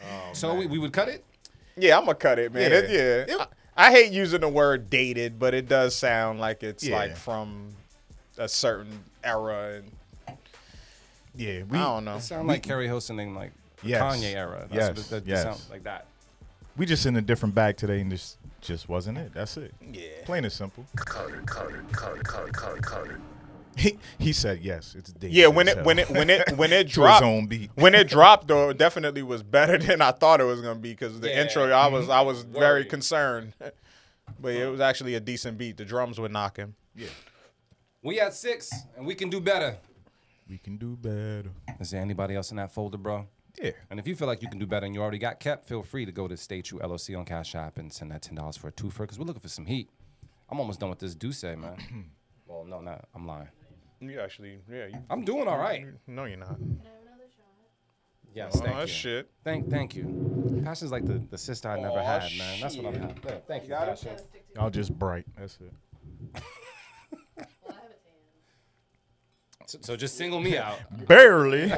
Oh, 0.04 0.30
so 0.34 0.54
we, 0.56 0.68
we 0.68 0.78
would 0.80 0.94
cut 0.94 1.08
it. 1.08 1.24
Yeah, 1.78 1.98
I'm 1.98 2.06
gonna 2.06 2.16
cut 2.16 2.40
it, 2.40 2.54
man. 2.54 2.72
Yeah. 2.72 2.78
It- 2.78 3.30
yeah. 3.30 3.46
I, 3.78 3.88
I 3.88 3.92
hate 3.92 4.12
using 4.12 4.42
the 4.42 4.50
word 4.50 4.90
dated, 4.90 5.38
but 5.40 5.54
it 5.54 5.68
does 5.68 5.96
sound 5.96 6.40
like 6.40 6.64
it's 6.64 6.84
Yeah. 6.84 6.96
like 6.98 7.18
from 7.18 7.70
a 8.38 8.48
certain 8.48 9.04
era 9.24 9.76
and 9.82 10.38
Yeah, 11.36 11.64
we 11.64 11.78
I 11.78 11.84
don't 11.84 12.06
know. 12.06 12.18
It 12.18 12.22
sound 12.22 12.48
like 12.48 12.64
Keri 12.64 12.88
Hilson 12.88 13.20
in 13.20 13.34
like 13.36 13.52
Yes. 13.84 14.02
Kanye 14.02 14.34
era. 14.36 14.68
That's 14.72 14.74
Yes, 14.74 14.90
what 14.90 14.98
it, 15.00 15.10
that 15.26 15.28
yes. 15.30 15.44
sound 15.44 15.62
like 15.70 15.84
that. 15.84 16.06
we 16.78 16.86
just 16.86 17.06
in 17.06 17.16
a 17.18 17.22
different 17.22 17.54
bag 17.56 17.78
today, 17.78 18.02
and 18.02 18.12
this 18.12 18.38
just 18.66 18.90
wasn't 18.90 19.18
it. 19.18 19.34
That's 19.34 19.58
it. 19.58 19.74
Yeah. 19.82 20.08
Plain 20.26 20.44
and 20.46 20.54
simple. 20.54 20.86
Cut 20.96 21.30
it, 21.30 21.46
cut 21.46 21.72
it, 21.72 21.92
cut 21.92 23.08
it. 23.08 23.18
He, 23.78 23.98
he 24.18 24.32
said 24.32 24.60
yes. 24.62 24.96
It's 24.98 25.12
dated 25.12 25.36
Yeah, 25.36 25.48
when 25.48 25.68
it 25.68 25.84
when 25.84 26.00
it 26.00 26.10
when 26.10 26.30
it 26.30 26.50
when 26.58 26.72
it 26.72 26.78
To 26.80 26.84
his 26.86 26.94
dropped 26.94 27.24
own 27.24 27.48
beat. 27.48 27.72
when 27.76 27.94
it 27.94 28.08
dropped 28.10 28.48
though, 28.48 28.70
it 28.70 28.78
definitely 28.78 29.22
was 29.22 29.44
better 29.44 29.78
than 29.88 30.02
I 30.02 30.12
thought 30.12 30.40
it 30.40 30.46
was 30.46 30.62
gonna 30.62 30.80
be 30.80 30.92
because 30.92 31.20
the 31.20 31.30
Yeah. 31.30 31.42
intro 31.44 31.66
I 31.66 31.68
mm-hmm. 31.86 31.94
was 31.94 32.10
I 32.10 32.22
was 32.22 32.44
very 32.44 32.86
concerned, 32.86 33.54
but 34.40 34.54
it 34.54 34.70
was 34.72 34.80
actually 34.80 35.16
a 35.16 35.20
decent 35.20 35.58
beat. 35.58 35.78
The 35.78 35.86
drums 35.86 36.20
were 36.20 36.30
knocking. 36.30 36.76
Yeah. 36.96 37.08
We 38.02 38.20
at 38.22 38.34
six, 38.34 38.72
and 38.96 39.06
we 39.06 39.16
can 39.16 39.30
do 39.30 39.42
better. 39.42 39.78
we 40.48 40.58
can 40.60 40.78
do 40.78 40.96
better. 40.96 41.50
Is 41.80 41.90
there 41.92 42.02
anybody 42.02 42.36
else 42.36 42.52
in 42.52 42.58
that 42.58 42.72
folder, 42.72 42.98
bro? 43.00 43.28
Yeah. 43.62 43.72
And 43.90 44.00
if 44.00 44.08
you 44.08 44.16
feel 44.16 44.28
like 44.28 44.42
you 44.42 44.50
can 44.50 44.60
do 44.60 44.66
better 44.66 44.86
and 44.86 44.94
you 44.94 45.02
already 45.02 45.18
got 45.18 45.40
kept, 45.40 45.66
feel 45.68 45.82
free 45.84 46.06
to 46.06 46.12
go 46.12 46.28
to 46.28 46.36
Stay 46.38 46.62
True 46.62 46.80
LLC 46.80 47.18
on 47.18 47.26
Cash 47.26 47.56
App 47.56 47.78
and 47.78 47.92
send 47.92 48.12
that 48.12 48.22
ten 48.22 48.36
dollars 48.36 48.58
for 48.58 48.68
a 48.68 48.72
twofer 48.72 49.00
because 49.00 49.18
we're 49.20 49.26
looking 49.26 49.42
for 49.42 49.48
some 49.48 49.66
heat. 49.66 49.90
I'm 50.50 50.60
almost 50.60 50.80
done 50.80 50.90
with 50.90 51.00
this 51.00 51.16
D'Ussé, 51.16 51.54
eh, 51.54 51.56
man. 51.56 51.78
well, 52.48 52.66
no, 52.66 52.82
not. 52.82 53.08
I'm 53.16 53.26
lying. 53.26 53.48
You 54.02 54.20
actually, 54.20 54.60
yeah, 54.72 54.88
you, 54.88 54.98
I'm 55.10 55.24
doing 55.24 55.48
all 55.48 55.58
right. 55.58 55.86
no, 56.06 56.26
you're 56.26 56.38
not. 56.38 56.58
Yes, 58.34 58.52
Oh, 58.58 58.60
thank 58.66 58.82
you. 58.82 58.88
shit. 58.88 59.32
Thank, 59.46 59.70
thank 59.70 59.96
you. 59.96 60.62
Passion's 60.66 60.92
like 60.92 61.06
the, 61.06 61.24
the 61.32 61.38
sister 61.38 61.70
I 61.70 61.80
never 61.80 61.98
Aw, 62.00 62.04
had, 62.20 62.32
man. 62.38 62.60
That's 62.60 62.76
what 62.76 62.88
I'm 62.88 62.94
having. 63.02 63.22
Thank 63.48 63.64
you, 63.64 63.70
Passion. 63.70 64.18
Y'all 64.56 64.70
just 64.70 64.92
bright. 65.00 65.26
That's 65.38 65.58
it. 65.62 66.44
So, 69.68 69.78
so 69.82 69.96
just 69.96 70.18
single 70.18 70.40
me 70.40 70.58
out. 70.58 70.78
Barely. 71.08 71.64
he 71.64 71.70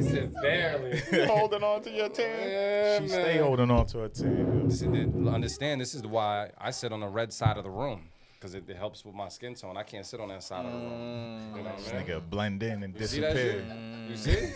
said 0.00 0.34
barely. 0.40 0.98
Holding 1.26 1.62
on 1.62 1.82
to 1.82 1.90
your 1.90 2.08
tan. 2.08 2.48
Yeah, 2.48 2.94
she 2.96 3.00
man. 3.02 3.08
stay 3.08 3.38
holding 3.38 3.70
on 3.70 3.86
to 3.86 3.98
her 3.98 4.08
tail. 4.08 4.62
This 4.64 4.82
is 4.82 4.88
the- 4.88 5.30
understand 5.30 5.80
this 5.80 5.94
is 5.94 6.02
why 6.02 6.50
I 6.58 6.70
sit 6.70 6.92
on 6.92 7.00
the 7.00 7.08
red 7.08 7.32
side 7.32 7.56
of 7.56 7.64
the 7.64 7.70
room 7.70 8.08
because 8.34 8.54
it, 8.54 8.68
it 8.68 8.76
helps 8.76 9.04
with 9.04 9.14
my 9.14 9.28
skin 9.28 9.54
tone. 9.54 9.76
I 9.76 9.82
can't 9.82 10.06
sit 10.06 10.20
on 10.20 10.28
that 10.28 10.42
side 10.42 10.66
of 10.66 10.72
the 10.72 10.78
room. 10.78 11.52
You 11.56 11.62
know 11.62 11.72
This 11.76 11.90
I 11.92 11.98
mean? 11.98 12.06
nigga 12.06 12.30
blend 12.30 12.62
in 12.62 12.82
and 12.82 12.98
You 12.98 13.06
see 13.06 13.20
that 13.20 13.36
shit? 13.36 13.66
disappear. 13.66 14.06
You 14.08 14.16
see? 14.16 14.52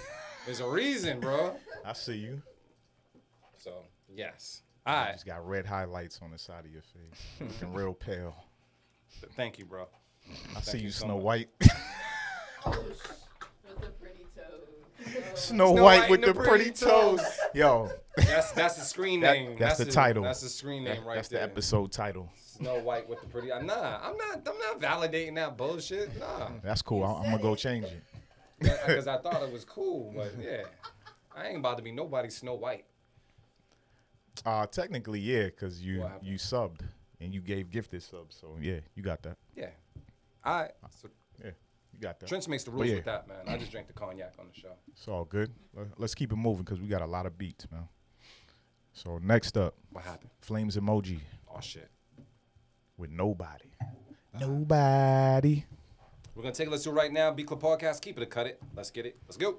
There's 0.47 0.61
a 0.61 0.69
reason, 0.69 1.21
bro. 1.21 1.57
I 1.85 1.93
see 1.93 2.17
you. 2.17 2.43
So 3.59 3.73
yes. 4.09 4.63
All 4.87 4.95
right. 4.95 5.13
Just 5.13 5.27
got 5.27 5.47
red 5.47 5.67
highlights 5.67 6.21
on 6.23 6.31
the 6.31 6.39
side 6.39 6.65
of 6.65 6.71
your 6.73 6.83
face. 6.83 7.51
Looking 7.61 7.75
real 7.75 7.93
pale. 7.95 8.35
Thank 9.37 9.59
you, 9.59 9.65
bro. 9.65 9.89
I 10.57 10.61
see 10.61 10.79
you, 10.79 10.85
you 10.85 10.91
Snow. 10.91 11.17
White. 11.17 11.49
Snow 12.65 12.73
Snow 15.35 15.73
White 15.73 15.83
White 16.01 16.11
with 16.11 16.21
the 16.21 16.29
the 16.29 16.35
pretty 16.35 16.49
pretty 16.51 16.71
toes. 16.71 17.21
toes. 17.21 17.39
Yo, 17.55 17.91
That's 18.17 18.53
that's 18.53 18.75
the 18.75 18.85
screen 18.85 19.21
that- 19.21 19.33
name. 19.35 19.57
that's, 19.59 19.79
the 19.79 19.85
title. 19.87 20.23
That's 20.25 20.41
the 20.43 20.49
screen 20.49 20.85
name 20.85 20.97
That- 20.97 21.07
right 21.07 21.15
That's 21.17 21.29
there. 21.29 21.41
the 21.41 21.45
episode 21.53 21.93
title. 21.93 22.29
Snow 22.37 22.81
White 22.81 23.09
with 23.09 23.21
the 23.21 23.27
pretty. 23.29 23.49
Nah, 23.49 23.59
I'm 23.61 24.17
not. 24.17 24.47
I'm 24.47 24.59
not 24.59 24.81
validating 24.81 25.37
that 25.37 25.57
bullshit. 25.57 26.19
Nah, 26.19 26.51
That's 26.63 26.83
cool. 26.83 27.05
I- 27.05 27.13
I'm 27.25 27.31
gonna 27.31 27.39
go 27.43 27.55
change 27.55 27.85
it. 27.87 28.03
because 28.59 29.07
I 29.07 29.19
thought 29.23 29.43
it 29.43 29.53
was 29.53 29.65
cool, 29.65 30.13
but 30.17 30.33
yeah, 30.43 30.63
I 31.35 31.47
ain't 31.49 31.59
about 31.59 31.77
to 31.79 31.83
be 31.83 31.93
nobody 31.93 32.29
Snow 32.31 32.55
White. 32.55 32.85
Uh, 34.45 34.67
technically, 34.67 35.21
yeah, 35.21 35.45
because 35.47 35.81
you 35.81 36.01
What 36.01 36.11
happened? 36.11 36.29
you 36.29 36.37
subbed 36.39 36.81
and 37.21 37.33
you 37.33 37.41
gave 37.41 37.71
gifted 37.71 38.03
subs. 38.03 38.37
So 38.41 38.57
yeah, 38.61 38.81
you 38.95 39.03
got 39.03 39.23
that. 39.23 39.37
Yeah. 39.57 39.71
All 40.45 40.61
right. 40.63 40.71
So 40.91 41.09
Yeah, 41.43 41.51
you 41.93 42.01
got 42.01 42.21
that. 42.21 42.29
Trench 42.29 42.49
makes 42.49 42.65
the 42.65 42.71
rules 42.71 42.89
yeah, 42.89 42.97
with 42.97 43.05
that, 43.07 43.29
man. 43.29 43.39
I 43.47 43.57
just 43.59 43.71
drank 43.71 43.87
the 43.87 43.93
cognac 43.93 44.35
on 44.39 44.47
the 44.53 44.59
show. 44.61 44.73
It's 44.93 45.07
all 45.09 45.25
good. 45.25 45.53
Let- 45.75 45.99
Let's 45.99 46.15
keep 46.15 46.33
it 46.33 46.37
moving 46.37 46.65
because 46.65 46.81
we 46.81 46.89
got 46.89 47.03
a 47.03 47.07
lot 47.07 47.27
of 47.27 47.37
beats, 47.39 47.67
man. 47.71 47.89
So 48.93 49.19
next 49.23 49.57
up, 49.57 49.75
What 49.91 50.05
happened? 50.05 50.31
Flames 50.41 50.77
emoji 50.77 51.21
Oh 51.55 51.61
shit. 51.61 51.89
with 52.97 53.11
nobody. 53.11 53.71
Nobody. 54.39 55.65
We're 56.35 56.43
gonna 56.43 56.55
take 56.55 56.69
a 56.69 56.71
listen 56.71 56.95
right 56.95 57.13
now. 57.13 57.33
Beat 57.33 57.47
Club 57.47 57.61
Podcast. 57.61 58.01
Keep 58.01 58.19
it 58.19 58.23
or 58.23 58.27
cut 58.27 58.47
it. 58.47 58.61
Let's 58.75 58.91
get 58.91 59.07
it. 59.07 59.17
Let's 59.27 59.37
go. 59.37 59.59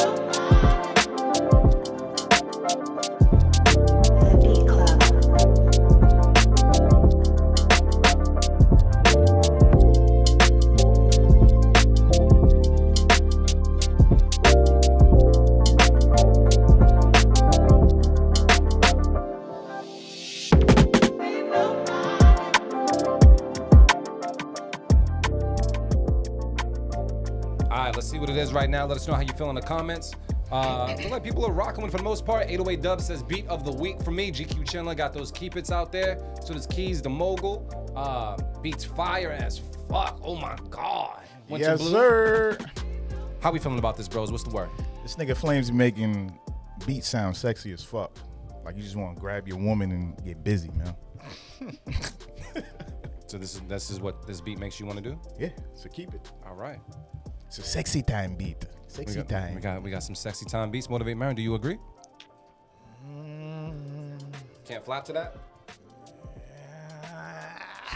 The 0.00 0.29
Let 28.90 28.96
us 28.96 29.06
know 29.06 29.14
how 29.14 29.20
you 29.20 29.32
feel 29.34 29.48
in 29.50 29.54
the 29.54 29.62
comments. 29.62 30.16
Uh, 30.50 30.96
look 31.00 31.12
like 31.12 31.22
people 31.22 31.46
are 31.46 31.52
rocking 31.52 31.84
with 31.84 31.92
for 31.92 31.98
the 31.98 32.02
most 32.02 32.26
part. 32.26 32.46
808 32.48 32.82
Dub 32.82 33.00
says 33.00 33.22
beat 33.22 33.46
of 33.46 33.64
the 33.64 33.70
week 33.70 34.02
for 34.02 34.10
me. 34.10 34.32
GQ 34.32 34.68
Chandler 34.68 34.96
got 34.96 35.12
those 35.12 35.30
keep 35.30 35.56
its 35.56 35.70
out 35.70 35.92
there. 35.92 36.18
So 36.44 36.54
does 36.54 36.66
Keys 36.66 37.00
the 37.00 37.08
Mogul. 37.08 37.70
Uh, 37.94 38.36
beats 38.60 38.84
fire 38.84 39.30
as 39.30 39.60
fuck. 39.88 40.20
Oh 40.24 40.34
my 40.34 40.58
god. 40.70 41.22
Winter 41.48 41.68
yes, 41.68 41.78
Blue. 41.80 41.90
sir. 41.92 42.58
How 43.38 43.52
we 43.52 43.60
feeling 43.60 43.78
about 43.78 43.96
this, 43.96 44.08
bros? 44.08 44.32
What's 44.32 44.42
the 44.42 44.50
word? 44.50 44.70
This 45.04 45.14
nigga 45.14 45.36
Flames 45.36 45.70
making 45.70 46.36
beat 46.84 47.04
sound 47.04 47.36
sexy 47.36 47.70
as 47.70 47.84
fuck. 47.84 48.18
Like 48.64 48.76
you 48.76 48.82
just 48.82 48.96
want 48.96 49.14
to 49.14 49.20
grab 49.20 49.46
your 49.46 49.58
woman 49.58 49.92
and 49.92 50.24
get 50.24 50.42
busy, 50.42 50.72
man. 50.72 50.96
So 53.28 53.38
this 53.38 53.54
is 53.54 53.60
this 53.68 53.90
is 53.90 54.00
what 54.00 54.26
this 54.26 54.40
beat 54.40 54.58
makes 54.58 54.80
you 54.80 54.86
want 54.86 54.98
to 54.98 55.04
do. 55.08 55.16
Yeah, 55.38 55.50
so 55.74 55.88
keep 55.88 56.12
it. 56.14 56.32
All 56.44 56.56
right. 56.56 56.80
It's 57.46 57.58
a 57.58 57.62
sexy 57.62 58.02
time 58.02 58.34
beat. 58.34 58.66
We 58.98 59.04
Sexy 59.04 59.16
got, 59.18 59.28
time. 59.28 59.54
we 59.54 59.60
got 59.60 59.82
we 59.82 59.90
got 59.90 60.02
some 60.02 60.14
sexy 60.14 60.46
time 60.46 60.70
beats. 60.70 60.90
Motivate 60.90 61.16
Marin. 61.16 61.36
Do 61.36 61.42
you 61.42 61.54
agree? 61.54 61.78
Can't 64.64 64.84
flap 64.84 65.04
to 65.06 65.12
that. 65.12 65.36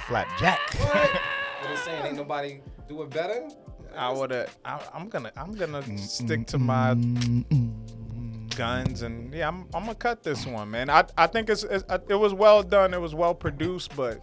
Flapjack. 0.07 0.61
What 1.65 1.71
they 1.71 1.77
saying? 1.77 2.07
Ain't 2.07 2.17
nobody 2.17 2.61
do 2.89 3.01
it 3.03 3.11
better. 3.11 3.49
I 3.97 4.13
would 4.13 4.33
have. 4.33 4.55
I'm 4.65 5.09
gonna. 5.09 5.33
I'm 5.35 5.53
gonna 5.53 5.81
mm, 5.81 5.95
mm, 5.95 5.99
stick 5.99 6.47
to 6.49 6.59
mm, 6.59 6.61
my 6.61 8.55
guns 8.55 9.01
and 9.01 9.33
yeah. 9.33 9.49
I'm. 9.49 9.67
I'm 9.73 9.85
gonna 9.85 9.95
cut 9.95 10.23
this 10.23 10.47
one, 10.47 10.71
man. 10.71 10.91
I. 10.91 11.05
I 11.17 11.27
think 11.27 11.49
it's. 11.49 11.65
it's 11.65 11.85
uh, 11.89 11.99
it 12.09 12.17
was 12.17 12.35
well 12.35 12.63
done. 12.63 12.93
It 12.93 13.01
was 13.01 13.15
well 13.15 13.35
produced, 13.35 13.97
but 13.97 14.21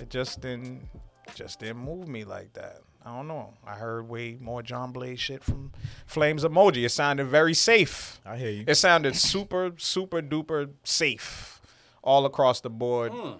it 0.00 0.08
just 0.08 0.40
didn't. 0.40 0.88
Just 1.34 1.60
didn't 1.60 1.78
move 1.78 2.08
me 2.08 2.24
like 2.24 2.54
that. 2.54 2.78
I 3.04 3.16
don't 3.16 3.26
know. 3.26 3.52
I 3.66 3.74
heard 3.74 4.08
way 4.08 4.36
more 4.40 4.62
John 4.62 4.92
Blaze 4.92 5.20
shit 5.20 5.42
from 5.42 5.72
Flames 6.06 6.44
Emoji. 6.44 6.84
It 6.84 6.90
sounded 6.90 7.26
very 7.26 7.54
safe. 7.54 8.20
I 8.24 8.36
hear 8.36 8.50
you. 8.50 8.64
It 8.66 8.76
sounded 8.76 9.16
super, 9.16 9.72
super 9.76 10.22
duper 10.22 10.70
safe 10.84 11.60
all 12.02 12.26
across 12.26 12.60
the 12.60 12.70
board. 12.70 13.12
Hmm. 13.12 13.38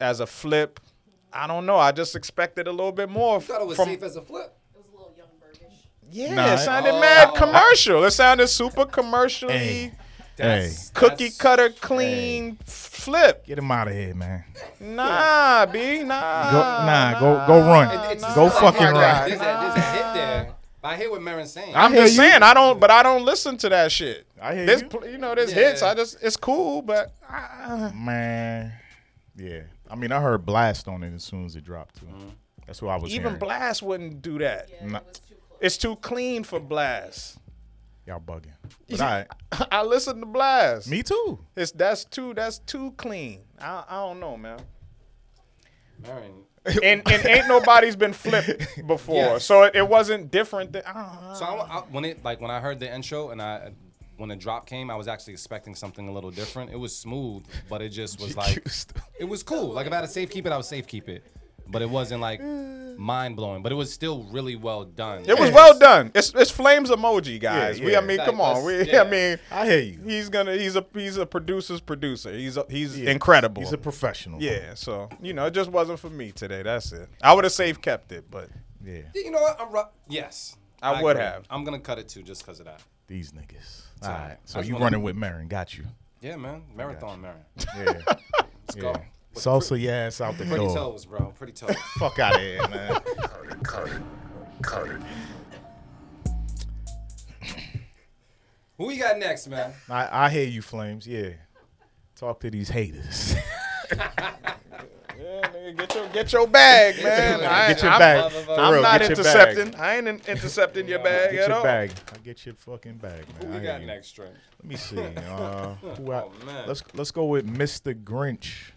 As 0.00 0.20
a 0.20 0.26
flip, 0.26 0.78
I 1.32 1.48
don't 1.48 1.66
know. 1.66 1.76
I 1.76 1.90
just 1.90 2.14
expected 2.14 2.68
a 2.68 2.70
little 2.70 2.92
bit 2.92 3.08
more. 3.10 3.36
You 3.36 3.40
thought 3.40 3.60
it 3.62 3.66
was 3.66 3.76
from, 3.76 3.86
safe 3.86 4.02
as 4.02 4.14
a 4.14 4.22
flip. 4.22 4.56
It 4.74 4.78
was 4.78 4.86
a 4.86 4.96
little 4.96 5.14
young 5.16 5.26
burgish. 5.40 5.74
Yeah, 6.10 6.34
Nah, 6.34 6.54
it 6.54 6.58
sounded 6.58 6.94
oh. 6.94 7.00
mad 7.00 7.34
commercial. 7.34 8.04
It 8.04 8.12
sounded 8.12 8.46
super 8.46 8.86
commercially 8.86 9.52
Hey, 9.52 9.92
That's- 10.38 10.90
cookie 10.94 11.24
that's- 11.24 11.36
cutter 11.36 11.70
clean 11.70 12.56
flip. 12.64 13.44
get 13.46 13.58
him 13.58 13.70
out 13.70 13.88
of 13.88 13.94
here, 13.94 14.14
man. 14.14 14.44
Nah, 14.80 15.66
B, 15.66 16.02
nah. 16.02 16.50
Go, 16.50 16.58
nah, 16.86 17.20
go 17.20 17.46
go 17.46 17.60
run. 17.66 17.88
It- 17.88 18.12
it's- 18.16 18.34
go 18.34 18.46
it's 18.46 18.54
like, 18.56 18.74
fucking 18.74 18.86
my 18.86 18.92
guy, 18.92 19.20
run. 19.20 19.28
There's 19.30 19.40
a, 19.40 19.44
there's 19.44 19.76
a 19.76 19.80
hit 19.80 20.14
there. 20.14 20.54
I 20.84 20.96
hear 20.96 21.10
what 21.10 21.20
Marin's 21.22 21.52
saying. 21.52 21.74
I'm 21.74 21.92
hear 21.92 22.02
just 22.02 22.14
you. 22.14 22.22
saying 22.22 22.42
I 22.42 22.54
don't, 22.54 22.78
but 22.80 22.90
I 22.90 23.02
don't 23.02 23.24
listen 23.24 23.56
to 23.58 23.68
that 23.68 23.90
shit. 23.92 24.26
I 24.40 24.54
hear 24.54 24.66
There's, 24.66 24.82
you. 24.82 24.88
you 25.12 25.18
know, 25.18 25.34
there's 25.34 25.50
Yeah. 25.52 25.70
hits. 25.70 25.82
I 25.82 25.94
just, 25.94 26.18
it's 26.22 26.36
cool, 26.36 26.82
but 26.82 27.12
uh, 27.28 27.90
Man, 27.94 28.72
yeah. 29.36 29.62
I 29.90 29.96
mean, 29.96 30.12
I 30.12 30.20
heard 30.20 30.46
Blast 30.46 30.86
on 30.86 31.02
it 31.02 31.12
as 31.14 31.24
soon 31.24 31.46
as 31.46 31.56
it 31.56 31.64
dropped 31.64 31.96
too. 32.00 32.06
That's 32.66 32.80
what 32.80 32.92
I 32.92 32.96
was 32.96 33.10
even 33.12 33.24
hearing. 33.32 33.38
Blast 33.38 33.82
wouldn't 33.82 34.22
do 34.22 34.38
that. 34.38 34.68
Nah, 34.84 35.00
It's 35.60 35.76
too 35.76 35.96
clean 35.96 36.44
for 36.44 36.60
Blast. 36.60 37.38
Y'all 38.08 38.20
bugging. 38.20 38.52
But 38.90 39.00
all 39.00 39.06
right. 39.06 39.26
I 39.70 39.82
listen 39.84 40.18
to 40.20 40.26
Blast. 40.26 40.88
Me 40.90 41.02
too. 41.02 41.38
It's 41.56 41.70
that's 41.72 42.04
too 42.04 42.34
that's 42.34 42.58
too 42.58 42.92
clean. 42.96 43.42
I, 43.60 43.84
I 43.88 43.94
don't 44.06 44.18
know, 44.20 44.36
man. 44.36 44.58
Marin. 46.02 46.32
And 46.82 47.00
and 47.10 47.24
ain't 47.26 47.48
nobody's 47.48 47.96
been 47.96 48.12
flipped 48.12 48.66
before, 48.86 49.14
Yes. 49.14 49.44
so 49.46 49.62
it, 49.62 49.74
it 49.76 49.88
wasn't 49.88 50.30
different. 50.30 50.72
Than, 50.72 50.82
uh, 50.84 51.32
So 51.32 51.46
I, 51.46 51.78
I, 51.78 51.80
when 51.90 52.04
it 52.04 52.22
like 52.22 52.42
when 52.42 52.50
I 52.50 52.60
heard 52.60 52.78
the 52.78 52.92
intro 52.92 53.30
and 53.30 53.40
I 53.40 53.70
when 54.18 54.28
the 54.28 54.36
drop 54.36 54.66
came, 54.66 54.90
I 54.90 54.96
was 54.96 55.08
actually 55.08 55.32
expecting 55.32 55.74
something 55.74 56.08
a 56.08 56.12
little 56.12 56.30
different. 56.32 56.70
It 56.70 56.76
was 56.76 56.94
smooth, 56.94 57.44
but 57.70 57.80
it 57.80 57.88
just 57.90 58.20
was 58.20 58.36
like 58.36 58.62
it 59.18 59.24
was 59.24 59.42
cool. 59.42 59.68
Like 59.68 59.86
if 59.86 59.92
I 59.92 59.96
had 59.96 60.02
to 60.02 60.08
safe 60.08 60.28
keep 60.28 60.44
it, 60.44 60.52
I 60.52 60.56
would 60.56 60.66
safe 60.66 60.86
keep 60.86 61.08
it. 61.08 61.24
But 61.70 61.82
it 61.82 61.90
wasn't 61.90 62.20
like 62.22 62.40
mm. 62.40 62.96
mind 62.96 63.36
blowing. 63.36 63.62
But 63.62 63.72
it 63.72 63.74
was 63.74 63.92
still 63.92 64.24
really 64.30 64.56
well 64.56 64.84
done. 64.84 65.24
it 65.26 65.38
was 65.38 65.50
well 65.52 65.78
done. 65.78 66.10
It's 66.14 66.32
it's 66.34 66.50
flames 66.50 66.90
emoji, 66.90 67.38
guys. 67.38 67.78
Yeah, 67.78 67.84
We 67.84 67.92
yeah. 67.92 67.98
I 67.98 68.00
mean, 68.00 68.16
Like, 68.18 68.26
come 68.26 68.40
on. 68.40 68.64
We 68.64 68.82
yeah. 68.90 69.02
I 69.02 69.10
mean, 69.10 69.38
I 69.50 69.66
hear 69.66 69.80
you. 69.80 70.00
he's 70.04 70.28
gonna 70.28 70.54
he's 70.56 70.76
a 70.76 70.84
he's 70.94 71.16
a 71.16 71.26
producer's 71.26 71.80
producer. 71.80 72.32
He's 72.32 72.56
a, 72.56 72.64
he's 72.70 72.98
Yeah. 72.98 73.10
incredible. 73.10 73.62
He's 73.62 73.72
a 73.72 73.78
professional. 73.78 74.42
yeah. 74.42 74.74
So 74.74 75.08
you 75.20 75.32
know, 75.34 75.46
it 75.46 75.52
just 75.52 75.70
wasn't 75.70 75.98
for 75.98 76.10
me 76.10 76.32
today. 76.32 76.62
That's 76.62 76.92
it. 76.92 77.08
I 77.22 77.34
would 77.34 77.44
have 77.44 77.52
safe 77.52 77.80
kept 77.80 78.12
it, 78.12 78.30
but 78.30 78.48
Yeah. 78.84 79.02
You 79.14 79.30
know 79.30 79.40
what? 79.42 79.60
I'm 79.60 79.70
ru- 79.72 79.82
yes. 80.08 80.56
I 80.80 81.02
would 81.02 81.16
agree. 81.16 81.24
have. 81.24 81.44
I'm 81.50 81.64
gonna 81.64 81.80
cut 81.80 81.98
it 81.98 82.08
too, 82.08 82.22
just 82.22 82.44
because 82.46 82.60
of 82.60 82.66
that. 82.66 82.82
These 83.08 83.32
niggas. 83.32 83.82
So, 84.02 84.08
All 84.08 84.14
right. 84.14 84.36
So 84.44 84.58
I 84.58 84.62
just 84.62 84.68
you 84.68 84.74
wanna- 84.74 84.84
running 84.84 85.02
with 85.02 85.16
Marin. 85.16 85.48
Got 85.48 85.76
you. 85.76 85.84
Yeah, 86.20 86.36
man. 86.36 86.62
Marathon, 86.74 87.20
Marin. 87.20 87.44
Yeah. 87.76 87.84
Let's 88.06 88.76
yeah. 88.76 88.96
Go. 89.34 89.40
Salsa 89.40 89.80
your 89.80 89.92
ass 89.92 90.20
out 90.20 90.36
the 90.38 90.44
Pretty 90.44 90.64
door. 90.64 90.74
toes, 90.76 91.04
bro. 91.06 91.32
Pretty 91.38 91.52
toes. 91.52 91.74
Fuck 91.98 92.18
out 92.18 92.34
of 92.36 92.40
here, 92.40 92.66
man. 92.68 93.00
Colored, 93.00 93.62
colored, 93.64 94.02
colored. 94.62 95.02
Who 98.76 98.86
we 98.86 98.96
got 98.96 99.18
next, 99.18 99.48
man? 99.48 99.72
I, 99.88 100.26
I 100.26 100.30
hear 100.30 100.46
you, 100.46 100.62
Flames. 100.62 101.06
Yeah. 101.06 101.30
Talk 102.14 102.40
to 102.40 102.50
these 102.50 102.68
haters. 102.68 103.34
yeah, 103.96 104.10
nigga, 105.18 105.76
get 105.76 105.94
your 105.94 106.08
get 106.08 106.32
your 106.32 106.46
bag, 106.46 106.96
man. 107.02 107.40
I, 107.40 107.68
Get 107.68 107.82
your 107.82 107.92
I'm, 107.92 107.98
bag. 107.98 108.32
For 108.32 108.52
I'm 108.58 108.72
real, 108.74 108.82
not 108.82 109.00
get 109.00 109.08
your 109.10 109.18
intercepting. 109.18 109.70
bag. 109.72 109.80
I 109.80 109.96
ain't 109.96 110.08
in- 110.08 110.20
intercepting 110.28 110.88
your 110.88 110.98
bag 111.00 111.32
Get 111.32 111.40
at 111.42 111.48
your 111.48 111.56
all. 111.58 111.62
bag. 111.64 111.90
I 112.12 112.18
get 112.18 112.44
your 112.46 112.54
fucking 112.56 112.98
bag, 112.98 113.24
man. 113.34 113.42
Who 113.42 113.46
I 113.46 113.50
we 113.58 113.62
hear 113.64 113.72
got 113.78 113.82
next, 113.82 114.12
Trent? 114.12 114.34
Let 114.62 114.68
me 114.68 114.76
see. 114.76 114.98
Uh, 114.98 115.74
who 115.74 116.12
I, 116.12 116.22
Oh, 116.22 116.32
man. 116.46 116.68
let's 116.68 116.82
let's 116.94 117.10
go 117.10 117.24
with 117.26 117.46
Mr. 117.52 117.94
Grinch. 118.00 118.70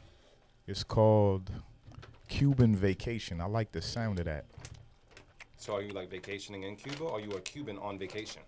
It's 0.71 0.85
called 0.85 1.51
Cuban 2.29 2.77
Vacation. 2.77 3.41
I 3.41 3.45
like 3.45 3.73
the 3.73 3.81
sound 3.81 4.19
of 4.19 4.25
that. 4.25 4.45
So 5.57 5.75
are 5.75 5.81
you 5.81 5.91
like 5.91 6.09
vacationing 6.09 6.63
in 6.63 6.77
Cuba 6.77 7.03
or 7.03 7.17
are 7.17 7.19
you 7.19 7.31
a 7.31 7.41
Cuban 7.41 7.77
on 7.79 7.99
vacation? 7.99 8.41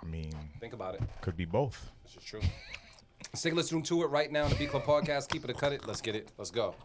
I 0.00 0.06
mean, 0.06 0.32
Think 0.60 0.72
about 0.72 0.94
it. 0.94 1.02
could 1.22 1.36
be 1.36 1.44
both. 1.44 1.90
This 2.04 2.14
is 2.14 2.22
true. 2.22 2.42
Stick 3.34 3.54
listening 3.54 3.82
to 3.82 4.04
it 4.04 4.06
right 4.06 4.30
now 4.30 4.44
on 4.44 4.50
the 4.50 4.54
Beat 4.54 4.70
Club 4.70 4.84
Podcast. 4.84 5.28
Keep 5.28 5.42
it 5.42 5.50
or 5.50 5.54
cut 5.54 5.72
it. 5.72 5.84
Let's 5.84 6.00
get 6.00 6.14
it. 6.14 6.30
Let's 6.38 6.52
go. 6.52 6.76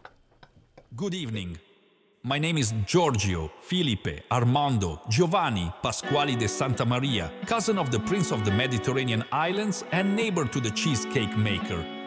Good 0.96 1.14
evening. 1.14 1.56
My 2.24 2.40
name 2.40 2.58
is 2.58 2.74
Giorgio, 2.84 3.48
Felipe, 3.60 4.24
Armando, 4.32 5.00
Giovanni, 5.08 5.72
Pasquale 5.84 6.34
de 6.34 6.48
Santa 6.48 6.84
Maria, 6.84 7.30
cousin 7.46 7.78
of 7.78 7.92
the 7.92 8.00
Prince 8.00 8.32
of 8.32 8.44
the 8.44 8.50
Mediterranean 8.50 9.22
Islands 9.30 9.84
and 9.92 10.16
neighbor 10.16 10.44
to 10.46 10.58
the 10.58 10.70
cheesecake 10.72 11.36
maker. 11.36 12.01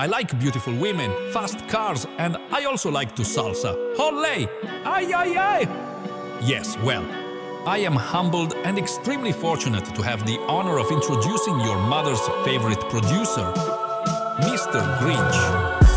I 0.00 0.06
like 0.06 0.38
beautiful 0.38 0.72
women, 0.76 1.10
fast 1.32 1.66
cars, 1.66 2.06
and 2.18 2.36
I 2.52 2.66
also 2.66 2.88
like 2.88 3.16
to 3.16 3.22
salsa. 3.22 3.74
Olé! 3.96 4.48
Ay, 4.84 5.12
ay, 5.12 5.36
ay! 5.36 6.38
Yes, 6.40 6.78
well, 6.84 7.04
I 7.66 7.78
am 7.78 7.96
humbled 7.96 8.54
and 8.64 8.78
extremely 8.78 9.32
fortunate 9.32 9.84
to 9.96 10.02
have 10.02 10.24
the 10.24 10.38
honor 10.46 10.78
of 10.78 10.92
introducing 10.92 11.58
your 11.58 11.78
mother's 11.88 12.24
favorite 12.44 12.78
producer, 12.88 13.52
Mr. 14.46 14.80
Grinch. 15.00 15.87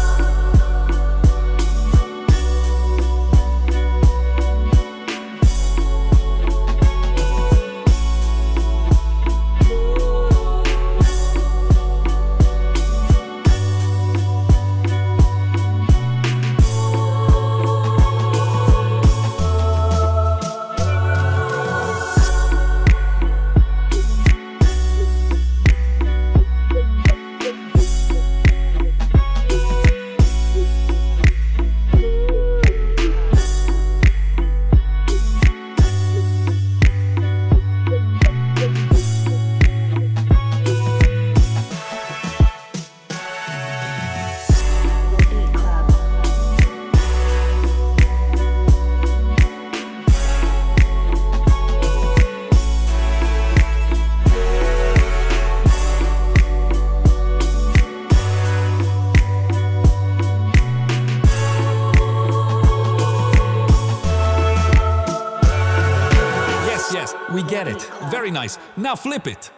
Now 68.81 68.95
flip 68.95 69.27
it. 69.27 69.51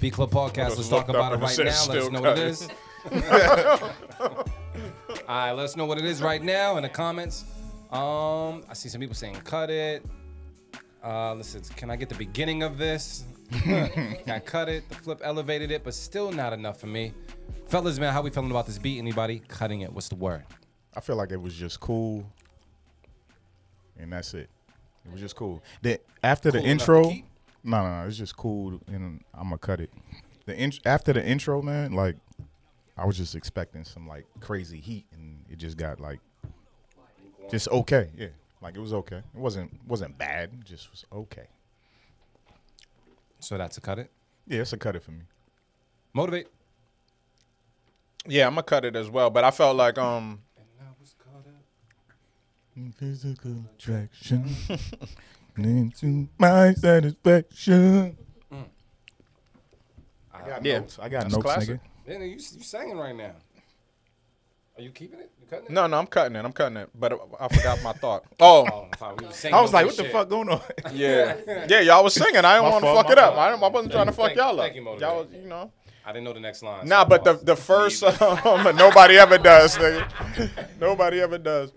Beat 0.00 0.14
Club 0.14 0.30
Podcast. 0.30 0.76
Let's 0.76 0.88
talk 0.88 1.10
about 1.10 1.34
it 1.34 1.36
right 1.36 1.58
now. 1.58 1.64
Let 1.64 1.98
us 1.98 2.10
know 2.10 2.20
what 2.22 2.38
it 2.38 2.44
is. 2.48 2.68
All 5.28 5.36
right, 5.36 5.52
let 5.52 5.64
us 5.64 5.76
know 5.76 5.84
what 5.84 5.98
it 5.98 6.06
is 6.06 6.22
right 6.22 6.42
now 6.42 6.78
in 6.78 6.82
the 6.84 6.88
comments. 6.88 7.44
Um, 7.90 8.62
I 8.68 8.72
see 8.72 8.88
some 8.88 9.00
people 9.00 9.14
saying 9.14 9.36
cut 9.44 9.68
it. 9.68 10.02
Uh, 11.04 11.34
listen, 11.34 11.62
can 11.76 11.90
I 11.90 11.96
get 11.96 12.08
the 12.08 12.14
beginning 12.14 12.62
of 12.62 12.78
this? 12.78 13.24
can 13.52 14.18
I 14.26 14.38
cut 14.38 14.70
it? 14.70 14.88
The 14.88 14.94
flip 14.94 15.20
elevated 15.22 15.70
it, 15.70 15.84
but 15.84 15.92
still 15.92 16.32
not 16.32 16.52
enough 16.54 16.80
for 16.80 16.86
me. 16.86 17.12
Fellas, 17.66 17.98
man, 17.98 18.12
how 18.12 18.22
we 18.22 18.30
feeling 18.30 18.50
about 18.50 18.66
this 18.66 18.78
beat? 18.78 18.98
Anybody 18.98 19.42
cutting 19.48 19.82
it? 19.82 19.92
What's 19.92 20.08
the 20.08 20.14
word? 20.14 20.44
I 20.96 21.00
feel 21.00 21.16
like 21.16 21.30
it 21.30 21.40
was 21.40 21.54
just 21.54 21.78
cool, 21.78 22.24
and 23.98 24.12
that's 24.12 24.32
it. 24.34 24.48
It 25.04 25.12
was 25.12 25.20
just 25.20 25.36
cool. 25.36 25.62
The 25.82 26.00
after 26.22 26.50
Cool 26.50 26.62
the 26.62 26.66
enough 26.70 26.86
to 26.86 26.92
intro, 26.96 27.10
keep? 27.10 27.24
No, 27.62 27.82
no, 27.82 28.02
no, 28.02 28.08
it's 28.08 28.16
just 28.16 28.36
cool, 28.36 28.80
and 28.86 29.22
I'm 29.34 29.44
gonna 29.44 29.58
cut 29.58 29.80
it. 29.80 29.90
The 30.46 30.56
in, 30.56 30.72
after 30.84 31.12
the 31.12 31.24
intro, 31.24 31.62
man, 31.62 31.92
like 31.92 32.16
I 32.96 33.04
was 33.04 33.16
just 33.16 33.34
expecting 33.34 33.84
some 33.84 34.06
like 34.06 34.26
crazy 34.40 34.80
heat, 34.80 35.06
and 35.12 35.44
it 35.50 35.58
just 35.58 35.76
got 35.76 36.00
like 36.00 36.20
just 37.50 37.68
okay. 37.68 38.10
Yeah, 38.16 38.28
like 38.60 38.76
it 38.76 38.80
was 38.80 38.92
okay. 38.94 39.18
It 39.18 39.38
wasn't 39.38 39.78
wasn't 39.86 40.16
bad. 40.18 40.50
It 40.52 40.64
just 40.64 40.90
was 40.90 41.04
okay. 41.12 41.46
So 43.40 43.56
that's 43.56 43.76
a 43.78 43.80
cut 43.80 43.98
it. 43.98 44.10
Yeah, 44.46 44.60
it's 44.60 44.72
a 44.72 44.76
cut 44.76 44.96
it 44.96 45.02
for 45.02 45.12
me. 45.12 45.22
Motivate. 46.12 46.48
Yeah, 48.26 48.46
I'm 48.46 48.52
gonna 48.52 48.62
cut 48.62 48.84
it 48.84 48.96
as 48.96 49.08
well, 49.08 49.30
but 49.30 49.44
I 49.44 49.50
felt 49.50 49.76
like 49.76 49.98
um 49.98 50.40
Physical 52.96 53.64
attraction 53.74 54.46
into 55.58 56.28
my 56.38 56.72
satisfaction. 56.74 58.16
I 60.32 60.48
got 60.48 60.64
Yeah, 60.64 60.78
notes. 60.78 60.98
I 61.00 61.08
got 61.08 61.22
that's 61.22 61.34
notes, 61.34 61.44
classic. 61.44 61.80
nigga. 61.80 61.80
Yeah, 62.06 62.18
you 62.24 62.32
you 62.32 62.38
singing 62.38 62.96
right 62.96 63.14
now. 63.14 63.32
Are 64.78 64.82
you 64.82 64.90
keeping 64.90 65.18
it? 65.20 65.30
You 65.40 65.46
cutting 65.46 65.66
it? 65.66 65.70
no, 65.70 65.86
no, 65.86 65.98
I'm 65.98 66.06
cutting 66.06 66.36
it. 66.36 66.44
I'm 66.44 66.52
cutting 66.52 66.78
it, 66.78 66.88
but 66.94 67.12
I 67.38 67.48
forgot 67.48 67.82
my 67.82 67.92
thought. 67.92 68.24
Oh, 68.40 68.66
Oh, 68.66 68.88
I 69.02 69.12
we 69.12 69.26
was 69.26 69.44
I 69.44 69.60
was 69.60 69.72
like, 69.74 69.84
over 69.84 69.88
what 69.90 69.96
the 69.98 70.02
shit. 70.04 70.12
fuck 70.12 70.28
going 70.30 70.48
on? 70.48 70.60
yeah, 70.94 71.36
yeah, 71.68 71.80
y'all 71.80 72.02
was 72.02 72.14
singing. 72.14 72.44
I 72.44 72.54
didn't 72.58 72.70
want 72.70 72.84
to 72.84 72.94
fuck 72.94 73.06
my 73.06 73.12
it 73.12 73.18
up. 73.18 73.34
fault. 73.34 73.38
I, 73.38 73.50
didn't- 73.50 73.62
I 73.64 73.68
wasn't 73.68 73.92
trying 73.92 74.06
to 74.06 74.12
fuck 74.12 74.26
Thank- 74.28 74.38
y'all 74.38 74.58
up. 74.60 74.64
thank 74.66 74.76
You, 74.76 74.84
y'all, 74.98 75.18
was, 75.24 75.26
you 75.34 75.46
know. 75.48 75.70
I 76.06 76.12
didn't 76.12 76.24
know 76.24 76.32
the 76.32 76.40
next 76.40 76.62
line. 76.62 76.88
Nah, 76.88 77.02
so 77.02 77.08
but 77.10 77.24
the 77.24 77.34
the 77.34 77.56
first 77.56 78.02
um, 78.02 78.76
nobody 78.76 79.18
ever 79.18 79.36
does, 79.36 79.76
nigga. 79.76 80.50
nobody 80.80 81.20
ever 81.20 81.36
does. 81.36 81.72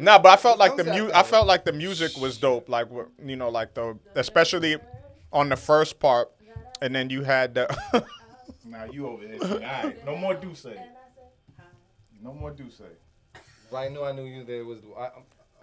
Nah, 0.00 0.18
but 0.18 0.28
I 0.30 0.36
felt 0.36 0.58
like 0.58 0.76
the 0.76 0.84
mu- 0.84 1.10
I 1.12 1.22
felt 1.22 1.46
like 1.46 1.64
the 1.64 1.72
music 1.72 2.16
was 2.16 2.38
dope. 2.38 2.68
Like 2.68 2.88
you 3.24 3.36
know, 3.36 3.48
like 3.48 3.74
the 3.74 3.98
especially 4.14 4.76
on 5.32 5.48
the 5.48 5.56
first 5.56 5.98
part, 5.98 6.30
and 6.80 6.94
then 6.94 7.10
you 7.10 7.22
had 7.22 7.54
the. 7.54 7.76
now 8.64 8.84
you 8.84 9.06
over 9.06 9.26
here. 9.26 9.38
All 9.42 9.58
right, 9.58 10.06
no 10.06 10.16
more 10.16 10.34
do 10.34 10.54
say. 10.54 10.80
No 12.22 12.32
more 12.32 12.50
do 12.50 12.70
say. 12.70 12.84
I 13.74 13.88
knew 13.88 14.04
I 14.04 14.12
knew 14.12 14.24
you 14.24 14.44
there 14.44 14.64
was, 14.64 14.78
I, 14.96 15.10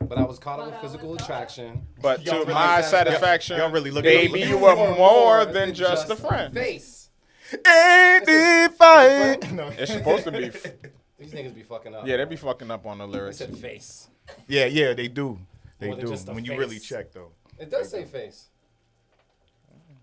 but 0.01 0.17
I 0.17 0.23
was 0.23 0.37
caught 0.37 0.59
up 0.59 0.67
with 0.67 0.81
physical 0.81 1.13
attraction. 1.15 1.87
But 2.01 2.25
to 2.25 2.31
really 2.31 2.53
my 2.53 2.81
satisfaction, 2.81 3.57
y'all 3.57 3.71
really 3.71 3.89
look 3.89 4.05
at 4.05 4.09
baby, 4.09 4.41
you 4.41 4.57
were 4.57 4.75
more 4.75 5.45
than 5.45 5.73
just 5.73 6.09
a 6.09 6.15
friend. 6.15 6.53
Face. 6.53 7.09
Eighty-five. 7.53 9.37
It's 9.79 9.91
supposed 9.91 10.25
to 10.25 10.31
be. 10.31 10.51
These 11.21 11.33
niggas 11.33 11.53
be 11.53 11.61
fucking 11.61 11.93
up. 11.93 12.07
Yeah, 12.07 12.17
they 12.17 12.25
be 12.25 12.35
fucking 12.35 12.71
up 12.71 12.85
on 12.87 12.97
the 12.97 13.03
I 13.05 13.07
lyrics. 13.07 13.37
said 13.37 13.55
face. 13.55 14.07
Yeah, 14.47 14.65
yeah, 14.65 14.93
they 14.93 15.07
do. 15.07 15.37
They 15.77 15.87
More 15.87 15.95
than 15.95 16.05
do. 16.05 16.11
just 16.11 16.27
a 16.27 16.33
When 16.33 16.43
you 16.45 16.57
really 16.57 16.79
face. 16.79 16.85
check 16.87 17.11
though. 17.13 17.31
It 17.59 17.69
does 17.69 17.89
say 17.89 18.05
face. 18.05 18.47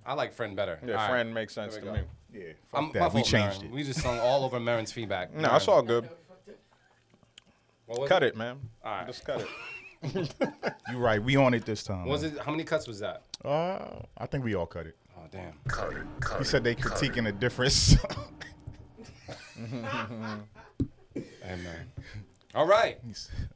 I 0.06 0.14
like 0.14 0.32
friend 0.32 0.54
better. 0.54 0.78
Yeah, 0.84 0.92
All 0.92 0.98
right. 0.98 1.08
friend 1.10 1.34
makes 1.34 1.52
sense 1.54 1.74
There 1.74 1.82
to 1.82 1.90
we 1.90 1.98
me. 1.98 2.04
go. 2.32 2.38
Yeah, 2.46 2.52
fuck 2.66 2.80
I'm, 2.82 2.92
that. 2.92 3.00
my 3.00 3.06
we 3.08 3.12
fault, 3.14 3.26
changed 3.26 3.56
Marin. 3.62 3.72
it. 3.72 3.74
We 3.74 3.82
just 3.82 4.00
sung 4.00 4.18
all 4.20 4.44
over 4.44 4.60
Marin's 4.60 4.92
feedback. 4.92 5.34
No, 5.34 5.54
it's 5.56 5.66
all 5.66 5.82
good. 5.82 6.08
What 7.86 8.00
was 8.00 8.08
Cut 8.08 8.22
it, 8.22 8.36
man. 8.36 8.60
All 8.84 8.92
right. 8.92 9.06
Just 9.06 9.24
cut 9.24 9.40
it. 9.40 9.48
You 10.90 10.98
right. 10.98 11.20
We 11.22 11.34
on 11.36 11.52
it 11.54 11.64
this 11.66 11.82
time. 11.82 12.06
Was 12.06 12.22
man. 12.22 12.34
it? 12.36 12.38
How 12.38 12.52
many 12.52 12.62
cuts 12.64 12.86
was 12.86 13.00
that? 13.00 13.22
Uh, 13.44 14.00
I 14.16 14.26
think 14.26 14.44
we 14.44 14.54
all 14.54 14.66
cut 14.66 14.86
it. 14.86 14.96
Oh 15.16 15.22
damn. 15.30 15.52
Cut 15.66 15.92
it. 15.92 15.98
Cut 16.20 16.36
He 16.38 16.42
it. 16.42 16.46
said 16.46 16.62
they 16.64 16.74
critiquing 16.76 17.26
a 17.28 17.32
different 17.32 17.72
song. 21.48 21.56
Hey 21.58 21.64
man. 21.64 21.92
All 22.54 22.66
right. 22.66 22.98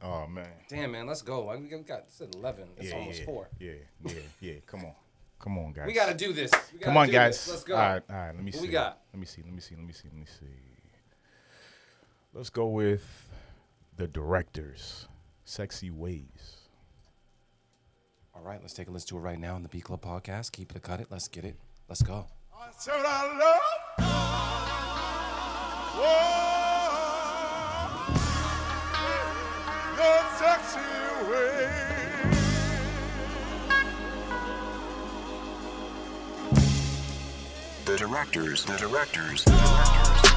oh 0.01 0.27
man. 0.27 0.47
Damn 0.69 0.91
man, 0.91 1.07
let's 1.07 1.21
go. 1.21 1.51
We 1.57 1.67
got, 1.67 1.77
we 1.79 1.83
got 1.83 2.05
this 2.05 2.21
is 2.21 2.35
eleven. 2.35 2.65
It's 2.77 2.89
yeah, 2.89 2.95
almost 2.95 3.19
yeah, 3.19 3.25
four. 3.25 3.49
Yeah, 3.59 3.71
yeah, 4.05 4.13
yeah. 4.39 4.53
Come 4.65 4.85
on, 4.85 4.93
come 5.39 5.57
on, 5.57 5.73
guys. 5.73 5.87
We 5.87 5.93
gotta 5.93 6.13
do 6.13 6.33
this. 6.33 6.51
Come 6.51 6.93
gotta 6.93 6.99
on, 6.99 7.09
guys. 7.09 7.37
This. 7.37 7.49
Let's 7.49 7.63
go. 7.63 7.75
All 7.75 7.81
right, 7.81 8.03
all 8.09 8.15
right. 8.15 8.35
Let 8.35 8.43
me 8.43 8.51
What 8.51 8.55
see. 8.55 8.61
we 8.61 8.67
got? 8.67 8.99
Let 9.13 9.19
me 9.19 9.25
see. 9.25 9.41
Let 9.43 9.53
me 9.53 9.61
see. 9.61 9.75
Let 9.75 9.85
me 9.85 9.93
see. 9.93 10.07
Let 10.09 10.19
me 10.19 10.25
see. 10.25 10.45
Let's 12.33 12.49
go 12.49 12.67
with 12.67 13.29
the 13.97 14.07
directors. 14.07 15.07
Sexy 15.45 15.91
ways. 15.91 16.57
All 18.35 18.41
right, 18.41 18.59
let's 18.61 18.73
take 18.73 18.87
a 18.87 18.91
listen 18.91 19.09
to 19.09 19.17
it 19.17 19.21
right 19.21 19.39
now 19.39 19.55
in 19.55 19.61
the 19.63 19.69
Beat 19.69 19.83
Club 19.83 20.01
podcast. 20.01 20.51
Keep 20.51 20.75
it, 20.75 20.81
cut 20.81 20.99
it. 20.99 21.07
Let's 21.11 21.27
get 21.27 21.45
it. 21.45 21.55
Let's 21.87 22.01
go. 22.01 22.25
Said 22.79 22.93
I 23.05 23.37
love. 23.37 24.07
Whoa, 25.95 26.72
The 37.85 37.97
directors. 37.97 38.63
The 38.65 38.77
directors. 38.77 39.43
The 39.43 39.51
directors. 39.51 40.33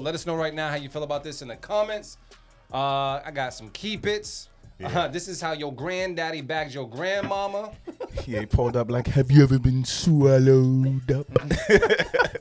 Let 0.00 0.14
us 0.14 0.26
know 0.26 0.34
right 0.36 0.54
now 0.54 0.68
how 0.68 0.76
you 0.76 0.88
feel 0.88 1.02
about 1.02 1.22
this 1.24 1.42
in 1.42 1.48
the 1.48 1.56
comments. 1.56 2.16
Uh, 2.72 3.20
I 3.24 3.30
got 3.32 3.52
some 3.54 3.70
keep 3.70 4.06
its. 4.06 4.48
Uh, 4.82 5.08
this 5.08 5.28
is 5.28 5.40
how 5.42 5.52
your 5.52 5.72
granddaddy 5.74 6.40
bagged 6.40 6.72
your 6.74 6.88
grandmama. 6.88 7.72
He 8.24 8.36
ain't 8.36 8.50
pulled 8.50 8.76
up 8.76 8.90
like, 8.90 9.06
have 9.06 9.30
you 9.30 9.42
ever 9.44 9.58
been 9.58 9.84
swallowed 9.84 11.10
up? 11.10 11.26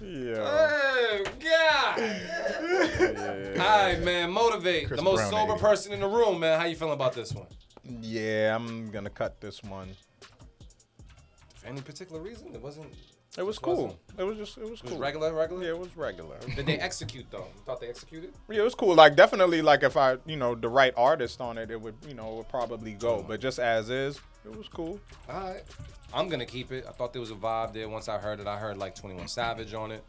Yeah. 0.00 0.36
Oh 0.40 1.24
God! 1.40 1.98
All 3.58 3.82
right, 3.86 4.00
man. 4.02 4.30
Motivate 4.30 4.86
Chris 4.86 4.98
the 4.98 5.04
most 5.04 5.16
Brown, 5.16 5.30
sober 5.30 5.52
idiot. 5.54 5.60
person 5.60 5.92
in 5.92 6.00
the 6.00 6.08
room, 6.08 6.40
man. 6.40 6.58
How 6.58 6.66
you 6.66 6.76
feeling 6.76 6.94
about 6.94 7.12
this 7.12 7.32
one? 7.34 7.46
Yeah, 8.00 8.54
I'm 8.54 8.90
gonna 8.90 9.10
cut 9.10 9.40
this 9.40 9.62
one. 9.62 9.90
For 11.56 11.66
any 11.66 11.80
particular 11.82 12.20
reason? 12.22 12.54
It 12.54 12.60
wasn't. 12.62 12.92
It 13.36 13.42
was 13.46 13.58
cool. 13.58 13.74
wasn't- 13.84 14.00
It 14.18 14.24
was 14.24 14.36
just 14.36 14.56
it 14.58 14.62
was 14.62 14.80
It 14.80 14.82
was 14.84 14.92
cool. 14.92 14.98
regular, 14.98 15.32
regular. 15.32 15.62
Yeah, 15.62 15.68
it 15.70 15.78
was 15.78 15.96
regular. 15.96 16.38
Did 16.56 16.66
they 16.66 16.78
execute 16.78 17.26
though? 17.30 17.46
You 17.54 17.62
thought 17.66 17.80
they 17.80 17.88
executed? 17.88 18.32
Yeah, 18.48 18.60
it 18.60 18.64
was 18.64 18.74
cool. 18.74 18.94
Like 18.94 19.14
definitely, 19.16 19.62
like 19.62 19.82
if 19.82 19.96
I, 19.96 20.16
you 20.26 20.36
know, 20.36 20.54
the 20.54 20.68
right 20.68 20.92
artist 20.96 21.40
on 21.40 21.58
it, 21.58 21.70
it 21.70 21.80
would, 21.80 21.94
you 22.06 22.14
know, 22.14 22.32
it 22.32 22.36
would 22.38 22.48
probably 22.48 22.92
go. 22.92 23.22
But 23.26 23.40
just 23.40 23.58
as 23.58 23.90
is, 23.90 24.18
it 24.44 24.56
was 24.56 24.66
cool. 24.68 24.98
All 25.28 25.40
right. 25.40 25.62
I'm 26.12 26.28
gonna 26.28 26.46
keep 26.46 26.72
it. 26.72 26.86
I 26.88 26.92
thought 26.92 27.12
there 27.12 27.20
was 27.20 27.30
a 27.30 27.34
vibe 27.36 27.74
there. 27.74 27.88
Once 27.88 28.08
I 28.08 28.18
heard 28.18 28.40
it, 28.40 28.46
I 28.46 28.56
heard 28.58 28.76
like 28.78 28.94
21 28.94 29.28
Savage 29.28 29.74
on 29.74 29.92
it. 29.92 30.02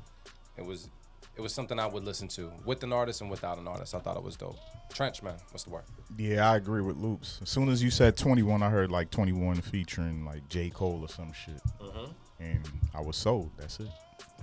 It 0.58 0.66
was, 0.66 0.88
it 1.36 1.42
was 1.42 1.54
something 1.54 1.78
I 1.78 1.86
would 1.88 2.06
listen 2.06 2.28
to 2.30 2.52
with 2.66 2.84
an 2.84 2.94
artist 2.94 3.22
and 3.22 3.30
without 3.30 3.58
an 3.60 3.68
artist. 3.68 3.94
I 3.94 4.00
thought 4.00 4.16
it 4.18 4.24
was 4.24 4.38
dope. 4.38 4.58
Trench 4.94 5.22
man, 5.22 5.36
what's 5.52 5.66
the 5.66 5.70
word? 5.72 5.84
Yeah, 6.18 6.50
I 6.50 6.56
agree 6.56 6.82
with 6.82 6.98
Loops. 6.98 7.40
As 7.44 7.50
soon 7.50 7.70
as 7.70 7.84
you 7.84 7.92
said 7.92 8.18
21, 8.18 8.64
I 8.64 8.70
heard 8.70 8.90
like 8.90 9.12
21 9.12 9.56
featuring 9.62 10.26
like 10.26 10.48
J. 10.50 10.70
Cole 10.72 11.02
or 11.04 11.10
some 11.10 11.32
shit. 11.34 11.62
Mhm. 11.80 12.14
And 12.40 12.68
I 12.94 13.02
was 13.02 13.18
sold. 13.18 13.52
That's 13.58 13.80
it. 13.80 13.88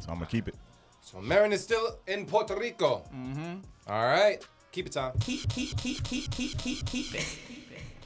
So 0.00 0.10
I'm 0.10 0.16
going 0.16 0.26
to 0.26 0.30
keep 0.30 0.48
it. 0.48 0.54
So 1.00 1.20
Marin 1.20 1.52
is 1.52 1.62
still 1.62 1.98
in 2.06 2.26
Puerto 2.26 2.54
Rico. 2.56 3.04
Mm-hmm. 3.14 3.58
All 3.88 4.04
right. 4.04 4.44
Keep 4.72 4.86
it 4.86 4.92
time. 4.92 5.12
Keep, 5.20 5.48
keep, 5.48 5.76
keep, 5.76 6.02
keep, 6.04 6.30
keep, 6.30 6.58
keep, 6.58 6.84
keep 6.86 7.14
it. 7.14 7.38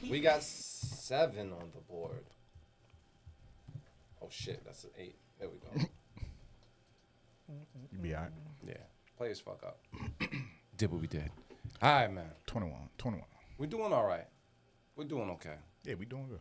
We 0.09 0.19
got 0.19 0.41
seven 0.43 1.51
on 1.51 1.69
the 1.73 1.81
board. 1.81 2.23
Oh 4.21 4.27
shit, 4.29 4.63
that's 4.65 4.83
an 4.83 4.91
eight. 4.97 5.15
There 5.39 5.49
we 5.49 5.57
go. 5.57 5.87
You 7.91 7.97
be 7.99 8.15
all 8.15 8.21
right. 8.21 8.31
Yeah. 8.65 8.75
Players 9.17 9.41
fuck 9.41 9.61
up. 9.63 9.79
did 10.77 10.89
what 10.89 11.01
we 11.01 11.07
did. 11.07 11.29
All 11.81 11.91
right, 11.91 12.09
man. 12.09 12.31
21. 12.47 12.73
21. 12.97 13.25
We're 13.57 13.65
doing 13.65 13.91
all 13.91 14.05
right. 14.05 14.25
We're 14.95 15.03
doing 15.03 15.29
okay. 15.31 15.55
Yeah, 15.83 15.95
we 15.95 16.05
doing 16.05 16.27
good. 16.29 16.39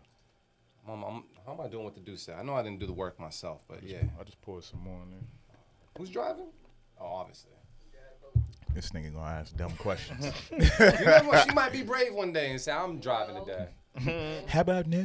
Mom, 0.86 1.04
I'm, 1.04 1.24
how 1.46 1.52
am 1.52 1.60
I 1.60 1.68
doing 1.68 1.84
with 1.84 1.94
the 1.94 2.00
D'Ussé? 2.00 2.18
Set? 2.18 2.36
I 2.38 2.42
know 2.42 2.54
I 2.54 2.62
didn't 2.62 2.80
do 2.80 2.86
the 2.86 2.92
work 2.92 3.18
myself, 3.20 3.60
but 3.68 3.82
yeah. 3.82 3.98
I 4.18 4.24
just 4.24 4.40
poured 4.42 4.64
some 4.64 4.80
more 4.80 5.00
in 5.04 5.10
there. 5.10 5.20
Who's 5.98 6.10
driving? 6.10 6.46
Oh, 7.00 7.06
obviously. 7.06 7.50
This 8.74 8.90
nigga 8.90 9.12
gonna 9.12 9.26
ask 9.26 9.56
dumb 9.56 9.72
questions. 9.72 10.32
you 10.52 10.58
know 10.58 11.22
what? 11.24 11.44
She 11.48 11.52
might 11.54 11.72
be 11.72 11.82
brave 11.82 12.14
one 12.14 12.32
day 12.32 12.52
and 12.52 12.60
say, 12.60 12.70
"I'm 12.70 13.00
driving 13.00 13.44
today." 13.44 13.68
How 14.46 14.60
about 14.60 14.86
no? 14.86 15.04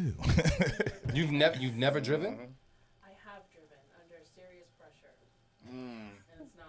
you've 1.16 1.32
never, 1.32 1.58
you've 1.58 1.76
never 1.76 2.00
driven. 2.00 2.34
I 3.04 3.10
have 3.26 3.42
driven 3.52 3.80
under 4.00 4.24
serious 4.36 4.68
pressure, 4.78 5.16
mm. 5.68 6.10
and 6.32 6.42
it's 6.42 6.56
not. 6.56 6.68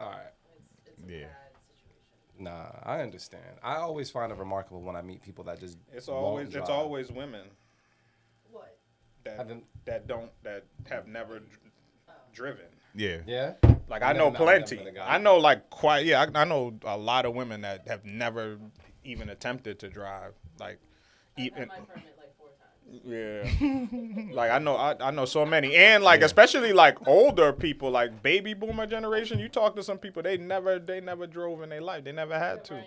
All 0.00 0.10
right. 0.10 0.32
It's, 0.56 0.64
it's 0.86 1.06
a 1.06 1.12
Yeah. 1.12 1.26
bad 1.26 1.60
situation. 1.60 2.38
Nah, 2.38 2.70
I 2.82 3.02
understand. 3.02 3.58
I 3.62 3.76
always 3.76 4.10
find 4.10 4.32
it 4.32 4.38
remarkable 4.38 4.80
when 4.80 4.96
I 4.96 5.02
meet 5.02 5.20
people 5.20 5.44
that 5.44 5.60
just 5.60 5.76
It's 5.92 6.06
won't 6.08 6.18
always 6.18 6.46
it's 6.46 6.54
drive. 6.56 6.70
always 6.70 7.12
women 7.12 7.46
What? 9.28 9.36
that 9.36 9.46
Haven't- 9.46 9.64
that 9.84 10.06
don't 10.06 10.30
that 10.42 10.64
have 10.90 11.06
never 11.06 11.38
dr- 11.40 11.58
driven. 12.32 12.66
yeah. 12.94 13.18
Yeah. 13.26 13.54
Like 13.88 14.02
I've 14.02 14.16
I 14.16 14.18
know 14.18 14.30
never- 14.30 14.36
I've 14.44 14.46
never 14.46 14.58
plenty. 14.66 14.76
been 14.76 14.86
a 14.88 14.92
guy. 14.92 15.14
I 15.14 15.18
know 15.18 15.38
like 15.38 15.70
quite 15.70 16.04
yeah. 16.06 16.26
I, 16.34 16.40
I 16.42 16.44
know 16.44 16.74
a 16.84 16.96
lot 16.96 17.24
of 17.26 17.34
women 17.34 17.62
that 17.62 17.88
have 17.88 18.04
never 18.04 18.58
even 19.04 19.28
attempted 19.30 19.78
to 19.80 19.88
drive. 19.88 20.34
Like 20.60 20.78
I've 21.38 21.44
even 21.44 21.58
had 21.60 21.68
my 21.68 21.74
permit 21.76 21.86
like 21.86 21.94
four 21.96 22.04
times. 22.06 22.17
Yeah. 23.04 23.42
like 24.32 24.50
I 24.50 24.58
know 24.58 24.76
I, 24.76 24.96
I 25.00 25.10
know 25.10 25.24
so 25.24 25.44
many 25.44 25.74
and 25.76 26.02
like 26.02 26.22
especially 26.22 26.72
like 26.72 27.06
older 27.06 27.52
people 27.52 27.90
like 27.90 28.22
baby 28.22 28.54
boomer 28.54 28.86
generation. 28.86 29.38
You 29.38 29.48
talk 29.48 29.76
to 29.76 29.82
some 29.82 29.98
people 29.98 30.22
they 30.22 30.36
never 30.36 30.78
they 30.78 31.00
never 31.00 31.26
drove 31.26 31.62
in 31.62 31.68
their 31.70 31.80
life. 31.80 32.04
They 32.04 32.12
never 32.12 32.38
had 32.38 32.64
to. 32.66 32.82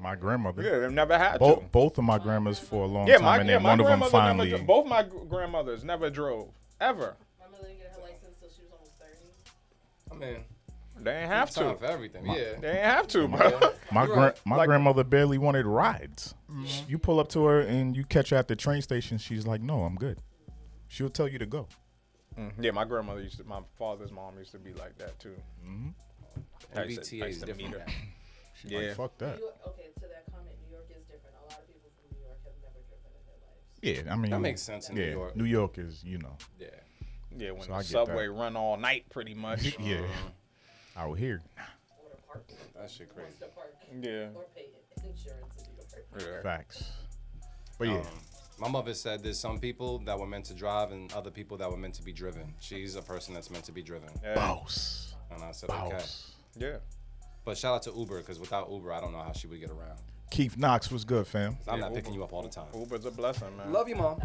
My 0.00 0.16
grandmother. 0.16 0.62
Yeah, 0.62 0.78
they've 0.78 0.90
never 0.92 1.16
had 1.18 1.38
Bo- 1.38 1.56
to. 1.56 1.60
both 1.72 1.98
of 1.98 2.04
my 2.04 2.18
grandmas 2.18 2.58
for 2.58 2.84
a 2.84 2.86
long 2.86 3.06
Yeah, 3.06 3.16
time, 3.16 3.24
my, 3.24 3.38
and 3.38 3.48
yeah, 3.48 3.54
then 3.56 3.62
my 3.62 3.68
one 3.70 3.80
of 3.80 3.86
them 3.86 3.98
grandmother 4.00 4.10
finally. 4.10 4.50
never 4.50 4.64
dro- 4.64 4.66
both 4.66 4.86
my 4.86 5.02
grandmothers 5.28 5.84
never 5.84 6.10
drove 6.10 6.48
ever. 6.80 7.16
My 7.38 7.46
mother 7.50 7.68
didn't 7.68 7.78
get 7.78 7.92
her 7.94 8.00
license 8.02 8.36
till 8.40 8.48
she 8.50 8.62
was 8.62 8.72
almost 8.72 8.92
thirty. 8.98 9.26
I 10.10 10.14
mean, 10.14 10.44
They 11.02 11.16
ain't 11.18 11.28
have 11.30 11.50
to. 11.50 11.74
for 11.76 11.84
everything. 11.86 12.26
My- 12.26 12.36
yeah. 12.36 12.54
They 12.60 12.68
ain't 12.70 12.84
have 12.84 13.06
to, 13.08 13.26
bro. 13.28 13.72
My 13.92 14.06
gra- 14.06 14.16
right. 14.16 14.40
my 14.44 14.56
Like- 14.56 14.68
grandmother 14.68 15.02
barely 15.04 15.38
wanted 15.38 15.66
rides. 15.66 16.34
Mm-hmm. 16.50 16.90
You 16.90 16.98
pull 16.98 17.18
up 17.20 17.28
to 17.30 17.44
her 17.46 17.60
and 17.60 17.96
you 17.96 18.04
catch 18.04 18.30
her 18.30 18.36
at 18.36 18.48
the 18.48 18.56
train 18.56 18.82
station. 18.82 19.18
She's 19.18 19.46
like, 19.46 19.60
"No, 19.60 19.82
I'm 19.84 19.96
good." 19.96 20.20
She'll 20.88 21.08
tell 21.10 21.26
you 21.28 21.38
to 21.38 21.46
go. 21.46 21.66
Mm, 22.38 22.52
Yeah, 22.60 22.70
my 22.72 22.84
grandmother 22.84 23.20
used 23.22 23.38
to. 23.38 23.44
My 23.44 23.60
father's 23.76 24.12
mom 24.12 24.38
used 24.38 24.52
to 24.52 24.58
be 24.58 24.72
like 24.74 24.96
that 24.98 25.18
too. 25.18 25.34
Mhm. 25.66 25.94
I 26.76 26.84
used 26.84 27.02
to- 27.04 27.16
MBTA 27.16 27.28
is 27.28 27.42
different. 27.42 27.70
meet. 27.70 27.80
She's 28.54 28.70
Yeah. 28.70 28.78
like, 28.80 28.94
"Fuck 28.96 29.18
that." 29.18 29.38
York, 29.38 29.54
okay, 29.66 29.90
to 29.94 30.00
that 30.00 30.24
comment, 30.30 30.54
New 30.66 30.72
York 30.76 30.86
is 30.90 31.02
different. 31.06 31.34
A 31.42 31.46
lot 31.52 31.60
of 31.60 31.66
people 31.66 31.90
from 32.00 32.16
New 32.16 32.22
York 32.24 32.38
have 32.44 32.52
never 32.62 32.78
driven 32.88 33.10
in 33.18 33.26
their 33.26 33.94
lives. 33.96 34.06
Yeah, 34.06 34.12
I 34.12 34.16
mean 34.16 34.30
That 34.30 34.40
makes 34.40 34.62
sense 34.62 34.88
in 34.88 34.94
New 34.96 35.02
yeah, 35.04 35.10
York. 35.12 35.36
New 35.36 35.44
York 35.44 35.78
is, 35.78 36.04
you 36.04 36.18
know, 36.18 36.36
Yeah. 36.60 36.68
Yeah, 37.36 37.50
when 37.52 37.62
So 37.62 37.76
the 37.78 37.84
subway 37.84 38.26
that. 38.26 38.32
run 38.32 38.56
all 38.56 38.76
night, 38.76 39.08
pretty 39.08 39.34
much. 39.34 39.76
yeah. 39.80 40.02
Out 41.00 41.18
here, 41.18 41.40
Or 41.56 42.10
to 42.10 42.16
park. 42.28 42.44
That 42.78 42.90
shit 42.90 43.08
crazy. 43.14 43.32
Park. 43.54 43.74
Yeah. 44.02 44.28
Or 44.34 44.44
pay 44.54 44.66
insurance 45.02 45.54
in 45.58 45.64
New 45.72 46.20
York. 46.20 46.36
Yeah. 46.36 46.42
facts. 46.42 46.84
But 47.78 47.88
yeah, 47.88 47.94
Um, 48.00 48.06
my 48.58 48.68
mother 48.68 48.92
said 48.92 49.22
there's 49.22 49.38
some 49.38 49.58
people 49.58 49.98
that 50.00 50.18
were 50.18 50.26
meant 50.26 50.44
to 50.46 50.54
drive 50.54 50.92
and 50.92 51.10
other 51.14 51.30
people 51.30 51.56
that 51.56 51.70
were 51.70 51.78
meant 51.78 51.94
to 51.94 52.02
be 52.02 52.12
driven. 52.12 52.54
She's 52.60 52.96
a 52.96 53.02
person 53.02 53.32
that's 53.32 53.48
meant 53.50 53.64
to 53.64 53.72
be 53.72 53.82
driven. 53.82 54.10
Yeah. 54.22 54.34
boss, 54.34 55.14
And 55.30 55.42
I 55.42 55.52
said, 55.52 55.70
okay. 55.70 56.04
Yeah. 56.58 56.76
But 57.46 57.56
shout 57.56 57.74
out 57.76 57.82
to 57.84 57.92
Uber 57.98 58.18
because 58.18 58.38
without 58.38 58.70
Uber, 58.70 58.92
I 58.92 59.00
don't 59.00 59.12
know 59.12 59.22
how 59.22 59.32
she 59.32 59.46
would 59.46 59.58
get 59.60 59.70
around. 59.70 59.98
Keith 60.30 60.58
Knox 60.58 60.90
was 60.90 61.04
good, 61.06 61.26
fam. 61.26 61.56
I'm 61.66 61.76
Yeah, 61.78 61.86
not 61.86 61.94
picking 61.94 62.12
you 62.12 62.22
up 62.22 62.34
all 62.34 62.42
the 62.42 62.50
time. 62.50 62.66
Uber's 62.74 63.06
a 63.06 63.10
blessing, 63.10 63.56
man. 63.56 63.72
Love 63.72 63.88
you, 63.88 63.96
mom. 63.96 64.20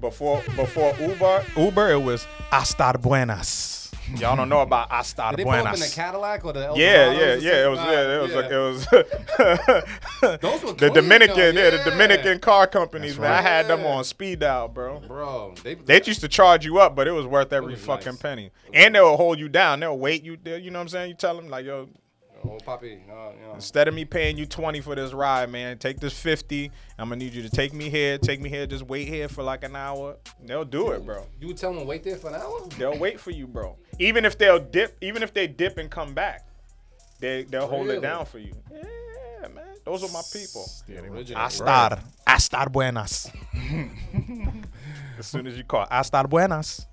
Before 0.00 0.42
before 0.56 0.94
Uber, 0.98 1.44
Uber 1.56 1.90
it 1.90 1.98
was 2.02 2.24
hasta 2.50 2.96
buenas. 2.98 3.87
Y'all 4.16 4.36
don't 4.36 4.48
know 4.48 4.60
about 4.62 4.90
hasta 4.90 5.28
Did 5.30 5.40
they 5.40 5.44
pull 5.44 5.52
up 5.52 5.74
in 5.74 5.80
the. 5.80 5.92
Cadillac 5.94 6.44
or 6.44 6.52
the 6.52 6.66
El 6.66 6.78
Yeah, 6.78 7.06
Dorados 7.12 7.42
yeah, 7.42 7.50
yeah. 7.50 7.64
It 7.66 7.68
was, 7.68 7.78
yeah, 7.80 8.14
it 8.16 8.22
was, 8.22 8.30
Yeah. 8.32 8.36
like, 8.36 8.50
it 8.50 8.58
was. 10.30 10.38
Those 10.40 10.62
were 10.64 10.72
the 10.72 10.90
Dominican, 10.90 11.54
though, 11.54 11.62
yeah, 11.62 11.70
the. 11.84 11.90
Dominican 11.90 12.38
car 12.38 12.66
companies, 12.66 13.12
That's 13.16 13.20
man. 13.22 13.30
I 13.32 13.34
right. 13.36 13.42
had 13.44 13.68
them 13.68 13.84
on 13.86 14.04
speed 14.04 14.40
dial, 14.40 14.68
bro. 14.68 15.00
Bro, 15.00 15.54
they, 15.62 15.74
They 15.74 16.00
used 16.04 16.20
to 16.22 16.28
charge 16.28 16.64
you 16.64 16.78
up, 16.78 16.96
but 16.96 17.06
it 17.06 17.12
was 17.12 17.26
worth 17.26 17.52
every 17.52 17.74
was 17.74 17.84
fucking 17.84 18.12
nice. 18.12 18.22
penny. 18.22 18.50
And 18.72 18.94
they'll 18.94 19.16
hold 19.16 19.38
you 19.38 19.48
down. 19.48 19.80
They'll 19.80 19.98
wait 19.98 20.22
you 20.24 20.36
there. 20.42 20.58
You 20.58 20.70
know 20.70 20.78
what 20.78 20.82
I'm 20.84 20.88
saying? 20.88 21.08
You 21.10 21.14
tell 21.16 21.36
them 21.36 21.48
like, 21.48 21.66
yo, 21.66 21.88
Oh, 22.44 22.56
Poppy, 22.64 22.92
uh, 23.10 23.30
you 23.32 23.46
know. 23.48 23.54
instead 23.56 23.88
of 23.88 23.94
me 23.94 24.04
paying 24.04 24.38
you 24.38 24.46
20 24.46 24.80
for 24.80 24.94
this 24.94 25.12
ride, 25.12 25.50
man, 25.50 25.76
take 25.76 25.98
this 25.98 26.12
50. 26.16 26.70
I'm 26.96 27.08
gonna 27.08 27.16
need 27.16 27.34
you 27.34 27.42
to 27.42 27.50
take 27.50 27.74
me 27.74 27.88
here, 27.90 28.16
take 28.16 28.40
me 28.40 28.48
here, 28.48 28.64
just 28.64 28.84
wait 28.84 29.08
here 29.08 29.26
for 29.28 29.42
like 29.42 29.64
an 29.64 29.74
hour. 29.74 30.16
They'll 30.44 30.64
do 30.64 30.92
it, 30.92 31.04
bro. 31.04 31.26
You 31.40 31.48
would 31.48 31.56
tell 31.56 31.72
them 31.72 31.80
to 31.80 31.84
wait 31.86 32.04
there 32.04 32.14
for 32.16 32.28
an 32.28 32.36
hour? 32.36 32.60
They'll 32.78 32.96
wait 32.96 33.18
for 33.18 33.32
you, 33.32 33.48
bro. 33.48 33.76
Even 33.98 34.24
if 34.24 34.38
they'll 34.38 34.58
dip, 34.58 34.96
even 35.00 35.22
if 35.22 35.32
they 35.34 35.46
dip 35.46 35.78
and 35.78 35.90
come 35.90 36.14
back, 36.14 36.46
they 37.20 37.42
they'll 37.44 37.66
hold 37.66 37.86
Really? 37.86 37.98
it 37.98 38.02
down 38.02 38.26
for 38.26 38.38
you. 38.38 38.54
Yeah, 38.70 39.48
man. 39.48 39.64
Those 39.84 40.04
are 40.04 40.12
my 40.12 40.22
people. 40.32 40.62
Astar, 41.36 42.00
astar 42.26 42.70
buenas. 42.70 43.30
as 45.18 45.26
soon 45.26 45.46
as 45.46 45.56
you 45.56 45.64
call 45.64 45.86
astar 45.86 46.28
buenas. 46.28 46.86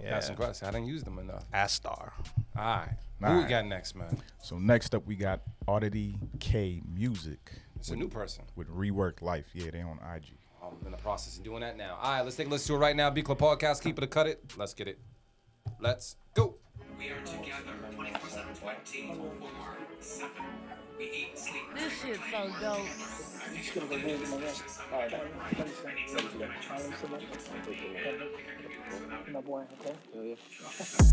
Yeah. 0.00 0.10
That's 0.10 0.28
impressive. 0.28 0.68
I 0.68 0.70
didn't 0.70 0.86
use 0.86 1.02
them 1.02 1.18
enough. 1.18 1.44
Astar. 1.52 2.12
All 2.56 2.64
right. 2.64 2.88
Who 3.20 3.26
All 3.26 3.36
we 3.38 3.44
got 3.44 3.66
next, 3.66 3.96
man? 3.96 4.16
So 4.40 4.58
next 4.58 4.94
up, 4.94 5.04
we 5.06 5.16
got 5.16 5.40
Oddity 5.66 6.16
K 6.38 6.80
Music 6.94 7.52
It's 7.76 7.88
a 7.90 7.96
new 7.96 8.08
person. 8.08 8.44
with 8.54 8.68
Rework 8.68 9.22
Life. 9.22 9.46
Yeah, 9.54 9.70
they 9.72 9.80
on 9.80 9.98
IG. 10.14 10.24
I'm 10.62 10.74
in 10.86 10.92
the 10.92 10.98
process 10.98 11.36
of 11.36 11.42
doing 11.44 11.60
that 11.62 11.76
now. 11.76 11.98
All 12.00 12.12
right, 12.12 12.22
let's 12.22 12.36
take 12.36 12.46
a 12.46 12.50
listen 12.50 12.68
to 12.68 12.80
it 12.80 12.84
right 12.84 12.94
now. 12.94 13.10
Beat 13.10 13.24
Club 13.24 13.38
Podcast, 13.38 13.82
keep 13.82 13.98
it 13.98 14.04
or 14.04 14.06
cut 14.06 14.28
it. 14.28 14.40
Let's 14.56 14.72
get 14.72 14.86
it. 14.86 14.98
Let's 15.80 16.16
go. 16.34 16.56
We 16.98 17.10
are 17.10 17.20
together 17.20 17.72
24 17.94 18.28
7, 18.28 18.54
24 18.54 19.76
7. 20.00 20.30
We 20.98 21.04
eat, 21.04 21.38
sleep, 21.38 21.62
This 21.74 21.92
shit 22.02 22.20
so 22.30 22.50
dope. 22.60 22.78
i'm 22.78 23.56
just 23.56 23.74
going 23.74 23.88
to 23.88 23.94
go 23.94 24.00
home 24.00 24.20
The 24.20 24.36
Beat 30.20 30.38
Club. 30.58 31.08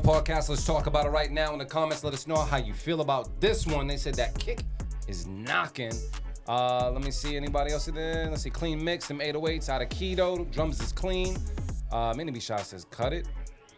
Club 0.00 0.24
Podcast, 0.24 0.48
let's 0.48 0.66
talk 0.66 0.88
about 0.88 1.06
it 1.06 1.10
right 1.10 1.30
now 1.30 1.52
in 1.52 1.58
the 1.60 1.64
comments. 1.64 2.02
Let 2.02 2.14
us 2.14 2.26
know 2.26 2.34
how 2.34 2.56
you 2.56 2.74
feel 2.74 3.00
about 3.00 3.40
this 3.40 3.64
one. 3.64 3.86
They 3.86 3.96
said 3.96 4.16
that 4.16 4.36
kick 4.36 4.64
is 5.06 5.28
knocking. 5.28 5.92
Uh, 6.48 6.90
let 6.90 7.04
me 7.04 7.12
see 7.12 7.36
anybody 7.36 7.70
else 7.70 7.86
in 7.86 7.94
there. 7.94 8.28
Let's 8.28 8.42
see, 8.42 8.50
clean 8.50 8.82
mix, 8.82 9.04
some 9.04 9.20
808s 9.20 9.68
out 9.68 9.82
of 9.82 9.88
keto. 9.90 10.50
Drums 10.50 10.80
is 10.82 10.90
clean. 10.90 11.36
Uh, 11.92 12.12
Mini 12.16 12.32
B 12.32 12.40
Shot 12.40 12.62
says 12.62 12.86
cut 12.90 13.12
it. 13.12 13.28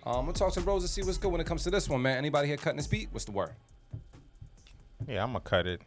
Um, 0.06 0.24
we'll 0.24 0.32
talk 0.32 0.54
to 0.54 0.62
Rose 0.62 0.80
to 0.84 0.88
see 0.88 1.02
what's 1.02 1.18
good 1.18 1.30
when 1.30 1.42
it 1.42 1.46
comes 1.46 1.64
to 1.64 1.70
this 1.70 1.86
one, 1.86 2.00
man. 2.00 2.16
Anybody 2.16 2.48
here 2.48 2.56
cutting 2.56 2.78
this 2.78 2.86
beat? 2.86 3.08
What's 3.12 3.26
the 3.26 3.32
word? 3.32 3.52
Yeah, 5.06 5.22
I'm 5.22 5.34
gonna 5.34 5.40
cut 5.40 5.66
it. 5.66 5.82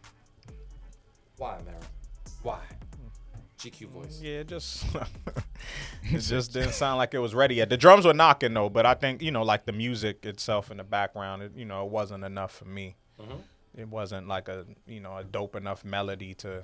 Why, 1.38 1.58
man? 1.66 1.82
Why? 2.44 2.60
GQ 3.60 3.90
voice. 3.90 4.20
Yeah, 4.22 4.44
just 4.44 4.86
it 6.04 6.20
just 6.20 6.54
didn't 6.54 6.72
sound 6.74 6.98
like 6.98 7.14
it 7.14 7.20
was 7.20 7.36
ready 7.36 7.56
yet. 7.56 7.70
The 7.70 7.78
drums 7.78 8.06
were 8.06 8.14
knocking 8.14 8.54
though, 8.54 8.70
but 8.70 8.86
I 8.86 8.94
think 8.94 9.22
you 9.22 9.32
know, 9.32 9.44
like 9.44 9.66
the 9.66 9.72
music 9.74 10.26
itself 10.26 10.72
in 10.72 10.78
the 10.78 10.84
background, 10.84 11.44
it, 11.44 11.52
you 11.56 11.66
know, 11.66 11.86
it 11.86 11.92
wasn't 11.92 12.24
enough 12.24 12.54
for 12.56 12.66
me. 12.66 12.96
Mhm. 13.22 13.42
It 13.78 13.88
wasn't 13.88 14.28
like 14.28 14.48
a 14.48 14.66
you 14.88 15.00
know 15.00 15.18
a 15.18 15.24
dope 15.24 15.56
enough 15.56 15.84
melody 15.86 16.34
to 16.36 16.64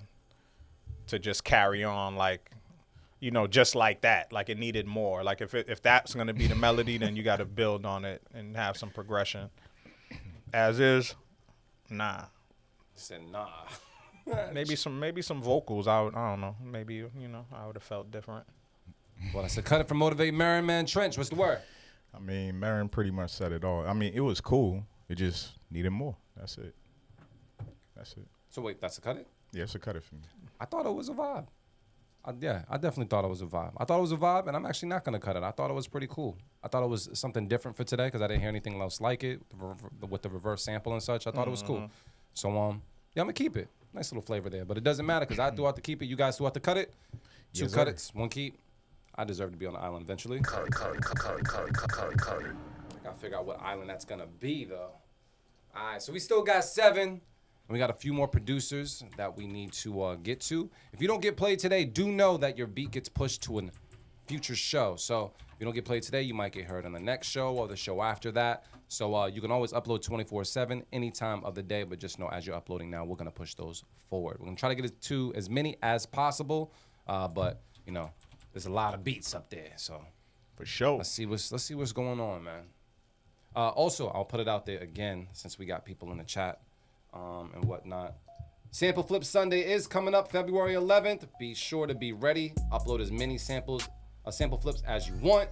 to 1.07 1.19
just 1.19 1.43
carry 1.43 1.83
on 1.83 2.15
like 2.15 2.49
you 3.19 3.31
know 3.31 3.45
just 3.45 3.75
like 3.75 4.01
that. 4.01 4.31
Like 4.31 4.49
it 4.49 4.57
needed 4.57 4.87
more. 4.87 5.23
Like 5.23 5.41
if 5.41 5.53
it, 5.53 5.67
if 5.69 5.81
that's 5.81 6.15
gonna 6.15 6.33
be 6.33 6.47
the 6.47 6.55
melody, 6.55 6.97
then 6.97 7.15
you 7.15 7.23
got 7.23 7.37
to 7.37 7.45
build 7.45 7.85
on 7.85 8.05
it 8.05 8.21
and 8.33 8.55
have 8.55 8.77
some 8.77 8.89
progression. 8.89 9.49
As 10.53 10.79
is, 10.79 11.15
nah. 11.89 12.25
Said 12.95 13.21
nah. 13.29 13.49
maybe 14.53 14.75
some 14.75 14.99
maybe 14.99 15.21
some 15.21 15.41
vocals. 15.41 15.87
I 15.87 16.01
would, 16.01 16.15
I 16.15 16.29
don't 16.31 16.41
know. 16.41 16.55
Maybe 16.63 16.95
you 16.95 17.27
know 17.27 17.45
I 17.53 17.65
would 17.67 17.75
have 17.75 17.83
felt 17.83 18.11
different. 18.11 18.45
Well, 19.33 19.43
I 19.43 19.47
said 19.47 19.65
cut 19.65 19.81
it 19.81 19.87
from 19.87 19.97
Motivate 19.97 20.33
Marin, 20.33 20.65
man. 20.65 20.85
Trench, 20.85 21.17
what's 21.17 21.29
the 21.29 21.35
word? 21.35 21.59
I 22.13 22.19
mean, 22.19 22.59
Marin 22.59 22.89
pretty 22.89 23.11
much 23.11 23.31
said 23.31 23.51
it 23.51 23.63
all. 23.63 23.85
I 23.85 23.93
mean, 23.93 24.13
it 24.13 24.19
was 24.21 24.39
cool. 24.41 24.83
It 25.09 25.15
just 25.15 25.53
needed 25.69 25.89
more. 25.91 26.15
That's 26.37 26.57
it. 26.57 26.73
That's 27.95 28.11
it. 28.13 28.27
So 28.49 28.61
wait, 28.61 28.79
that's 28.81 28.97
a 28.97 29.01
cut 29.01 29.17
it? 29.17 29.27
Yeah, 29.51 29.63
it's 29.63 29.75
a 29.75 29.79
cut 29.79 29.95
it 29.95 30.03
for 30.03 30.15
me. 30.15 30.21
I 30.59 30.65
thought 30.65 30.85
it 30.85 30.93
was 30.93 31.09
a 31.09 31.13
vibe. 31.13 31.47
I, 32.23 32.33
yeah, 32.39 32.63
I 32.69 32.75
definitely 32.77 33.05
thought 33.07 33.23
it 33.23 33.27
was 33.29 33.41
a 33.41 33.45
vibe. 33.45 33.73
I 33.77 33.85
thought 33.85 33.99
it 33.99 34.01
was 34.01 34.11
a 34.11 34.17
vibe, 34.17 34.47
and 34.47 34.55
I'm 34.57 34.65
actually 34.65 34.89
not 34.89 35.03
gonna 35.03 35.19
cut 35.19 35.35
it. 35.35 35.43
I 35.43 35.51
thought 35.51 35.69
it 35.69 35.73
was 35.75 35.87
pretty 35.87 36.07
cool. 36.09 36.37
I 36.63 36.67
thought 36.67 36.83
it 36.83 36.89
was 36.89 37.09
something 37.13 37.47
different 37.47 37.77
for 37.77 37.83
today 37.83 38.05
because 38.07 38.21
I 38.21 38.27
didn't 38.27 38.39
hear 38.41 38.49
anything 38.49 38.81
else 38.81 38.99
like 38.99 39.23
it 39.23 39.41
with 40.09 40.21
the 40.21 40.29
reverse 40.29 40.63
sample 40.63 40.93
and 40.93 41.03
such. 41.03 41.27
I 41.27 41.31
thought 41.31 41.47
it 41.47 41.51
was 41.51 41.61
cool. 41.61 41.81
Mhm. 41.81 41.89
So 42.33 42.49
um, 42.57 42.81
yeah, 43.13 43.21
I'm 43.21 43.27
gonna 43.27 43.33
keep 43.33 43.55
it. 43.57 43.67
Nice 43.95 44.11
little 44.11 44.21
flavor 44.21 44.49
there, 44.49 44.65
but 44.65 44.77
it 44.77 44.83
doesn't 44.83 45.05
matter 45.05 45.25
because 45.25 45.39
I 45.39 45.49
do 45.51 45.63
have 45.63 45.75
to 45.75 45.81
keep 45.81 46.01
it. 46.01 46.07
You 46.07 46.17
guys 46.17 46.37
do 46.37 46.43
have 46.43 46.51
to 46.53 46.59
cut 46.59 46.75
it. 46.75 46.93
Two 47.53 47.63
Yes, 47.63 47.73
cut 47.73 47.87
sir. 47.87 47.91
it's, 47.93 48.13
one 48.13 48.27
keep. 48.27 48.57
I 49.15 49.23
deserve 49.23 49.51
to 49.53 49.57
be 49.57 49.65
on 49.65 49.71
the 49.73 49.79
island 49.79 50.03
eventually. 50.03 50.41
Cut 50.41 50.67
it, 50.67 50.73
cut 50.73 50.93
it, 50.93 51.01
cut 51.01 51.15
it, 51.39 51.45
cut 51.45 51.67
it, 51.69 51.73
cut 51.73 52.11
it, 52.11 52.17
cut 52.17 52.41
it. 52.41 52.47
I 52.91 53.03
gotta 53.05 53.15
figure 53.17 53.37
out 53.37 53.45
what 53.45 53.61
island 53.61 53.89
that's 53.89 54.03
gonna 54.03 54.27
be 54.41 54.65
though. 54.65 54.91
All 55.73 55.91
right, 55.91 56.01
so 56.01 56.11
we 56.11 56.19
still 56.19 56.43
got 56.43 56.65
seven. 56.65 57.07
And 57.09 57.21
we 57.73 57.79
got 57.79 57.89
a 57.89 57.93
few 57.93 58.13
more 58.13 58.27
producers 58.27 59.01
that 59.15 59.37
we 59.37 59.47
need 59.47 59.71
to 59.73 60.01
uh, 60.01 60.15
get 60.15 60.41
to. 60.41 60.69
If 60.91 61.01
you 61.01 61.07
don't 61.07 61.21
get 61.21 61.37
played 61.37 61.59
today, 61.59 61.85
do 61.85 62.11
know 62.11 62.35
that 62.35 62.57
your 62.57 62.67
beat 62.67 62.91
gets 62.91 63.07
pushed 63.07 63.43
to 63.43 63.59
a 63.59 63.63
future 64.27 64.55
show. 64.55 64.97
So 64.97 65.31
if 65.37 65.55
you 65.59 65.65
don't 65.65 65.73
get 65.73 65.85
played 65.85 66.03
today, 66.03 66.21
you 66.21 66.33
might 66.33 66.51
get 66.51 66.65
heard 66.65 66.85
on 66.85 66.91
the 66.91 66.99
next 66.99 67.27
show 67.29 67.55
or 67.55 67.69
the 67.69 67.77
show 67.77 68.01
after 68.03 68.31
that. 68.33 68.65
So 68.87 69.15
uh, 69.15 69.27
you 69.27 69.41
can 69.41 69.51
always 69.51 69.73
upload 69.73 70.03
24/7 70.03 70.83
any 70.93 71.11
time 71.11 71.43
of 71.43 71.55
the 71.55 71.63
day. 71.63 71.83
But 71.83 71.99
just 71.99 72.19
know 72.19 72.27
as 72.27 72.45
you're 72.45 72.55
uploading 72.55 72.89
now, 72.89 73.05
we're 73.05 73.15
gonna 73.15 73.31
push 73.31 73.55
those 73.55 73.83
forward. 74.09 74.37
We're 74.39 74.45
gonna 74.45 74.57
try 74.57 74.69
to 74.69 74.75
get 74.75 74.85
it 74.85 75.01
to 75.03 75.33
as 75.35 75.49
many 75.49 75.77
as 75.81 76.05
possible. 76.05 76.73
Uh, 77.07 77.27
but 77.27 77.61
you 77.85 77.91
know, 77.91 78.11
there's 78.53 78.65
a 78.65 78.71
lot 78.71 78.93
of 78.93 79.03
beats 79.03 79.33
up 79.33 79.49
there. 79.49 79.73
So 79.75 80.03
for 80.55 80.65
sure, 80.65 80.97
let's 80.97 81.09
see 81.09 81.25
what's 81.25 81.51
let's 81.51 81.63
see 81.63 81.75
what's 81.75 81.91
going 81.91 82.19
on, 82.19 82.43
man. 82.43 82.63
Uh, 83.55 83.69
also, 83.69 84.09
I'll 84.09 84.25
put 84.25 84.39
it 84.39 84.47
out 84.47 84.65
there 84.65 84.79
again 84.79 85.27
since 85.31 85.57
we 85.57 85.65
got 85.65 85.85
people 85.85 86.11
in 86.11 86.17
the 86.17 86.23
chat 86.23 86.61
um, 87.13 87.51
and 87.55 87.63
whatnot. 87.65 88.15
Sample 88.71 89.03
Flip 89.03 89.23
Sunday 89.23 89.61
is 89.61 89.87
coming 89.87 90.13
up 90.13 90.29
February 90.29 90.73
11th. 90.73 91.29
Be 91.39 91.53
sure 91.53 91.87
to 91.87 91.95
be 91.95 92.11
ready. 92.11 92.53
Upload 92.73 92.99
as 92.99 93.09
many 93.09 93.37
samples, 93.37 93.87
uh, 94.25 94.31
sample 94.31 94.57
flips 94.57 94.83
as 94.85 95.07
you 95.07 95.15
want. 95.21 95.49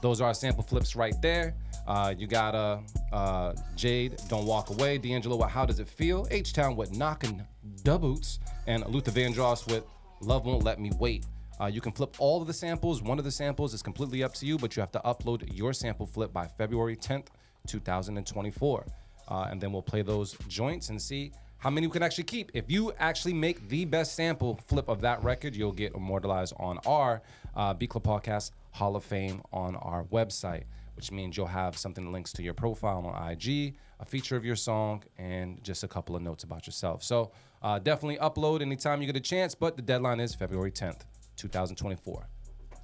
Those 0.00 0.22
are 0.22 0.28
our 0.28 0.34
sample 0.34 0.62
flips 0.62 0.96
right 0.96 1.14
there. 1.20 1.54
Uh, 1.86 2.14
you 2.16 2.26
got 2.26 2.54
uh, 2.54 2.78
uh, 3.12 3.54
Jade, 3.76 4.20
Don't 4.28 4.46
Walk 4.46 4.70
Away. 4.70 4.98
D'Angelo, 4.98 5.36
with 5.36 5.50
How 5.50 5.64
Does 5.64 5.80
It 5.80 5.88
Feel? 5.88 6.26
H 6.30 6.52
Town 6.52 6.76
with 6.76 6.92
Knockin' 6.96 7.46
Da 7.82 7.98
Boots. 7.98 8.38
And 8.66 8.86
Luther 8.86 9.10
Vandross 9.10 9.70
with 9.70 9.84
Love 10.20 10.46
Won't 10.46 10.62
Let 10.62 10.80
Me 10.80 10.90
Wait. 10.98 11.24
Uh, 11.60 11.66
you 11.66 11.80
can 11.80 11.92
flip 11.92 12.16
all 12.18 12.40
of 12.40 12.46
the 12.46 12.52
samples. 12.52 13.02
One 13.02 13.18
of 13.18 13.24
the 13.24 13.30
samples 13.30 13.74
is 13.74 13.82
completely 13.82 14.22
up 14.22 14.32
to 14.34 14.46
you, 14.46 14.56
but 14.56 14.76
you 14.76 14.80
have 14.80 14.92
to 14.92 15.00
upload 15.00 15.56
your 15.56 15.72
sample 15.72 16.06
flip 16.06 16.32
by 16.32 16.46
February 16.46 16.96
10th, 16.96 17.26
2024. 17.66 18.86
Uh, 19.28 19.46
and 19.50 19.60
then 19.60 19.72
we'll 19.72 19.82
play 19.82 20.02
those 20.02 20.36
joints 20.48 20.88
and 20.88 21.00
see 21.00 21.32
how 21.58 21.68
many 21.68 21.86
we 21.86 21.92
can 21.92 22.02
actually 22.02 22.24
keep. 22.24 22.50
If 22.54 22.70
you 22.70 22.92
actually 22.98 23.34
make 23.34 23.68
the 23.68 23.84
best 23.84 24.14
sample 24.14 24.58
flip 24.66 24.88
of 24.88 25.02
that 25.02 25.22
record, 25.22 25.54
you'll 25.54 25.72
get 25.72 25.94
immortalized 25.94 26.54
on 26.58 26.78
our 26.86 27.20
uh, 27.54 27.74
Beat 27.74 27.90
Club 27.90 28.04
Podcast 28.04 28.52
Hall 28.72 28.96
of 28.96 29.04
Fame 29.04 29.42
on 29.52 29.76
our 29.76 30.04
website, 30.04 30.64
which 31.00 31.10
means 31.10 31.34
you'll 31.34 31.46
have 31.46 31.78
something 31.78 32.04
that 32.04 32.10
links 32.10 32.30
to 32.30 32.42
your 32.42 32.52
profile 32.52 33.06
on 33.06 33.30
IG, 33.32 33.74
a 34.00 34.04
feature 34.04 34.36
of 34.36 34.44
your 34.44 34.54
song, 34.54 35.02
and 35.16 35.64
just 35.64 35.82
a 35.82 35.88
couple 35.88 36.14
of 36.14 36.20
notes 36.20 36.44
about 36.44 36.66
yourself. 36.66 37.02
So 37.02 37.32
uh, 37.62 37.78
definitely 37.78 38.18
upload 38.18 38.60
anytime 38.60 39.00
you 39.00 39.06
get 39.06 39.16
a 39.16 39.20
chance, 39.20 39.54
but 39.54 39.76
the 39.76 39.82
deadline 39.82 40.20
is 40.20 40.34
February 40.34 40.70
10th, 40.70 41.06
2024. 41.38 42.28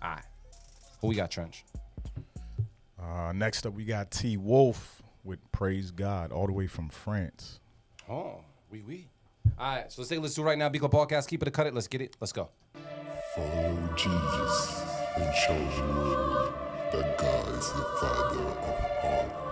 All 0.03 0.09
right. 0.09 0.23
Who 1.03 1.09
we 1.09 1.15
got, 1.15 1.31
Trench? 1.31 1.67
Uh, 2.99 3.35
next 3.35 3.67
up, 3.67 3.75
we 3.75 3.85
got 3.85 4.11
T 4.11 4.39
Wolf 4.39 5.03
with 5.23 5.41
Praise 5.53 5.91
God, 5.91 6.33
all 6.33 6.47
the 6.47 6.55
way 6.55 6.67
from 6.67 6.89
France. 6.89 7.61
Oh, 8.09 8.41
we 8.71 8.79
oui, 8.79 8.85
we. 8.87 8.95
Oui. 8.95 9.09
All 9.59 9.77
right, 9.77 9.93
so 9.93 10.01
let's 10.01 10.09
take 10.09 10.21
a 10.21 10.23
listen 10.23 10.43
to 10.43 10.47
right 10.47 10.57
now. 10.57 10.71
Beat 10.71 10.79
Club 10.79 10.91
Podcast, 10.91 11.29
keep 11.29 11.43
it 11.43 11.49
a 11.49 11.51
cut 11.51 11.67
it. 11.67 11.75
Let's 11.75 11.87
get 11.87 12.01
it. 12.01 12.17
Let's 12.19 12.33
go. 12.33 12.49
Follow 13.35 13.79
Jesus 13.95 14.83
and 15.19 15.35
show 15.35 15.59
the 15.59 15.93
world 15.93 16.66
that 16.93 17.19
God 17.19 17.49
is 17.49 17.73
the 17.73 17.85
Father 18.01 18.41
of 18.41 18.85
all. 19.05 19.45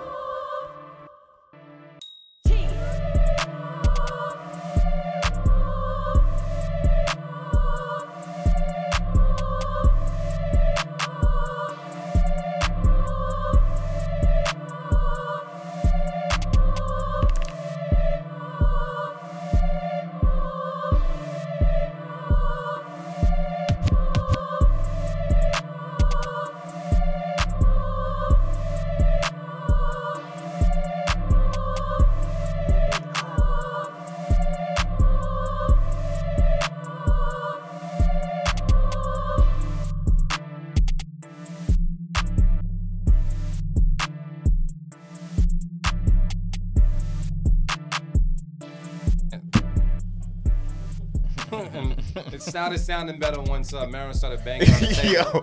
Started 52.65 52.79
sounding 52.79 53.19
better 53.19 53.41
once 53.43 53.75
uh, 53.75 53.87
Marin 53.87 54.15
started 54.15 54.43
banging 54.45 54.73
on 54.73 54.81
the 54.81 54.87
table. 54.95 55.43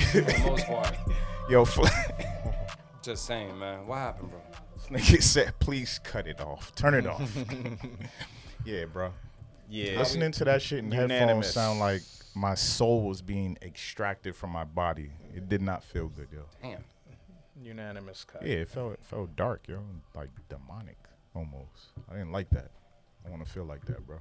For 0.00 0.20
the 0.20 0.42
most 0.46 0.66
part. 0.66 0.94
Yo, 1.50 1.64
fl- 1.64 1.86
Just 3.02 3.26
saying, 3.26 3.58
man. 3.58 3.86
What 3.86 3.98
happened, 3.98 4.30
bro? 4.30 4.40
Nigga 4.90 5.22
said, 5.22 5.58
please 5.58 6.00
cut 6.02 6.26
it 6.26 6.40
off. 6.40 6.74
Turn 6.74 6.94
it 6.94 7.06
off. 7.06 7.30
yeah, 8.64 8.84
bro. 8.86 9.12
Yeah. 9.68 9.98
Listening 9.98 10.32
to 10.32 10.44
that 10.44 10.62
shit 10.62 10.78
in 10.78 10.90
headphones 10.90 11.12
Unanimous. 11.20 11.52
sound 11.52 11.78
like 11.78 12.02
my 12.34 12.54
soul 12.54 13.02
was 13.02 13.20
being 13.20 13.58
extracted 13.62 14.34
from 14.34 14.50
my 14.50 14.64
body. 14.64 15.10
It 15.34 15.48
did 15.48 15.60
not 15.60 15.84
feel 15.84 16.08
good, 16.08 16.28
yo. 16.32 16.42
Damn. 16.62 16.84
Unanimous 17.62 18.24
cut. 18.24 18.42
Yeah, 18.46 18.56
it 18.56 18.68
felt 18.68 18.94
it 18.94 19.00
felt 19.02 19.34
dark, 19.36 19.66
yo. 19.68 19.80
Like 20.14 20.30
demonic 20.48 20.98
almost. 21.34 21.92
I 22.10 22.14
didn't 22.14 22.32
like 22.32 22.48
that. 22.50 22.70
I 23.26 23.30
want 23.30 23.44
to 23.44 23.50
feel 23.50 23.64
like 23.64 23.84
that, 23.86 24.06
bro. 24.06 24.18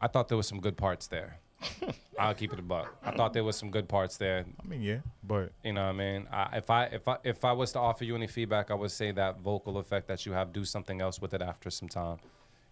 I 0.00 0.08
thought 0.08 0.28
there 0.28 0.36
was 0.36 0.46
some 0.46 0.60
good 0.60 0.76
parts 0.76 1.06
there. 1.06 1.38
I'll 2.18 2.34
keep 2.34 2.52
it 2.52 2.58
a 2.58 2.62
buck. 2.62 2.94
I 3.02 3.10
thought 3.12 3.32
there 3.32 3.44
was 3.44 3.56
some 3.56 3.70
good 3.70 3.88
parts 3.88 4.16
there. 4.16 4.44
I 4.62 4.66
mean, 4.66 4.82
yeah, 4.82 4.98
but 5.24 5.52
you 5.64 5.72
know, 5.72 5.84
what 5.84 5.88
I 5.90 5.92
mean, 5.92 6.26
I, 6.30 6.56
if 6.58 6.70
I 6.70 6.84
if 6.86 7.08
I 7.08 7.16
if 7.24 7.44
I 7.44 7.52
was 7.52 7.72
to 7.72 7.78
offer 7.78 8.04
you 8.04 8.14
any 8.14 8.26
feedback, 8.26 8.70
I 8.70 8.74
would 8.74 8.90
say 8.90 9.10
that 9.12 9.40
vocal 9.40 9.78
effect 9.78 10.06
that 10.08 10.24
you 10.26 10.32
have, 10.32 10.52
do 10.52 10.64
something 10.64 11.00
else 11.00 11.20
with 11.20 11.34
it 11.34 11.42
after 11.42 11.70
some 11.70 11.88
time. 11.88 12.18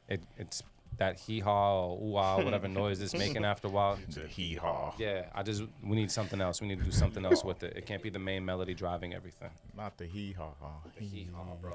It 0.08 0.22
it's 0.38 0.62
that 0.96 1.18
hee 1.18 1.40
haw 1.40 1.88
or 1.88 2.02
ooh 2.02 2.16
ah 2.16 2.36
whatever 2.42 2.68
noise 2.82 3.00
it's 3.00 3.14
making 3.14 3.44
after 3.44 3.68
a 3.68 3.70
while. 3.70 3.98
The 4.10 4.26
hee 4.28 4.54
haw. 4.54 4.94
Yeah, 4.98 5.26
I 5.34 5.42
just 5.42 5.64
we 5.82 5.96
need 5.96 6.10
something 6.10 6.40
else. 6.40 6.60
We 6.60 6.68
need 6.68 6.78
to 6.78 6.84
do 6.84 6.92
something 6.92 7.24
else 7.24 7.42
with 7.44 7.62
it. 7.64 7.76
It 7.76 7.86
can't 7.86 8.02
be 8.02 8.10
the 8.10 8.18
main 8.18 8.44
melody 8.44 8.74
driving 8.74 9.12
everything. 9.14 9.50
Not 9.76 9.96
the 9.98 10.06
hee 10.06 10.32
haw. 10.32 10.52
The 10.98 11.04
hee 11.04 11.28
haw, 11.34 11.54
bro. 11.60 11.72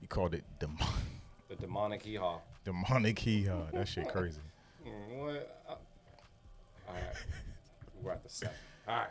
You 0.00 0.08
called 0.08 0.34
it 0.34 0.44
demon- 0.60 0.76
The 1.48 1.56
demonic 1.56 2.02
hee 2.02 2.16
haw. 2.16 2.40
demonic 2.64 3.18
hee 3.18 3.44
haw. 3.44 3.66
That 3.72 3.88
shit 3.88 4.08
crazy. 4.08 4.40
What? 4.84 5.62
All 5.68 6.94
right, 6.94 7.02
we're 8.02 8.12
at 8.12 8.22
the 8.22 8.28
set. 8.28 8.54
All 8.86 8.94
right. 8.94 9.08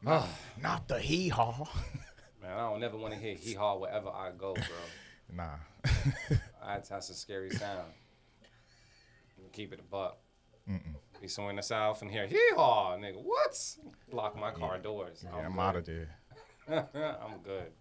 Not, 0.00 0.28
not 0.62 0.86
the 0.86 1.00
hee 1.00 1.28
haw. 1.28 1.66
Man, 2.42 2.52
I 2.52 2.70
don't 2.70 2.78
never 2.80 2.96
want 2.96 3.14
to 3.14 3.18
hear 3.18 3.34
hee 3.34 3.54
haw 3.54 3.76
wherever 3.78 4.08
I 4.08 4.30
go, 4.38 4.54
bro. 4.54 4.64
Nah. 5.34 5.56
That's, 6.64 6.88
that's 6.90 7.10
a 7.10 7.14
scary 7.14 7.50
sound. 7.50 7.92
Keep 9.52 9.72
it 9.72 9.80
a 9.80 9.82
buck. 9.82 10.18
Mm-mm. 10.70 10.94
Be 11.20 11.26
somewhere 11.26 11.50
in 11.50 11.56
the 11.56 11.62
south 11.62 12.02
and 12.02 12.10
hear 12.10 12.28
hee 12.28 12.38
haw, 12.54 12.96
nigga. 12.96 13.20
What? 13.20 13.58
Lock 14.12 14.38
my 14.38 14.52
car 14.52 14.78
doors. 14.78 15.24
Yeah, 15.24 15.46
I'm 15.46 15.58
out 15.58 15.74
of 15.76 15.86
there. 15.86 16.16
I'm 16.68 17.38
good. 17.42 17.72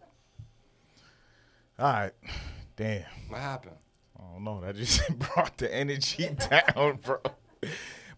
All 1.78 1.86
right. 1.94 2.14
Damn. 2.76 3.04
What 3.30 3.40
happened? 3.42 3.76
I 4.18 4.34
don't 4.34 4.44
know. 4.44 4.62
That 4.62 4.76
just 4.76 5.02
brought 5.20 5.58
the 5.58 5.74
energy 5.74 6.30
down, 6.50 7.00
bro. 7.04 7.20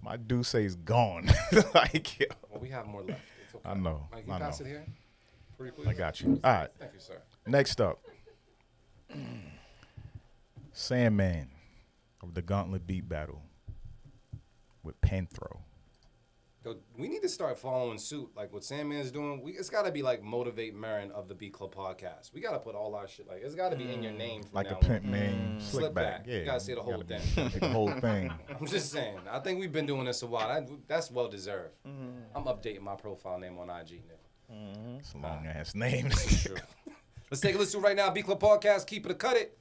My 0.02 0.18
D'Ussé 0.18 0.64
is 0.66 0.76
gone. 0.76 1.30
like, 1.74 2.20
yo. 2.20 2.26
Well, 2.50 2.62
we 2.62 2.70
have 2.70 2.86
more 2.88 3.02
left. 3.04 3.22
It's 3.46 3.56
okay. 3.56 3.70
I 3.70 3.74
know. 3.76 4.08
Mike, 4.12 4.26
you 4.28 4.34
I 4.34 4.40
pass 4.40 4.60
know. 4.60 4.66
it 4.66 4.70
here? 4.70 4.86
Please. 5.58 5.88
I 5.88 5.94
got 5.94 6.20
you. 6.20 6.40
All 6.44 6.52
right. 6.52 6.70
Thank 6.78 6.94
you, 6.94 7.00
sir. 7.00 7.22
Next 7.48 7.80
up, 7.80 8.00
Sandman 10.74 11.50
of 12.22 12.34
the 12.34 12.42
Gauntlet 12.42 12.86
Beat 12.86 13.08
Battle 13.08 13.42
with 14.84 15.00
Panthro. 15.02 15.60
Yo, 16.66 16.78
we 16.98 17.10
need 17.10 17.22
to 17.22 17.28
start 17.28 17.58
following 17.58 17.98
suit, 17.98 18.30
like 18.38 18.54
what 18.54 18.64
Sandman's 18.64 19.12
doing. 19.12 19.42
We, 19.42 19.52
it's 19.52 19.70
got 19.70 19.84
to 19.84 19.92
be 19.92 20.02
like 20.02 20.24
motivate 20.24 20.74
Marin 20.74 21.12
of 21.12 21.28
the 21.28 21.36
Beat 21.36 21.52
Club 21.52 21.76
podcast. 21.76 22.34
We 22.34 22.40
got 22.40 22.54
to 22.54 22.60
put 22.60 22.74
all 22.74 22.96
our 22.96 23.06
shit 23.06 23.28
like 23.28 23.42
it's 23.44 23.54
got 23.54 23.72
to 23.72 23.76
be 23.76 23.92
in 23.92 24.02
your 24.02 24.14
mm. 24.14 24.18
name. 24.18 24.44
Like 24.54 24.70
now 24.70 24.78
a 24.78 24.80
pimp 24.80 25.04
on. 25.04 25.12
name 25.12 25.58
mm. 25.58 25.62
Slip 25.62 25.82
slick 25.82 25.94
back. 25.94 26.20
back. 26.20 26.26
Yeah. 26.26 26.40
you 26.40 26.46
gotta 26.46 26.60
say 26.62 26.74
the 26.76 26.82
whole 26.82 27.02
thing. 27.02 27.22
the 27.60 27.68
whole 27.68 27.92
thing. 27.92 28.32
I'm 28.58 28.66
just 28.66 28.94
saying. 28.94 29.20
I 29.30 29.40
think 29.40 29.60
we've 29.60 29.74
been 29.74 29.86
doing 29.86 30.06
this 30.06 30.22
a 30.22 30.28
while. 30.28 30.48
That, 30.48 30.70
that's 30.88 31.12
well 31.12 31.28
deserved. 31.28 31.74
Mm-hmm. 31.86 32.38
I'm 32.38 32.46
updating 32.46 32.82
my 32.82 32.96
profile 32.96 33.40
name 33.40 33.58
on 33.58 33.70
IG 33.70 34.02
now. 34.08 34.56
Mm-hmm. 34.56 35.00
It's 35.00 35.14
a 35.14 35.18
long 35.18 35.46
ass 35.46 35.76
name. 35.76 36.10
Let's 37.30 37.42
take 37.42 37.56
a 37.56 37.58
listen 37.58 37.82
right 37.82 37.96
now. 37.96 38.10
Beat 38.10 38.24
Club 38.24 38.40
podcast. 38.40 38.88
Keep 38.88 39.08
it 39.08 39.12
or 39.12 39.16
cut 39.16 39.36
it. 39.36 39.58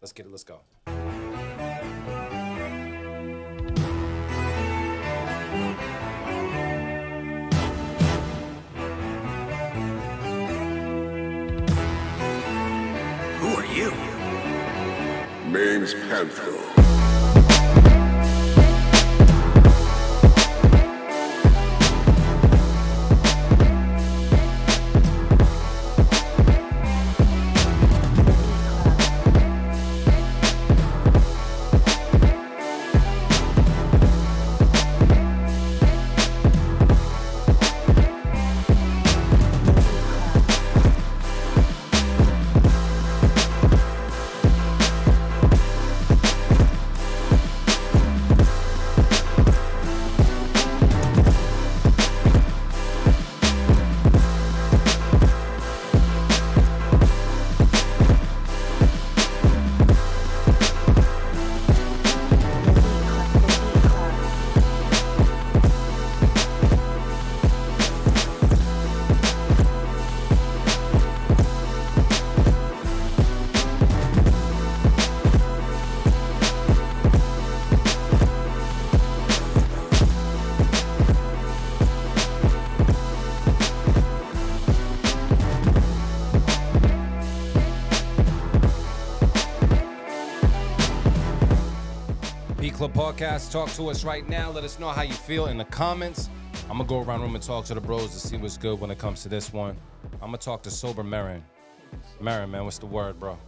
Let's 0.00 0.12
get 0.12 0.26
it. 0.26 0.32
Let's 0.32 0.42
go. 0.42 0.62
Name's 15.84 15.92
Panther. 16.08 16.83
Podcast. 93.04 93.52
Talk 93.52 93.68
to 93.72 93.90
us 93.90 94.02
right 94.02 94.26
now. 94.30 94.50
Let 94.50 94.64
us 94.64 94.78
know 94.78 94.88
how 94.88 95.02
you 95.02 95.12
feel 95.12 95.46
in 95.48 95.58
the 95.58 95.66
comments. 95.66 96.30
I'm 96.70 96.78
gonna 96.78 96.84
go 96.84 97.02
around 97.02 97.20
the 97.20 97.26
room 97.26 97.34
and 97.34 97.44
talk 97.44 97.66
to 97.66 97.74
the 97.74 97.80
bros 97.80 98.10
to 98.12 98.18
see 98.18 98.38
what's 98.38 98.56
good 98.56 98.80
when 98.80 98.90
it 98.90 98.96
comes 98.96 99.22
to 99.24 99.28
this 99.28 99.52
one. 99.52 99.76
I'm 100.14 100.28
gonna 100.28 100.38
talk 100.38 100.62
to 100.62 100.70
sober 100.70 101.04
Marin. 101.04 101.44
Marin, 102.18 102.50
man, 102.50 102.64
what's 102.64 102.78
the 102.78 102.86
word, 102.86 103.20
bro? 103.20 103.38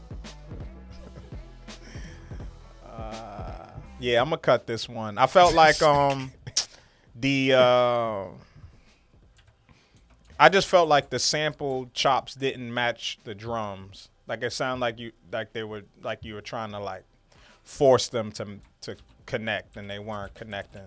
Yeah, 3.98 4.20
I'm 4.20 4.26
gonna 4.26 4.36
cut 4.36 4.66
this 4.66 4.90
one. 4.90 5.16
I 5.16 5.26
felt 5.26 5.54
like 5.54 5.80
um 5.80 6.32
the 7.14 7.54
uh 7.54 8.24
I 10.38 10.50
just 10.50 10.68
felt 10.68 10.86
like 10.86 11.08
the 11.08 11.18
sample 11.18 11.88
chops 11.94 12.34
didn't 12.34 12.74
match 12.74 13.18
the 13.24 13.34
drums. 13.34 14.10
Like 14.26 14.42
it 14.42 14.52
sounded 14.52 14.82
like 14.82 14.98
you 14.98 15.12
like 15.32 15.54
they 15.54 15.64
were 15.64 15.84
like 16.02 16.24
you 16.24 16.34
were 16.34 16.42
trying 16.42 16.72
to 16.72 16.78
like 16.78 17.04
force 17.64 18.08
them 18.08 18.30
to 18.32 18.58
to 18.82 18.96
connect 19.26 19.76
and 19.76 19.90
they 19.90 19.98
weren't 19.98 20.34
connecting. 20.34 20.86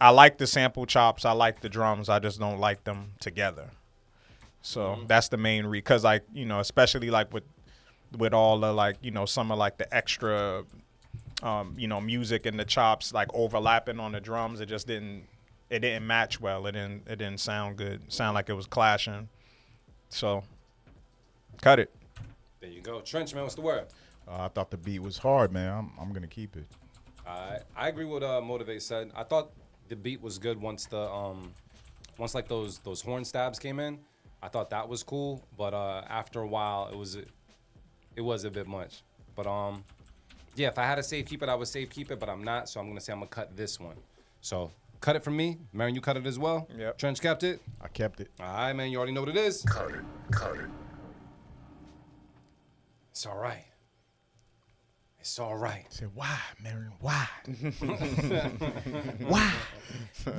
I 0.00 0.10
like 0.10 0.38
the 0.38 0.46
sample 0.46 0.86
chops. 0.86 1.24
I 1.24 1.32
like 1.32 1.60
the 1.60 1.68
drums. 1.68 2.08
I 2.08 2.18
just 2.18 2.38
don't 2.38 2.58
like 2.58 2.84
them 2.84 3.12
together. 3.20 3.70
So 4.62 4.98
that's 5.06 5.28
the 5.28 5.36
main 5.36 5.66
re 5.66 5.78
because 5.78 6.04
like 6.04 6.24
you 6.32 6.44
know 6.44 6.60
especially 6.60 7.10
like 7.10 7.32
with 7.32 7.44
with 8.16 8.34
all 8.34 8.58
the 8.58 8.72
like 8.72 8.96
you 9.02 9.10
know 9.10 9.24
some 9.24 9.52
of 9.52 9.58
like 9.58 9.78
the 9.78 9.92
extra 9.94 10.64
um, 11.42 11.74
you 11.76 11.86
know, 11.86 12.00
music 12.00 12.46
and 12.46 12.58
the 12.58 12.64
chops 12.64 13.12
like 13.12 13.28
overlapping 13.32 14.00
on 14.00 14.12
the 14.12 14.20
drums. 14.20 14.60
It 14.60 14.66
just 14.66 14.86
didn't 14.86 15.24
it 15.70 15.80
didn't 15.80 16.06
match 16.06 16.40
well. 16.40 16.66
It 16.66 16.72
didn't 16.72 17.02
it 17.06 17.16
didn't 17.16 17.40
sound 17.40 17.76
good. 17.76 18.12
Sound 18.12 18.34
like 18.34 18.48
it 18.48 18.54
was 18.54 18.66
clashing. 18.66 19.28
So 20.08 20.42
cut 21.60 21.78
it. 21.78 21.94
There 22.60 22.70
you 22.70 22.80
go. 22.80 23.00
Trench, 23.00 23.34
man, 23.34 23.44
what's 23.44 23.54
the 23.54 23.60
word? 23.60 23.86
Uh, 24.26 24.44
I 24.44 24.48
thought 24.48 24.70
the 24.70 24.76
beat 24.76 25.00
was 25.00 25.18
hard, 25.18 25.52
man. 25.52 25.72
I'm, 25.72 25.92
I'm 26.00 26.12
gonna 26.12 26.26
keep 26.26 26.56
it. 26.56 26.66
I 27.28 27.58
I 27.76 27.88
agree 27.88 28.04
with 28.04 28.22
uh, 28.22 28.40
Motivate 28.40 28.82
said. 28.82 29.10
I 29.14 29.22
thought 29.22 29.52
the 29.88 29.96
beat 29.96 30.20
was 30.20 30.38
good 30.38 30.60
once 30.60 30.86
the 30.86 31.10
um 31.10 31.52
once 32.18 32.34
like 32.34 32.48
those 32.48 32.78
those 32.78 33.00
horn 33.02 33.24
stabs 33.24 33.58
came 33.58 33.78
in. 33.78 33.98
I 34.42 34.48
thought 34.48 34.70
that 34.70 34.88
was 34.88 35.02
cool, 35.02 35.44
but 35.56 35.74
uh, 35.74 36.02
after 36.08 36.40
a 36.40 36.46
while, 36.46 36.88
it 36.92 36.96
was 36.96 37.16
it 38.16 38.20
was 38.20 38.44
a 38.44 38.50
bit 38.50 38.66
much. 38.66 39.02
But 39.34 39.46
um, 39.46 39.84
yeah, 40.54 40.68
if 40.68 40.78
I 40.78 40.84
had 40.84 40.96
to 40.96 41.02
save 41.02 41.26
keep 41.26 41.42
it, 41.42 41.48
I 41.48 41.54
would 41.54 41.68
save 41.68 41.90
keep 41.90 42.10
it, 42.10 42.18
but 42.18 42.28
I'm 42.28 42.42
not. 42.42 42.68
So 42.68 42.80
I'm 42.80 42.88
gonna 42.88 43.00
say 43.00 43.12
I'm 43.12 43.18
gonna 43.18 43.28
cut 43.28 43.56
this 43.56 43.78
one. 43.78 43.96
So 44.40 44.70
cut 45.00 45.16
it 45.16 45.24
from 45.24 45.36
me, 45.36 45.58
Marin. 45.72 45.94
You 45.94 46.00
cut 46.00 46.16
it 46.16 46.26
as 46.26 46.38
well. 46.38 46.68
Yep. 46.76 46.98
Trench 46.98 47.20
kept 47.20 47.42
it. 47.42 47.60
I 47.80 47.88
kept 47.88 48.20
it. 48.20 48.30
All 48.40 48.46
right, 48.46 48.72
man. 48.72 48.90
You 48.90 48.98
already 48.98 49.12
know 49.12 49.20
what 49.20 49.30
it 49.30 49.36
is. 49.36 49.62
Cut 49.62 49.90
it. 49.90 50.00
Cut 50.30 50.56
it. 50.56 50.66
It's 53.10 53.26
all 53.26 53.36
right. 53.38 53.64
It's 55.28 55.38
all 55.38 55.58
right. 55.58 55.84
I 55.84 55.90
said, 55.90 56.08
why, 56.14 56.38
Marin? 56.62 56.90
Why? 57.00 57.28
why? 59.28 59.52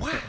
Why? 0.00 0.20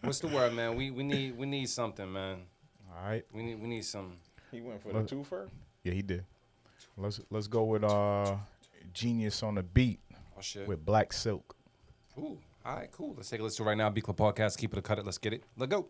What's 0.00 0.20
the 0.20 0.28
word, 0.28 0.54
man? 0.54 0.76
We 0.76 0.92
we 0.92 1.02
need 1.02 1.36
we 1.36 1.44
need 1.46 1.68
something, 1.68 2.12
man. 2.12 2.42
All 2.88 3.04
right. 3.04 3.24
We 3.32 3.42
need 3.42 3.60
we 3.60 3.66
need 3.66 3.84
some. 3.84 4.18
He 4.52 4.60
went 4.60 4.80
for 4.80 4.92
Look. 4.92 5.08
the 5.08 5.16
twofer. 5.16 5.48
Yeah, 5.82 5.92
he 5.92 6.02
did. 6.02 6.24
Let's 6.96 7.20
let's 7.30 7.48
go 7.48 7.64
with 7.64 7.82
uh 7.82 8.36
Genius 8.94 9.42
on 9.42 9.56
the 9.56 9.64
beat 9.64 9.98
Oh 10.38 10.40
shit. 10.40 10.68
with 10.68 10.84
Black 10.84 11.12
Silk. 11.12 11.56
Ooh. 12.18 12.38
All 12.64 12.76
right, 12.76 12.92
cool. 12.92 13.14
Let's 13.16 13.28
take 13.28 13.40
a 13.40 13.42
listen 13.42 13.66
right 13.66 13.76
now. 13.76 13.90
Beat 13.90 14.04
Club 14.04 14.18
Podcast. 14.18 14.56
Keep 14.56 14.74
it 14.74 14.78
a 14.78 14.82
cut 14.82 15.00
it. 15.00 15.04
Let's 15.04 15.18
get 15.18 15.32
it. 15.32 15.42
Let's 15.56 15.68
go. 15.68 15.88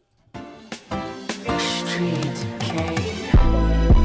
Street 1.58 2.46
K. 2.60 4.01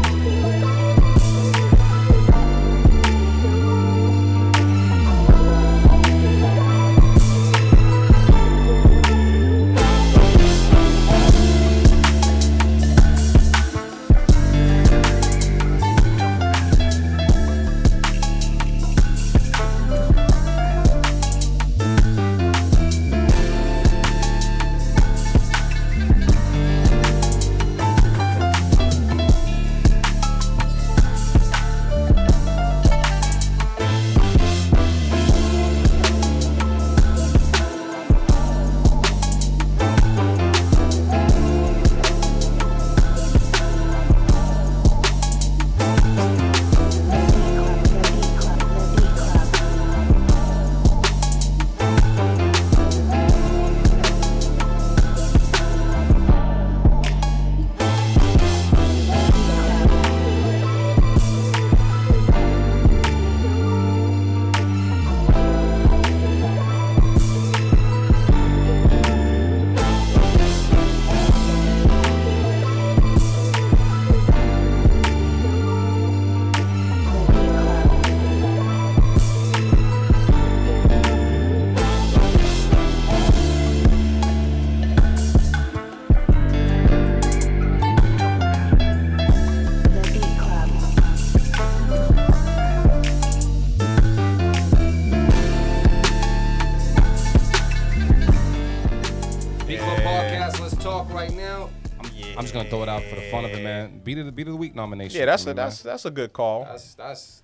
Beat 104.37 104.43
of 104.43 104.45
the 104.45 104.45
Beat 104.45 104.47
of 104.47 104.53
the 104.53 104.57
Week 104.57 104.75
nomination. 104.75 105.19
Yeah, 105.19 105.25
that's 105.25 105.45
a 105.47 105.53
that's 105.53 105.81
that's 105.81 106.05
a 106.05 106.11
good 106.11 106.31
call. 106.31 106.63
that's 106.65 106.93
that's 106.95 107.43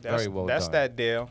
That's, 0.00 0.14
very 0.22 0.28
well 0.28 0.46
that's 0.46 0.66
done. 0.66 0.72
that 0.72 0.96
deal. 0.96 1.28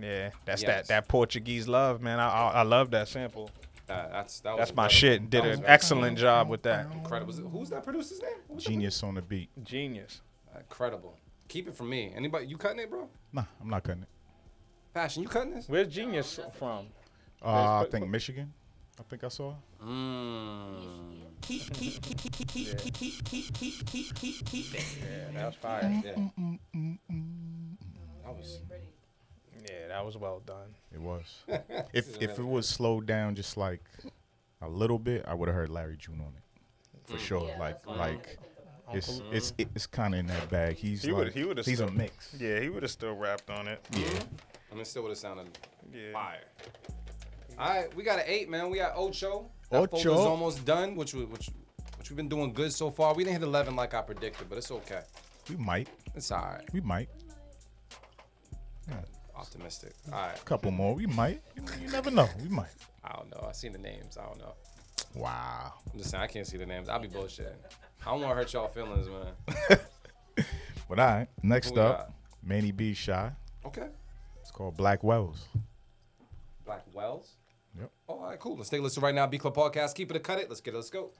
Yeah, 0.00 0.30
that's 0.44 0.62
Yes. 0.62 0.68
that 0.68 0.88
that 0.88 1.08
Portuguese 1.08 1.68
love, 1.68 2.02
man. 2.02 2.18
I 2.18 2.28
I, 2.28 2.50
I 2.50 2.62
love 2.62 2.90
that 2.90 3.06
sample. 3.08 3.48
That, 3.86 4.10
that's 4.10 4.40
that 4.40 4.52
was 4.52 4.58
That's 4.58 4.74
my 4.76 4.84
incredible. 4.84 4.98
shit. 4.98 5.30
Did 5.30 5.44
That 5.44 5.50
an 5.50 5.60
very 5.60 5.68
excellent 5.68 6.18
job 6.18 6.48
with 6.48 6.62
that. 6.62 6.90
Incredible. 6.92 7.32
Who's 7.34 7.70
that 7.70 7.84
producer's 7.84 8.20
name? 8.22 8.30
Who 8.48 8.54
was 8.54 8.64
that 8.64 8.70
Genius 8.70 9.02
on 9.02 9.14
the 9.14 9.22
beat. 9.22 9.50
Genius. 9.62 10.20
Incredible. 10.56 11.16
Keep 11.48 11.68
it 11.68 11.74
from 11.74 11.90
me. 11.90 12.10
Anybody? 12.16 12.46
You 12.46 12.56
cutting 12.56 12.80
it, 12.80 12.88
bro? 12.90 13.08
Nah, 13.32 13.44
I'm 13.60 13.68
not 13.68 13.82
cutting 13.84 14.02
it. 14.02 14.08
Passion, 14.94 15.22
you 15.22 15.28
cutting 15.28 15.54
this? 15.54 15.68
Where's 15.68 15.88
Genius 15.88 16.40
from? 16.58 16.86
Uh, 17.44 17.82
I 17.82 17.86
think 17.90 18.08
Michigan. 18.08 18.52
I 18.98 19.02
think 19.02 19.22
I 19.22 19.28
saw. 19.28 19.54
Mm. 19.84 21.23
Yeah, 21.48 21.58
that 25.34 25.46
was 25.46 25.54
fire. 25.56 25.82
Mm, 25.82 26.04
yeah. 26.04 26.12
Mm, 26.14 26.58
mm, 27.10 27.76
that 28.24 28.36
was. 28.36 28.60
Yeah, 29.62 29.88
that 29.88 30.04
was 30.04 30.16
well 30.16 30.40
done. 30.44 30.74
It 30.92 31.00
was. 31.00 31.24
if 31.92 32.20
if 32.22 32.38
it 32.38 32.44
was 32.44 32.68
slowed 32.68 33.06
down 33.06 33.34
just 33.34 33.56
like 33.56 33.82
a 34.62 34.68
little 34.68 34.98
bit, 34.98 35.24
I 35.26 35.34
would 35.34 35.48
have 35.48 35.54
heard 35.54 35.70
Larry 35.70 35.96
June 35.96 36.20
on 36.20 36.32
it 36.36 36.42
for 37.10 37.16
Mm. 37.16 37.20
sure. 37.20 37.48
Yeah, 37.48 37.58
like 37.58 37.86
like 37.86 38.38
it's 38.92 39.08
Uncle- 39.08 39.32
it's 39.32 39.52
it's 39.58 39.86
kind 39.86 40.14
of 40.14 40.20
in 40.20 40.26
that 40.26 40.48
bag. 40.50 40.76
He's 40.76 41.02
He 41.02 41.12
like 41.12 41.24
would 41.24 41.32
he 41.34 41.44
would 41.44 41.56
have 41.58 41.66
he's 41.66 41.76
still, 41.78 41.88
a 41.88 41.92
mix. 41.92 42.34
Yeah, 42.38 42.60
he 42.60 42.68
would 42.68 42.82
have 42.82 42.92
still 42.92 43.14
rapped 43.14 43.50
on 43.50 43.68
it. 43.68 43.80
Yeah. 43.92 44.06
I 44.70 44.74
mean, 44.74 44.84
still 44.84 45.02
would 45.02 45.10
have 45.10 45.18
sounded 45.18 45.48
Yeah. 45.92 46.12
fire. 46.12 46.40
All 47.58 47.68
right, 47.68 47.94
we 47.94 48.02
got 48.02 48.18
an 48.18 48.24
eight, 48.26 48.48
man. 48.50 48.68
We 48.70 48.78
got 48.78 48.96
Ocho. 48.96 49.48
That 49.82 49.90
folder's 49.90 50.06
Ocho. 50.06 50.28
almost 50.28 50.64
done, 50.64 50.94
which 50.96 51.14
we- 51.14 51.24
which 51.24 51.50
which 51.98 52.10
we've 52.10 52.16
been 52.16 52.28
doing 52.28 52.52
good 52.52 52.72
so 52.72 52.90
far. 52.90 53.14
We 53.14 53.24
didn't 53.24 53.40
hit 53.40 53.46
eleven 53.46 53.74
like 53.76 53.94
I 53.94 54.02
predicted, 54.02 54.48
but 54.48 54.58
it's 54.58 54.70
okay. 54.70 55.02
We 55.48 55.56
might. 55.56 55.88
It's 56.14 56.30
all 56.30 56.42
right. 56.42 56.64
We 56.72 56.80
might. 56.80 57.08
Optimistic. 59.36 59.94
All 60.12 60.18
right. 60.20 60.38
A 60.38 60.44
couple 60.44 60.70
more. 60.70 60.94
We 60.94 61.06
might. 61.06 61.42
You, 61.56 61.62
never 61.90 62.10
know. 62.10 62.28
We 62.42 62.48
might. 62.48 62.70
I 63.02 63.16
don't 63.16 63.30
know. 63.30 63.46
I 63.48 63.52
seen 63.52 63.72
the 63.72 63.78
names. 63.78 64.16
I 64.16 64.24
don't 64.26 64.38
know. 64.38 64.54
Wow. 65.14 65.72
I'm 65.92 65.98
just 65.98 66.10
saying 66.10 66.22
I 66.22 66.26
can't 66.28 66.46
see 66.46 66.56
the 66.56 66.66
names. 66.66 66.88
I'll 66.88 67.00
be 67.00 67.08
bullshitting. 67.08 67.52
I 68.06 68.10
don't 68.10 68.20
want 68.20 68.30
to 68.32 68.36
hurt 68.36 68.52
y'all 68.52 68.68
feelings, 68.68 69.08
man. 69.08 69.78
But 70.88 70.98
all 70.98 71.06
right. 71.06 71.28
Next 71.42 71.76
up? 71.78 72.12
Manny 72.42 72.70
B 72.70 72.92
Shy. 72.92 73.32
Okay. 73.64 73.86
It's 74.42 74.50
called 74.50 74.76
Black 74.76 75.02
Wells. 75.02 75.46
Black 76.66 76.84
Wells. 76.92 77.32
Yep. 77.78 77.90
Oh, 78.08 78.14
all 78.14 78.26
right, 78.28 78.38
cool. 78.38 78.56
Let's 78.56 78.70
take 78.70 78.80
a 78.80 78.82
listen 78.82 79.02
right 79.02 79.14
now. 79.14 79.26
Beat 79.26 79.40
Club 79.40 79.54
Podcast. 79.54 79.94
Keep 79.94 80.10
it 80.10 80.16
a 80.16 80.20
cut 80.20 80.38
it. 80.38 80.48
Let's 80.48 80.60
get 80.60 80.74
it. 80.74 80.76
Let's 80.76 80.90
go. 80.90 81.10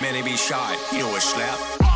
Man, 0.00 0.14
they 0.14 0.22
be 0.22 0.36
shy. 0.36 0.76
You 0.92 1.00
know 1.00 1.08
what, 1.08 1.22
slap? 1.22 1.89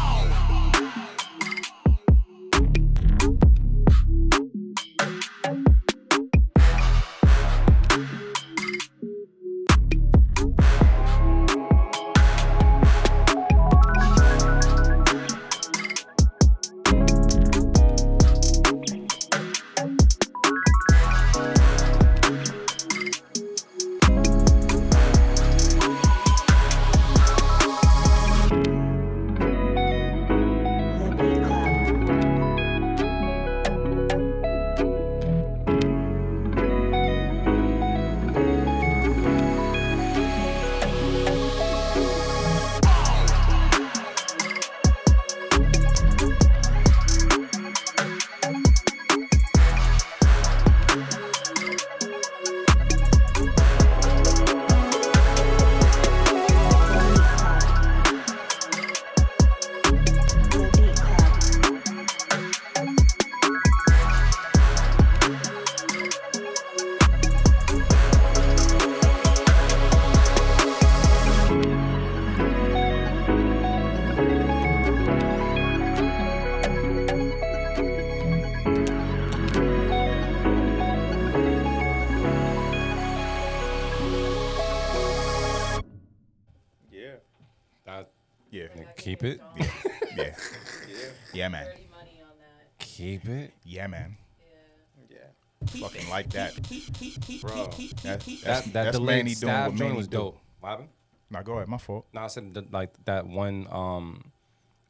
Bro. 97.41 97.55
That, 97.55 98.03
that's, 98.03 98.25
That, 98.25 98.43
that 98.45 98.73
that's 98.73 98.97
delayed 98.97 99.07
Manny 99.19 99.23
doing 99.35 99.37
stab 99.37 99.71
what 99.71 99.79
joint 99.79 99.97
was 99.97 100.09
dope. 100.09 100.39
What 100.61 100.69
happened? 100.71 100.89
Nah, 101.31 101.43
go 101.43 101.55
ahead. 101.55 101.69
My 101.69 101.79
fault. 101.79 102.07
No, 102.13 102.23
I 102.23 102.27
said 102.29 102.55
that, 102.55 102.73
like 102.73 102.93
that 103.07 103.27
one 103.27 103.67
um 103.71 104.31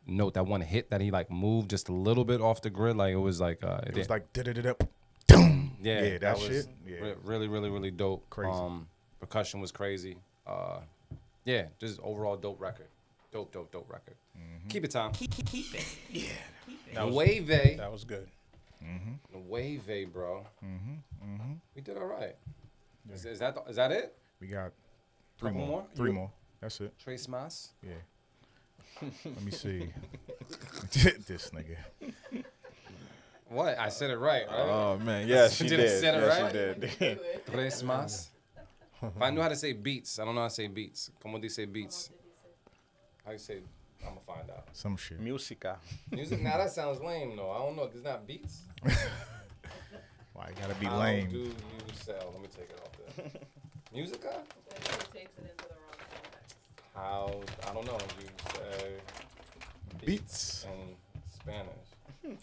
note, 0.06 0.34
that 0.34 0.46
one 0.46 0.60
hit 0.60 0.90
that 0.90 1.00
he 1.00 1.10
like 1.10 1.30
moved 1.30 1.70
just 1.70 1.88
a 1.88 1.92
little 1.92 2.24
bit 2.24 2.40
off 2.40 2.60
the 2.62 2.70
grid. 2.70 2.96
Like 2.96 3.12
it 3.12 3.16
was 3.16 3.40
like 3.40 3.62
uh, 3.64 3.80
It 3.86 3.94
was 3.94 4.06
did- 4.06 4.10
like 4.10 4.32
da 4.32 4.42
da 4.42 4.52
da 4.52 4.62
da. 4.62 4.74
yeah, 5.80 6.02
yeah, 6.02 6.18
that, 6.18 6.36
was 6.36 6.46
shit. 6.46 6.66
Yeah. 6.86 6.96
re- 7.00 7.14
really, 7.24 7.48
really, 7.48 7.70
really 7.70 7.90
dope. 7.90 8.28
Crazy. 8.30 8.50
Um, 8.50 8.88
percussion 9.20 9.60
was 9.60 9.72
crazy. 9.72 10.16
Uh, 10.46 10.78
yeah, 11.44 11.66
just 11.78 11.98
overall 12.00 12.36
dope 12.36 12.60
record. 12.60 12.86
Dope, 13.32 13.52
dope, 13.52 13.72
dope 13.72 13.90
record. 13.90 14.14
Mm-hmm. 14.38 14.68
Keep 14.68 14.84
it, 14.84 14.90
Tom. 14.92 15.12
Yeah. 16.10 16.28
The 16.94 17.06
wave, 17.08 17.50
eh? 17.50 17.76
That 17.76 17.90
was 17.90 18.04
good. 18.04 18.28
The 19.32 19.38
wave, 19.38 19.88
eh, 19.90 20.04
bro. 20.04 20.46
Mm-hmm. 20.64 21.24
Mm-hmm. 21.24 21.52
We 21.74 21.80
did 21.82 21.96
all 21.96 22.06
right. 22.06 22.36
Is, 23.12 23.24
is 23.24 23.38
that 23.40 23.54
the- 23.54 23.70
is 23.70 23.76
that 23.76 23.90
it? 23.92 24.14
We 24.40 24.46
got 24.46 24.72
three 25.38 25.50
more. 25.52 25.66
more? 25.66 25.84
Three 25.94 26.10
You- 26.10 26.14
more. 26.16 26.30
That's 26.60 26.80
it. 26.80 26.94
Trace 26.98 27.28
Mas. 27.28 27.70
Yeah. 27.82 27.92
Let 29.24 29.42
me 29.42 29.50
see. 29.50 29.88
this 30.92 31.50
nigga. 31.50 31.76
What? 33.48 33.78
I 33.78 33.88
said 33.90 34.10
it 34.10 34.16
right, 34.18 34.46
right? 34.48 34.58
Oh 34.58 34.98
man, 34.98 35.28
yes, 35.28 35.54
she 35.56 35.68
Did 35.68 35.76
did. 35.78 35.86
I 35.86 35.88
say 36.00 36.08
it 36.08 36.14
yes, 36.14 36.40
right? 36.40 36.52
she 36.90 36.98
did. 36.98 37.20
Tres 37.46 37.82
más. 37.82 38.28
if 39.02 39.20
I 39.20 39.30
knew 39.30 39.40
how 39.42 39.48
to 39.48 39.56
say 39.56 39.72
beats, 39.72 40.18
I 40.18 40.24
don't 40.24 40.34
know 40.34 40.40
how 40.42 40.48
to 40.48 40.54
say 40.54 40.66
beats. 40.66 41.10
Como 41.22 41.38
dice 41.38 41.66
beats? 41.70 42.10
How 43.24 43.32
you 43.32 43.38
say? 43.38 43.60
I'm 44.06 44.14
gonna 44.14 44.20
find 44.26 44.50
out. 44.50 44.68
Some 44.72 44.96
shit. 44.96 45.20
Musica. 45.20 45.78
Music. 46.10 46.40
Now 46.42 46.58
that 46.58 46.70
sounds 46.70 47.00
lame 47.00 47.36
though. 47.36 47.50
I 47.50 47.58
don't 47.58 47.76
know. 47.76 47.88
There's 47.88 48.04
not 48.04 48.26
beats. 48.26 48.62
Why 50.32 50.48
you 50.48 50.54
gotta 50.60 50.74
be 50.74 50.86
How 50.86 50.98
lame? 51.00 51.28
do 51.30 51.38
you 51.38 51.52
sell? 51.94 52.30
Let 52.32 52.42
me 52.42 52.48
take 52.48 52.70
it 52.70 52.80
off 52.84 53.16
there. 53.16 53.40
Musica? 53.94 54.42
That 54.68 54.84
just 54.84 55.12
takes 55.12 55.30
it 55.38 55.42
into 55.52 55.64
the 55.68 55.74
wrong 55.74 55.98
context. 55.98 56.56
How? 56.94 57.40
I 57.70 57.74
don't 57.74 57.86
know. 57.86 57.98
You 58.20 58.28
say 58.54 59.00
Beats. 60.04 60.64
in 60.66 60.96
Spanish. 61.32 61.88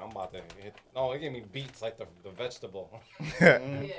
I'm 0.00 0.10
about 0.10 0.32
to 0.32 0.38
hit. 0.60 0.74
No, 0.96 1.12
it 1.12 1.20
gave 1.20 1.32
me 1.32 1.44
beats 1.52 1.80
like 1.82 1.96
the 1.98 2.06
the 2.24 2.30
vegetable. 2.30 2.90
Yeah, 3.20 3.28
that's, 3.38 3.62
yeah, 3.62 3.92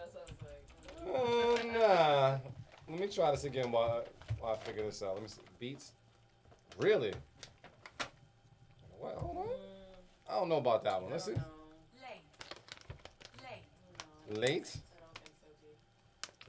that 0.00 0.12
sounds 0.12 0.42
like. 0.42 1.74
Uh, 1.76 1.78
nah. 1.78 2.38
Let 2.94 3.00
me 3.00 3.08
try 3.08 3.32
this 3.32 3.42
again 3.42 3.72
while, 3.72 4.04
while 4.38 4.52
I 4.52 4.56
figure 4.64 4.84
this 4.84 5.02
out. 5.02 5.14
Let 5.14 5.22
me 5.22 5.28
see. 5.28 5.40
Beats? 5.58 5.90
Really? 6.78 7.12
What? 9.00 9.16
Hold 9.16 9.36
on. 9.36 9.46
I 10.30 10.38
don't 10.38 10.48
know 10.48 10.58
about 10.58 10.84
that 10.84 11.02
one. 11.02 11.10
Let's 11.10 11.24
see. 11.24 11.34
Late? 14.30 14.76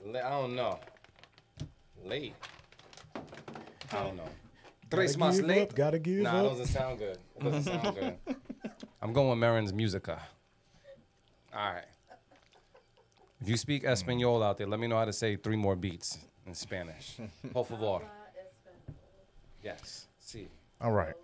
La- 0.06 0.20
I 0.20 0.30
don't 0.30 0.56
know. 0.56 0.80
Late. 2.06 2.36
I 3.92 4.04
don't 4.04 4.16
know. 4.16 4.30
Tres 4.92 5.16
Gotta 5.18 5.32
más 5.32 5.38
give 5.38 5.46
late? 5.48 5.62
up, 5.64 5.76
gotta 5.76 5.98
give 5.98 6.18
nah, 6.20 6.42
it 6.42 6.46
up. 6.46 6.52
doesn't 6.52 6.68
sound 6.68 7.00
good. 7.00 7.18
It 7.38 7.44
doesn't 7.44 7.64
sound 7.64 7.96
good. 7.96 8.18
I'm 9.02 9.14
going 9.14 9.30
with 9.30 9.40
Marin's 9.40 9.74
Musica. 9.74 10.22
All 11.56 11.74
right. 11.74 11.86
If 13.42 13.50
you 13.50 13.58
speak 13.58 13.84
Espanol 13.84 14.44
out 14.44 14.60
there, 14.60 14.68
let 14.68 14.80
me 14.80 14.86
know 14.86 14.98
how 14.98 15.06
to 15.06 15.14
say 15.14 15.38
three 15.38 15.58
more 15.58 15.76
beats 15.76 16.20
in 16.46 16.54
Spanish. 16.54 17.18
Por 17.54 17.66
favor. 17.66 18.02
Yes. 19.64 20.08
See. 20.20 20.48
All 20.82 20.92
right. 20.92 21.16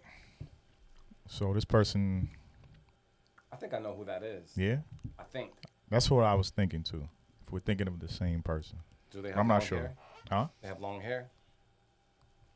So 1.27 1.53
this 1.53 1.65
person, 1.65 2.29
I 3.51 3.55
think 3.55 3.73
I 3.73 3.79
know 3.79 3.93
who 3.95 4.03
that 4.05 4.23
is. 4.23 4.51
yeah, 4.55 4.77
I 5.17 5.23
think. 5.23 5.51
that's 5.89 6.09
what 6.11 6.25
I 6.25 6.33
was 6.33 6.49
thinking 6.49 6.83
too. 6.83 7.07
If 7.45 7.51
we're 7.53 7.59
thinking 7.59 7.87
of 7.87 7.99
the 7.99 8.09
same 8.09 8.41
person, 8.41 8.79
Do 9.11 9.21
they 9.21 9.29
have 9.29 9.37
I'm 9.39 9.47
not 9.47 9.61
long 9.61 9.67
sure. 9.67 9.77
hair? 9.79 9.95
Huh? 10.29 10.47
They 10.61 10.67
have 10.67 10.79
long 10.81 10.99
hair? 11.01 11.29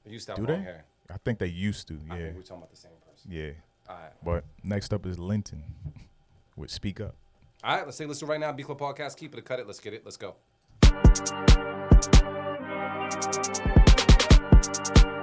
They 0.06 0.12
used 0.12 0.26
to 0.28 0.34
have 0.34 0.46
Do 0.46 0.52
long 0.52 0.60
they? 0.60 0.64
hair. 0.66 0.86
I 1.10 1.18
think 1.18 1.40
they 1.40 1.48
used 1.48 1.88
to. 1.88 2.00
I 2.10 2.16
Yeah. 2.18 2.24
think 2.26 2.36
we're 2.36 2.42
talking 2.42 2.58
about 2.58 2.72
the 2.72 2.76
same 2.78 2.92
person. 3.10 3.32
Yeah. 3.32 3.52
All 3.88 3.96
right. 3.96 4.12
But 4.24 4.44
next 4.64 4.94
up 4.94 5.06
is 5.06 5.18
Linton 5.20 5.64
with 6.56 6.72
Speak 6.72 7.00
Up. 7.00 7.16
All 7.64 7.78
right, 7.78 7.86
let's 7.86 7.98
say 7.98 8.06
listen 8.06 8.28
right 8.28 8.40
now. 8.40 8.52
Beat 8.52 8.66
Club 8.66 8.80
Podcast. 8.80 9.16
Keep 9.18 9.38
it 9.38 9.46
cut 9.46 9.60
it. 9.60 9.68
Let's 9.68 9.80
get 9.80 9.94
it. 9.94 10.04
Let's 10.06 10.18
go. 10.18 10.36
Beat 13.06 13.22
Club. 13.22 15.15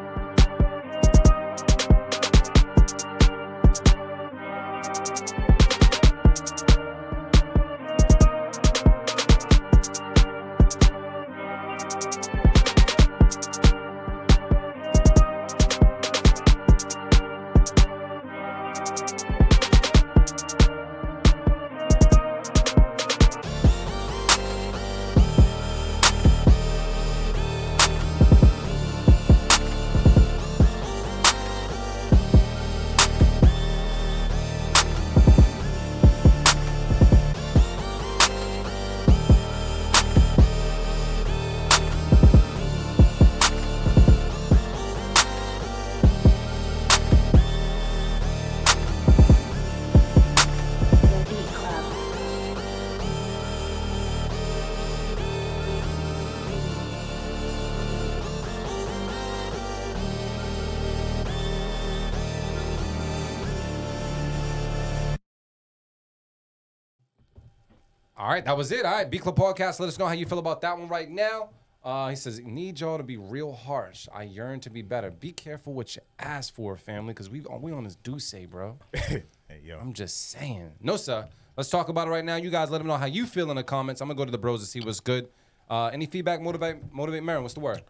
All 68.23 68.29
right, 68.29 68.45
that 68.45 68.57
was 68.57 68.71
it. 68.71 68.87
All 68.87 68.93
right, 68.93 69.11
Beat 69.11 69.23
Club 69.23 69.35
Podcast. 69.35 69.81
Let 69.81 69.89
us 69.89 69.99
know 69.99 70.07
how 70.07 70.13
you 70.13 70.27
feel 70.27 70.39
about 70.39 70.61
that 70.61 70.79
one 70.79 70.87
right 70.87 71.11
now. 71.11 71.49
Uh, 71.83 72.09
he 72.09 72.15
says, 72.15 72.39
"Need 72.39 72.79
y'all 72.79 72.97
to 72.97 73.03
be 73.03 73.17
real 73.17 73.53
harsh. 73.53 74.07
I 74.15 74.23
yearn 74.23 74.61
to 74.61 74.71
be 74.71 74.81
better. 74.81 75.11
Be 75.11 75.33
careful 75.33 75.73
what 75.73 75.97
you 75.97 76.03
ask 76.21 76.55
for, 76.55 76.77
family, 76.77 77.15
because 77.15 77.29
we 77.29 77.41
we 77.41 77.73
on 77.73 77.83
this 77.83 77.97
D'Ussé, 77.97 78.49
bro. 78.49 78.79
hey, 78.95 79.25
yo. 79.65 79.77
I'm 79.77 79.93
just 79.93 80.31
saying. 80.31 80.71
No, 80.81 80.95
sir. 80.95 81.27
Let's 81.57 81.69
talk 81.69 81.89
about 81.89 82.07
it 82.07 82.13
right 82.13 82.25
now. 82.25 82.37
You 82.37 82.49
guys, 82.49 82.71
let 82.71 82.79
them 82.79 82.87
know 82.87 82.97
how 82.97 83.07
you 83.07 83.27
feel 83.27 83.51
in 83.51 83.57
the 83.57 83.65
comments. 83.65 84.01
I'm 84.01 84.07
gonna 84.07 84.17
go 84.17 84.25
to 84.25 84.31
the 84.31 84.39
bros 84.39 84.61
to 84.61 84.67
see 84.67 84.79
what's 84.79 85.01
good. 85.01 85.29
Uh, 85.69 85.87
any 85.87 86.07
feedback? 86.07 86.41
Motivate, 86.41 86.77
motivate, 86.93 87.25
Marin. 87.25 87.43
What's 87.43 87.55
the 87.55 87.61
word? 87.61 87.83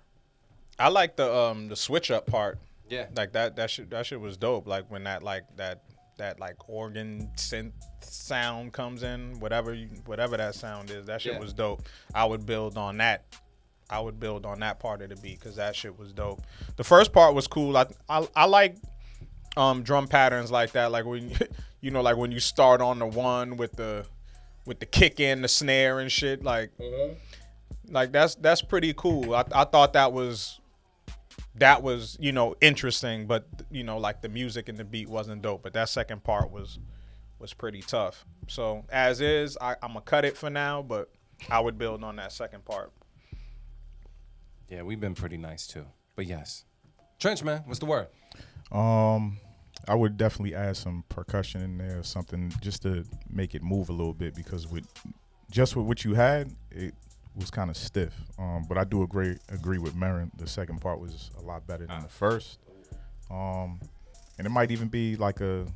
I 0.79 0.89
like 0.89 1.17
the 1.17 1.31
um 1.31 1.69
the 1.69 1.77
switch 1.77 2.11
up 2.11 2.25
part. 2.25 2.59
Yeah. 2.89 3.09
Like 3.15 3.33
that 3.33 3.57
that 3.57 3.69
shit 3.69 3.91
that 3.91 4.07
shit 4.07 4.19
was 4.19 4.39
dope. 4.39 4.67
Like 4.67 4.91
when 4.91 5.05
that 5.05 5.23
like 5.23 5.45
that 5.57 5.83
that 6.23 6.39
like 6.39 6.69
organ 6.69 7.29
synth 7.37 7.73
sound 8.01 8.73
comes 8.73 9.03
in, 9.03 9.39
whatever 9.41 9.75
you, 9.75 9.89
whatever 10.07 10.37
that 10.37 10.55
sound 10.55 10.89
is, 10.91 11.07
that 11.07 11.21
shit 11.21 11.33
Yeah. 11.35 11.41
was 11.41 11.53
dope. 11.53 11.83
I 12.15 12.25
would 12.25 12.47
build 12.47 12.79
on 12.79 12.99
that. 12.99 13.25
I 13.91 13.99
would 14.01 14.21
build 14.21 14.47
on 14.47 14.61
that 14.61 14.79
part 14.79 15.03
of 15.03 15.09
the 15.11 15.17
beat 15.17 15.41
because 15.41 15.57
that 15.57 15.75
shit 15.75 15.99
was 15.99 16.13
dope. 16.13 16.41
The 16.77 16.85
first 16.85 17.13
part 17.13 17.35
was 17.35 17.47
cool. 17.49 17.77
I 17.77 17.87
I, 18.09 18.27
I 18.37 18.45
like 18.47 18.77
um 19.57 19.83
drum 19.83 20.07
patterns 20.07 20.51
like 20.53 20.73
that. 20.73 20.93
Like 20.93 21.05
when 21.05 21.33
you 21.81 21.91
know 21.91 22.01
like 22.03 22.17
when 22.17 22.31
you 22.31 22.41
start 22.41 22.81
on 22.81 23.01
the 23.01 23.07
one 23.07 23.57
with 23.57 23.73
the 23.73 24.07
with 24.65 24.79
the 24.79 24.87
kick 24.87 25.19
in 25.19 25.43
the 25.43 25.49
snare 25.49 25.99
and 25.99 26.11
shit. 26.11 26.45
Like 26.45 26.71
like 27.89 28.13
that's 28.13 28.37
that's 28.37 28.63
pretty 28.63 28.95
cool. 28.95 29.35
I 29.35 29.45
I 29.53 29.65
thought 29.65 29.93
that 29.95 30.13
was 30.13 30.61
that 31.57 31.83
was 31.83 32.17
you 32.21 32.33
know 32.33 32.55
interesting, 32.61 33.27
but 33.27 33.47
you 33.71 33.85
know 33.85 33.99
like 33.99 34.23
the 34.23 34.29
music 34.29 34.69
and 34.69 34.79
the 34.79 34.85
beat 34.85 35.09
wasn't 35.09 35.43
dope. 35.43 35.63
But 35.63 35.73
that 35.75 35.89
second 35.89 36.25
part 36.25 36.51
was 36.51 36.79
was 37.39 37.53
pretty 37.53 37.83
tough. 37.83 38.25
So 38.49 38.85
as 38.91 39.21
is, 39.21 39.59
I, 39.61 39.73
I'm 39.83 39.91
gonna 39.91 40.01
cut 40.03 40.25
it 40.25 40.37
for 40.37 40.51
now, 40.51 40.83
but 40.83 41.11
I 41.51 41.61
would 41.61 41.79
build 41.79 42.05
on 42.05 42.17
that 42.17 42.33
second 42.33 42.65
part. 42.65 42.93
Yeah, 44.69 44.83
we've 44.83 45.01
been 45.01 45.15
pretty 45.15 45.37
nice 45.37 45.67
too. 45.67 45.85
But 46.17 46.27
yes, 46.27 46.65
Trench 47.19 47.43
man, 47.43 47.63
what's 47.67 47.81
the 47.81 47.87
word? 47.87 48.09
Um, 48.71 49.39
I 49.87 49.95
would 49.95 50.17
definitely 50.17 50.55
add 50.55 50.77
some 50.77 51.05
percussion 51.09 51.63
in 51.63 51.79
there 51.79 51.99
or 51.99 52.03
something 52.03 52.53
just 52.61 52.83
to 52.83 53.05
make 53.29 53.55
it 53.55 53.63
move 53.63 53.91
a 53.91 53.93
little 53.93 54.15
bit 54.15 54.35
because 54.35 54.67
with 54.67 54.87
just 55.51 55.77
with 55.77 55.87
what 55.87 56.05
you 56.05 56.15
had, 56.15 56.55
it 56.71 56.95
was 57.35 57.51
kind 57.51 57.71
of 57.71 57.77
stiff. 57.77 58.15
Um, 58.39 58.65
but 58.69 58.79
I 58.79 58.85
do 58.85 59.03
agree 59.03 59.37
agree 59.49 59.79
with 59.79 59.95
Marin. 59.95 60.31
The 60.37 60.47
second 60.47 60.81
part 60.81 61.01
was 61.01 61.31
a 61.39 61.43
lot 61.43 61.67
better 61.67 61.87
than 61.87 62.03
the 62.03 62.09
first. 62.09 62.59
Um, 63.31 63.81
and 64.39 64.47
it 64.47 64.51
might 64.51 64.71
even 64.71 64.89
be 64.89 65.17
like 65.17 65.41
a 65.41 65.67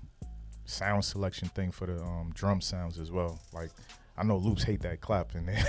sound 0.64 1.04
selection 1.04 1.48
thing 1.48 1.70
for 1.70 1.86
the 1.86 2.02
um, 2.02 2.32
drum 2.34 2.60
sounds 2.60 2.98
as 2.98 3.10
well. 3.10 3.38
Like 3.52 3.70
I 4.16 4.24
know 4.24 4.36
loops 4.36 4.62
hate 4.62 4.80
that 4.82 5.00
clap 5.00 5.34
in 5.34 5.46
there. 5.46 5.64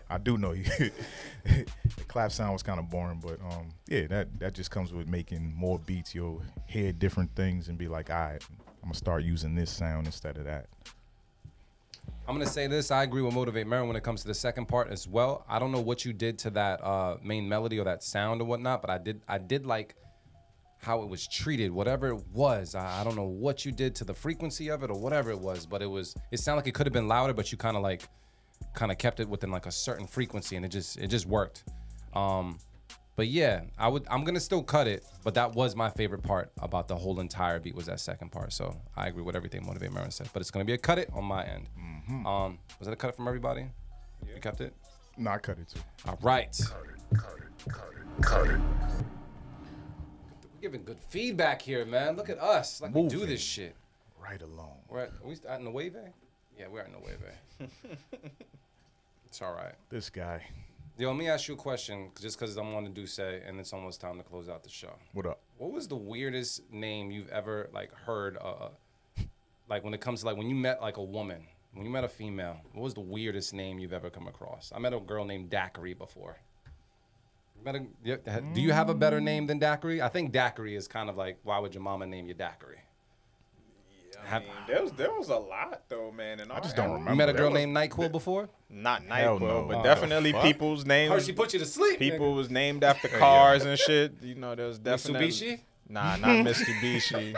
I 0.10 0.18
do 0.20 0.38
know 0.38 0.52
you. 0.52 0.64
the 1.44 1.66
clap 2.08 2.32
sound 2.32 2.54
was 2.54 2.62
kind 2.62 2.80
of 2.80 2.90
boring, 2.90 3.20
but 3.20 3.40
um, 3.42 3.70
yeah, 3.88 4.06
that 4.08 4.40
that 4.40 4.54
just 4.54 4.70
comes 4.70 4.94
with 4.94 5.08
making 5.08 5.54
more 5.56 5.80
beats. 5.80 6.14
You'll 6.14 6.44
hear 6.68 6.92
different 6.92 7.36
things 7.36 7.68
and 7.68 7.78
be 7.78 7.88
like, 7.88 8.12
all 8.12 8.18
right, 8.18 8.44
I'm 8.84 8.90
gonna 8.90 8.96
start 8.96 9.24
using 9.24 9.56
this 9.56 9.72
sound 9.72 10.06
instead 10.06 10.38
of 10.38 10.46
that. 10.46 10.68
I'm 12.26 12.36
gonna 12.36 12.46
say 12.46 12.68
this. 12.68 12.90
I 12.90 13.04
agree 13.04 13.22
with 13.22 13.34
Motivate 13.34 13.68
Marin 13.68 13.88
when 13.88 13.98
it 13.98 14.04
comes 14.04 14.22
to 14.22 14.28
the 14.28 14.34
second 14.34 14.68
part 14.68 14.90
as 14.90 15.08
well. 15.08 15.46
I 15.50 15.60
don't 15.60 15.74
know 15.74 15.82
what 15.82 16.06
you 16.06 16.14
did 16.14 16.40
to 16.40 16.50
that 16.52 16.82
uh, 16.82 17.18
main 17.22 17.50
melody 17.50 17.80
or 17.80 17.84
that 17.84 18.02
sound 18.02 18.42
or 18.42 18.46
whatnot, 18.46 18.82
but 18.82 18.90
I 18.90 18.98
did. 18.98 19.22
I 19.28 19.38
did 19.38 19.66
like 19.66 19.96
how 20.78 21.02
it 21.02 21.10
was 21.10 21.28
treated, 21.28 21.72
whatever 21.72 22.08
it 22.08 22.24
was. 22.34 22.76
I, 22.76 23.02
I 23.02 23.04
don't 23.04 23.18
know 23.18 23.24
what 23.24 23.66
you 23.66 23.74
did 23.74 23.94
to 23.96 24.06
the 24.06 24.14
frequency 24.14 24.70
of 24.70 24.84
it 24.84 24.90
or 24.90 24.98
whatever 24.98 25.32
it 25.32 25.40
was, 25.40 25.66
but 25.66 25.82
it 25.82 25.86
was. 25.90 26.16
It 26.32 26.40
sounded 26.40 26.62
like 26.62 26.68
it 26.68 26.74
could 26.74 26.86
have 26.86 26.94
been 26.94 27.10
louder, 27.10 27.34
but 27.34 27.52
you 27.52 27.58
kind 27.58 27.76
of 27.76 27.84
like, 27.84 28.08
kind 28.74 28.92
of 28.92 28.98
kept 28.98 29.20
it 29.20 29.28
within 29.28 29.52
like 29.52 29.66
a 29.66 29.72
certain 29.72 30.08
frequency, 30.08 30.56
and 30.56 30.66
it 30.66 30.70
just 30.70 30.98
it 30.98 31.08
just 31.08 31.26
worked. 31.26 31.66
Um, 32.14 32.58
but 33.16 33.28
yeah, 33.28 33.62
I 33.78 33.88
would. 33.88 34.06
I'm 34.10 34.24
gonna 34.24 34.40
still 34.40 34.64
cut 34.64 34.88
it, 34.88 35.06
but 35.24 35.36
that 35.36 35.54
was 35.54 35.76
my 35.76 35.90
favorite 35.90 36.24
part 36.24 36.52
about 36.60 36.88
the 36.88 36.96
whole 36.96 37.20
entire 37.20 37.60
beat 37.60 37.76
was 37.76 37.86
that 37.86 38.00
second 38.00 38.32
part. 38.32 38.54
So 38.54 38.76
I 38.96 39.08
agree 39.08 39.22
with 39.22 39.36
everything 39.36 39.66
Motivate 39.66 39.92
Marin 39.92 40.12
said, 40.12 40.30
but 40.34 40.42
it's 40.42 40.50
gonna 40.50 40.66
be 40.66 40.74
a 40.74 40.78
cut 40.78 40.98
it 40.98 41.10
on 41.14 41.24
my 41.24 41.46
end. 41.46 41.68
Um, 42.26 42.60
was 42.80 42.88
that 42.88 42.92
a 42.92 42.96
cut 42.96 43.10
it 43.10 43.16
from 43.16 43.28
everybody? 43.28 43.68
You 44.28 44.42
kept 44.42 44.62
it. 44.62 44.74
No, 45.18 45.32
I 45.32 45.38
cut 45.38 45.60
it 45.60 45.70
too. 45.70 45.80
All 46.08 46.18
right. 46.22 46.60
Cut 48.22 48.48
it. 48.48 48.60
We're 50.44 50.62
giving 50.62 50.84
good 50.84 51.00
feedback 51.10 51.62
here, 51.62 51.86
man. 51.86 52.16
Look 52.16 52.30
at 52.30 52.40
us, 52.40 52.82
like 52.82 52.96
we 52.96 53.08
do 53.08 53.26
this 53.26 53.42
shit. 53.42 53.76
Right 54.22 54.42
along. 54.42 54.78
We're 54.88 55.02
at, 55.02 55.12
are 55.24 55.28
we 55.28 55.36
the 55.36 55.70
wave? 55.72 55.96
Yeah, 56.58 56.68
we're 56.72 56.84
the 56.84 57.00
wave. 57.00 57.70
it's 59.28 59.42
all 59.42 59.54
right. 59.54 59.76
This 59.90 60.10
guy. 60.10 60.44
Yo, 60.98 61.08
let 61.10 61.18
me 61.18 61.28
ask 61.28 61.48
you 61.48 61.56
a 61.56 61.58
question, 61.58 62.12
just 62.22 62.38
because 62.40 62.56
I'm 62.56 62.74
on 62.76 62.84
the 62.84 62.90
D'Ussé, 62.92 63.48
and 63.48 63.60
it's 63.60 63.74
almost 63.74 64.00
time 64.00 64.18
to 64.18 64.24
close 64.24 64.48
out 64.48 64.64
the 64.64 64.70
show. 64.70 64.94
What 65.14 65.26
up? 65.26 65.40
What 65.58 65.72
was 65.72 65.88
the 65.88 65.96
weirdest 65.96 66.72
name 66.72 67.10
you've 67.10 67.30
ever 67.30 67.70
like 67.74 67.92
heard? 67.94 68.38
Uh, 68.40 68.70
like 69.68 69.84
when 69.84 69.94
it 69.96 70.02
comes 70.02 70.20
to 70.20 70.28
like 70.28 70.38
when 70.38 70.48
you 70.50 70.56
met 70.56 70.82
like 70.82 70.98
a 70.98 71.04
woman, 71.04 71.48
when 71.74 71.86
you 71.86 71.92
met 71.92 72.04
a 72.04 72.08
female, 72.10 72.58
what 72.74 72.84
was 72.84 72.94
the 72.94 73.02
weirdest 73.02 73.54
name 73.56 73.80
you've 73.80 73.94
ever 73.94 74.12
come 74.12 74.28
across? 74.28 74.72
I 74.76 74.80
met 74.80 74.94
a 74.94 75.00
girl 75.00 75.26
named 75.26 75.50
Daiquiri 75.50 75.96
before. 75.96 76.38
Met 77.66 77.76
a- 77.76 78.42
Do 78.54 78.62
you 78.62 78.72
have 78.74 78.90
a 78.90 78.94
better 78.94 79.20
name 79.22 79.48
than 79.48 79.58
Daiquiri? 79.58 80.02
I 80.02 80.10
think 80.10 80.32
Daiquiri 80.32 80.76
is 80.76 80.88
kind 80.88 81.10
of 81.10 81.18
like 81.18 81.40
why 81.44 81.58
would 81.58 81.74
your 81.74 81.82
mama 81.82 82.06
name 82.06 82.28
you 82.28 82.34
Daiquiri? 82.36 82.78
Have- 84.26 84.44
There 84.68 84.82
was 84.82 84.92
there 84.94 85.12
was 85.12 85.30
a 85.30 85.36
lot 85.38 85.84
though, 85.90 86.12
man. 86.12 86.40
And 86.40 86.52
I 86.52 86.60
just 86.60 86.76
don't 86.76 86.92
remember. 86.92 87.12
you 87.12 87.18
met 87.18 87.30
a 87.30 87.34
girl 87.34 87.52
named 87.52 87.76
Nyquil 87.76 88.12
before? 88.12 88.50
Not 88.70 89.04
Hell 89.04 89.40
Nyquil, 89.40 89.42
no. 89.42 89.66
but 89.68 89.78
Oh, 89.78 89.84
definitely 89.84 90.34
people's 90.34 90.86
names. 90.86 91.12
Hershey 91.12 91.34
put 91.34 91.54
you 91.54 91.60
to 91.60 91.66
sleep. 91.66 92.00
People 92.00 92.32
nigga. 92.32 92.36
was 92.36 92.50
named 92.50 92.84
after 92.84 93.08
cars 93.08 93.66
and 93.66 93.78
shit. 93.78 94.14
You 94.22 94.36
know, 94.36 94.56
there 94.56 94.68
was 94.68 94.80
definitely 94.80 95.28
Mitsubishi? 95.30 95.60
Nah, 95.90 96.16
not 96.16 96.30
Mitsubishi. 96.46 97.36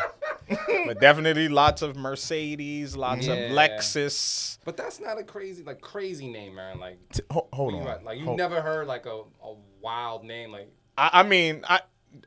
but 0.85 0.99
definitely 1.01 1.47
lots 1.49 1.81
of 1.81 1.95
Mercedes, 1.95 2.95
lots 2.95 3.25
Yeah. 3.27 3.33
of 3.33 3.51
Lexus. 3.51 4.59
But 4.63 4.77
that's 4.77 4.99
not 4.99 5.17
a 5.19 5.23
crazy 5.23 5.63
like 5.63 5.81
crazy 5.81 6.27
name, 6.27 6.55
man. 6.55 6.79
Like 6.79 6.97
T- 7.11 7.23
ho- 7.31 7.47
hold 7.51 7.73
you 7.73 7.79
on. 7.81 7.87
at? 7.87 8.03
Like 8.03 8.19
you 8.19 8.25
Hold- 8.25 8.37
never 8.37 8.61
heard 8.61 8.87
like 8.87 9.05
a, 9.05 9.21
a 9.43 9.55
wild 9.81 10.23
name 10.23 10.51
like 10.51 10.69
I, 10.97 11.09
I 11.13 11.23
mean, 11.23 11.61
I, 11.67 11.81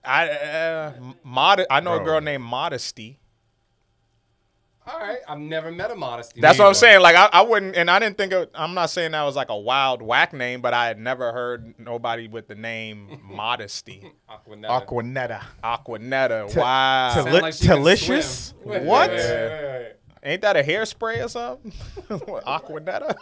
I, 0.04 0.28
uh, 0.28 0.92
mod- 1.24 1.64
I 1.70 1.80
know 1.80 1.94
a 1.98 2.04
girl 2.04 2.20
named 2.20 2.42
Modesty. 2.44 3.18
All 4.88 4.98
right, 4.98 5.18
I've 5.28 5.38
never 5.38 5.70
met 5.70 5.90
a 5.90 5.94
modesty. 5.94 6.40
That's 6.40 6.58
what 6.58 6.66
I'm 6.66 6.74
saying. 6.74 7.00
Like 7.00 7.16
I, 7.16 7.28
I 7.32 7.42
wouldn't, 7.42 7.76
and 7.76 7.90
I 7.90 7.98
didn't 7.98 8.16
think. 8.16 8.32
Of, 8.32 8.48
I'm 8.54 8.74
not 8.74 8.90
saying 8.90 9.12
that 9.12 9.22
was 9.24 9.36
like 9.36 9.50
a 9.50 9.56
wild 9.56 10.02
whack 10.02 10.32
name, 10.32 10.60
but 10.60 10.74
I 10.74 10.86
had 10.86 10.98
never 10.98 11.32
heard 11.32 11.74
nobody 11.78 12.28
with 12.28 12.48
the 12.48 12.54
name 12.54 13.20
Modesty. 13.30 14.10
Aquanetta. 14.30 14.86
Aquanetta. 14.86 15.42
Aquanetta. 15.62 16.52
T- 16.52 16.58
wow. 16.60 17.12
Teli- 17.14 17.22
Sound 17.24 17.42
like 17.42 17.54
she 17.54 17.66
delicious? 17.66 18.54
What? 18.62 18.76
wait, 18.80 18.86
wait, 18.86 19.18
wait, 19.18 19.62
wait. 19.62 19.92
Ain't 20.24 20.42
that 20.42 20.56
a 20.56 20.62
hairspray 20.62 21.24
or 21.24 21.28
something? 21.28 21.72
Aquanetta. 22.08 23.14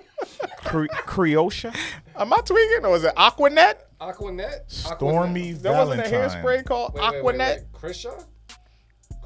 Cre- 0.64 0.86
Creosha. 0.86 1.74
Am 2.16 2.32
I 2.32 2.38
tweaking 2.38 2.84
or 2.84 2.96
is 2.96 3.04
it 3.04 3.14
Aquanet? 3.16 3.74
Aquanet. 4.00 4.60
Stormy 4.66 5.52
Valentine. 5.52 5.62
There 5.62 5.72
wasn't 5.72 6.00
a 6.00 6.04
hairspray 6.04 6.64
called 6.64 6.94
Wait, 6.94 7.02
wait, 7.02 7.24
wait, 7.24 7.34
Aquanet. 7.36 7.56
wait. 7.56 7.72
Krisha? 7.72 8.24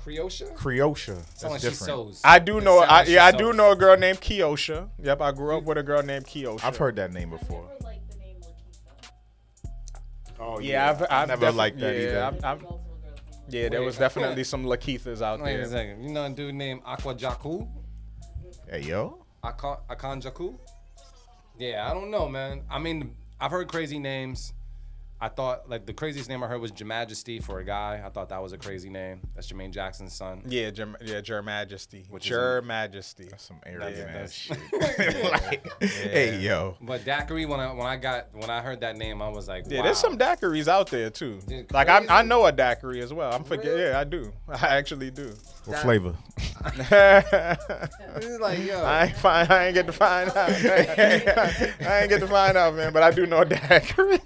Creosha? 0.04 0.52
Creosha. 0.56 1.06
Sound 1.06 1.18
That's 1.18 1.44
like 1.44 1.60
she 1.60 1.68
different. 1.68 2.08
sews. 2.08 2.20
I 2.24 2.38
do 2.38 2.60
know. 2.60 2.78
I, 2.80 3.00
like 3.00 3.08
yeah, 3.08 3.24
I 3.26 3.30
do 3.32 3.52
know 3.52 3.70
a 3.72 3.76
girl 3.76 3.96
named 3.96 4.20
Kiosha. 4.20 4.88
Yep, 5.02 5.20
I 5.20 5.30
grew 5.32 5.56
up 5.56 5.64
with 5.64 5.78
a 5.78 5.82
girl 5.82 6.02
named 6.02 6.26
Kiosha. 6.26 6.64
I've 6.64 6.76
heard 6.76 6.96
that 6.96 7.12
name 7.12 7.30
before. 7.30 7.68
Oh 10.40 10.58
Yeah, 10.58 10.90
I've, 10.90 11.02
I've 11.10 11.28
never 11.28 11.46
defi- 11.46 11.56
liked 11.56 11.78
that 11.80 11.94
yeah, 11.94 12.02
either. 12.02 12.22
I've- 12.24 12.40
I've- 12.44 12.66
yeah, 13.48 13.68
there 13.68 13.82
was 13.82 13.98
definitely 13.98 14.44
some 14.44 14.64
Lakeithas 14.64 15.20
out 15.20 15.40
Wait 15.40 15.54
a 15.54 15.58
there. 15.58 15.66
second. 15.66 16.02
You 16.04 16.10
know 16.10 16.24
a 16.24 16.30
dude 16.30 16.54
named 16.54 16.80
Aqua 16.84 17.14
Jaku? 17.14 17.68
Hey 18.68 18.80
yo. 18.82 19.24
Akan, 19.44 19.78
Akan 19.90 20.22
Jaku? 20.22 20.56
Yeah, 21.58 21.88
I 21.88 21.92
don't 21.92 22.10
know, 22.10 22.28
man. 22.28 22.62
I 22.70 22.78
mean, 22.78 23.14
I've 23.40 23.50
heard 23.50 23.68
crazy 23.68 23.98
names. 23.98 24.52
I 25.22 25.28
thought, 25.28 25.70
like, 25.70 25.86
the 25.86 25.92
craziest 25.92 26.28
name 26.28 26.42
I 26.42 26.48
heard 26.48 26.60
was 26.60 26.72
Majesty 26.82 27.38
for 27.38 27.60
a 27.60 27.64
guy. 27.64 28.02
I 28.04 28.08
thought 28.08 28.30
that 28.30 28.42
was 28.42 28.52
a 28.52 28.58
crazy 28.58 28.90
name. 28.90 29.20
That's 29.36 29.46
Jermaine 29.52 29.70
Jackson's 29.70 30.12
son. 30.12 30.42
Yeah, 30.48 30.70
Jer, 30.70 30.92
yeah, 31.00 31.20
Jermajesty. 31.20 32.10
Which 32.10 32.28
is 32.28 32.36
Jermajesty. 32.36 33.30
That's 33.30 33.44
some 33.44 33.60
arrogant 33.64 33.94
That's- 34.08 34.50
ass 34.50 34.58
that's- 34.72 35.14
shit. 35.14 35.22
Like, 35.32 35.82
Hey 35.82 36.40
yo. 36.40 36.76
But 36.80 37.04
Daiquiri, 37.04 37.46
when 37.46 37.60
I 37.60 37.72
when 37.72 37.86
I 37.86 37.96
got 37.96 38.34
when 38.34 38.50
I 38.50 38.60
heard 38.60 38.80
that 38.80 38.96
name, 38.96 39.22
I 39.22 39.28
was 39.28 39.46
like, 39.46 39.64
Yeah, 39.68 39.82
there's 39.82 39.98
some 39.98 40.18
daiquiris 40.18 40.66
out 40.66 40.88
there 40.90 41.08
too. 41.10 41.38
Dude, 41.46 41.72
Like 41.72 41.88
I, 41.88 42.04
I 42.08 42.22
know 42.22 42.44
a 42.46 42.50
daiquiri 42.52 43.00
as 43.00 43.12
well. 43.12 43.32
I'm 43.32 43.44
forget. 43.44 43.78
Yeah, 43.78 44.00
I 44.00 44.04
do. 44.04 44.32
I 44.48 44.76
actually 44.78 45.12
do. 45.12 45.32
What 45.66 45.78
flavor? 45.78 46.16
It's 46.64 48.40
like, 48.40 48.58
yo. 48.64 48.82
I 48.82 49.04
ain't 49.06 49.16
find. 49.16 49.50
I 49.52 49.66
ain't 49.66 49.74
get 49.74 49.86
to 49.86 49.92
find 49.92 50.28
out. 50.30 50.50
I 50.50 52.00
ain't 52.00 52.08
get 52.10 52.18
to 52.20 52.26
find 52.26 52.56
out, 52.56 52.74
man. 52.74 52.92
But 52.92 53.02
I 53.04 53.10
do 53.12 53.26
know 53.26 53.38
a 53.38 53.44
daiquiri. 53.44 54.18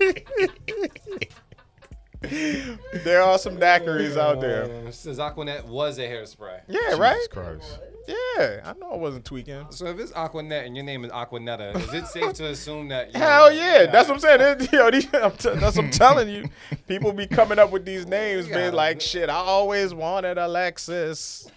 There 3.05 3.23
are 3.23 3.39
some 3.39 3.57
daiquiris 3.59 4.17
out 4.17 4.41
there. 4.41 4.91
Says 4.93 5.19
Aquanet 5.19 5.65
was 5.67 5.99
a 5.99 6.03
hairspray. 6.03 6.61
Yeah, 6.69 6.95
right. 6.97 7.27
Christ. 7.31 7.79
Yeah, 8.09 8.61
I 8.65 8.73
know 8.79 8.93
I 8.93 8.97
wasn't 8.97 9.25
tweaking. 9.25 9.67
So 9.71 9.87
if 9.87 9.99
it's 9.99 10.13
Aquanet 10.13 10.65
and 10.65 10.77
your 10.77 10.85
name 10.85 11.05
is 11.05 11.11
Aquanetta, 11.11 11.75
is 11.77 11.93
it 11.93 12.07
safe 12.07 12.33
to 12.35 12.47
assume 12.47 12.89
that? 12.89 13.13
You 13.13 13.19
Hell 13.21 13.51
know, 13.51 13.57
yeah, 13.57 13.87
that's 13.87 14.09
what 14.09 14.15
I'm 14.15 14.21
saying. 14.21 14.41
It- 14.61 14.73
yo, 14.73 14.91
these, 14.91 15.13
I'm 15.13 15.33
t- 15.33 15.51
that's 15.55 15.77
what 15.77 15.85
I'm 15.87 15.91
telling 15.91 16.29
you. 16.29 16.49
People 16.87 17.13
be 17.13 17.27
coming 17.27 17.59
up 17.59 17.73
with 17.73 17.85
these 17.85 18.07
names, 18.09 18.47
being 18.47 18.73
like, 18.75 19.01
"Shit, 19.01 19.29
I 19.29 19.35
always 19.35 19.93
wanted 19.93 20.39
Alexis." 20.39 21.51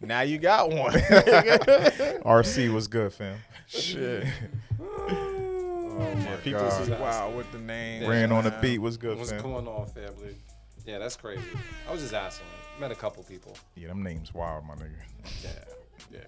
Now 0.00 0.22
you 0.22 0.38
got 0.38 0.70
one. 0.70 0.92
RC 0.92 2.72
was 2.74 2.88
good, 2.88 3.12
fam. 3.12 3.38
Shit. 3.68 4.26
Oh 5.98 6.14
my 6.14 6.36
People 6.36 6.60
God. 6.62 6.82
is 6.82 6.90
wild 6.90 7.36
with 7.36 7.50
the 7.52 7.58
name. 7.58 8.08
Ran 8.08 8.32
on 8.32 8.44
the 8.44 8.54
beat 8.62 8.78
was 8.78 8.96
good, 8.96 9.18
What's 9.18 9.30
fam. 9.30 9.42
going 9.42 9.68
on, 9.68 9.86
family? 9.88 10.36
Yeah, 10.86 10.98
that's 10.98 11.16
crazy. 11.16 11.42
I 11.88 11.92
was 11.92 12.00
just 12.02 12.14
asking. 12.14 12.46
Met 12.80 12.90
a 12.90 12.94
couple 12.94 13.22
people. 13.24 13.56
Yeah, 13.76 13.88
them 13.88 14.02
names 14.02 14.32
wild, 14.34 14.64
my 14.66 14.74
nigga. 14.74 14.90
Yeah, 15.44 15.50
yeah. 16.10 16.20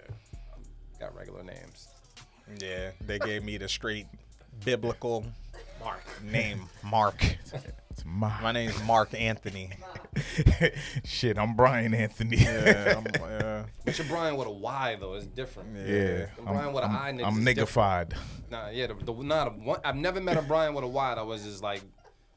Got 1.00 1.16
regular 1.16 1.42
names. 1.42 1.88
Yeah, 2.60 2.90
they 3.00 3.18
gave 3.18 3.42
me 3.42 3.56
the 3.56 3.68
straight 3.68 4.06
biblical 4.64 5.24
Mark. 5.82 6.04
name, 6.22 6.68
Mark. 6.82 7.20
It's 7.94 8.02
my, 8.04 8.40
My 8.42 8.50
name's 8.50 8.82
Mark 8.82 9.14
Anthony. 9.14 9.70
shit. 11.04 11.38
I'm 11.38 11.54
Brian 11.54 11.94
Anthony. 11.94 12.38
Yeah, 12.38 12.94
I'm, 12.98 13.06
yeah. 13.20 13.64
But 13.84 13.96
your 13.96 14.08
Brian 14.08 14.36
with 14.36 14.48
a 14.48 14.50
Y 14.50 14.96
though 14.98 15.14
is 15.14 15.26
different. 15.28 15.76
Yeah, 15.76 16.26
The 16.36 16.42
Brian 16.42 16.72
with 16.72 16.82
an 16.82 16.90
I 16.90 17.10
I'm, 17.10 17.18
niggas 17.18 17.26
I'm 17.26 17.44
niggified. 17.44 18.14
Nah, 18.50 18.70
yeah, 18.70 18.88
the, 18.88 18.94
the 18.94 19.12
not 19.12 19.46
a, 19.46 19.50
one, 19.50 19.78
I've 19.84 19.94
never 19.94 20.20
met 20.20 20.36
a 20.36 20.42
Brian 20.42 20.74
with 20.74 20.82
a 20.82 20.88
Y 20.88 21.14
that 21.14 21.24
was 21.24 21.44
just 21.44 21.62
like, 21.62 21.82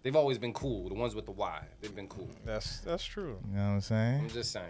they've 0.03 0.15
always 0.15 0.37
been 0.37 0.53
cool. 0.53 0.89
The 0.89 0.93
ones 0.95 1.15
with 1.15 1.25
the 1.25 1.31
Y, 1.31 1.59
they've 1.81 1.95
been 1.95 2.07
cool. 2.07 2.29
That's 2.45 2.81
that's 2.81 3.03
true. 3.03 3.39
You 3.49 3.57
know 3.57 3.63
what 3.63 3.69
I'm 3.73 3.81
saying? 3.81 4.19
I'm 4.21 4.29
just 4.29 4.51
saying. 4.51 4.65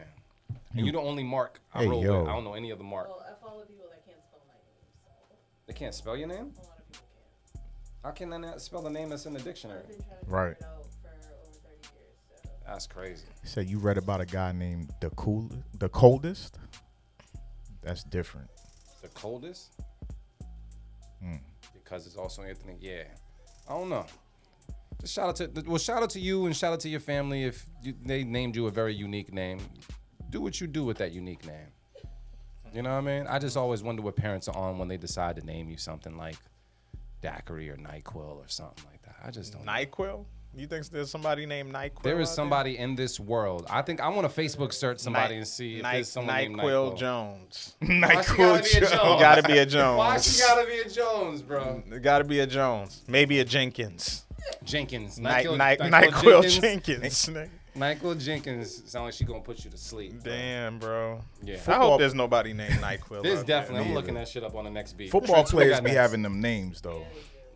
And 0.73 0.85
you 0.85 0.93
the 0.93 0.99
only 1.01 1.23
Mark 1.25 1.59
I 1.73 1.83
Hey, 1.83 1.89
roll 1.89 2.01
yo. 2.01 2.19
with. 2.21 2.29
I 2.29 2.31
don't 2.31 2.45
know 2.45 2.53
any 2.53 2.71
other 2.71 2.85
Mark. 2.85 3.09
Well, 3.09 3.25
I 3.29 3.45
follow 3.45 3.63
people 3.63 3.87
that 3.91 4.05
can't 4.05 4.23
spell 4.23 4.39
my 4.47 4.53
name, 4.53 4.87
so 5.03 5.35
They 5.67 5.73
can't 5.73 5.93
spell 5.93 6.15
your 6.15 6.29
name? 6.29 6.37
a 6.37 6.39
lot 6.65 6.77
of 6.79 6.91
people 6.93 7.07
can't. 7.51 7.63
How 8.05 8.11
can 8.11 8.29
they 8.29 8.37
not 8.37 8.61
spell 8.61 8.81
the 8.81 8.89
name 8.89 9.09
that's 9.09 9.25
in 9.25 9.33
the 9.33 9.41
dictionary? 9.41 9.79
I've 9.81 9.87
been 9.89 9.97
trying 9.97 10.19
to 10.21 10.31
Right. 10.31 10.55
That's 12.67 12.85
crazy. 12.85 13.25
So 13.43 13.61
you 13.61 13.79
read 13.79 13.97
about 13.97 14.19
a 14.19 14.25
guy 14.25 14.51
named 14.51 14.91
the 14.99 15.09
cool, 15.11 15.49
the 15.79 15.87
coldest. 15.89 16.59
That's 17.81 18.03
different. 18.03 18.49
The 19.01 19.07
coldest? 19.09 19.71
Hmm. 21.23 21.37
Because 21.73 22.05
it's 22.05 22.17
also 22.17 22.41
Anthony. 22.41 22.75
Yeah. 22.81 23.03
I 23.69 23.73
don't 23.73 23.89
know. 23.89 24.05
Just 24.99 25.13
shout 25.13 25.29
out 25.29 25.35
to 25.37 25.63
well, 25.65 25.77
shout 25.77 26.03
out 26.03 26.09
to 26.11 26.19
you 26.19 26.45
and 26.45 26.55
shout 26.55 26.73
out 26.73 26.81
to 26.81 26.89
your 26.89 26.99
family 26.99 27.43
if 27.43 27.65
you, 27.81 27.93
they 28.03 28.23
named 28.23 28.55
you 28.55 28.67
a 28.67 28.71
very 28.71 28.93
unique 28.93 29.33
name. 29.33 29.59
Do 30.29 30.41
what 30.41 30.59
you 30.59 30.67
do 30.67 30.83
with 30.83 30.97
that 30.97 31.13
unique 31.13 31.45
name. 31.45 31.71
You 32.73 32.81
know 32.81 32.89
what 32.89 32.97
I 32.97 33.01
mean? 33.01 33.27
I 33.27 33.39
just 33.39 33.55
always 33.55 33.81
wonder 33.81 34.01
what 34.01 34.15
parents 34.15 34.47
are 34.49 34.57
on 34.57 34.77
when 34.77 34.87
they 34.87 34.97
decide 34.97 35.37
to 35.37 35.45
name 35.45 35.69
you 35.69 35.77
something 35.77 36.17
like 36.17 36.35
Daiquiri 37.21 37.69
or 37.69 37.77
Nyquil 37.77 38.35
or 38.37 38.47
something 38.47 38.83
like 38.91 39.01
that. 39.03 39.15
I 39.23 39.31
just 39.31 39.53
don't. 39.53 39.65
know. 39.65 39.71
Nyquil? 40.57 40.61
You 40.61 40.67
think 40.67 40.85
there's 40.89 41.11
somebody 41.11 41.45
named 41.45 41.73
Nyquil? 41.73 42.01
There 42.03 42.19
is 42.19 42.29
out 42.29 42.35
somebody 42.35 42.77
in 42.77 42.95
this 42.95 43.19
world. 43.19 43.65
I 43.69 43.81
think 43.81 44.01
I 44.01 44.09
want 44.09 44.31
to 44.31 44.41
Facebook 44.41 44.73
search 44.73 44.99
somebody 44.99 45.35
Ny- 45.35 45.37
and 45.37 45.47
see 45.47 45.77
if 45.77 45.83
Ny- 45.83 45.93
there's 45.93 46.09
someone 46.09 46.35
named 46.35 46.55
Nyquil 46.57 46.93
Nyquil. 46.93 46.97
Jones. 46.97 47.75
Why 47.81 48.21
she 48.21 48.37
gotta 48.37 48.63
be 48.63 48.77
a 48.77 48.79
Jones? 48.89 49.21
Gotta 49.21 49.43
be 49.43 49.57
a 49.59 49.65
Jones. 49.65 49.97
Why 49.97 50.17
she 50.19 50.39
gotta 50.39 50.67
be 50.67 50.79
a 50.79 50.89
Jones, 50.89 51.41
bro? 51.41 51.83
It 51.91 52.01
gotta 52.01 52.23
be 52.23 52.39
a 52.39 52.47
Jones. 52.47 53.03
Maybe 53.07 53.39
a 53.39 53.45
Jenkins. 53.45 54.25
Jenkins. 54.63 55.19
Nyquil, 55.19 55.57
Ny- 55.57 55.77
Nyquil 55.77 56.11
Nyquil 56.11 56.61
Jenkins. 56.61 57.25
Jenkins. 57.25 57.51
Nyquil 57.75 58.19
Jenkins 58.23 58.89
sound 58.91 59.05
like 59.05 59.13
she 59.13 59.23
gonna 59.23 59.39
put 59.41 59.63
you 59.63 59.69
to 59.69 59.77
sleep. 59.77 60.23
bro. 60.23 60.31
Damn, 60.33 60.79
bro. 60.79 61.21
Yeah. 61.43 61.57
I 61.67 61.73
hope 61.75 61.99
there's 61.99 62.15
nobody 62.15 62.53
named 62.53 62.73
Nyquil. 62.75 63.21
There's 63.21 63.39
out 63.41 63.45
there. 63.47 63.59
definitely. 63.61 63.89
I'm 63.89 63.93
looking 63.93 64.15
that 64.15 64.27
shit 64.27 64.43
up 64.43 64.55
on 64.55 64.63
the 64.63 64.71
next 64.71 64.93
beat. 64.93 65.11
Football 65.11 65.43
Trent, 65.43 65.53
what 65.53 65.53
we 65.53 65.63
players 65.65 65.79
be 65.81 65.83
next? 65.85 65.97
having 65.97 66.21
them 66.23 66.41
names 66.41 66.81
though, 66.81 67.05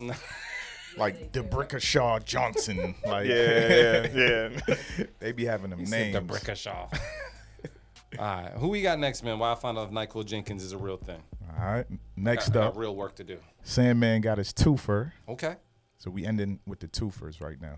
like 0.96 1.32
D'Brickashaw 1.32 2.24
Johnson. 2.24 2.94
Like 3.06 3.26
Yeah, 3.26 4.06
yeah, 4.14 4.48
yeah. 4.68 5.04
they 5.18 5.32
be 5.32 5.44
having 5.44 5.70
them 5.70 5.78
He 5.80 5.86
said 5.86 6.12
names. 6.12 6.26
D'Brickashaw. 6.26 6.98
All 8.18 8.24
right, 8.24 8.52
who 8.56 8.68
we 8.68 8.82
got 8.82 8.98
next, 8.98 9.22
man? 9.24 9.38
While 9.38 9.52
I 9.52 9.54
find 9.54 9.78
out 9.78 9.88
if 9.88 9.90
Nyquil 9.94 10.26
Jenkins 10.26 10.62
is 10.62 10.72
a 10.72 10.78
real 10.78 10.98
thing. 10.98 11.22
All 11.58 11.64
right. 11.66 11.86
Next 12.16 12.50
I 12.50 12.54
got, 12.54 12.62
I 12.62 12.66
up, 12.66 12.72
got 12.74 12.80
real 12.80 12.94
work 12.94 13.14
to 13.16 13.24
do. 13.24 13.38
Sandman 13.62 14.20
got 14.20 14.36
his 14.38 14.52
twofer. 14.52 15.12
Okay. 15.28 15.56
So 15.96 16.10
we 16.10 16.26
ending 16.26 16.60
with 16.66 16.80
the 16.80 16.88
twofers 16.88 17.40
right 17.40 17.60
now, 17.60 17.76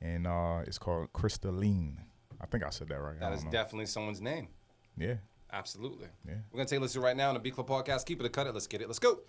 and 0.00 0.26
uh, 0.26 0.62
it's 0.66 0.78
called 0.78 1.12
Crystalline. 1.12 1.98
I 2.40 2.46
think 2.46 2.64
I 2.64 2.70
said 2.70 2.88
that 2.88 3.00
right. 3.00 3.16
I 3.16 3.20
That 3.20 3.28
don't 3.28 3.32
is 3.38 3.44
know. 3.44 3.50
definitely 3.50 3.86
someone's 3.86 4.20
name. 4.20 4.48
Yeah. 4.96 5.14
Absolutely. 5.52 6.08
Yeah. 6.26 6.34
We're 6.50 6.58
gonna 6.58 6.68
take 6.68 6.78
a 6.78 6.82
listen 6.82 7.02
right 7.02 7.16
now 7.16 7.28
on 7.28 7.34
the 7.34 7.40
Beat 7.40 7.54
Club 7.54 7.68
Podcast. 7.68 8.06
Keep 8.06 8.20
it 8.20 8.26
a 8.26 8.28
cut 8.28 8.46
it. 8.46 8.54
Let's 8.54 8.66
get 8.66 8.80
it. 8.82 8.88
Let's 8.88 8.98
go. 9.00 9.20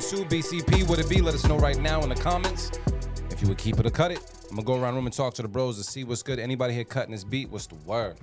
612 0.00 0.64
BCP. 0.64 0.88
Would 0.88 0.98
it 0.98 1.08
be? 1.08 1.20
Let 1.20 1.34
us 1.34 1.44
know 1.46 1.58
right 1.58 1.78
now 1.78 2.02
in 2.02 2.08
the 2.08 2.14
comments. 2.14 2.70
If 3.30 3.42
you 3.42 3.48
would 3.48 3.58
keep 3.58 3.78
it 3.78 3.86
or 3.86 3.90
cut 3.90 4.10
it. 4.10 4.20
I'm 4.50 4.56
gonna 4.56 4.66
go 4.66 4.74
around 4.74 4.94
the 4.94 4.98
room 4.98 5.06
and 5.06 5.14
talk 5.14 5.34
to 5.34 5.42
the 5.42 5.48
bros 5.48 5.78
to 5.78 5.84
see 5.84 6.04
what's 6.04 6.22
good. 6.22 6.38
Anybody 6.38 6.74
here 6.74 6.84
cutting 6.84 7.12
this 7.12 7.22
beat? 7.24 7.48
What's 7.50 7.66
the 7.66 7.76
word? 7.86 8.16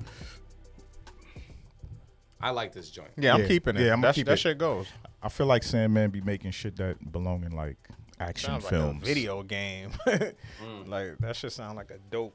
I 2.41 2.49
like 2.51 2.73
this 2.73 2.89
joint. 2.89 3.09
Yeah, 3.17 3.33
I'm 3.33 3.47
keeping 3.47 3.75
it. 3.77 3.81
Yeah, 3.81 3.93
I'm 3.93 3.97
gonna 4.01 4.07
That- 4.07 4.15
keep 4.15 4.25
that 4.27 4.33
it. 4.33 4.37
shit 4.39 4.57
goes. 4.57 4.87
I 5.21 5.29
feel 5.29 5.47
like 5.47 5.63
Sandman 5.63 6.11
be 6.11 6.21
making 6.21 6.51
shit 6.51 6.75
that 6.77 7.11
belong 7.11 7.43
in 7.43 7.51
like 7.53 7.77
action 8.19 8.49
Sounds 8.51 8.67
films. 8.67 8.95
like 8.95 9.03
a 9.03 9.05
video 9.05 9.43
game. 9.43 9.91
Mm. 10.05 10.87
Like 10.87 11.17
that 11.19 11.35
shit 11.35 11.51
sound 11.51 11.77
like 11.77 11.91
a 11.91 11.97
dope. 12.11 12.33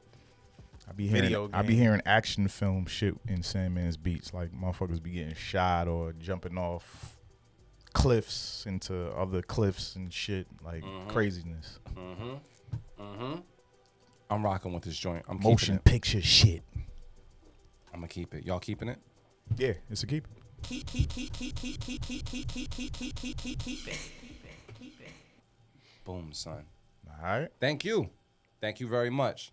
I 0.89 0.91
be 0.93 1.07
hearing 1.07 1.21
video 1.23 1.49
I 1.53 1.61
be 1.61 1.69
game. 1.69 1.77
hearing 1.77 2.01
action 2.05 2.47
film 2.47 2.85
shit 2.87 3.15
in 3.27 3.43
Sandman's 3.43 3.97
beats. 3.97 4.33
Like 4.33 4.51
motherfuckers 4.51 5.01
be 5.01 5.11
getting 5.11 5.35
shot 5.35 5.87
or 5.87 6.13
jumping 6.13 6.57
off 6.57 7.17
cliffs 7.93 8.65
into 8.65 9.09
other 9.11 9.41
cliffs 9.41 9.95
and 9.95 10.11
shit. 10.13 10.47
Like 10.63 10.83
Mhm. 10.83 11.07
craziness. 11.09 11.79
Mm-hmm. 11.95 12.33
Mm-hmm. 13.01 13.39
I'm 14.29 14.43
rocking 14.43 14.73
with 14.73 14.83
this 14.83 14.97
joint. 14.97 15.23
I'm 15.27 15.39
Motion 15.39 15.57
keeping 15.57 15.75
it. 15.75 15.83
picture 15.85 16.21
shit. 16.21 16.63
I'm 17.93 17.99
gonna 17.99 18.07
keep 18.07 18.33
it. 18.33 18.45
Y'all 18.45 18.59
keeping 18.59 18.89
it? 18.89 18.99
Yeah, 19.57 19.73
it's 19.89 20.03
a 20.03 20.07
keep. 20.07 20.27
Keep, 20.63 20.87
keep, 20.87 21.09
keep, 21.09 21.33
keep, 21.33 21.55
keep, 21.55 21.79
keep, 21.81 22.01
keep, 22.01 22.25
keep, 22.25 22.49
keep, 22.49 22.71
keep, 22.71 22.93
keep, 22.93 23.15
keep, 23.37 23.59
keep, 23.59 23.87
it, 23.87 23.97
keep 24.79 25.01
it. 25.01 25.07
Boom, 26.05 26.31
son. 26.33 26.65
All 27.21 27.23
right. 27.39 27.49
Thank 27.59 27.83
you. 27.85 28.09
Thank 28.61 28.79
you 28.79 28.87
very 28.87 29.09
much. 29.09 29.51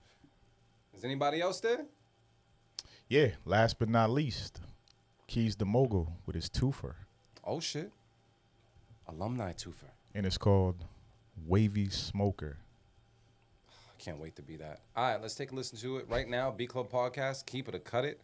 Is 0.95 1.05
anybody 1.05 1.41
else 1.41 1.61
there? 1.61 1.85
Yeah, 3.09 3.31
last 3.45 3.79
but 3.81 3.89
not 3.89 4.11
least, 4.11 4.61
Keys 5.27 5.57
the 5.57 5.65
Mogul 5.67 6.13
with 6.27 6.37
his 6.37 6.49
twofer. 6.49 6.95
Oh 7.45 7.59
shit. 7.61 7.93
Alumni 9.11 9.53
twofer. 9.53 9.91
And 10.15 10.25
it's 10.25 10.39
called 10.39 10.85
Wavy 11.47 11.89
Smoker. 11.89 12.59
I 13.69 14.03
can't 14.03 14.19
wait 14.19 14.37
to 14.37 14.43
be 14.43 14.57
that. 14.57 14.81
All 14.97 15.05
right, 15.13 15.21
let's 15.21 15.35
take 15.35 15.51
a 15.51 15.55
listen 15.55 15.79
to 15.79 15.97
it 15.99 16.07
right 16.09 16.29
now. 16.29 16.51
Beat 16.51 16.71
Club 16.71 16.91
Podcast. 16.91 17.47
Keep 17.47 17.69
it 17.69 17.75
a 17.75 17.81
cut 17.81 18.05
it. 18.05 18.21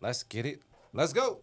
Let's 0.00 0.22
get 0.22 0.46
it. 0.46 0.62
Let's 0.92 1.12
go. 1.12 1.40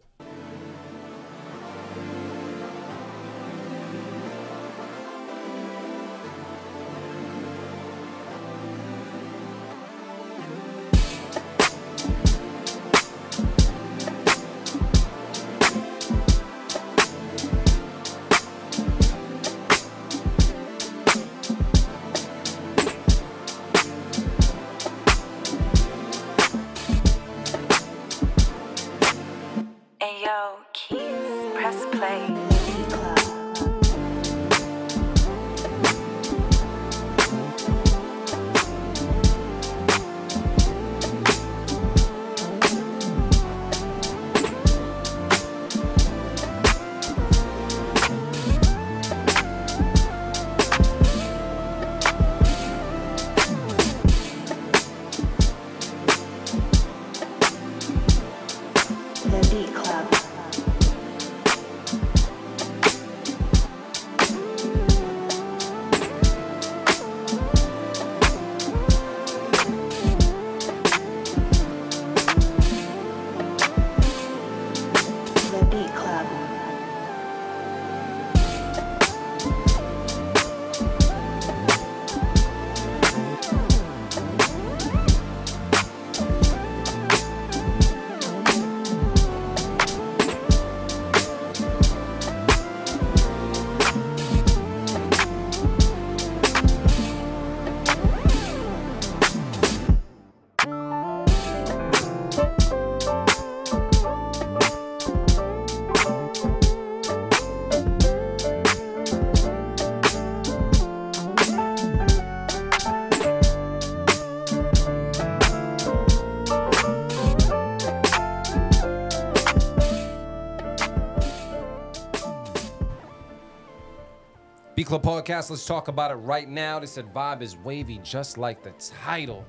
Club 125.00 125.26
Podcast, 125.26 125.52
let's 125.52 125.66
talk 125.66 125.90
about 125.90 126.10
it 126.10 126.16
right 126.16 126.50
now. 126.50 126.80
They 126.80 126.88
said 126.88 127.14
vibe 127.14 127.44
is 127.44 127.56
wavy, 127.58 128.00
just 128.04 128.38
like 128.38 128.64
the 128.64 128.72
title. 128.80 129.46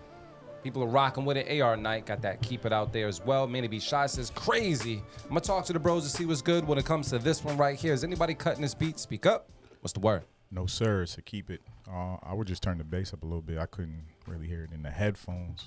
People 0.63 0.83
are 0.83 0.89
rocking 0.89 1.25
with 1.25 1.39
it. 1.39 1.61
AR 1.63 1.75
Knight 1.75 2.05
got 2.05 2.21
that 2.21 2.43
keep 2.43 2.67
it 2.67 2.73
out 2.73 2.93
there 2.93 3.09
as 3.09 3.25
well. 3.25 3.47
Manny 3.47 3.67
B 3.67 3.81
Shy 3.81 4.07
says 4.07 4.31
crazy. 4.35 5.03
I'm 5.23 5.29
gonna 5.29 5.41
talk 5.41 5.65
to 5.65 5.73
the 5.73 5.79
bros 5.79 6.05
to 6.05 6.11
see 6.11 6.27
what's 6.27 6.43
good 6.43 6.67
when 6.67 6.77
it 6.77 6.85
comes 6.85 7.09
to 7.11 7.19
this 7.19 7.43
one 7.43 7.57
right 7.57 7.79
here. 7.79 7.95
Is 7.95 8.05
anybody 8.05 8.35
cutting 8.35 8.61
this 8.61 8.75
beat? 8.75 8.99
Speak 8.99 9.25
up. 9.25 9.49
What's 9.81 9.95
the 9.95 10.01
word? 10.01 10.25
No 10.51 10.67
sir, 10.67 11.07
to 11.07 11.23
keep 11.23 11.49
it. 11.49 11.63
Uh, 11.91 12.17
I 12.23 12.35
would 12.35 12.47
just 12.47 12.63
turn 12.63 12.77
the 12.77 12.85
bass 12.85 13.15
up 13.15 13.23
a 13.23 13.27
little 13.27 13.41
bit. 13.41 13.57
I 13.57 13.67
couldn't 13.67 14.05
really 14.27 14.49
hear 14.49 14.65
it 14.65 14.73
in 14.73 14.83
the 14.83 14.91
headphones. 14.91 15.65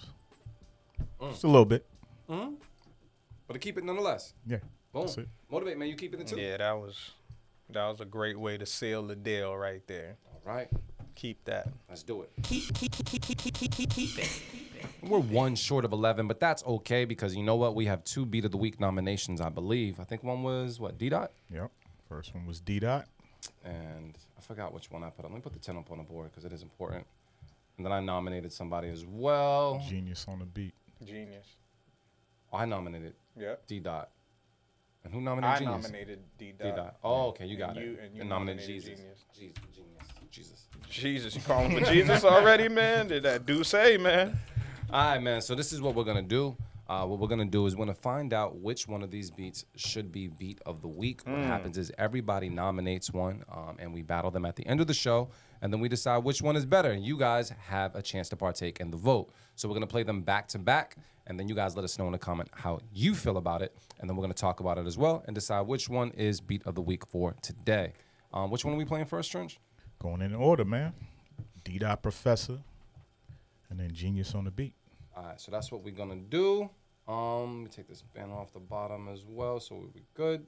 Mm. 1.19 1.31
Just 1.31 1.43
a 1.43 1.47
little 1.47 1.65
bit. 1.65 1.87
Mm-hmm. 2.29 2.53
But 3.47 3.53
to 3.53 3.59
keep 3.59 3.79
it 3.79 3.83
nonetheless. 3.83 4.35
Yeah. 4.45 4.57
Boom. 4.93 5.03
that's 5.03 5.17
it. 5.17 5.27
Motivate, 5.49 5.79
man. 5.79 5.87
You 5.87 5.95
keeping 5.95 6.19
it 6.19 6.27
too? 6.27 6.39
Yeah, 6.39 6.57
that 6.57 6.73
was 6.73 7.13
that 7.73 7.87
was 7.87 8.01
a 8.01 8.05
great 8.05 8.39
way 8.39 8.57
to 8.57 8.65
seal 8.65 9.05
the 9.05 9.15
deal 9.15 9.55
right 9.55 9.85
there. 9.87 10.17
All 10.33 10.53
right. 10.53 10.67
Keep 11.15 11.43
that. 11.45 11.67
Let's 11.89 12.03
do 12.03 12.21
it. 12.23 12.31
Keep, 12.43 12.73
keep, 12.73 12.91
keep, 12.91 13.05
keep, 13.05 13.21
keep, 13.21 13.37
keep, 13.37 13.71
keep, 13.71 13.89
keep 13.89 14.17
it. 14.17 14.41
We're 15.03 15.19
one 15.19 15.55
short 15.55 15.85
of 15.85 15.91
11, 15.93 16.27
but 16.27 16.39
that's 16.39 16.63
okay 16.65 17.05
because 17.05 17.35
you 17.35 17.43
know 17.43 17.55
what? 17.55 17.75
We 17.75 17.85
have 17.85 18.03
two 18.03 18.25
Beat 18.25 18.45
of 18.45 18.51
the 18.51 18.57
Week 18.57 18.79
nominations, 18.79 19.41
I 19.41 19.49
believe. 19.49 19.99
I 19.99 20.03
think 20.03 20.23
one 20.23 20.41
was, 20.43 20.79
what, 20.79 20.97
D 20.97 21.09
Dot? 21.09 21.31
Yep. 21.53 21.69
First 22.07 22.33
one 22.33 22.45
was 22.45 22.59
D 22.59 22.79
Dot. 22.79 23.05
And 23.65 24.17
I 24.37 24.41
forgot 24.41 24.73
which 24.73 24.89
one 24.91 25.03
I 25.03 25.09
put 25.09 25.25
up. 25.25 25.31
Let 25.31 25.35
me 25.35 25.41
put 25.41 25.53
the 25.53 25.59
10 25.59 25.77
up 25.77 25.91
on 25.91 25.97
the 25.97 26.03
board 26.03 26.31
because 26.31 26.45
it 26.45 26.53
is 26.53 26.61
important. 26.61 27.05
And 27.77 27.85
then 27.85 27.91
I 27.93 27.99
nominated 27.99 28.51
somebody 28.53 28.89
as 28.89 29.05
well. 29.05 29.83
Genius 29.87 30.25
on 30.27 30.39
the 30.39 30.45
beat. 30.45 30.73
Genius. 31.05 31.47
Oh, 32.53 32.57
I 32.57 32.65
nominated 32.65 33.13
Yep. 33.37 33.67
D 33.67 33.79
Dot. 33.79 34.09
And 35.03 35.13
who 35.13 35.21
nominated 35.21 35.55
I 35.55 35.59
Genius? 35.59 35.83
nominated 35.83 36.19
D 36.37 36.51
D 36.57 36.63
Dot. 36.63 36.75
Dot. 36.75 36.95
Oh, 37.03 37.27
okay, 37.29 37.45
you 37.45 37.57
got 37.57 37.69
And 37.71 37.77
it. 37.79 37.83
you- 37.85 37.97
and 38.03 38.15
you 38.15 38.23
nominated 38.23 38.29
nominated 38.67 38.67
Jesus. 38.67 38.99
Genius. 38.99 39.25
Jesus. 39.33 39.55
Genius. 39.75 40.07
Jesus. 40.31 40.67
Jesus, 40.89 41.35
you 41.35 41.41
calling 41.41 41.71
for 41.77 41.85
Jesus 41.91 42.23
already, 42.23 42.69
man? 42.69 43.07
Did 43.07 43.23
that 43.23 43.45
do 43.45 43.63
say, 43.63 43.97
man? 43.97 44.37
All 44.91 45.13
right, 45.13 45.21
man. 45.21 45.41
So 45.41 45.55
this 45.55 45.71
is 45.73 45.81
what 45.81 45.95
we're 45.95 46.03
gonna 46.03 46.21
do. 46.21 46.55
Uh, 46.89 47.05
what 47.05 47.19
we're 47.19 47.27
gonna 47.27 47.45
do 47.45 47.65
is 47.65 47.75
we're 47.75 47.85
gonna 47.85 47.93
find 47.95 48.33
out 48.33 48.57
which 48.59 48.87
one 48.87 49.01
of 49.01 49.09
these 49.11 49.31
beats 49.31 49.63
should 49.77 50.11
be 50.11 50.27
beat 50.27 50.59
of 50.65 50.81
the 50.81 50.87
week. 50.89 51.21
What 51.25 51.37
Mm. 51.37 51.45
happens 51.45 51.77
is 51.77 51.91
everybody 51.97 52.49
nominates 52.49 53.11
one, 53.11 53.43
um, 53.49 53.77
and 53.79 53.93
we 53.93 54.01
battle 54.01 54.29
them 54.31 54.45
at 54.45 54.57
the 54.57 54.65
end 54.67 54.81
of 54.81 54.87
the 54.87 54.93
show, 54.93 55.29
and 55.61 55.71
then 55.71 55.79
we 55.79 55.87
decide 55.87 56.23
which 56.25 56.41
one 56.41 56.57
is 56.57 56.65
better. 56.65 56.91
And 56.91 57.05
you 57.05 57.17
guys 57.17 57.49
have 57.67 57.95
a 57.95 58.01
chance 58.01 58.27
to 58.29 58.35
partake 58.35 58.81
in 58.81 58.91
the 58.91 58.97
vote. 58.97 59.31
So 59.55 59.69
we're 59.69 59.75
gonna 59.75 59.87
play 59.87 60.03
them 60.03 60.21
back 60.21 60.49
to 60.49 60.59
back, 60.59 60.97
and 61.27 61.39
then 61.39 61.47
you 61.47 61.55
guys 61.55 61.75
let 61.77 61.85
us 61.85 61.97
know 61.97 62.07
in 62.07 62.11
the 62.11 62.17
comment 62.19 62.49
how 62.53 62.81
you 62.93 63.15
feel 63.15 63.37
about 63.37 63.61
it, 63.61 63.73
and 64.01 64.09
then 64.09 64.17
we're 64.17 64.23
gonna 64.23 64.33
talk 64.33 64.59
about 64.59 64.77
it 64.77 64.87
as 64.87 64.97
well 64.97 65.23
and 65.27 65.35
decide 65.35 65.61
which 65.61 65.87
one 65.87 66.11
is 66.11 66.41
beat 66.41 66.63
of 66.65 66.75
the 66.75 66.81
week 66.81 67.05
for 67.05 67.35
today. 67.41 67.93
Um, 68.33 68.49
which 68.49 68.65
one 68.65 68.73
are 68.73 68.77
we 68.77 68.85
playing 68.85 69.05
first, 69.05 69.31
Trench? 69.31 69.59
Going 69.99 70.21
in 70.21 70.33
order, 70.33 70.65
man. 70.65 70.93
D 71.63 71.77
Dot 71.77 72.01
Professor. 72.01 72.59
And 73.69 73.79
then 73.79 73.93
Genius 73.93 74.35
on 74.35 74.45
the 74.45 74.51
beat. 74.51 74.73
All 75.15 75.23
right, 75.23 75.39
so 75.39 75.51
that's 75.51 75.71
what 75.71 75.83
we're 75.83 75.93
gonna 75.93 76.15
do. 76.15 76.69
Um, 77.07 77.57
let 77.57 77.63
me 77.63 77.69
take 77.69 77.87
this 77.87 78.01
band 78.01 78.31
off 78.31 78.51
the 78.53 78.59
bottom 78.59 79.07
as 79.07 79.23
well, 79.25 79.59
so 79.59 79.75
we'll 79.75 79.87
be 79.87 80.05
good. 80.13 80.45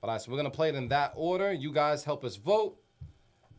But 0.00 0.08
all 0.08 0.14
right, 0.14 0.20
so 0.20 0.30
we're 0.30 0.36
gonna 0.36 0.50
play 0.50 0.68
it 0.68 0.74
in 0.74 0.88
that 0.88 1.12
order. 1.16 1.52
You 1.52 1.72
guys 1.72 2.04
help 2.04 2.24
us 2.24 2.36
vote. 2.36 2.76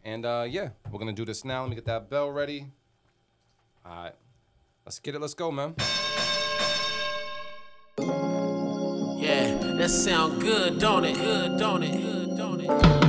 And 0.03 0.25
uh, 0.25 0.45
yeah, 0.47 0.69
we're 0.91 0.99
gonna 0.99 1.13
do 1.13 1.25
this 1.25 1.43
now. 1.43 1.61
Let 1.61 1.69
me 1.69 1.75
get 1.75 1.85
that 1.85 2.09
bell 2.09 2.29
ready. 2.29 2.67
All 3.85 4.03
right, 4.03 4.13
let's 4.85 4.99
get 4.99 5.15
it. 5.15 5.21
Let's 5.21 5.33
go, 5.33 5.51
man. 5.51 5.75
That 9.77 9.89
sound 9.89 10.41
good, 10.41 10.79
don't 10.79 11.03
it? 11.03 11.15
Good, 11.15 11.57
don't 11.57 11.83
it? 11.83 12.01
Good, 12.01 12.37
don't 12.37 12.61
it? 12.61 13.04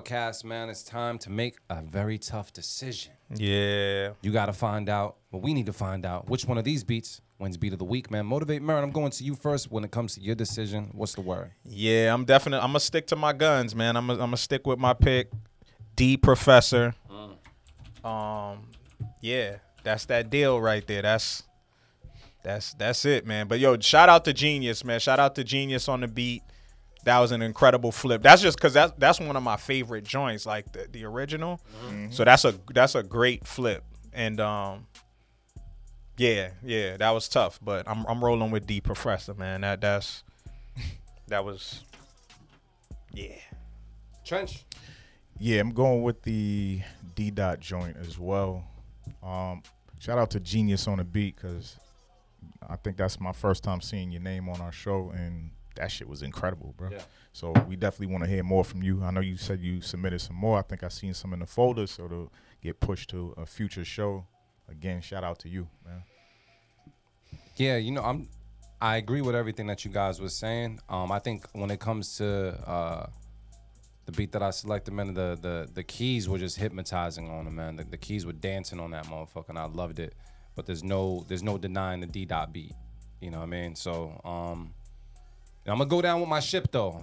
Podcast, 0.00 0.44
man. 0.44 0.68
It's 0.68 0.82
time 0.82 1.16
to 1.20 1.30
make 1.30 1.56
a 1.70 1.80
very 1.80 2.18
tough 2.18 2.52
decision. 2.52 3.12
Yeah. 3.34 4.10
You 4.20 4.30
got 4.30 4.46
to 4.46 4.52
find 4.52 4.90
out. 4.90 5.16
Well, 5.30 5.40
we 5.40 5.54
need 5.54 5.66
to 5.66 5.72
find 5.72 6.04
out 6.04 6.28
which 6.28 6.44
one 6.44 6.58
of 6.58 6.64
these 6.64 6.84
beats 6.84 7.22
wins 7.38 7.56
beat 7.56 7.72
of 7.72 7.78
the 7.78 7.86
week, 7.86 8.10
man. 8.10 8.26
Motivate 8.26 8.60
Marin. 8.60 8.84
I'm 8.84 8.90
going 8.90 9.10
to 9.10 9.24
you 9.24 9.34
first 9.34 9.70
when 9.70 9.84
it 9.84 9.90
comes 9.90 10.14
to 10.16 10.20
your 10.20 10.34
decision. 10.34 10.90
What's 10.92 11.14
the 11.14 11.22
word? 11.22 11.52
Yeah, 11.64 12.12
I'm 12.12 12.26
definitely. 12.26 12.62
I'm 12.62 12.70
gonna 12.70 12.80
stick 12.80 13.06
to 13.08 13.16
my 13.16 13.32
guns, 13.32 13.74
man. 13.74 13.96
I'm 13.96 14.06
gonna, 14.06 14.22
I'm 14.22 14.28
gonna 14.28 14.36
stick 14.36 14.66
with 14.66 14.78
my 14.78 14.92
pick, 14.92 15.30
D 15.94 16.18
Professor. 16.18 16.94
Um, 18.04 18.68
yeah, 19.22 19.56
that's 19.82 20.04
that 20.06 20.28
deal 20.28 20.60
right 20.60 20.86
there. 20.86 21.02
That's 21.02 21.42
that's 22.42 22.74
that's 22.74 23.04
it, 23.06 23.26
man. 23.26 23.48
But 23.48 23.60
yo, 23.60 23.78
shout 23.80 24.10
out 24.10 24.26
to 24.26 24.34
Genius, 24.34 24.84
man. 24.84 25.00
Shout 25.00 25.18
out 25.18 25.34
to 25.36 25.44
Genius 25.44 25.88
on 25.88 26.02
the 26.02 26.08
beat. 26.08 26.42
That 27.06 27.20
was 27.20 27.30
an 27.30 27.40
incredible 27.40 27.92
flip. 27.92 28.20
That's 28.20 28.42
just 28.42 28.58
because 28.58 28.72
that's 28.72 28.92
that's 28.98 29.20
one 29.20 29.36
of 29.36 29.42
my 29.44 29.56
favorite 29.56 30.02
joints, 30.02 30.44
like 30.44 30.72
the, 30.72 30.88
the 30.90 31.04
original. 31.04 31.60
So 32.10 32.24
that's 32.24 32.44
a 32.44 32.52
that's 32.74 32.96
a 32.96 33.04
great 33.04 33.46
flip. 33.46 33.84
And 34.12 34.40
um, 34.40 34.88
yeah, 36.16 36.50
yeah, 36.64 36.96
that 36.96 37.10
was 37.10 37.28
tough. 37.28 37.60
But 37.62 37.88
I'm 37.88 38.04
I'm 38.06 38.24
rolling 38.24 38.50
with 38.50 38.66
D 38.66 38.80
Professor, 38.80 39.34
man. 39.34 39.60
That 39.60 39.80
that's 39.80 40.24
that 41.28 41.44
was 41.44 41.84
yeah. 43.12 43.36
Trench. 44.24 44.64
Yeah, 45.38 45.60
I'm 45.60 45.70
going 45.70 46.02
with 46.02 46.22
the 46.22 46.80
D 47.14 47.30
dot 47.30 47.60
joint 47.60 47.98
as 47.98 48.18
well. 48.18 48.64
Um, 49.22 49.62
shout 50.00 50.18
out 50.18 50.30
to 50.30 50.40
Genius 50.40 50.88
on 50.88 50.98
the 50.98 51.04
beat 51.04 51.36
because 51.36 51.76
I 52.68 52.74
think 52.74 52.96
that's 52.96 53.20
my 53.20 53.30
first 53.30 53.62
time 53.62 53.80
seeing 53.80 54.10
your 54.10 54.22
name 54.22 54.48
on 54.48 54.60
our 54.60 54.72
show, 54.72 55.12
and 55.14 55.52
that 55.76 55.90
shit 55.90 56.08
was 56.08 56.22
incredible, 56.22 56.74
bro. 56.76 56.90
Yeah. 56.90 57.02
So 57.32 57.52
we 57.68 57.76
definitely 57.76 58.12
want 58.12 58.24
to 58.24 58.30
hear 58.30 58.42
more 58.42 58.64
from 58.64 58.82
you. 58.82 59.02
I 59.02 59.10
know 59.10 59.20
you 59.20 59.36
said 59.36 59.60
you 59.60 59.80
submitted 59.80 60.20
some 60.20 60.36
more. 60.36 60.58
I 60.58 60.62
think 60.62 60.82
I 60.82 60.88
seen 60.88 61.14
some 61.14 61.32
in 61.32 61.40
the 61.40 61.46
folder, 61.46 61.86
so 61.86 62.08
to 62.08 62.30
get 62.62 62.80
pushed 62.80 63.10
to 63.10 63.34
a 63.36 63.46
future 63.46 63.84
show. 63.84 64.26
Again, 64.68 65.00
shout 65.00 65.22
out 65.22 65.38
to 65.40 65.48
you, 65.48 65.68
man. 65.84 66.02
Yeah, 67.56 67.76
you 67.76 67.92
know, 67.92 68.02
I'm 68.02 68.28
I 68.80 68.96
agree 68.96 69.22
with 69.22 69.34
everything 69.34 69.66
that 69.68 69.84
you 69.84 69.90
guys 69.90 70.20
was 70.20 70.34
saying. 70.34 70.80
Um, 70.88 71.10
I 71.10 71.18
think 71.18 71.46
when 71.52 71.70
it 71.70 71.80
comes 71.80 72.16
to 72.18 72.54
uh, 72.68 73.06
the 74.04 74.12
beat 74.12 74.32
that 74.32 74.42
I 74.42 74.50
selected, 74.50 74.92
man, 74.92 75.14
the 75.14 75.38
the 75.40 75.68
the 75.72 75.82
keys 75.82 76.28
were 76.28 76.38
just 76.38 76.58
hypnotizing 76.58 77.30
on 77.30 77.46
them, 77.46 77.56
man. 77.56 77.76
The, 77.76 77.84
the 77.84 77.96
keys 77.96 78.26
were 78.26 78.32
dancing 78.32 78.80
on 78.80 78.90
that 78.90 79.06
motherfucker, 79.06 79.50
and 79.50 79.58
I 79.58 79.66
loved 79.66 79.98
it. 79.98 80.14
But 80.54 80.66
there's 80.66 80.84
no 80.84 81.24
there's 81.28 81.42
no 81.42 81.58
denying 81.58 82.00
the 82.00 82.06
D 82.06 82.24
dot 82.24 82.52
beat. 82.52 82.74
You 83.20 83.30
know 83.30 83.38
what 83.38 83.44
I 83.44 83.46
mean? 83.46 83.74
So 83.74 84.20
um, 84.24 84.74
and 85.66 85.72
I'm 85.72 85.78
gonna 85.78 85.90
go 85.90 86.00
down 86.00 86.20
with 86.20 86.28
my 86.28 86.40
ship 86.40 86.68
though. 86.70 87.02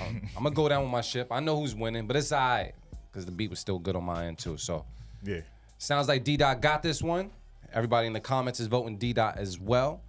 Um, 0.00 0.22
I'm 0.36 0.42
gonna 0.42 0.54
go 0.54 0.68
down 0.68 0.82
with 0.82 0.90
my 0.90 1.02
ship. 1.02 1.28
I 1.30 1.40
know 1.40 1.60
who's 1.60 1.74
winning, 1.74 2.06
but 2.06 2.16
it's 2.16 2.32
alright 2.32 2.74
because 3.10 3.26
the 3.26 3.32
beat 3.32 3.50
was 3.50 3.58
still 3.58 3.78
good 3.78 3.94
on 3.94 4.04
my 4.04 4.26
end 4.26 4.38
too. 4.38 4.56
So 4.56 4.84
Yeah. 5.22 5.40
Sounds 5.78 6.08
like 6.08 6.24
D 6.24 6.36
Dot 6.36 6.60
got 6.62 6.82
this 6.82 7.02
one. 7.02 7.30
Everybody 7.72 8.06
in 8.06 8.12
the 8.14 8.20
comments 8.20 8.60
is 8.60 8.66
voting 8.68 8.96
D 8.96 9.12
Dot 9.12 9.36
as 9.36 9.58
well. 9.60 10.00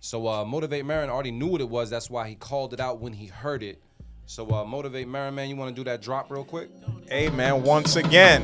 So 0.00 0.26
uh, 0.28 0.44
Motivate 0.44 0.86
Marin 0.86 1.10
already 1.10 1.30
knew 1.32 1.48
what 1.48 1.60
it 1.60 1.68
was. 1.68 1.90
That's 1.90 2.08
why 2.08 2.28
he 2.28 2.34
called 2.34 2.72
it 2.72 2.80
out 2.80 3.00
when 3.00 3.12
he 3.12 3.26
heard 3.26 3.62
it. 3.62 3.82
So 4.26 4.48
uh, 4.50 4.64
Motivate 4.64 5.06
Marin, 5.08 5.34
man, 5.34 5.48
you 5.50 5.56
want 5.56 5.74
to 5.74 5.74
do 5.74 5.84
that 5.84 6.00
drop 6.02 6.30
real 6.30 6.44
quick? 6.44 6.70
Hey 7.08 7.28
man, 7.28 7.62
once 7.62 7.96
again, 7.96 8.42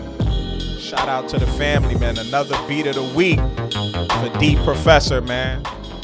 shout 0.79 1.09
out 1.09 1.29
to 1.31 1.39
the 1.39 1.47
family, 1.59 1.95
man. 1.97 2.19
Another 2.19 2.57
beat 2.69 2.87
of 2.87 2.97
the 2.97 3.15
week 3.15 3.39
for 4.11 4.39
D 4.39 4.57
Professor, 4.65 5.21
man. 5.21 5.63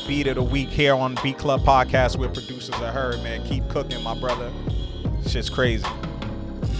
Beat 0.08 0.26
of 0.26 0.36
the 0.36 0.42
week 0.42 0.70
here 0.70 0.94
on 0.94 1.18
Beat 1.22 1.36
Club 1.36 1.60
Podcast 1.60 2.16
where 2.16 2.30
producers 2.30 2.74
are 2.76 2.90
heard, 2.90 3.22
man. 3.22 3.46
Keep 3.46 3.68
cooking, 3.68 4.02
my 4.02 4.18
brother. 4.18 4.50
Shit's 5.26 5.50
crazy. 5.50 5.84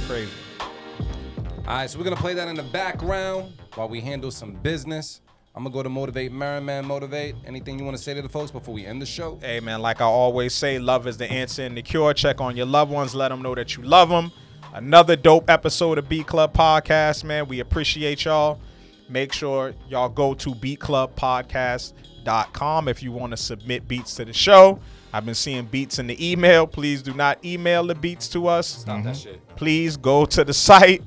Crazy. 0.06 0.32
All 0.58 1.64
right, 1.66 1.90
so 1.90 1.98
we're 1.98 2.04
gonna 2.04 2.16
play 2.16 2.32
that 2.32 2.48
in 2.48 2.56
the 2.56 2.62
background 2.62 3.52
while 3.74 3.86
we 3.86 4.00
handle 4.00 4.30
some 4.30 4.54
business. 4.54 5.20
I'm 5.54 5.62
gonna 5.62 5.74
go 5.74 5.82
to 5.82 5.90
motivate 5.90 6.32
Marin 6.32 6.64
Man. 6.64 6.86
Motivate. 6.86 7.34
Anything 7.44 7.78
you 7.78 7.84
want 7.84 7.98
to 7.98 8.02
say 8.02 8.14
to 8.14 8.22
the 8.22 8.30
folks 8.30 8.50
before 8.50 8.72
we 8.72 8.86
end 8.86 9.02
the 9.02 9.06
show? 9.06 9.38
Hey 9.42 9.60
man, 9.60 9.82
like 9.82 10.00
I 10.00 10.06
always 10.06 10.54
say, 10.54 10.78
love 10.78 11.06
is 11.06 11.18
the 11.18 11.30
answer 11.30 11.64
and 11.64 11.76
the 11.76 11.82
cure. 11.82 12.14
Check 12.14 12.40
on 12.40 12.56
your 12.56 12.64
loved 12.64 12.90
ones, 12.90 13.14
let 13.14 13.28
them 13.28 13.42
know 13.42 13.54
that 13.54 13.76
you 13.76 13.82
love 13.82 14.08
them. 14.08 14.32
Another 14.72 15.16
dope 15.16 15.50
episode 15.50 15.98
of 15.98 16.08
Beat 16.08 16.26
Club 16.26 16.54
Podcast, 16.54 17.24
man. 17.24 17.46
We 17.46 17.60
appreciate 17.60 18.24
y'all. 18.24 18.58
Make 19.10 19.34
sure 19.34 19.74
y'all 19.86 20.08
go 20.08 20.32
to 20.32 20.54
beatclubpodcast.com 22.24 22.88
if 22.88 23.02
you 23.02 23.12
want 23.12 23.32
to 23.32 23.36
submit 23.36 23.88
beats 23.88 24.14
to 24.14 24.24
the 24.24 24.32
show. 24.32 24.80
I've 25.12 25.24
been 25.24 25.34
seeing 25.34 25.64
beats 25.64 25.98
in 25.98 26.06
the 26.06 26.30
email. 26.32 26.66
Please 26.66 27.02
do 27.02 27.14
not 27.14 27.42
email 27.44 27.86
the 27.86 27.94
beats 27.94 28.28
to 28.28 28.46
us. 28.46 28.66
Stop 28.66 29.04
that 29.04 29.16
shit. 29.16 29.40
Please 29.56 29.96
go 29.96 30.26
to 30.26 30.44
the 30.44 30.52
site 30.52 31.02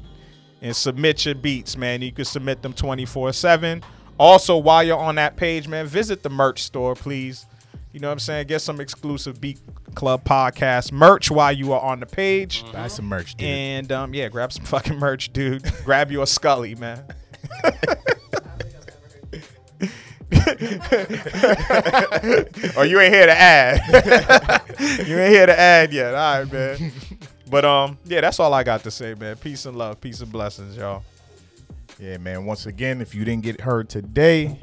and 0.61 0.75
submit 0.75 1.25
your 1.25 1.35
beats, 1.35 1.77
man. 1.77 2.01
You 2.01 2.11
can 2.11 2.25
submit 2.25 2.61
them 2.61 2.73
24 2.73 3.33
7. 3.33 3.83
Also, 4.17 4.57
while 4.57 4.83
you're 4.83 4.97
on 4.97 5.15
that 5.15 5.35
page, 5.35 5.67
man, 5.67 5.85
visit 5.87 6.23
the 6.23 6.29
merch 6.29 6.63
store, 6.63 6.95
please. 6.95 7.45
You 7.91 7.99
know 7.99 8.07
what 8.07 8.13
I'm 8.13 8.19
saying? 8.19 8.47
Get 8.47 8.61
some 8.61 8.79
exclusive 8.79 9.41
Beat 9.41 9.59
Club 9.95 10.23
podcast 10.23 10.91
merch 10.93 11.29
while 11.29 11.51
you 11.51 11.73
are 11.73 11.81
on 11.81 11.99
the 11.99 12.05
page. 12.05 12.63
Buy 12.71 12.87
some 12.87 13.05
merch, 13.05 13.35
dude. 13.35 13.47
And 13.49 13.91
um, 13.91 14.13
yeah, 14.13 14.29
grab 14.29 14.53
some 14.53 14.63
fucking 14.65 14.97
merch, 14.97 15.33
dude. 15.33 15.63
grab 15.83 16.11
you 16.11 16.21
a 16.21 16.27
Scully, 16.27 16.75
man. 16.75 17.03
oh, 22.77 22.83
you 22.83 22.99
ain't 22.99 23.13
here 23.13 23.25
to 23.25 23.37
add. 23.37 24.61
you 25.07 25.19
ain't 25.19 25.33
here 25.33 25.45
to 25.45 25.59
add 25.59 25.93
yet. 25.93 26.13
All 26.13 26.43
right, 26.43 26.51
man. 26.51 26.91
But 27.49 27.65
um, 27.65 27.97
yeah, 28.05 28.21
that's 28.21 28.39
all 28.39 28.53
I 28.53 28.63
got 28.63 28.83
to 28.83 28.91
say, 28.91 29.13
man. 29.13 29.35
Peace 29.35 29.65
and 29.65 29.77
love, 29.77 29.99
peace 29.99 30.21
and 30.21 30.31
blessings, 30.31 30.77
y'all. 30.77 31.03
Yeah, 31.99 32.17
man. 32.17 32.45
Once 32.45 32.65
again, 32.65 33.01
if 33.01 33.13
you 33.13 33.25
didn't 33.25 33.43
get 33.43 33.61
heard 33.61 33.89
today, 33.89 34.57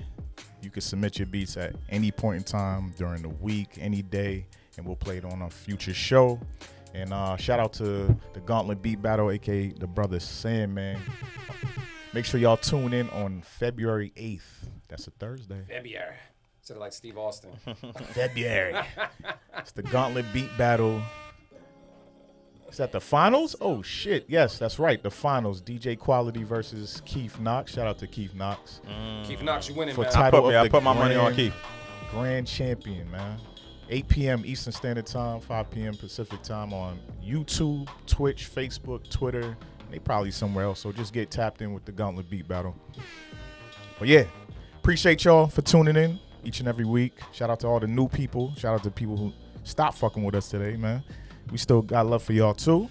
you 0.62 0.70
can 0.70 0.80
submit 0.80 1.18
your 1.18 1.26
beats 1.26 1.56
at 1.56 1.76
any 1.90 2.10
point 2.10 2.38
in 2.38 2.44
time 2.44 2.92
during 2.96 3.22
the 3.22 3.28
week, 3.28 3.68
any 3.78 4.02
day, 4.02 4.46
and 4.76 4.86
we'll 4.86 4.96
play 4.96 5.18
it 5.18 5.24
on 5.24 5.42
a 5.42 5.50
future 5.50 5.94
show. 5.94 6.40
And 6.94 7.12
uh, 7.12 7.36
shout 7.36 7.60
out 7.60 7.74
to 7.74 8.16
the 8.32 8.40
Gauntlet 8.40 8.82
Beat 8.82 9.02
Battle, 9.02 9.30
aka 9.30 9.68
the 9.68 9.86
brother 9.86 10.18
Sam, 10.18 10.74
man. 10.74 10.98
Make 12.14 12.24
sure 12.24 12.40
y'all 12.40 12.56
tune 12.56 12.94
in 12.94 13.08
on 13.10 13.42
February 13.42 14.12
8th. 14.16 14.40
That's 14.88 15.06
a 15.06 15.10
Thursday. 15.12 15.62
February. 15.68 16.14
Said 16.62 16.76
of 16.76 16.80
like 16.80 16.92
Steve 16.92 17.16
Austin. 17.16 17.50
February. 18.12 18.74
it's 19.56 19.72
the 19.72 19.82
Gauntlet 19.82 20.26
Beat 20.32 20.50
Battle. 20.58 21.00
Is 22.68 22.76
that 22.76 22.92
the 22.92 23.00
finals? 23.00 23.56
Oh 23.60 23.80
shit! 23.80 24.26
Yes, 24.28 24.58
that's 24.58 24.78
right. 24.78 25.02
The 25.02 25.10
finals. 25.10 25.62
DJ 25.62 25.98
Quality 25.98 26.44
versus 26.44 27.00
Keith 27.06 27.40
Knox. 27.40 27.72
Shout 27.72 27.86
out 27.86 27.98
to 28.00 28.06
Keith 28.06 28.34
Knox 28.34 28.82
mm. 28.86 29.24
Keith 29.26 29.42
Knox, 29.42 29.68
you 29.70 29.74
winning, 29.74 29.94
for 29.94 30.02
man. 30.02 30.12
title 30.12 30.40
I 30.40 30.42
put- 30.42 30.46
of 30.48 30.52
yeah, 30.52 30.62
I 30.62 30.68
put 30.68 30.82
my 30.82 30.92
money 30.92 31.14
on 31.14 31.34
Keith. 31.34 31.54
Grand 32.10 32.46
champion, 32.46 33.10
man. 33.10 33.38
8 33.90 34.08
p.m. 34.08 34.42
Eastern 34.44 34.72
Standard 34.72 35.06
Time, 35.06 35.40
5 35.40 35.70
p.m. 35.70 35.94
Pacific 35.94 36.42
Time 36.42 36.74
on 36.74 36.98
YouTube, 37.24 37.88
Twitch, 38.06 38.50
Facebook, 38.54 39.08
Twitter. 39.08 39.56
They 39.90 39.98
probably 39.98 40.30
somewhere 40.30 40.64
else. 40.64 40.80
So 40.80 40.92
just 40.92 41.14
get 41.14 41.30
tapped 41.30 41.62
in 41.62 41.72
with 41.72 41.86
the 41.86 41.92
Gauntlet 41.92 42.28
Beat 42.28 42.46
Battle. 42.46 42.76
But 43.98 44.08
yeah, 44.08 44.24
appreciate 44.88 45.22
y'all 45.22 45.46
for 45.46 45.60
tuning 45.60 45.96
in 45.96 46.18
each 46.44 46.60
and 46.60 46.66
every 46.66 46.86
week. 46.86 47.12
Shout 47.32 47.50
out 47.50 47.60
to 47.60 47.66
all 47.66 47.78
the 47.78 47.86
new 47.86 48.08
people. 48.08 48.54
Shout 48.56 48.74
out 48.74 48.82
to 48.84 48.90
people 48.90 49.18
who 49.18 49.34
stopped 49.62 49.98
fucking 49.98 50.24
with 50.24 50.34
us 50.34 50.48
today, 50.48 50.78
man. 50.78 51.04
We 51.50 51.58
still 51.58 51.82
got 51.82 52.06
love 52.06 52.22
for 52.22 52.32
y'all 52.32 52.54
too. 52.54 52.88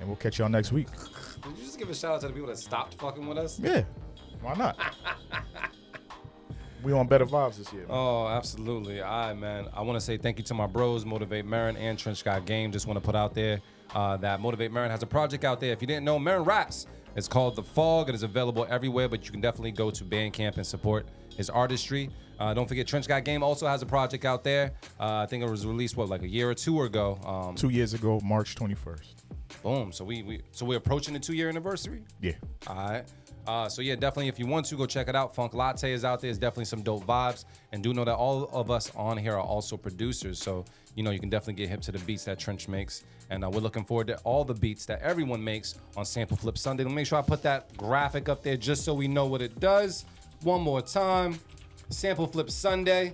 And 0.00 0.08
we'll 0.08 0.16
catch 0.16 0.40
y'all 0.40 0.48
next 0.48 0.72
week. 0.72 0.88
Did 1.44 1.56
you 1.56 1.64
just 1.64 1.78
give 1.78 1.88
a 1.88 1.94
shout 1.94 2.14
out 2.14 2.20
to 2.22 2.26
the 2.26 2.32
people 2.32 2.48
that 2.48 2.58
stopped 2.58 2.94
fucking 2.94 3.24
with 3.24 3.38
us? 3.38 3.60
Yeah. 3.60 3.84
Why 4.42 4.54
not? 4.54 4.76
we 6.82 6.92
on 6.92 7.06
better 7.06 7.26
vibes 7.26 7.58
this 7.58 7.72
year. 7.72 7.82
Man. 7.82 7.90
Oh, 7.92 8.26
absolutely. 8.26 9.00
All 9.00 9.28
right, 9.28 9.38
man. 9.38 9.68
I 9.72 9.82
want 9.82 10.00
to 10.00 10.04
say 10.04 10.16
thank 10.16 10.38
you 10.38 10.44
to 10.46 10.54
my 10.54 10.66
bros, 10.66 11.06
Motivate 11.06 11.44
Marin 11.44 11.76
and 11.76 11.96
Trench 11.96 12.24
Guy 12.24 12.40
Game. 12.40 12.72
Just 12.72 12.88
want 12.88 12.96
to 12.96 13.06
put 13.06 13.14
out 13.14 13.34
there 13.34 13.60
uh, 13.94 14.16
that 14.16 14.40
Motivate 14.40 14.72
Marin 14.72 14.90
has 14.90 15.04
a 15.04 15.06
project 15.06 15.44
out 15.44 15.60
there. 15.60 15.70
If 15.70 15.80
you 15.80 15.86
didn't 15.86 16.04
know, 16.04 16.18
Marin 16.18 16.42
raps. 16.42 16.88
It's 17.16 17.26
called 17.26 17.56
The 17.56 17.62
Fog. 17.62 18.08
It 18.08 18.14
is 18.14 18.22
available 18.22 18.66
everywhere, 18.70 19.08
but 19.08 19.24
you 19.26 19.32
can 19.32 19.40
definitely 19.40 19.72
go 19.72 19.90
to 19.90 20.04
Bandcamp 20.04 20.56
and 20.56 20.66
support 20.66 21.06
his 21.36 21.50
artistry. 21.50 22.10
Uh, 22.38 22.54
don't 22.54 22.66
forget, 22.66 22.86
Trench 22.86 23.06
Guy 23.06 23.20
Game 23.20 23.42
also 23.42 23.66
has 23.66 23.82
a 23.82 23.86
project 23.86 24.24
out 24.24 24.42
there. 24.42 24.72
Uh, 24.98 25.16
I 25.16 25.26
think 25.26 25.44
it 25.44 25.50
was 25.50 25.66
released 25.66 25.96
what, 25.96 26.08
like 26.08 26.22
a 26.22 26.28
year 26.28 26.48
or 26.48 26.54
two 26.54 26.82
ago. 26.82 27.18
Um, 27.24 27.54
Two 27.54 27.68
years 27.68 27.92
ago, 27.92 28.18
March 28.24 28.54
21st. 28.56 29.14
Boom. 29.62 29.92
So 29.92 30.04
we, 30.04 30.22
we 30.22 30.42
so 30.52 30.64
we're 30.64 30.78
approaching 30.78 31.12
the 31.14 31.20
two 31.20 31.34
year 31.34 31.48
anniversary. 31.48 32.02
Yeah. 32.20 32.32
All 32.66 32.76
right. 32.76 33.04
Uh, 33.46 33.68
so 33.68 33.82
yeah, 33.82 33.94
definitely 33.94 34.28
if 34.28 34.38
you 34.38 34.46
want 34.46 34.64
to 34.66 34.76
go 34.76 34.86
check 34.86 35.08
it 35.08 35.16
out, 35.16 35.34
Funk 35.34 35.54
Latte 35.54 35.92
is 35.92 36.04
out 36.04 36.20
there. 36.20 36.30
It's 36.30 36.38
definitely 36.38 36.66
some 36.66 36.82
dope 36.82 37.04
vibes. 37.04 37.44
And 37.72 37.82
do 37.82 37.92
know 37.92 38.04
that 38.04 38.14
all 38.14 38.48
of 38.52 38.70
us 38.70 38.90
on 38.94 39.16
here 39.16 39.34
are 39.34 39.40
also 39.40 39.76
producers. 39.76 40.38
So 40.38 40.64
you 40.94 41.02
know 41.02 41.10
you 41.10 41.18
can 41.20 41.28
definitely 41.30 41.54
get 41.54 41.68
hip 41.68 41.80
to 41.82 41.92
the 41.92 41.98
beats 42.00 42.24
that 42.24 42.38
Trench 42.38 42.68
makes. 42.68 43.04
And 43.30 43.44
uh, 43.44 43.50
we're 43.50 43.60
looking 43.60 43.84
forward 43.84 44.06
to 44.08 44.18
all 44.18 44.44
the 44.44 44.54
beats 44.54 44.86
that 44.86 45.00
everyone 45.02 45.42
makes 45.42 45.76
on 45.96 46.04
Sample 46.04 46.36
Flip 46.36 46.56
Sunday. 46.56 46.84
Let 46.84 46.90
me 46.90 46.96
make 46.96 47.06
sure 47.06 47.18
I 47.18 47.22
put 47.22 47.42
that 47.42 47.76
graphic 47.76 48.28
up 48.28 48.42
there 48.42 48.56
just 48.56 48.84
so 48.84 48.94
we 48.94 49.08
know 49.08 49.26
what 49.26 49.42
it 49.42 49.58
does. 49.60 50.04
One 50.42 50.62
more 50.62 50.80
time. 50.80 51.38
Sample 51.90 52.26
Flip 52.26 52.50
Sunday. 52.50 53.12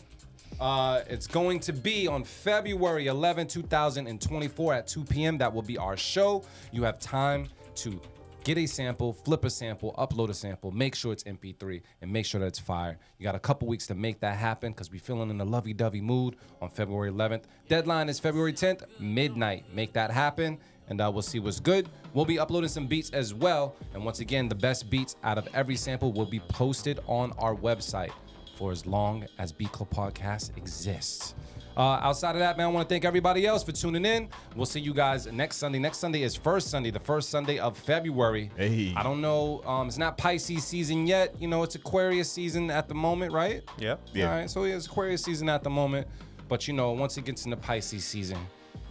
Uh, 0.60 1.02
it's 1.08 1.26
going 1.26 1.58
to 1.58 1.72
be 1.72 2.06
on 2.06 2.22
February 2.22 3.08
11, 3.08 3.48
2024 3.48 4.74
at 4.74 4.86
2 4.86 5.04
p.m. 5.04 5.36
That 5.38 5.52
will 5.52 5.62
be 5.62 5.76
our 5.76 5.96
show. 5.96 6.44
You 6.70 6.84
have 6.84 7.00
time 7.00 7.48
to 7.76 8.00
get 8.44 8.58
a 8.58 8.66
sample, 8.66 9.12
flip 9.12 9.44
a 9.44 9.50
sample, 9.50 9.92
upload 9.98 10.28
a 10.28 10.34
sample, 10.34 10.70
make 10.70 10.94
sure 10.94 11.12
it's 11.12 11.24
MP3, 11.24 11.82
and 12.00 12.12
make 12.12 12.24
sure 12.24 12.40
that 12.40 12.46
it's 12.46 12.60
fire. 12.60 12.96
You 13.18 13.24
got 13.24 13.34
a 13.34 13.40
couple 13.40 13.66
weeks 13.66 13.88
to 13.88 13.96
make 13.96 14.20
that 14.20 14.36
happen 14.36 14.70
because 14.70 14.88
we're 14.88 15.00
feeling 15.00 15.30
in 15.30 15.40
a 15.40 15.44
lovey-dovey 15.44 16.00
mood 16.00 16.36
on 16.62 16.70
February 16.70 17.10
11th. 17.10 17.42
Deadline 17.68 18.08
is 18.08 18.20
February 18.20 18.52
10th, 18.52 18.84
midnight. 19.00 19.64
Make 19.74 19.94
that 19.94 20.12
happen, 20.12 20.58
and 20.88 21.00
uh, 21.00 21.10
we'll 21.12 21.22
see 21.22 21.38
what's 21.38 21.60
good. 21.60 21.88
We'll 22.14 22.24
be 22.24 22.38
uploading 22.38 22.68
some 22.68 22.86
beats 22.86 23.10
as 23.10 23.34
well, 23.34 23.76
and 23.94 24.04
once 24.04 24.20
again, 24.20 24.48
the 24.48 24.54
best 24.54 24.90
beats 24.90 25.16
out 25.22 25.38
of 25.38 25.48
every 25.54 25.76
sample 25.76 26.12
will 26.12 26.26
be 26.26 26.40
posted 26.40 27.00
on 27.06 27.32
our 27.38 27.54
website 27.54 28.12
for 28.56 28.72
as 28.72 28.86
long 28.86 29.26
as 29.38 29.52
Beat 29.52 29.72
Club 29.72 29.90
Podcast 29.90 30.56
exists. 30.56 31.34
Uh, 31.76 32.00
outside 32.00 32.30
of 32.34 32.38
that, 32.38 32.56
man, 32.56 32.68
I 32.68 32.70
want 32.70 32.88
to 32.88 32.92
thank 32.92 33.04
everybody 33.04 33.46
else 33.46 33.62
for 33.62 33.70
tuning 33.70 34.06
in. 34.06 34.30
We'll 34.54 34.64
see 34.64 34.80
you 34.80 34.94
guys 34.94 35.26
next 35.26 35.56
Sunday. 35.56 35.78
Next 35.78 35.98
Sunday 35.98 36.22
is 36.22 36.34
first 36.34 36.68
Sunday, 36.68 36.90
the 36.90 37.00
first 37.00 37.28
Sunday 37.28 37.58
of 37.58 37.76
February. 37.76 38.50
Hey. 38.56 38.94
I 38.96 39.02
don't 39.02 39.20
know. 39.20 39.62
Um, 39.66 39.88
it's 39.88 39.98
not 39.98 40.16
Pisces 40.16 40.64
season 40.64 41.06
yet. 41.06 41.34
You 41.38 41.48
know, 41.48 41.62
it's 41.64 41.74
Aquarius 41.74 42.32
season 42.32 42.70
at 42.70 42.88
the 42.88 42.94
moment, 42.94 43.32
right? 43.32 43.62
Yeah. 43.78 43.96
Yeah. 44.14 44.30
All 44.30 44.38
right. 44.38 44.50
So 44.50 44.64
it's 44.64 44.86
Aquarius 44.86 45.22
season 45.22 45.50
at 45.50 45.62
the 45.62 45.68
moment. 45.68 46.08
But 46.48 46.66
you 46.66 46.72
know, 46.72 46.92
once 46.92 47.18
it 47.18 47.26
gets 47.26 47.44
into 47.44 47.58
Pisces 47.58 48.04
season, 48.04 48.38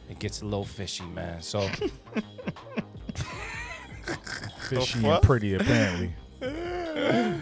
it 0.09 0.19
gets 0.19 0.41
a 0.41 0.45
little 0.45 0.65
fishy, 0.65 1.05
man. 1.05 1.41
So 1.41 1.67
Fishy 4.69 5.05
and 5.05 5.21
pretty, 5.21 5.55
apparently. 5.55 6.13
uh, 6.41 7.33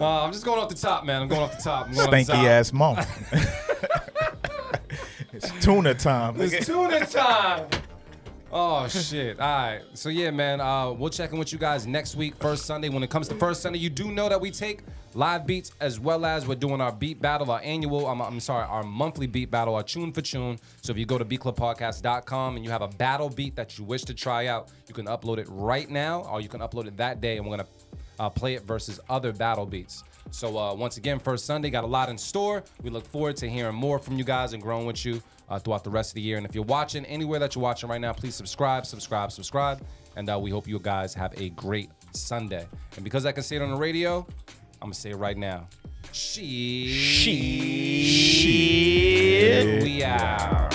I'm 0.00 0.32
just 0.32 0.44
going 0.44 0.60
off 0.60 0.68
the 0.68 0.74
top, 0.74 1.04
man. 1.04 1.22
I'm 1.22 1.28
going 1.28 1.42
off 1.42 1.56
the 1.56 1.62
top. 1.62 1.86
I'm 1.86 1.94
going 1.94 2.06
off 2.06 2.10
the 2.10 2.16
Stanky 2.16 2.26
top. 2.26 2.46
ass 2.46 2.72
month. 2.72 3.32
it's 5.32 5.50
tuna 5.64 5.94
time. 5.94 6.40
It's 6.40 6.66
tuna 6.66 7.06
time. 7.06 7.68
Oh 8.50 8.88
shit! 8.88 9.38
All 9.38 9.46
right, 9.46 9.82
so 9.92 10.08
yeah, 10.08 10.30
man, 10.30 10.58
uh, 10.62 10.90
we'll 10.90 11.10
check 11.10 11.32
in 11.32 11.38
with 11.38 11.52
you 11.52 11.58
guys 11.58 11.86
next 11.86 12.16
week, 12.16 12.34
first 12.36 12.64
Sunday. 12.64 12.88
When 12.88 13.02
it 13.02 13.10
comes 13.10 13.28
to 13.28 13.34
first 13.34 13.60
Sunday, 13.60 13.78
you 13.78 13.90
do 13.90 14.10
know 14.10 14.30
that 14.30 14.40
we 14.40 14.50
take 14.50 14.84
live 15.12 15.46
beats 15.46 15.72
as 15.80 16.00
well 16.00 16.24
as 16.24 16.46
we're 16.46 16.54
doing 16.54 16.80
our 16.80 16.90
beat 16.90 17.20
battle, 17.20 17.50
our 17.50 17.60
annual. 17.62 18.06
I'm, 18.06 18.22
I'm 18.22 18.40
sorry, 18.40 18.64
our 18.66 18.82
monthly 18.82 19.26
beat 19.26 19.50
battle, 19.50 19.74
our 19.74 19.82
tune 19.82 20.14
for 20.14 20.22
tune. 20.22 20.58
So 20.80 20.92
if 20.92 20.98
you 20.98 21.04
go 21.04 21.18
to 21.18 21.26
beatclubpodcast.com 21.26 22.56
and 22.56 22.64
you 22.64 22.70
have 22.70 22.80
a 22.80 22.88
battle 22.88 23.28
beat 23.28 23.54
that 23.56 23.76
you 23.78 23.84
wish 23.84 24.04
to 24.04 24.14
try 24.14 24.46
out, 24.46 24.70
you 24.86 24.94
can 24.94 25.04
upload 25.04 25.36
it 25.36 25.46
right 25.50 25.90
now, 25.90 26.22
or 26.22 26.40
you 26.40 26.48
can 26.48 26.60
upload 26.60 26.86
it 26.86 26.96
that 26.96 27.20
day, 27.20 27.36
and 27.36 27.46
we're 27.46 27.58
gonna 27.58 27.68
uh, 28.18 28.30
play 28.30 28.54
it 28.54 28.62
versus 28.62 28.98
other 29.10 29.30
battle 29.30 29.66
beats. 29.66 30.04
So 30.30 30.56
uh, 30.56 30.72
once 30.72 30.96
again, 30.96 31.18
first 31.18 31.44
Sunday 31.44 31.68
got 31.68 31.84
a 31.84 31.86
lot 31.86 32.08
in 32.08 32.16
store. 32.16 32.64
We 32.82 32.88
look 32.88 33.06
forward 33.06 33.36
to 33.36 33.48
hearing 33.48 33.74
more 33.74 33.98
from 33.98 34.16
you 34.16 34.24
guys 34.24 34.54
and 34.54 34.62
growing 34.62 34.86
with 34.86 35.04
you 35.04 35.22
uh, 35.48 35.58
throughout 35.58 35.84
the 35.84 35.90
rest 35.90 36.10
of 36.10 36.14
the 36.14 36.20
year. 36.20 36.36
And 36.36 36.46
if 36.46 36.54
you're 36.54 36.64
watching 36.64 37.04
anywhere 37.06 37.38
that 37.40 37.54
you're 37.54 37.62
watching 37.62 37.88
right 37.88 38.00
now, 38.00 38.12
please 38.12 38.34
subscribe, 38.34 38.86
subscribe, 38.86 39.32
subscribe. 39.32 39.80
And 40.16 40.28
uh, 40.30 40.38
we 40.38 40.50
hope 40.50 40.66
you 40.66 40.78
guys 40.78 41.14
have 41.14 41.32
a 41.40 41.50
great 41.50 41.90
Sunday. 42.12 42.66
And 42.96 43.04
because 43.04 43.26
I 43.26 43.32
can 43.32 43.42
say 43.42 43.56
it 43.56 43.62
on 43.62 43.70
the 43.70 43.76
radio, 43.76 44.26
I'm 44.80 44.88
going 44.88 44.92
to 44.92 44.98
say 44.98 45.10
it 45.10 45.16
right 45.16 45.36
now. 45.36 45.68
She. 46.12 46.88
She. 46.92 48.04
She. 48.04 49.80
We 49.82 50.02
are. 50.04 50.68